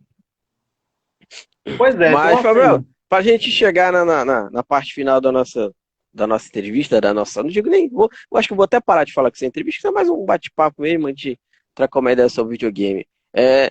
Pois 1.76 1.98
é. 2.01 2.10
Mas, 2.10 2.39
então, 2.39 2.43
Fabiel, 2.43 2.76
assim... 2.76 2.86
pra 3.09 3.22
gente 3.22 3.51
chegar 3.51 3.93
na, 3.93 4.24
na, 4.24 4.51
na, 4.51 4.62
parte 4.62 4.94
final 4.94 5.20
da 5.20 5.31
nossa, 5.31 5.72
da 6.12 6.26
nossa 6.26 6.48
entrevista, 6.48 7.01
da 7.01 7.12
nossa. 7.12 7.43
Não 7.43 7.51
digo 7.51 7.68
nem. 7.68 7.89
Vou, 7.89 8.10
eu 8.32 8.39
acho 8.39 8.48
que 8.48 8.55
vou 8.55 8.64
até 8.64 8.81
parar 8.81 9.05
de 9.05 9.12
falar 9.12 9.31
com 9.31 9.36
essa 9.36 9.47
entrevista, 9.47 9.82
que 9.82 9.86
é 9.86 9.90
mais 9.90 10.09
um 10.09 10.24
bate-papo 10.24 10.82
mesmo, 10.82 11.06
a 11.06 11.10
gente 11.10 11.39
trocar 11.74 12.01
uma 12.01 12.12
ideia 12.12 12.28
sobre 12.28 12.52
videogame. 12.52 13.06
É, 13.35 13.70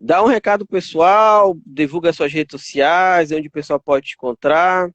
dá 0.00 0.22
um 0.22 0.26
recado 0.26 0.66
pessoal, 0.66 1.56
divulga 1.64 2.12
suas 2.12 2.32
redes 2.32 2.52
sociais, 2.52 3.30
onde 3.30 3.48
o 3.48 3.52
pessoal 3.52 3.78
pode 3.78 4.08
te 4.08 4.14
encontrar. 4.14 4.90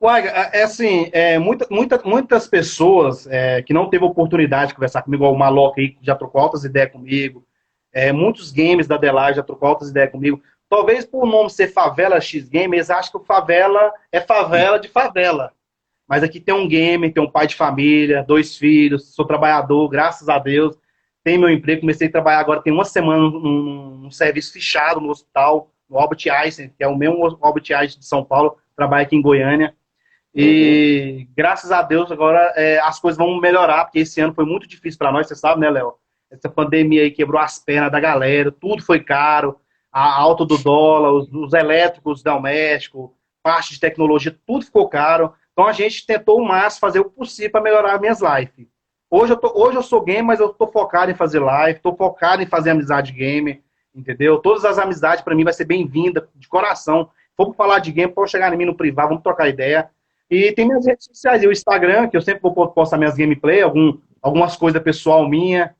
Uai, 0.00 0.26
é, 0.28 0.60
é 0.60 0.62
assim, 0.62 1.08
é, 1.12 1.38
muita, 1.38 1.66
muita, 1.70 2.02
muitas 2.04 2.46
pessoas 2.46 3.26
é, 3.28 3.62
que 3.62 3.72
não 3.72 3.88
teve 3.88 4.04
oportunidade 4.04 4.68
de 4.68 4.74
conversar 4.74 5.02
comigo, 5.02 5.24
o 5.26 5.38
Maloca 5.38 5.80
aí, 5.80 5.90
que 5.90 6.04
já 6.04 6.14
trocou 6.14 6.40
altas 6.40 6.64
ideias 6.64 6.92
comigo, 6.92 7.46
é, 7.96 8.12
muitos 8.12 8.52
games 8.52 8.86
da 8.86 8.98
Delage 8.98 9.36
já 9.36 9.42
trocou 9.42 9.70
altas 9.70 9.88
ideias 9.88 10.10
comigo. 10.10 10.42
Talvez 10.68 11.06
por 11.06 11.24
o 11.24 11.26
nome 11.26 11.48
ser 11.48 11.68
Favela 11.68 12.20
X 12.20 12.46
Game, 12.46 12.76
eles 12.76 12.90
acham 12.90 13.10
que 13.12 13.16
o 13.16 13.24
Favela 13.24 13.90
é 14.12 14.20
favela 14.20 14.78
de 14.78 14.86
favela. 14.86 15.50
Mas 16.06 16.22
aqui 16.22 16.38
tem 16.38 16.54
um 16.54 16.68
gamer, 16.68 17.10
tem 17.10 17.22
um 17.22 17.30
pai 17.30 17.46
de 17.46 17.54
família, 17.54 18.22
dois 18.22 18.58
filhos, 18.58 19.14
sou 19.14 19.24
trabalhador, 19.24 19.88
graças 19.88 20.28
a 20.28 20.38
Deus. 20.38 20.76
Tenho 21.24 21.40
meu 21.40 21.48
emprego, 21.48 21.80
comecei 21.80 22.08
a 22.08 22.12
trabalhar 22.12 22.40
agora, 22.40 22.60
tem 22.60 22.70
uma 22.70 22.84
semana 22.84 23.22
num, 23.22 23.96
num 24.02 24.10
serviço 24.10 24.52
fechado 24.52 25.00
no 25.00 25.08
hospital, 25.08 25.70
no 25.88 25.98
Albert 25.98 26.20
Einstein, 26.30 26.68
que 26.76 26.84
é 26.84 26.86
o 26.86 26.94
mesmo 26.94 27.24
Albert 27.40 27.64
Einstein 27.74 28.00
de 28.00 28.06
São 28.06 28.22
Paulo, 28.22 28.58
trabalho 28.76 29.06
aqui 29.06 29.16
em 29.16 29.22
Goiânia. 29.22 29.74
E 30.34 31.20
uhum. 31.20 31.32
graças 31.34 31.72
a 31.72 31.80
Deus 31.80 32.12
agora 32.12 32.52
é, 32.56 32.78
as 32.80 33.00
coisas 33.00 33.16
vão 33.16 33.40
melhorar, 33.40 33.86
porque 33.86 34.00
esse 34.00 34.20
ano 34.20 34.34
foi 34.34 34.44
muito 34.44 34.68
difícil 34.68 34.98
para 34.98 35.10
nós, 35.10 35.26
você 35.26 35.34
sabe, 35.34 35.62
né, 35.62 35.70
Léo? 35.70 35.94
Essa 36.30 36.48
pandemia 36.48 37.02
aí 37.02 37.10
quebrou 37.10 37.40
as 37.40 37.58
pernas 37.58 37.92
da 37.92 38.00
galera, 38.00 38.50
tudo 38.50 38.82
foi 38.82 39.00
caro. 39.00 39.60
a 39.92 40.14
alta 40.14 40.44
do 40.44 40.58
dólar, 40.58 41.12
os, 41.12 41.32
os 41.32 41.52
elétricos 41.52 42.22
domésticos, 42.22 43.10
parte 43.42 43.74
de 43.74 43.80
tecnologia, 43.80 44.36
tudo 44.46 44.64
ficou 44.64 44.88
caro. 44.88 45.32
Então 45.52 45.66
a 45.66 45.72
gente 45.72 46.04
tentou 46.04 46.40
o 46.40 46.44
máximo 46.44 46.80
fazer 46.80 47.00
o 47.00 47.10
possível 47.10 47.52
para 47.52 47.62
melhorar 47.62 48.00
minhas 48.00 48.20
lives. 48.20 48.68
Hoje 49.08 49.32
eu, 49.32 49.36
tô, 49.36 49.52
hoje 49.54 49.76
eu 49.76 49.82
sou 49.82 50.02
game, 50.02 50.26
mas 50.26 50.40
eu 50.40 50.48
tô 50.48 50.66
focado 50.66 51.10
em 51.10 51.14
fazer 51.14 51.38
live, 51.38 51.78
tô 51.78 51.94
focado 51.94 52.42
em 52.42 52.46
fazer 52.46 52.70
amizade 52.70 53.12
game, 53.12 53.62
entendeu? 53.94 54.38
Todas 54.38 54.64
as 54.64 54.78
amizades 54.78 55.22
para 55.22 55.34
mim 55.34 55.44
vai 55.44 55.52
ser 55.52 55.64
bem-vinda, 55.64 56.28
de 56.34 56.48
coração. 56.48 57.08
Vamos 57.38 57.56
falar 57.56 57.78
de 57.78 57.92
game, 57.92 58.12
pode 58.12 58.32
chegar 58.32 58.52
em 58.52 58.56
mim 58.56 58.64
no 58.64 58.76
privado, 58.76 59.10
vamos 59.10 59.22
trocar 59.22 59.48
ideia. 59.48 59.88
E 60.28 60.50
tem 60.52 60.66
minhas 60.66 60.84
redes 60.84 61.04
sociais, 61.06 61.44
o 61.44 61.52
Instagram, 61.52 62.08
que 62.08 62.16
eu 62.16 62.20
sempre 62.20 62.42
vou 62.42 62.68
postar 62.68 62.98
minhas 62.98 63.14
gameplay, 63.14 63.62
algum, 63.62 63.96
algumas 64.20 64.56
coisas 64.56 64.82
pessoal 64.82 65.28
minha, 65.28 65.75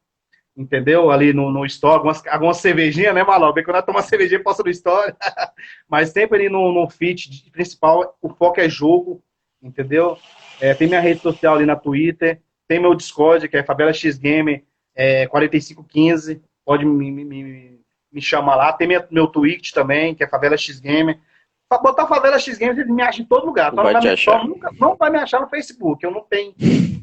entendeu? 0.57 1.11
Ali 1.11 1.33
no, 1.33 1.51
no 1.51 1.67
Store, 1.67 1.97
algumas, 1.97 2.27
algumas 2.27 2.57
cervejinhas, 2.59 3.15
né, 3.15 3.23
Maló? 3.23 3.53
Bem 3.53 3.65
quando 3.65 3.77
eu 3.77 3.83
tomo 3.83 3.99
uma 3.99 4.05
cervejinha, 4.05 4.43
posta 4.43 4.63
no 4.63 4.71
Store. 4.71 5.15
Mas 5.89 6.11
sempre 6.11 6.39
ali 6.39 6.49
no, 6.49 6.73
no 6.73 6.89
feed 6.89 7.51
principal, 7.53 8.17
o 8.23 8.29
foco 8.29 8.61
é 8.61 8.69
jogo, 8.69 9.23
entendeu? 9.63 10.19
É, 10.61 10.75
tem 10.75 10.89
minha 10.89 11.01
rede 11.01 11.21
social 11.21 11.55
ali 11.55 11.67
na 11.67 11.77
Twitter, 11.77 12.41
tem 12.67 12.81
meu 12.81 12.95
Discord, 12.95 13.49
que 13.49 13.57
é 13.57 13.63
Favela 13.63 13.93
X 13.93 14.17
Game 14.19 14.65
é, 14.95 15.27
4515, 15.27 16.43
pode 16.65 16.87
me, 16.87 17.11
me, 17.11 17.81
me 18.11 18.23
chamar 18.23 18.57
lá. 18.57 18.73
Tem 18.73 18.89
minha, 18.89 19.07
meu 19.11 19.27
Twitch 19.27 19.73
também, 19.73 20.15
que 20.15 20.25
é 20.25 20.29
Favela 20.29 20.57
X 20.57 20.81
Game. 20.81 21.21
Pra 21.69 21.79
botar 21.79 22.07
Favela 22.07 22.39
X 22.39 22.57
Game, 22.57 22.75
você 22.75 22.85
me 22.85 23.03
acha 23.03 23.21
em 23.21 23.27
todo 23.27 23.47
lugar. 23.47 23.73
Não 23.73 23.83
vai, 23.83 24.01
te 24.01 24.09
achar. 24.09 24.45
Nunca, 24.45 24.71
não 24.81 24.97
vai 24.97 25.11
me 25.11 25.19
achar 25.19 25.41
no 25.41 25.49
Facebook, 25.49 26.03
eu 26.03 26.11
não 26.11 26.23
tenho, 26.23 26.55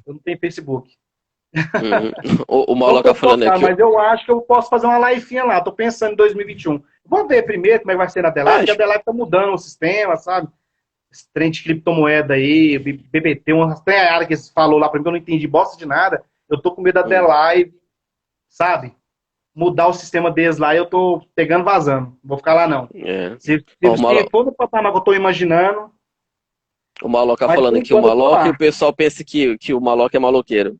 eu 0.05 0.13
não 0.13 0.19
tenho 0.19 0.39
Facebook. 0.39 0.95
Uhum. 1.53 2.43
O, 2.47 2.73
o 2.73 2.75
Maloca 2.75 3.13
falando 3.13 3.43
aqui. 3.43 3.61
Mas 3.61 3.79
eu 3.79 3.97
acho 3.97 4.25
que 4.25 4.31
eu 4.31 4.41
posso 4.41 4.69
fazer 4.69 4.85
uma 4.87 4.97
live 4.97 5.41
lá. 5.41 5.61
Tô 5.61 5.71
pensando 5.71 6.13
em 6.13 6.15
2021. 6.15 6.81
Vamos 7.05 7.27
ver 7.27 7.43
primeiro 7.43 7.79
como 7.79 7.91
é 7.91 7.93
que 7.93 7.97
vai 7.97 8.09
ser 8.09 8.21
na 8.21 8.29
Adelaide, 8.29 8.59
porque 8.59 8.71
a 8.71 8.73
Adelaide 8.73 9.03
tá 9.03 9.13
mudando 9.13 9.53
o 9.53 9.57
sistema, 9.57 10.15
sabe? 10.15 10.47
Esse 11.11 11.31
trem 11.31 11.51
de 11.51 11.63
criptomoeda 11.63 12.33
aí, 12.33 12.79
BBT, 12.79 13.53
uma 13.53 13.81
área 13.85 14.25
que 14.25 14.35
você 14.35 14.51
falou 14.51 14.79
lá 14.79 14.89
pra 14.89 14.99
mim, 14.99 15.05
eu 15.05 15.11
não 15.11 15.19
entendi 15.19 15.47
bosta 15.47 15.77
de 15.77 15.85
nada. 15.85 16.23
Eu 16.49 16.59
tô 16.59 16.71
com 16.71 16.81
medo 16.81 16.95
da 16.95 17.01
hum. 17.01 17.05
Adelaide, 17.05 17.73
sabe? 18.49 18.93
Mudar 19.55 19.87
o 19.87 19.93
sistema 19.93 20.31
deles 20.31 20.57
lá, 20.57 20.75
eu 20.75 20.85
tô 20.85 21.21
pegando 21.35 21.63
vazando. 21.63 22.07
Não 22.07 22.29
vou 22.29 22.37
ficar 22.37 22.55
lá, 22.55 22.67
não. 22.67 22.89
É. 22.95 23.35
Se, 23.39 23.59
se, 23.59 23.87
Ó, 23.87 23.95
se 23.95 24.29
for 24.31 24.45
no 24.45 24.51
patamar 24.51 24.91
que 24.91 24.97
eu 24.97 25.03
tô 25.03 25.13
imaginando. 25.13 25.91
O 27.01 27.09
Maloca 27.09 27.47
falando 27.47 27.77
aqui, 27.77 27.93
o 27.93 28.01
Maloca, 28.01 28.47
e 28.47 28.51
o 28.51 28.57
pessoal 28.57 28.93
pensa 28.93 29.23
que, 29.23 29.57
que 29.57 29.73
o 29.73 29.81
Maloca 29.81 30.15
é 30.17 30.19
maloqueiro. 30.19 30.77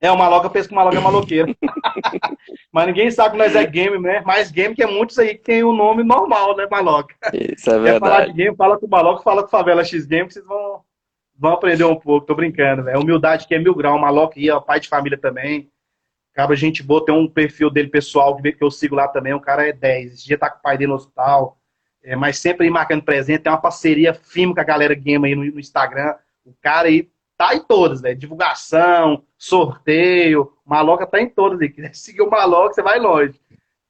É, 0.00 0.10
o 0.10 0.16
Maloca 0.16 0.48
pensa 0.48 0.66
que 0.66 0.72
o 0.72 0.76
Maloca 0.76 0.96
é 0.96 1.00
maloqueiro. 1.00 1.54
Mas 2.72 2.86
ninguém 2.86 3.10
sabe 3.10 3.32
que 3.32 3.38
nós 3.38 3.54
é 3.54 3.66
game, 3.66 3.98
né? 3.98 4.22
Mais 4.22 4.50
game 4.50 4.74
que 4.74 4.82
é 4.82 4.86
muitos 4.86 5.18
aí 5.18 5.34
que 5.34 5.42
tem 5.42 5.62
o 5.62 5.70
um 5.70 5.76
nome 5.76 6.02
normal, 6.02 6.56
né, 6.56 6.66
Maloca? 6.70 7.14
Isso 7.34 7.70
é 7.70 7.78
verdade. 7.78 7.92
Quer 7.92 8.00
falar 8.00 8.26
de 8.26 8.32
game, 8.32 8.56
fala 8.56 8.78
com 8.78 8.86
o 8.86 8.90
Maloca, 8.90 9.22
fala 9.22 9.42
com 9.42 9.48
o 9.48 9.50
Favela 9.50 9.84
X 9.84 10.06
Game, 10.06 10.26
que 10.26 10.34
vocês 10.34 10.46
vão, 10.46 10.80
vão 11.38 11.52
aprender 11.52 11.84
um 11.84 11.96
pouco. 11.96 12.26
Tô 12.26 12.34
brincando, 12.34 12.84
velho. 12.84 13.00
Humildade 13.00 13.46
que 13.46 13.54
é 13.54 13.58
mil 13.58 13.74
grau. 13.74 13.96
O 13.96 14.00
Maloca 14.00 14.40
ia, 14.40 14.58
pai 14.58 14.80
de 14.80 14.88
família 14.88 15.18
também. 15.18 15.70
Acaba 16.32 16.56
gente 16.56 16.82
boa, 16.82 17.04
tem 17.04 17.14
um 17.14 17.28
perfil 17.28 17.68
dele 17.68 17.88
pessoal 17.88 18.40
que 18.40 18.56
eu 18.58 18.70
sigo 18.70 18.94
lá 18.94 19.06
também. 19.06 19.34
O 19.34 19.40
cara 19.40 19.68
é 19.68 19.72
10. 19.72 20.14
Esse 20.14 20.26
dia 20.26 20.38
tá 20.38 20.48
com 20.48 20.60
o 20.60 20.62
pai 20.62 20.78
dele 20.78 20.88
no 20.88 20.94
hospital. 20.94 21.58
É, 22.02 22.16
mas 22.16 22.38
sempre 22.38 22.64
aí 22.64 22.70
marcando 22.70 23.02
presente. 23.02 23.42
Tem 23.42 23.52
uma 23.52 23.60
parceria 23.60 24.14
firme 24.14 24.54
com 24.54 24.60
a 24.60 24.64
galera 24.64 24.94
game 24.94 25.26
aí 25.26 25.34
no, 25.34 25.44
no 25.44 25.60
Instagram. 25.60 26.14
O 26.46 26.54
cara 26.62 26.88
aí 26.88 27.10
tá 27.40 27.54
em 27.54 27.60
todas, 27.60 28.02
velho. 28.02 28.18
Divulgação, 28.18 29.24
sorteio. 29.38 30.52
Maloca 30.62 31.06
tá 31.06 31.18
em 31.18 31.28
todas. 31.28 31.58
Se 31.58 31.70
quiser 31.70 31.94
seguir 31.96 32.20
o 32.20 32.28
Maloca, 32.28 32.74
você 32.74 32.82
vai 32.82 32.98
longe. 32.98 33.40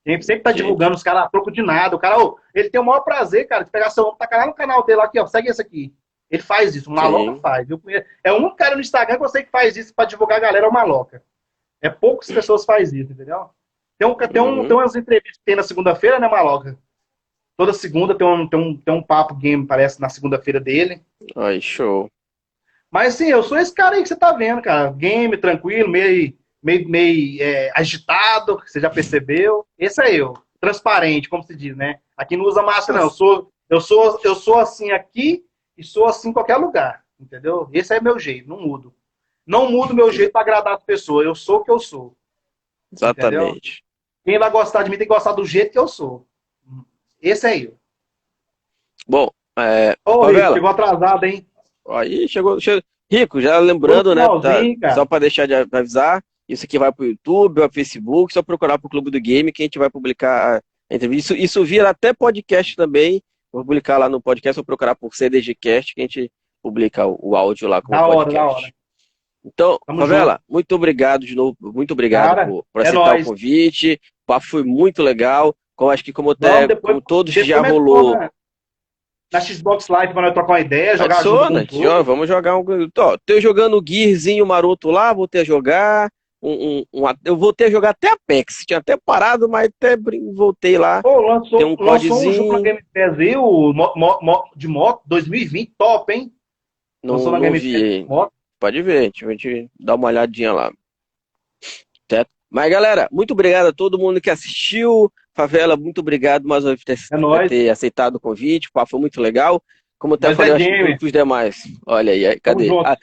Sempre, 0.06 0.22
sempre 0.22 0.42
tá 0.44 0.52
divulgando 0.52 0.94
os 0.94 1.02
caras 1.02 1.24
a 1.24 1.28
troco 1.28 1.50
de 1.50 1.60
nada. 1.60 1.96
O 1.96 1.98
cara, 1.98 2.16
oh, 2.22 2.38
ele 2.54 2.70
tem 2.70 2.80
o 2.80 2.84
maior 2.84 3.00
prazer, 3.00 3.48
cara, 3.48 3.64
de 3.64 3.70
pegar 3.70 3.90
seu 3.90 4.04
nome, 4.04 4.18
tacar 4.18 4.38
lá 4.38 4.46
no 4.46 4.54
canal 4.54 4.84
dele, 4.84 5.00
aqui, 5.00 5.18
ó, 5.18 5.26
segue 5.26 5.48
esse 5.48 5.60
aqui. 5.60 5.92
Ele 6.30 6.42
faz 6.42 6.76
isso, 6.76 6.88
o 6.88 6.94
Maloca 6.94 7.34
Sim. 7.34 7.40
faz. 7.40 7.68
É 8.22 8.32
um 8.32 8.54
cara 8.54 8.76
no 8.76 8.80
Instagram 8.80 9.16
que 9.18 9.24
eu 9.24 9.28
sei 9.28 9.42
que 9.42 9.50
faz 9.50 9.76
isso 9.76 9.92
pra 9.92 10.04
divulgar 10.04 10.38
a 10.38 10.40
galera, 10.40 10.66
é 10.66 10.68
o 10.68 10.72
Maloca. 10.72 11.20
É 11.82 11.90
poucas 11.90 12.30
pessoas 12.30 12.64
fazem 12.64 13.00
isso, 13.00 13.12
entendeu? 13.12 13.50
Tem, 13.98 14.06
um, 14.06 14.14
tem, 14.14 14.40
um, 14.40 14.60
uhum. 14.60 14.68
tem 14.68 14.76
umas 14.76 14.94
entrevistas 14.94 15.38
que 15.38 15.44
tem 15.44 15.56
na 15.56 15.64
segunda-feira, 15.64 16.20
né, 16.20 16.28
Maloca? 16.28 16.78
Toda 17.56 17.72
segunda 17.72 18.14
tem 18.14 18.26
um, 18.26 18.48
tem 18.48 18.60
um, 18.60 18.76
tem 18.76 18.94
um 18.94 19.02
papo 19.02 19.34
game, 19.34 19.66
parece, 19.66 20.00
na 20.00 20.08
segunda-feira 20.08 20.60
dele. 20.60 21.02
Ai, 21.36 21.60
show. 21.60 22.08
Mas 22.90 23.14
sim, 23.14 23.28
eu 23.28 23.42
sou 23.42 23.56
esse 23.56 23.72
cara 23.72 23.96
aí 23.96 24.02
que 24.02 24.08
você 24.08 24.16
tá 24.16 24.32
vendo, 24.32 24.60
cara. 24.60 24.90
Game, 24.90 25.36
tranquilo, 25.36 25.88
meio, 25.88 26.36
meio, 26.62 26.88
meio 26.88 27.42
é, 27.42 27.70
agitado, 27.74 28.60
você 28.66 28.80
já 28.80 28.90
percebeu. 28.90 29.66
Esse 29.78 30.02
é 30.02 30.14
eu. 30.14 30.34
Transparente, 30.60 31.28
como 31.28 31.42
se 31.42 31.54
diz, 31.54 31.76
né? 31.76 32.00
Aqui 32.16 32.36
não 32.36 32.44
usa 32.44 32.62
máscara, 32.62 32.98
não. 32.98 33.06
Eu 33.06 33.10
sou, 33.10 33.52
eu 33.68 33.80
sou, 33.80 34.20
eu 34.24 34.34
sou 34.34 34.58
assim 34.58 34.90
aqui 34.90 35.44
e 35.78 35.84
sou 35.84 36.06
assim 36.06 36.30
em 36.30 36.32
qualquer 36.32 36.56
lugar. 36.56 37.04
Entendeu? 37.18 37.68
Esse 37.72 37.94
é 37.94 38.00
meu 38.00 38.18
jeito, 38.18 38.48
não 38.48 38.60
mudo. 38.60 38.94
Não 39.46 39.70
mudo 39.70 39.94
meu 39.94 40.12
jeito 40.12 40.32
para 40.32 40.40
agradar 40.40 40.74
as 40.74 40.82
pessoas. 40.82 41.26
Eu 41.26 41.34
sou 41.34 41.58
o 41.58 41.64
que 41.64 41.70
eu 41.70 41.78
sou. 41.78 42.16
Exatamente. 42.92 43.36
Entendeu? 43.36 43.90
Quem 44.24 44.38
vai 44.38 44.50
gostar 44.50 44.82
de 44.82 44.90
mim 44.90 44.98
tem 44.98 45.06
que 45.06 45.14
gostar 45.14 45.32
do 45.32 45.44
jeito 45.44 45.72
que 45.72 45.78
eu 45.78 45.88
sou. 45.88 46.26
Esse 47.20 47.46
é 47.46 47.58
eu. 47.58 47.78
Bom, 49.06 49.30
é... 49.58 49.96
Ô, 50.04 50.28
chegou 50.32 50.68
atrasado, 50.68 51.24
hein? 51.24 51.46
Aí 51.88 52.28
chegou, 52.28 52.60
chegou. 52.60 52.82
Rico, 53.10 53.40
já 53.40 53.58
lembrando, 53.58 54.14
né? 54.14 54.24
Tá, 54.80 54.94
só 54.94 55.04
para 55.04 55.20
deixar 55.20 55.46
de 55.46 55.54
avisar, 55.54 56.22
isso 56.48 56.64
aqui 56.64 56.78
vai 56.78 56.92
para 56.92 57.02
o 57.04 57.08
YouTube, 57.08 57.54
para 57.54 57.70
Facebook, 57.70 58.32
só 58.32 58.42
procurar 58.42 58.78
para 58.78 58.86
o 58.86 58.90
Clube 58.90 59.10
do 59.10 59.20
Game 59.20 59.52
que 59.52 59.62
a 59.62 59.66
gente 59.66 59.78
vai 59.78 59.90
publicar 59.90 60.62
a 60.90 60.94
entrevista. 60.94 61.34
Isso, 61.34 61.42
isso 61.42 61.64
vira 61.64 61.90
até 61.90 62.12
podcast 62.12 62.76
também. 62.76 63.20
Vou 63.52 63.62
publicar 63.62 63.98
lá 63.98 64.08
no 64.08 64.20
podcast, 64.20 64.56
vou 64.56 64.64
procurar 64.64 64.94
por 64.94 65.14
CDGcast 65.14 65.94
que 65.94 66.00
a 66.00 66.04
gente 66.04 66.30
publica 66.62 67.04
o, 67.06 67.18
o 67.20 67.36
áudio 67.36 67.68
lá 67.68 67.82
com 67.82 67.90
da 67.90 68.06
o 68.06 68.12
podcast. 68.12 68.38
Hora, 68.38 68.52
hora. 68.52 68.72
Então, 69.44 69.78
Tamo 69.86 70.00
Favela, 70.00 70.32
junto. 70.32 70.42
muito 70.48 70.74
obrigado 70.74 71.26
de 71.26 71.34
novo, 71.34 71.56
muito 71.60 71.92
obrigado 71.92 72.36
Cara, 72.36 72.46
por, 72.46 72.64
por 72.72 72.82
é 72.82 72.88
aceitar 72.88 73.12
nóis. 73.12 73.26
o 73.26 73.30
convite. 73.30 73.94
O 73.94 74.26
papo 74.26 74.46
foi 74.46 74.62
muito 74.62 75.02
legal. 75.02 75.54
Como 75.74 75.90
acho 75.90 76.04
que 76.04 76.12
como, 76.12 76.30
até, 76.32 76.66
depois, 76.66 76.92
como 76.92 77.00
todos 77.00 77.32
já 77.32 77.60
rolou. 77.66 78.18
Né? 78.18 78.28
Na 79.32 79.40
Xbox 79.40 79.88
Live 79.88 80.12
para 80.12 80.22
nós 80.22 80.32
trocar 80.32 80.52
uma 80.52 80.60
ideia, 80.60 80.96
jogar 80.96 81.14
Adiciona, 81.16 81.60
junto 81.60 81.76
com 81.76 82.04
vamos 82.04 82.28
jogar 82.28 82.56
um. 82.56 82.90
Tô, 82.90 83.16
tô 83.18 83.40
jogando 83.40 83.82
Gearzinho 83.86 84.44
maroto 84.44 84.90
lá, 84.90 85.12
vou 85.12 85.28
ter 85.28 85.40
a 85.40 85.44
jogar. 85.44 86.10
Um, 86.42 86.84
um, 86.92 87.04
um, 87.04 87.14
eu 87.24 87.36
voltei 87.36 87.66
a 87.66 87.70
jogar 87.70 87.90
até 87.90 88.08
Apex, 88.08 88.64
tinha 88.66 88.78
até 88.78 88.96
parado, 88.96 89.48
mas 89.48 89.68
até 89.68 89.96
voltei 90.34 90.78
lá. 90.78 91.02
Pô, 91.02 91.20
lançou, 91.20 91.58
tem 91.58 91.66
um 91.66 91.76
lançou 91.78 92.18
um 92.18 92.32
jogo 92.32 92.52
na 92.54 92.60
Game 92.60 92.82
Pass 92.94 93.18
aí, 93.18 93.36
o 93.36 93.72
mo, 93.72 93.92
mo, 93.94 94.50
de 94.56 94.66
moto 94.66 95.02
2020, 95.06 95.74
top, 95.76 96.12
hein? 96.12 96.32
Não, 97.04 97.14
lançou 97.14 97.30
na 97.30 97.38
não 97.38 97.42
Game 97.42 97.58
vi. 97.58 98.04
Pass. 98.06 98.28
Pode 98.58 98.82
ver, 98.82 98.98
a 98.98 99.02
gente 99.30 99.70
dá 99.78 99.94
uma 99.94 100.08
olhadinha 100.08 100.52
lá. 100.52 100.72
Certo? 102.10 102.30
Mas 102.50 102.70
galera, 102.70 103.08
muito 103.12 103.32
obrigado 103.32 103.66
a 103.66 103.72
todo 103.72 103.98
mundo 103.98 104.20
que 104.20 104.30
assistiu. 104.30 105.10
Favela, 105.34 105.76
muito 105.76 106.00
obrigado 106.00 106.46
mais 106.46 106.64
uma 106.64 106.74
vez 106.74 106.84
por 106.84 107.18
ter, 107.38 107.44
é 107.44 107.48
ter 107.48 107.68
aceitado 107.70 108.16
o 108.16 108.20
convite. 108.20 108.68
O 108.68 108.72
papo 108.72 108.90
foi 108.90 109.00
muito 109.00 109.20
legal. 109.20 109.62
Como 109.98 110.14
eu 110.14 110.16
até 110.16 110.28
Mas 110.28 110.36
falei, 110.36 110.52
é 110.52 110.82
acho 110.88 110.98
que 110.98 111.06
os 111.06 111.12
demais. 111.12 111.62
Olha 111.86 112.12
aí, 112.12 112.40
cadê? 112.40 112.68
Ah, 112.84 112.96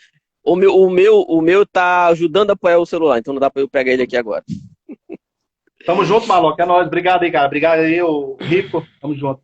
o, 0.43 0.55
meu, 0.55 0.75
o, 0.75 0.89
meu, 0.89 1.21
o 1.21 1.41
meu 1.41 1.65
tá 1.65 2.07
ajudando 2.07 2.49
a 2.49 2.53
apoiar 2.53 2.79
o 2.79 2.85
celular, 2.85 3.19
então 3.19 3.33
não 3.33 3.39
dá 3.39 3.49
para 3.49 3.61
eu 3.61 3.69
pegar 3.69 3.91
ele 3.91 4.03
aqui 4.03 4.17
agora. 4.17 4.43
Tamo 5.85 6.03
junto, 6.03 6.27
Maloca. 6.27 6.63
É 6.63 6.65
nóis. 6.65 6.87
Obrigado 6.87 7.23
aí, 7.23 7.31
cara. 7.31 7.45
Obrigado 7.45 7.79
aí, 7.79 8.01
o 8.01 8.35
Rico. 8.41 8.85
Tamo 8.99 9.15
junto. 9.15 9.41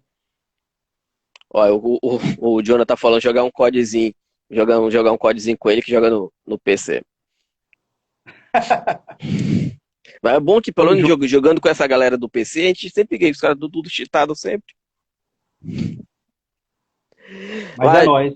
Olha, 1.50 1.74
o, 1.74 2.00
o, 2.02 2.56
o 2.56 2.62
Jonathan 2.62 2.86
tá 2.86 2.98
falando 2.98 3.22
jogar 3.22 3.44
um 3.44 3.52
codezinho. 3.52 4.14
Jogar, 4.50 4.90
jogar 4.90 5.12
um 5.12 5.18
codezinho 5.18 5.58
com 5.58 5.70
ele 5.70 5.82
que 5.82 5.92
joga 5.92 6.10
no, 6.10 6.34
no 6.46 6.60
PC. 6.60 7.02
Mas 10.24 10.36
é 10.36 10.40
bom 10.40 10.62
que, 10.62 10.72
pelo 10.72 10.96
menos, 10.96 11.30
jogando 11.30 11.60
com 11.60 11.68
essa 11.68 11.86
galera 11.86 12.18
do 12.18 12.30
PC, 12.30 12.62
a 12.62 12.68
gente 12.68 12.90
sempre 12.90 13.18
ganha 13.18 13.32
os 13.34 13.40
caras 13.40 13.58
do 13.58 13.70
tudo 13.70 13.90
cheatado 13.90 14.34
sempre. 14.34 14.74
Mas 17.78 17.92
Vai. 17.92 18.04
é 18.04 18.06
nóis. 18.06 18.34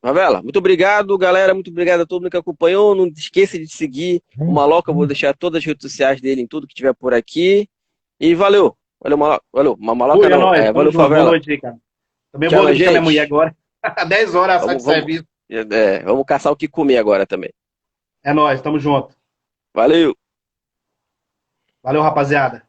Favela, 0.00 0.40
muito 0.40 0.60
obrigado, 0.60 1.18
galera. 1.18 1.52
Muito 1.52 1.70
obrigado 1.70 2.02
a 2.02 2.06
todo 2.06 2.22
mundo 2.22 2.30
que 2.30 2.36
acompanhou. 2.36 2.94
Não 2.94 3.08
esqueça 3.08 3.58
de 3.58 3.66
seguir 3.66 4.22
o 4.38 4.52
Maloca. 4.52 4.92
Eu 4.92 4.94
vou 4.94 5.08
deixar 5.08 5.36
todas 5.36 5.58
as 5.58 5.64
redes 5.64 5.82
sociais 5.90 6.20
dele 6.20 6.40
em 6.40 6.46
tudo 6.46 6.68
que 6.68 6.74
tiver 6.74 6.94
por 6.94 7.12
aqui. 7.12 7.68
E 8.20 8.32
valeu. 8.36 8.76
Valeu, 9.02 9.18
Maloca. 9.18 9.44
Valeu. 9.52 9.76
Maloca 9.76 10.20
Ui, 10.20 10.28
não. 10.28 10.54
É, 10.54 10.68
é, 10.68 10.72
valeu, 10.72 10.92
Favela. 10.92 11.22
Boa 11.22 11.30
noite, 11.32 11.58
cara. 11.58 11.76
Também 12.30 12.48
Tchau, 12.48 12.62
vou 12.62 12.68
deixar 12.68 12.90
minha 12.90 13.02
mulher 13.02 13.22
agora. 13.22 13.56
10 14.08 14.34
horas 14.36 14.60
vamos, 14.60 14.76
de 14.76 14.82
serviço. 14.84 15.24
É, 15.50 16.04
vamos 16.04 16.24
caçar 16.24 16.52
o 16.52 16.56
que 16.56 16.68
comer 16.68 16.98
agora 16.98 17.26
também. 17.26 17.50
É 18.22 18.32
nóis, 18.32 18.62
tamo 18.62 18.78
junto. 18.78 19.16
Valeu. 19.74 20.16
Valeu, 21.88 22.02
rapaziada. 22.02 22.67